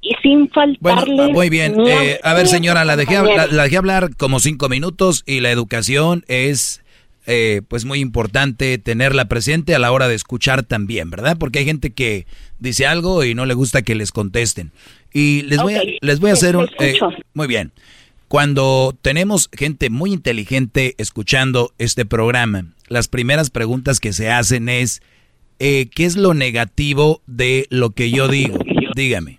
y 0.00 0.14
sin 0.22 0.48
faltarle. 0.50 1.32
Muy 1.32 1.50
bien. 1.50 1.74
eh, 1.86 2.20
a 2.22 2.34
ver, 2.34 2.46
señora, 2.46 2.84
la 2.84 2.96
dejé, 2.96 3.16
la 3.50 3.64
dejé 3.64 3.76
hablar 3.76 4.16
como 4.16 4.38
cinco 4.38 4.68
minutos 4.68 5.24
y 5.26 5.40
la 5.40 5.50
educación 5.50 6.24
es, 6.28 6.84
eh, 7.30 7.60
pues, 7.68 7.84
muy 7.84 8.00
importante 8.00 8.78
tenerla 8.78 9.26
presente 9.26 9.74
a 9.74 9.78
la 9.78 9.92
hora 9.92 10.08
de 10.08 10.14
escuchar 10.14 10.62
también, 10.62 11.10
¿verdad? 11.10 11.36
Porque 11.38 11.58
hay 11.58 11.66
gente 11.66 11.92
que 11.92 12.26
dice 12.58 12.86
algo 12.86 13.22
y 13.22 13.34
no 13.34 13.44
le 13.44 13.52
gusta 13.52 13.82
que 13.82 13.94
les 13.94 14.12
contesten. 14.12 14.72
Y 15.12 15.42
les 15.42 15.60
voy 15.60 15.74
a, 15.74 15.82
les 16.00 16.20
voy 16.20 16.30
a 16.30 16.32
hacer 16.32 16.56
un... 16.56 16.66
eh, 16.80 16.98
muy 17.34 17.46
bien. 17.46 17.72
Cuando 18.28 18.96
tenemos 19.02 19.50
gente 19.52 19.90
muy 19.90 20.12
inteligente 20.12 20.94
escuchando 20.96 21.72
este 21.78 22.06
programa, 22.06 22.64
las 22.88 23.08
primeras 23.08 23.50
preguntas 23.50 24.00
que 24.00 24.14
se 24.14 24.30
hacen 24.30 24.70
es, 24.70 25.02
eh, 25.58 25.90
¿qué 25.94 26.06
es 26.06 26.16
lo 26.16 26.32
negativo 26.32 27.20
de 27.26 27.66
lo 27.68 27.90
que 27.90 28.10
yo 28.10 28.28
digo? 28.28 28.58
Dígame. 28.96 29.38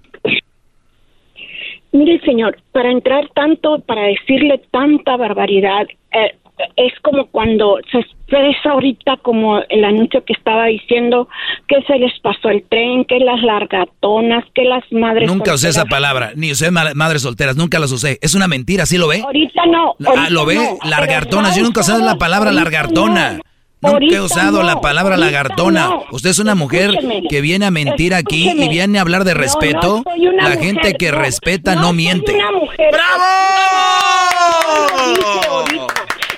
Mire, 1.91 2.19
señor, 2.21 2.55
para 2.71 2.91
entrar 2.91 3.27
tanto, 3.33 3.79
para 3.79 4.03
decirle 4.03 4.61
tanta 4.69 5.17
barbaridad, 5.17 5.87
eh, 6.11 6.35
es 6.75 6.93
como 7.01 7.25
cuando 7.27 7.77
se 7.91 7.99
expresa 7.99 8.71
ahorita 8.71 9.17
como 9.21 9.59
el 9.69 9.83
anuncio 9.83 10.23
que 10.25 10.33
estaba 10.33 10.65
diciendo 10.65 11.27
que 11.67 11.81
se 11.87 11.97
les 11.97 12.11
pasó 12.19 12.49
el 12.49 12.63
tren, 12.69 13.05
que 13.05 13.19
las 13.19 13.41
largatonas, 13.41 14.43
que 14.53 14.63
las 14.63 14.83
madres 14.91 15.27
Nunca 15.27 15.53
usé 15.53 15.69
esa 15.69 15.85
palabra, 15.85 16.31
ni 16.35 16.51
usé 16.51 16.69
ma- 16.71 16.93
madres 16.95 17.21
solteras, 17.21 17.55
nunca 17.55 17.79
las 17.79 17.91
usé. 17.91 18.19
Es 18.21 18.35
una 18.35 18.47
mentira, 18.47 18.85
¿sí 18.85 18.97
lo 18.97 19.07
ve? 19.07 19.21
Ahorita 19.23 19.65
no. 19.65 19.95
Ah, 20.17 20.27
lo 20.29 20.45
ve, 20.45 20.55
no, 20.55 20.77
lagartonas. 20.89 21.55
Yo 21.55 21.63
nunca 21.63 21.81
usado 21.81 22.03
la 22.03 22.15
palabra 22.15 22.49
ahorita 22.51 22.63
lagartona. 22.65 23.31
no. 23.37 23.43
Nunca 23.81 24.13
he 24.13 24.19
usado 24.19 24.61
la 24.61 24.81
palabra 24.81 25.15
lagartona. 25.15 25.87
no. 25.87 26.03
Usted 26.11 26.31
es 26.31 26.39
una 26.39 26.53
mujer 26.53 26.89
Escúcheme, 26.89 27.21
que 27.29 27.39
viene 27.39 27.65
a 27.65 27.71
mentir 27.71 28.13
aquí 28.13 28.49
y 28.49 28.67
viene 28.67 28.97
a 28.99 29.01
hablar 29.01 29.23
de 29.23 29.33
no 29.33 29.39
respeto. 29.39 30.03
la 30.05 30.43
mujer, 30.49 30.59
gente 30.59 30.93
que 30.95 31.11
respeta 31.11 31.75
no, 31.75 31.87
soy 31.87 31.95
miente. 31.95 32.33
una 32.35 32.51
mujer. 32.51 32.91
¡Bravo! 32.91 33.29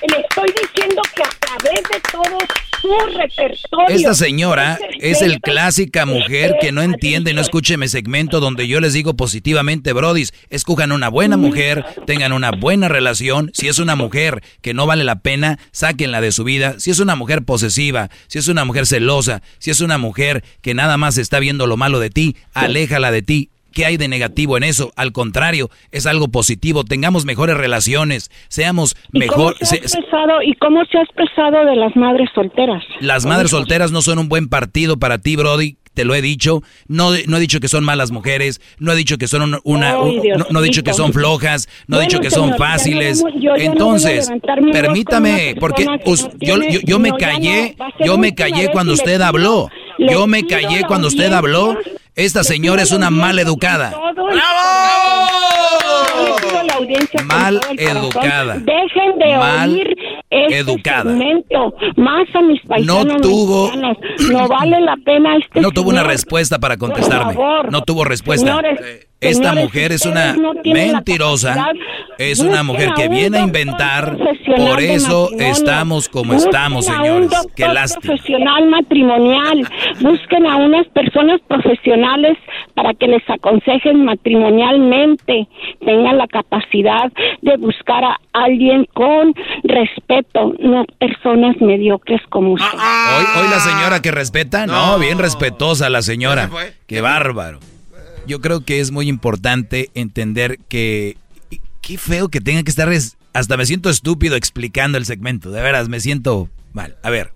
Le 0.08 0.20
estoy 0.20 0.48
diciendo 0.60 1.02
que 1.14 1.22
a 1.22 1.30
través 1.40 1.82
de 1.90 2.00
todo 2.10 2.38
su 2.82 3.16
repertorio. 3.16 3.88
Esta 3.88 4.14
señora 4.14 4.78
es 4.98 5.22
el 5.22 5.40
clásica 5.40 6.04
mujer 6.04 6.56
que 6.60 6.72
no 6.72 6.82
entiende 6.82 7.30
y 7.30 7.34
no 7.34 7.40
escuche 7.40 7.76
mi 7.76 7.86
segmento 7.86 8.40
donde 8.40 8.66
yo 8.66 8.80
les 8.80 8.92
digo 8.92 9.14
positivamente, 9.14 9.92
brodis, 9.92 10.34
escojan 10.50 10.90
una 10.90 11.08
buena 11.08 11.36
mujer, 11.36 11.84
tengan 12.06 12.32
una 12.32 12.50
buena 12.50 12.88
relación. 12.88 13.50
Si 13.54 13.68
es 13.68 13.78
una 13.78 13.94
mujer 13.94 14.42
que 14.60 14.74
no 14.74 14.86
vale 14.86 15.04
la 15.04 15.20
pena, 15.20 15.58
sáquenla 15.70 16.20
de 16.20 16.32
su 16.32 16.42
vida. 16.42 16.74
Si 16.78 16.90
es 16.90 16.98
una 16.98 17.14
mujer 17.14 17.44
posesiva, 17.44 18.10
si 18.26 18.38
es 18.38 18.48
una 18.48 18.64
mujer 18.64 18.86
celosa, 18.86 19.42
si 19.58 19.70
es 19.70 19.80
una 19.80 19.98
mujer 19.98 20.42
que 20.60 20.74
nada 20.74 20.96
más 20.96 21.18
está 21.18 21.38
viendo 21.38 21.68
lo 21.68 21.76
malo 21.76 22.00
de 22.00 22.10
ti, 22.10 22.36
aléjala 22.52 23.12
de 23.12 23.22
ti. 23.22 23.51
¿Qué 23.72 23.86
hay 23.86 23.96
de 23.96 24.08
negativo 24.08 24.56
en 24.56 24.62
eso? 24.64 24.92
Al 24.96 25.12
contrario, 25.12 25.70
es 25.90 26.06
algo 26.06 26.28
positivo. 26.28 26.84
Tengamos 26.84 27.24
mejores 27.24 27.56
relaciones, 27.56 28.30
seamos 28.48 28.96
¿Y 29.12 29.18
mejor. 29.20 29.54
cómo 29.58 29.66
se 29.68 29.76
ha 29.76 29.78
expresado, 29.78 30.42
¿Y 30.44 30.54
cómo 30.56 30.84
se 30.84 30.98
ha 30.98 31.02
expresado 31.02 31.64
de 31.66 31.76
las 31.76 31.94
madres 31.96 32.28
solteras? 32.34 32.82
las 33.00 33.24
madres 33.26 33.50
solteras 33.50 33.90
no 33.92 34.02
son 34.02 34.18
un 34.18 34.28
buen 34.28 34.48
partido 34.48 34.98
para 34.98 35.18
ti, 35.18 35.36
Brody. 35.36 35.76
te 35.94 36.06
lo 36.06 36.14
he 36.14 36.22
dicho. 36.22 36.62
No, 36.88 37.10
no 37.26 37.36
he 37.36 37.40
dicho 37.40 37.60
que 37.60 37.68
son 37.68 37.84
malas 37.84 38.12
mujeres, 38.12 38.62
no 38.78 38.92
he 38.92 38.96
dicho 38.96 39.18
que 39.18 39.28
son 39.28 39.42
una, 39.42 39.58
una- 39.62 39.90
Ay, 39.92 40.16
un- 40.16 40.22
Dios 40.22 40.38
no, 40.38 40.46
no 40.50 40.60
he 40.60 40.62
dicho 40.62 40.82
que 40.82 40.94
son 40.94 41.12
flojas, 41.12 41.68
no 41.86 41.98
he 41.98 42.04
dicho 42.04 42.18
que 42.20 42.30
son 42.30 42.44
señor, 42.44 42.58
fáciles. 42.58 43.22
yo- 43.38 43.54
Entonces, 43.56 44.30
permítame, 44.72 45.54
porque 45.60 45.86
us- 46.06 46.28
yo, 46.40 46.56
yo, 46.62 46.80
yo 46.84 46.98
me 46.98 47.10
callé, 47.12 47.76
yo 48.04 48.16
me 48.18 48.34
callé 48.34 48.70
cuando 48.72 48.92
y 48.92 48.94
usted 48.94 49.20
habló. 49.20 49.68
Yo 49.98 50.26
me 50.26 50.46
callé 50.46 50.84
cuando 50.86 51.08
usted 51.08 51.32
habló. 51.32 51.76
Esta 52.14 52.44
señora 52.44 52.82
es 52.82 52.92
una 52.92 53.10
mal 53.10 53.38
educada. 53.38 53.92
con 53.92 54.36
Mal 57.26 57.60
educada. 57.78 58.54
Dejen 58.58 59.18
de 59.18 59.36
Mal 59.36 59.70
oír 59.70 59.96
este 60.30 60.58
educada. 60.58 61.10
segmento. 61.10 61.74
Más 61.96 62.26
a 62.34 62.40
mis 62.42 62.60
paisanos 62.62 63.06
No 63.06 63.16
tuvo- 63.20 63.64
mexicanos. 63.68 63.96
No 64.30 64.48
vale 64.48 64.80
la 64.80 64.96
pena 65.04 65.36
este 65.36 65.60
No 65.60 65.70
tuvo 65.70 65.90
una 65.90 66.02
respuesta 66.02 66.58
para 66.58 66.76
contestarme. 66.76 67.34
Por 67.34 67.44
favor. 67.44 67.72
No 67.72 67.82
tuvo 67.82 68.04
respuesta. 68.04 68.46
Señores, 68.46 69.06
Esta 69.22 69.50
señores, 69.50 69.64
mujer 69.64 69.92
es 69.92 70.04
una 70.04 70.34
no 70.34 70.52
mentirosa. 70.64 71.72
Es 72.18 72.40
una 72.40 72.62
mujer 72.62 72.90
que 72.94 73.08
un 73.08 73.14
viene 73.14 73.38
a 73.38 73.42
inventar. 73.42 74.16
Por 74.56 74.80
eso 74.80 75.30
estamos 75.38 76.08
como 76.08 76.34
Busquen 76.34 76.48
estamos, 76.48 76.88
a 76.88 76.92
un 77.02 77.28
señores. 77.30 77.30
Qué 77.56 77.68
lástima. 77.68 78.14
profesional 78.14 78.68
matrimonial. 78.68 79.68
Busquen 80.00 80.46
a 80.46 80.56
unas 80.56 80.86
personas 80.88 81.40
profesionales 81.48 82.36
para 82.74 82.94
que 82.94 83.06
les 83.06 83.22
aconsejen 83.30 84.04
matrimonialmente. 84.04 85.48
Tengan 85.84 86.18
la 86.18 86.26
capacidad 86.26 87.10
de 87.40 87.56
buscar 87.56 88.04
a 88.04 88.20
alguien 88.32 88.86
con 88.92 89.34
respeto, 89.62 90.54
no 90.58 90.84
personas 90.98 91.56
mediocres 91.60 92.20
como 92.28 92.52
usted. 92.52 92.66
Hoy, 92.76 93.24
hoy 93.42 93.50
la 93.50 93.60
señora 93.60 94.02
que 94.02 94.10
respeta, 94.10 94.66
no, 94.66 94.98
bien 94.98 95.18
respetuosa 95.18 95.88
la 95.90 96.02
señora. 96.02 96.50
Qué 96.86 97.00
bárbaro. 97.00 97.58
Yo 98.26 98.40
creo 98.40 98.64
que 98.64 98.80
es 98.80 98.90
muy 98.90 99.08
importante 99.08 99.90
entender 99.94 100.58
que 100.68 101.16
qué 101.80 101.98
feo 101.98 102.28
que 102.28 102.40
tenga 102.40 102.62
que 102.62 102.70
estar 102.70 102.90
es- 102.92 103.16
hasta 103.32 103.56
me 103.56 103.66
siento 103.66 103.90
estúpido 103.90 104.36
explicando 104.36 104.98
el 104.98 105.06
segmento, 105.06 105.50
de 105.50 105.60
veras 105.60 105.88
me 105.88 106.00
siento 106.00 106.48
mal. 106.72 106.96
A 107.02 107.10
ver, 107.10 107.32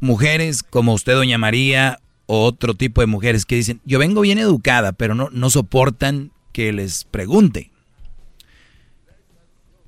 mujeres 0.00 0.62
como 0.62 0.94
usted 0.94 1.14
doña 1.14 1.38
María 1.38 1.98
o 2.26 2.44
otro 2.44 2.74
tipo 2.74 3.00
de 3.00 3.06
mujeres 3.06 3.44
que 3.46 3.56
dicen, 3.56 3.80
"Yo 3.84 3.98
vengo 3.98 4.20
bien 4.20 4.38
educada, 4.38 4.92
pero 4.92 5.14
no 5.14 5.28
no 5.32 5.50
soportan 5.50 6.30
que 6.52 6.72
les 6.72 7.04
pregunte." 7.04 7.70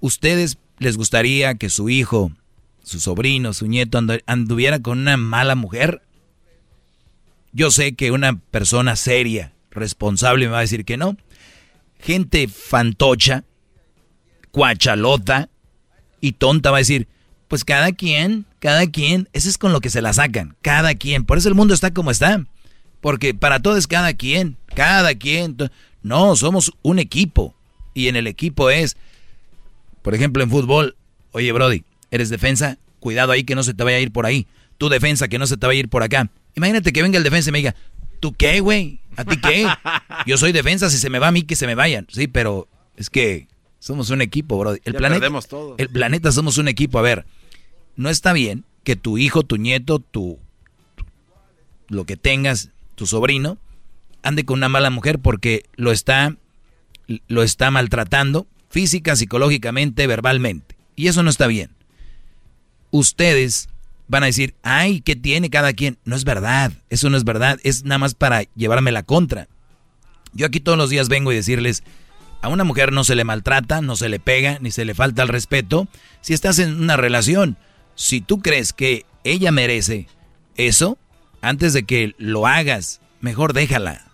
¿Ustedes 0.01 0.59
les 0.79 0.97
gustaría 0.97 1.55
que 1.55 1.71
su 1.71 1.89
hijo, 1.89 2.33
su 2.83 3.01
sobrino, 3.01 3.53
su 3.55 3.67
nieto 3.67 3.99
andu- 4.01 4.23
anduviera 4.27 4.81
con 4.81 4.99
una 4.99 5.17
mala 5.17 5.55
mujer? 5.55 6.03
Yo 7.53 7.71
sé 7.71 7.95
que 7.95 8.11
una 8.11 8.39
persona 8.39 8.97
seria, 8.97 9.53
responsable 9.77 10.47
me 10.47 10.53
va 10.53 10.59
a 10.59 10.63
decir 10.63 10.85
que 10.85 10.97
no. 10.97 11.17
Gente 12.01 12.49
fantocha, 12.49 13.45
cuachalota 14.51 15.49
y 16.21 16.33
tonta 16.33 16.71
va 16.71 16.79
a 16.79 16.81
decir, 16.81 17.09
pues 17.49 17.65
cada 17.65 17.93
quien, 17.93 18.47
cada 18.59 18.87
quien, 18.87 19.29
eso 19.33 19.49
es 19.49 19.59
con 19.59 19.73
lo 19.73 19.81
que 19.81 19.91
se 19.91 20.03
la 20.03 20.13
sacan, 20.13 20.57
cada 20.63 20.95
quien. 20.95 21.25
Por 21.25 21.39
eso 21.39 21.49
el 21.49 21.55
mundo 21.55 21.75
está 21.75 21.93
como 21.93 22.11
está. 22.11 22.45
Porque 23.01 23.35
para 23.35 23.61
todo 23.61 23.77
es 23.77 23.87
cada 23.87 24.15
quien, 24.15 24.57
cada 24.75 25.15
quien. 25.15 25.57
No, 26.03 26.35
somos 26.35 26.73
un 26.83 26.99
equipo. 26.99 27.55
Y 27.95 28.09
en 28.09 28.17
el 28.17 28.27
equipo 28.27 28.71
es, 28.71 28.97
por 30.03 30.15
ejemplo, 30.15 30.43
en 30.43 30.51
fútbol, 30.51 30.97
oye 31.33 31.53
Brody, 31.53 31.85
eres 32.11 32.31
defensa, 32.31 32.79
cuidado 32.99 33.33
ahí 33.33 33.45
que 33.45 33.55
no 33.55 33.63
se 33.63 33.75
te 33.75 33.85
vaya 33.85 33.99
a 33.99 34.01
ir 34.01 34.13
por 34.13 34.27
ahí. 34.27 34.47
Tu 34.79 34.89
defensa, 34.89 35.29
que 35.29 35.39
no 35.39 35.47
se 35.47 35.57
te 35.57 35.67
vaya 35.67 35.79
a 35.79 35.81
ir 35.81 35.89
por 35.89 36.03
acá. 36.03 36.31
Imagínate 36.55 36.93
que 36.93 37.03
venga 37.03 37.17
el 37.17 37.25
defensa 37.25 37.51
y 37.51 37.53
me 37.53 37.59
diga, 37.59 37.75
¿tú 38.21 38.35
qué, 38.35 38.61
güey? 38.61 39.01
¿A 39.17 39.25
ti 39.25 39.39
qué? 39.41 39.67
Yo 40.27 40.37
soy 40.37 40.53
defensa, 40.53 40.91
si 40.91 40.99
se 40.99 41.11
me 41.11 41.19
va 41.19 41.29
a 41.29 41.33
mí, 41.33 41.43
que 41.43 41.57
se 41.57 41.67
me 41.67 41.75
vayan. 41.75 42.07
Sí, 42.11 42.29
pero 42.29 42.69
es 42.97 43.11
que 43.11 43.49
somos 43.79 44.11
un 44.11 44.21
equipo, 44.23 44.59
Brody. 44.59 44.81
El 44.85 44.93
Ya 44.95 44.99
planeta, 44.99 45.21
perdemos 45.21 45.49
todo. 45.49 45.75
el 45.79 45.89
planeta 45.89 46.33
somos 46.33 46.59
un 46.59 46.69
equipo. 46.69 46.99
A 46.99 47.03
ver, 47.03 47.25
no 47.97 48.11
está 48.11 48.33
bien 48.33 48.65
que 48.85 48.97
tu 48.97 49.19
hijo, 49.19 49.43
tu 49.43 49.57
nieto, 49.57 49.99
tu, 49.99 50.39
lo 51.89 52.05
que 52.05 52.17
tengas, 52.17 52.71
tu 52.95 53.07
sobrino, 53.07 53.59
ande 54.23 54.45
con 54.45 54.59
una 54.59 54.69
mala 54.69 54.91
mujer 54.91 55.19
porque 55.19 55.65
lo 55.77 55.93
está, 55.93 56.37
lo 57.29 57.43
está 57.43 57.71
maltratando 57.71 58.47
física, 58.71 59.17
psicológicamente, 59.17 60.07
verbalmente. 60.07 60.77
Y 60.97 61.09
eso 61.09 61.23
no 61.23 61.31
está 61.31 61.47
bien. 61.47 61.71
Ustedes 62.91 63.69
van 64.09 64.23
a 64.23 64.27
decir, 64.27 64.55
ay, 64.63 65.01
¿qué 65.01 65.17
tiene 65.17 65.51
cada 65.51 65.73
quien? 65.73 65.99
No 66.05 66.17
es 66.17 66.25
verdad, 66.25 66.73
eso 66.91 67.11
no 67.11 67.17
es 67.17 67.25
verdad, 67.25 67.59
es 67.63 67.85
nada 67.85 67.99
más 67.99 68.15
para 68.15 68.43
llevarme 68.55 68.93
la 68.93 69.03
contra. 69.03 69.49
Yo 70.33 70.47
aquí 70.47 70.61
todos 70.61 70.79
los 70.79 70.91
días 70.91 71.09
vengo 71.09 71.33
y 71.33 71.37
decirles, 71.37 71.83
a 72.43 72.49
una 72.49 72.65
mujer 72.65 72.93
no 72.93 73.05
se 73.05 73.15
le 73.15 73.25
maltrata, 73.25 73.81
no 73.81 73.97
se 73.97 74.09
le 74.09 74.21
pega, 74.21 74.59
ni 74.61 74.71
se 74.71 74.85
le 74.85 74.95
falta 74.95 75.23
el 75.23 75.29
respeto. 75.29 75.89
Si 76.21 76.35
estás 76.35 76.59
en 76.59 76.81
una 76.81 76.97
relación, 76.97 77.57
si 77.95 78.21
tú 78.21 78.41
crees 78.41 78.73
que 78.73 79.07
ella 79.25 79.51
merece 79.51 80.09
eso, 80.57 80.99
antes 81.41 81.73
de 81.73 81.85
que 81.85 82.15
lo 82.19 82.47
hagas, 82.47 83.01
mejor 83.21 83.53
déjala, 83.53 84.07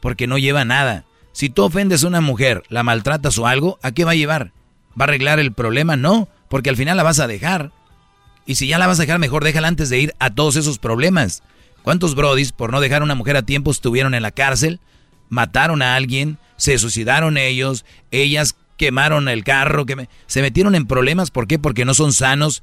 porque 0.00 0.26
no 0.26 0.38
lleva 0.38 0.64
nada. 0.64 1.04
Si 1.32 1.48
tú 1.48 1.62
ofendes 1.62 2.02
a 2.02 2.08
una 2.08 2.20
mujer, 2.20 2.64
la 2.68 2.82
maltratas 2.82 3.38
o 3.38 3.46
algo, 3.46 3.78
¿a 3.82 3.92
qué 3.92 4.04
va 4.04 4.10
a 4.12 4.16
llevar? 4.16 4.52
¿Va 5.00 5.04
a 5.04 5.08
arreglar 5.08 5.38
el 5.38 5.52
problema? 5.52 5.96
No, 5.96 6.28
porque 6.48 6.70
al 6.70 6.76
final 6.76 6.96
la 6.96 7.04
vas 7.04 7.20
a 7.20 7.28
dejar. 7.28 7.70
Y 8.48 8.54
si 8.54 8.66
ya 8.66 8.78
la 8.78 8.86
vas 8.86 8.98
a 8.98 9.02
dejar, 9.02 9.18
mejor 9.18 9.44
déjala 9.44 9.68
antes 9.68 9.90
de 9.90 10.00
ir 10.00 10.14
a 10.18 10.30
todos 10.34 10.56
esos 10.56 10.78
problemas. 10.78 11.42
¿Cuántos 11.82 12.14
brodis, 12.14 12.50
por 12.52 12.72
no 12.72 12.80
dejar 12.80 13.02
a 13.02 13.04
una 13.04 13.14
mujer 13.14 13.36
a 13.36 13.42
tiempo, 13.42 13.70
estuvieron 13.70 14.14
en 14.14 14.22
la 14.22 14.30
cárcel? 14.30 14.80
Mataron 15.28 15.82
a 15.82 15.94
alguien, 15.96 16.38
se 16.56 16.78
suicidaron 16.78 17.36
ellos, 17.36 17.84
ellas 18.10 18.56
quemaron 18.78 19.28
el 19.28 19.44
carro, 19.44 19.84
que 19.84 19.96
me- 19.96 20.08
se 20.26 20.40
metieron 20.40 20.74
en 20.74 20.86
problemas. 20.86 21.30
¿Por 21.30 21.46
qué? 21.46 21.58
Porque 21.58 21.84
no 21.84 21.92
son 21.92 22.14
sanos 22.14 22.62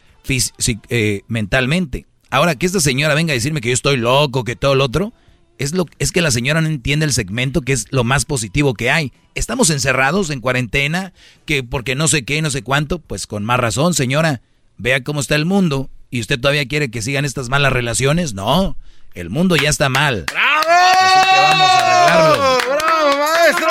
eh, 0.89 1.22
mentalmente. 1.27 2.07
Ahora, 2.31 2.55
que 2.55 2.65
esta 2.65 2.80
señora 2.80 3.14
venga 3.14 3.31
a 3.33 3.35
decirme 3.35 3.61
que 3.61 3.69
yo 3.69 3.73
estoy 3.75 3.97
loco, 3.97 4.43
que 4.43 4.55
todo 4.55 4.73
lo 4.73 4.85
otro, 4.85 5.14
es, 5.59 5.73
lo, 5.73 5.85
es 5.99 6.11
que 6.11 6.22
la 6.22 6.31
señora 6.31 6.61
no 6.61 6.67
entiende 6.67 7.05
el 7.05 7.14
segmento 7.14 7.61
que 7.61 7.73
es 7.73 7.85
lo 7.91 8.03
más 8.03 8.25
positivo 8.25 8.73
que 8.73 8.89
hay. 8.89 9.14
Estamos 9.35 9.69
encerrados 9.69 10.31
en 10.31 10.41
cuarentena, 10.41 11.14
que 11.45 11.64
porque 11.64 11.93
no 11.93 12.07
sé 12.07 12.25
qué, 12.25 12.41
no 12.41 12.49
sé 12.49 12.64
cuánto, 12.64 12.97
pues 12.97 13.27
con 13.27 13.45
más 13.45 13.59
razón, 13.59 13.93
señora. 13.93 14.41
Vea 14.77 15.03
cómo 15.03 15.19
está 15.21 15.35
el 15.35 15.45
mundo 15.45 15.89
y 16.09 16.21
usted 16.21 16.39
todavía 16.39 16.67
quiere 16.67 16.89
que 16.91 17.01
sigan 17.01 17.25
estas 17.25 17.49
malas 17.49 17.71
relaciones. 17.73 18.33
No, 18.33 18.75
el 19.13 19.29
mundo 19.29 19.55
ya 19.55 19.69
está 19.69 19.89
mal. 19.89 20.25
Así 20.27 20.35
que 20.35 21.41
vamos 21.41 21.69
a 21.69 21.79
arreglarlo. 21.79 22.57
¡Bravo, 22.75 23.17
maestro! 23.17 23.67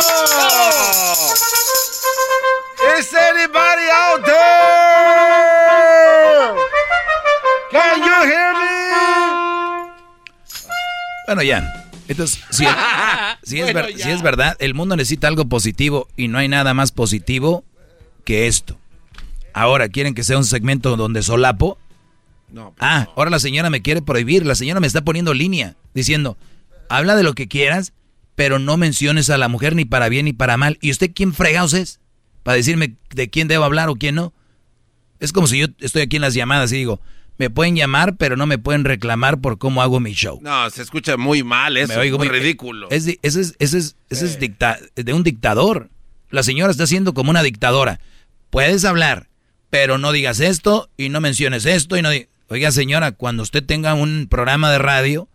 ¿Is 2.98 3.12
anybody 3.12 3.88
out 3.92 4.24
there? 4.24 4.34
Can 7.70 7.98
you 8.00 8.24
hear 8.30 8.52
me? 8.54 9.90
Bueno, 11.26 11.42
ya. 11.42 11.84
Entonces, 12.06 12.40
si, 12.50 12.64
si 13.42 13.60
es, 13.60 13.72
ver- 13.74 13.94
si 13.98 14.10
es 14.10 14.22
verdad, 14.22 14.56
el 14.58 14.74
mundo 14.74 14.96
necesita 14.96 15.26
algo 15.28 15.46
positivo 15.46 16.08
y 16.16 16.28
no 16.28 16.38
hay 16.38 16.48
nada 16.48 16.72
más 16.74 16.92
positivo 16.92 17.64
que 18.24 18.46
esto. 18.46 18.76
Ahora, 19.54 19.88
¿quieren 19.88 20.14
que 20.14 20.22
sea 20.24 20.36
un 20.36 20.44
segmento 20.44 20.96
donde 20.96 21.22
solapo? 21.22 21.78
No. 22.52 22.74
Ah, 22.78 23.08
ahora 23.16 23.30
la 23.30 23.38
señora 23.38 23.70
me 23.70 23.82
quiere 23.82 24.02
prohibir. 24.02 24.44
La 24.44 24.54
señora 24.54 24.80
me 24.80 24.86
está 24.86 25.02
poniendo 25.02 25.32
línea, 25.32 25.76
diciendo, 25.94 26.36
habla 26.88 27.16
de 27.16 27.22
lo 27.22 27.32
que 27.34 27.48
quieras, 27.48 27.92
pero 28.34 28.58
no 28.58 28.76
menciones 28.76 29.30
a 29.30 29.38
la 29.38 29.48
mujer 29.48 29.74
ni 29.74 29.84
para 29.84 30.08
bien 30.08 30.26
ni 30.26 30.32
para 30.32 30.56
mal. 30.56 30.76
¿Y 30.80 30.90
usted 30.90 31.10
quién 31.14 31.32
fregados 31.32 31.72
es? 31.72 32.00
Para 32.42 32.56
decirme 32.56 32.96
de 33.14 33.30
quién 33.30 33.48
debo 33.48 33.64
hablar 33.64 33.88
o 33.88 33.94
quién 33.96 34.16
no. 34.16 34.32
Es 35.20 35.32
como 35.32 35.46
si 35.46 35.58
yo 35.58 35.66
estoy 35.80 36.02
aquí 36.02 36.16
en 36.16 36.22
las 36.22 36.34
llamadas 36.34 36.70
y 36.72 36.76
digo, 36.76 37.00
me 37.38 37.48
pueden 37.50 37.74
llamar, 37.76 38.16
pero 38.16 38.36
no 38.36 38.46
me 38.46 38.58
pueden 38.58 38.84
reclamar 38.84 39.40
por 39.40 39.58
cómo 39.58 39.82
hago 39.82 39.98
mi 40.00 40.12
show. 40.12 40.38
No, 40.42 40.68
se 40.70 40.82
escucha 40.82 41.16
muy 41.16 41.42
mal 41.42 41.76
eso, 41.76 41.94
Me 41.94 41.98
oigo 42.00 42.18
muy 42.18 42.28
ridículo. 42.28 42.88
Es 42.90 43.06
ese 43.06 43.18
es, 43.22 43.56
ese 43.58 43.78
es, 43.78 43.96
ese 44.10 44.24
es 44.26 44.38
dicta- 44.38 44.78
de 44.94 45.12
un 45.12 45.22
dictador. 45.22 45.90
La 46.30 46.42
señora 46.42 46.70
está 46.70 46.86
siendo 46.86 47.14
como 47.14 47.30
una 47.30 47.42
dictadora. 47.42 48.00
Puedes 48.50 48.84
hablar, 48.84 49.28
pero 49.74 49.98
no 49.98 50.12
digas 50.12 50.38
esto 50.38 50.88
y 50.96 51.08
no 51.08 51.20
menciones 51.20 51.66
esto 51.66 51.96
y 51.96 52.02
no 52.02 52.10
di- 52.10 52.28
Oiga, 52.48 52.70
señora, 52.70 53.10
cuando 53.10 53.42
usted 53.42 53.60
tenga 53.64 53.94
un 53.94 54.28
programa 54.30 54.70
de 54.70 54.78
radio, 54.78 55.28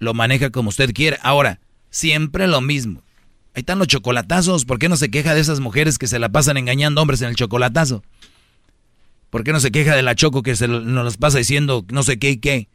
lo 0.00 0.14
maneja 0.14 0.50
como 0.50 0.70
usted 0.70 0.92
quiere. 0.92 1.16
Ahora, 1.22 1.60
siempre 1.90 2.48
lo 2.48 2.60
mismo. 2.60 3.04
Ahí 3.54 3.60
están 3.60 3.78
los 3.78 3.86
chocolatazos. 3.86 4.64
¿Por 4.64 4.80
qué 4.80 4.88
no 4.88 4.96
se 4.96 5.12
queja 5.12 5.32
de 5.32 5.40
esas 5.40 5.60
mujeres 5.60 5.96
que 5.98 6.08
se 6.08 6.18
la 6.18 6.28
pasan 6.30 6.56
engañando 6.56 7.00
hombres 7.02 7.22
en 7.22 7.28
el 7.28 7.36
chocolatazo? 7.36 8.02
¿Por 9.30 9.44
qué 9.44 9.52
no 9.52 9.60
se 9.60 9.70
queja 9.70 9.94
de 9.94 10.02
la 10.02 10.16
choco 10.16 10.42
que 10.42 10.56
se 10.56 10.66
nos 10.66 11.04
las 11.04 11.16
pasa 11.16 11.38
diciendo 11.38 11.86
no 11.92 12.02
sé 12.02 12.18
qué 12.18 12.30
y 12.30 12.38
qué? 12.38 12.66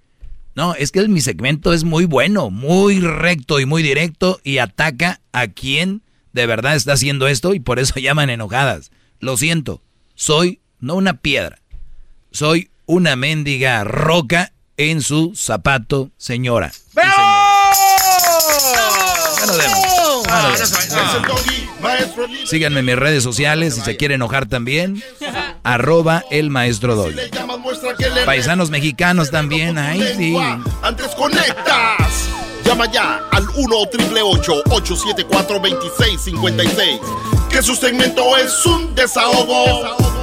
No, 0.56 0.73
es 0.73 0.89
que 0.93 1.06
mi 1.09 1.19
segmento 1.19 1.73
es 1.73 1.83
muy 1.83 2.06
bueno, 2.06 2.49
muy 2.49 3.01
recto 3.01 3.59
y 3.59 3.65
muy 3.65 3.83
directo 3.83 4.39
y 4.45 4.59
ataca 4.59 5.19
a 5.33 5.48
quien 5.49 6.01
de 6.31 6.45
verdad 6.45 6.77
está 6.77 6.93
haciendo 6.93 7.27
esto 7.27 7.53
y 7.53 7.59
por 7.59 7.77
eso 7.77 7.95
llaman 7.99 8.30
enojadas. 8.30 8.89
Lo 9.19 9.35
siento, 9.35 9.81
soy 10.15 10.61
no 10.80 10.95
una 10.95 11.14
piedra, 11.14 11.59
soy 12.32 12.69
una 12.85 13.16
mendiga 13.16 13.83
roca 13.83 14.51
en 14.77 15.01
su 15.01 15.33
zapato, 15.35 16.09
señora. 16.17 16.72
De- 16.95 17.03
Síganme 22.45 22.80
en 22.82 22.85
mis 22.85 22.95
redes 22.95 23.24
sociales 23.24 23.75
si 23.75 23.82
se 23.82 23.98
quiere 23.98 24.16
enojar 24.16 24.48
también. 24.48 25.01
Arroba 25.64 26.24
el 26.32 26.49
maestro 26.49 26.95
Doggy. 26.95 27.16
Paisanos 28.25 28.69
mexicanos 28.69 29.30
también, 29.32 29.77
ay 29.77 30.14
sí. 30.17 30.35
Antes 30.82 31.08
conectas. 31.16 32.30
Llama 32.66 32.91
ya 32.91 33.22
al 33.32 33.48
1 33.56 33.75
874 33.77 35.59
2656 35.59 36.99
Que 37.49 37.64
su 37.64 37.75
segmento 37.75 38.38
es 38.38 38.66
un 38.66 38.93
desahogo. 38.93 40.18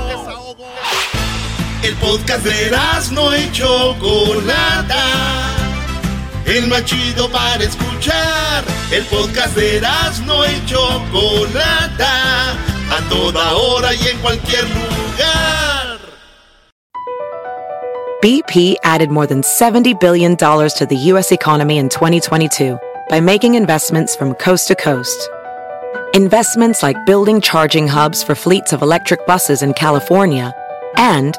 El 1.87 1.95
podcast 1.99 2.45
de 2.45 2.73
no 3.13 3.37
y 3.37 3.49
Chocolata. 3.53 5.05
El 6.45 6.67
más 6.67 6.85
chido 6.85 7.31
para 7.31 7.63
escuchar. 7.63 8.65
El 8.91 9.05
podcast 9.05 9.55
de 9.55 9.81
no 10.27 10.45
y 10.45 10.67
Chocolata. 10.67 12.55
A 12.91 13.09
toda 13.09 13.55
hora 13.55 13.95
y 13.95 14.09
en 14.09 14.19
cualquier 14.19 14.65
lugar. 14.65 16.01
BP 18.21 18.79
added 18.83 19.11
more 19.11 19.29
than 19.29 19.43
$70 19.43 20.01
billion 20.01 20.37
to 20.37 20.87
the 20.89 20.97
U.S. 21.13 21.31
economy 21.31 21.79
in 21.79 21.89
2022 21.89 22.77
by 23.09 23.21
making 23.21 23.55
investments 23.55 24.17
from 24.17 24.35
coast 24.35 24.67
to 24.67 24.75
coast. 24.75 25.31
Investments 26.15 26.83
like 26.83 26.97
building 27.07 27.41
charging 27.41 27.87
hubs 27.87 28.25
for 28.25 28.35
fleets 28.35 28.73
of 28.73 28.83
electric 28.83 29.25
buses 29.25 29.63
in 29.63 29.73
California 29.73 30.53
and 30.97 31.39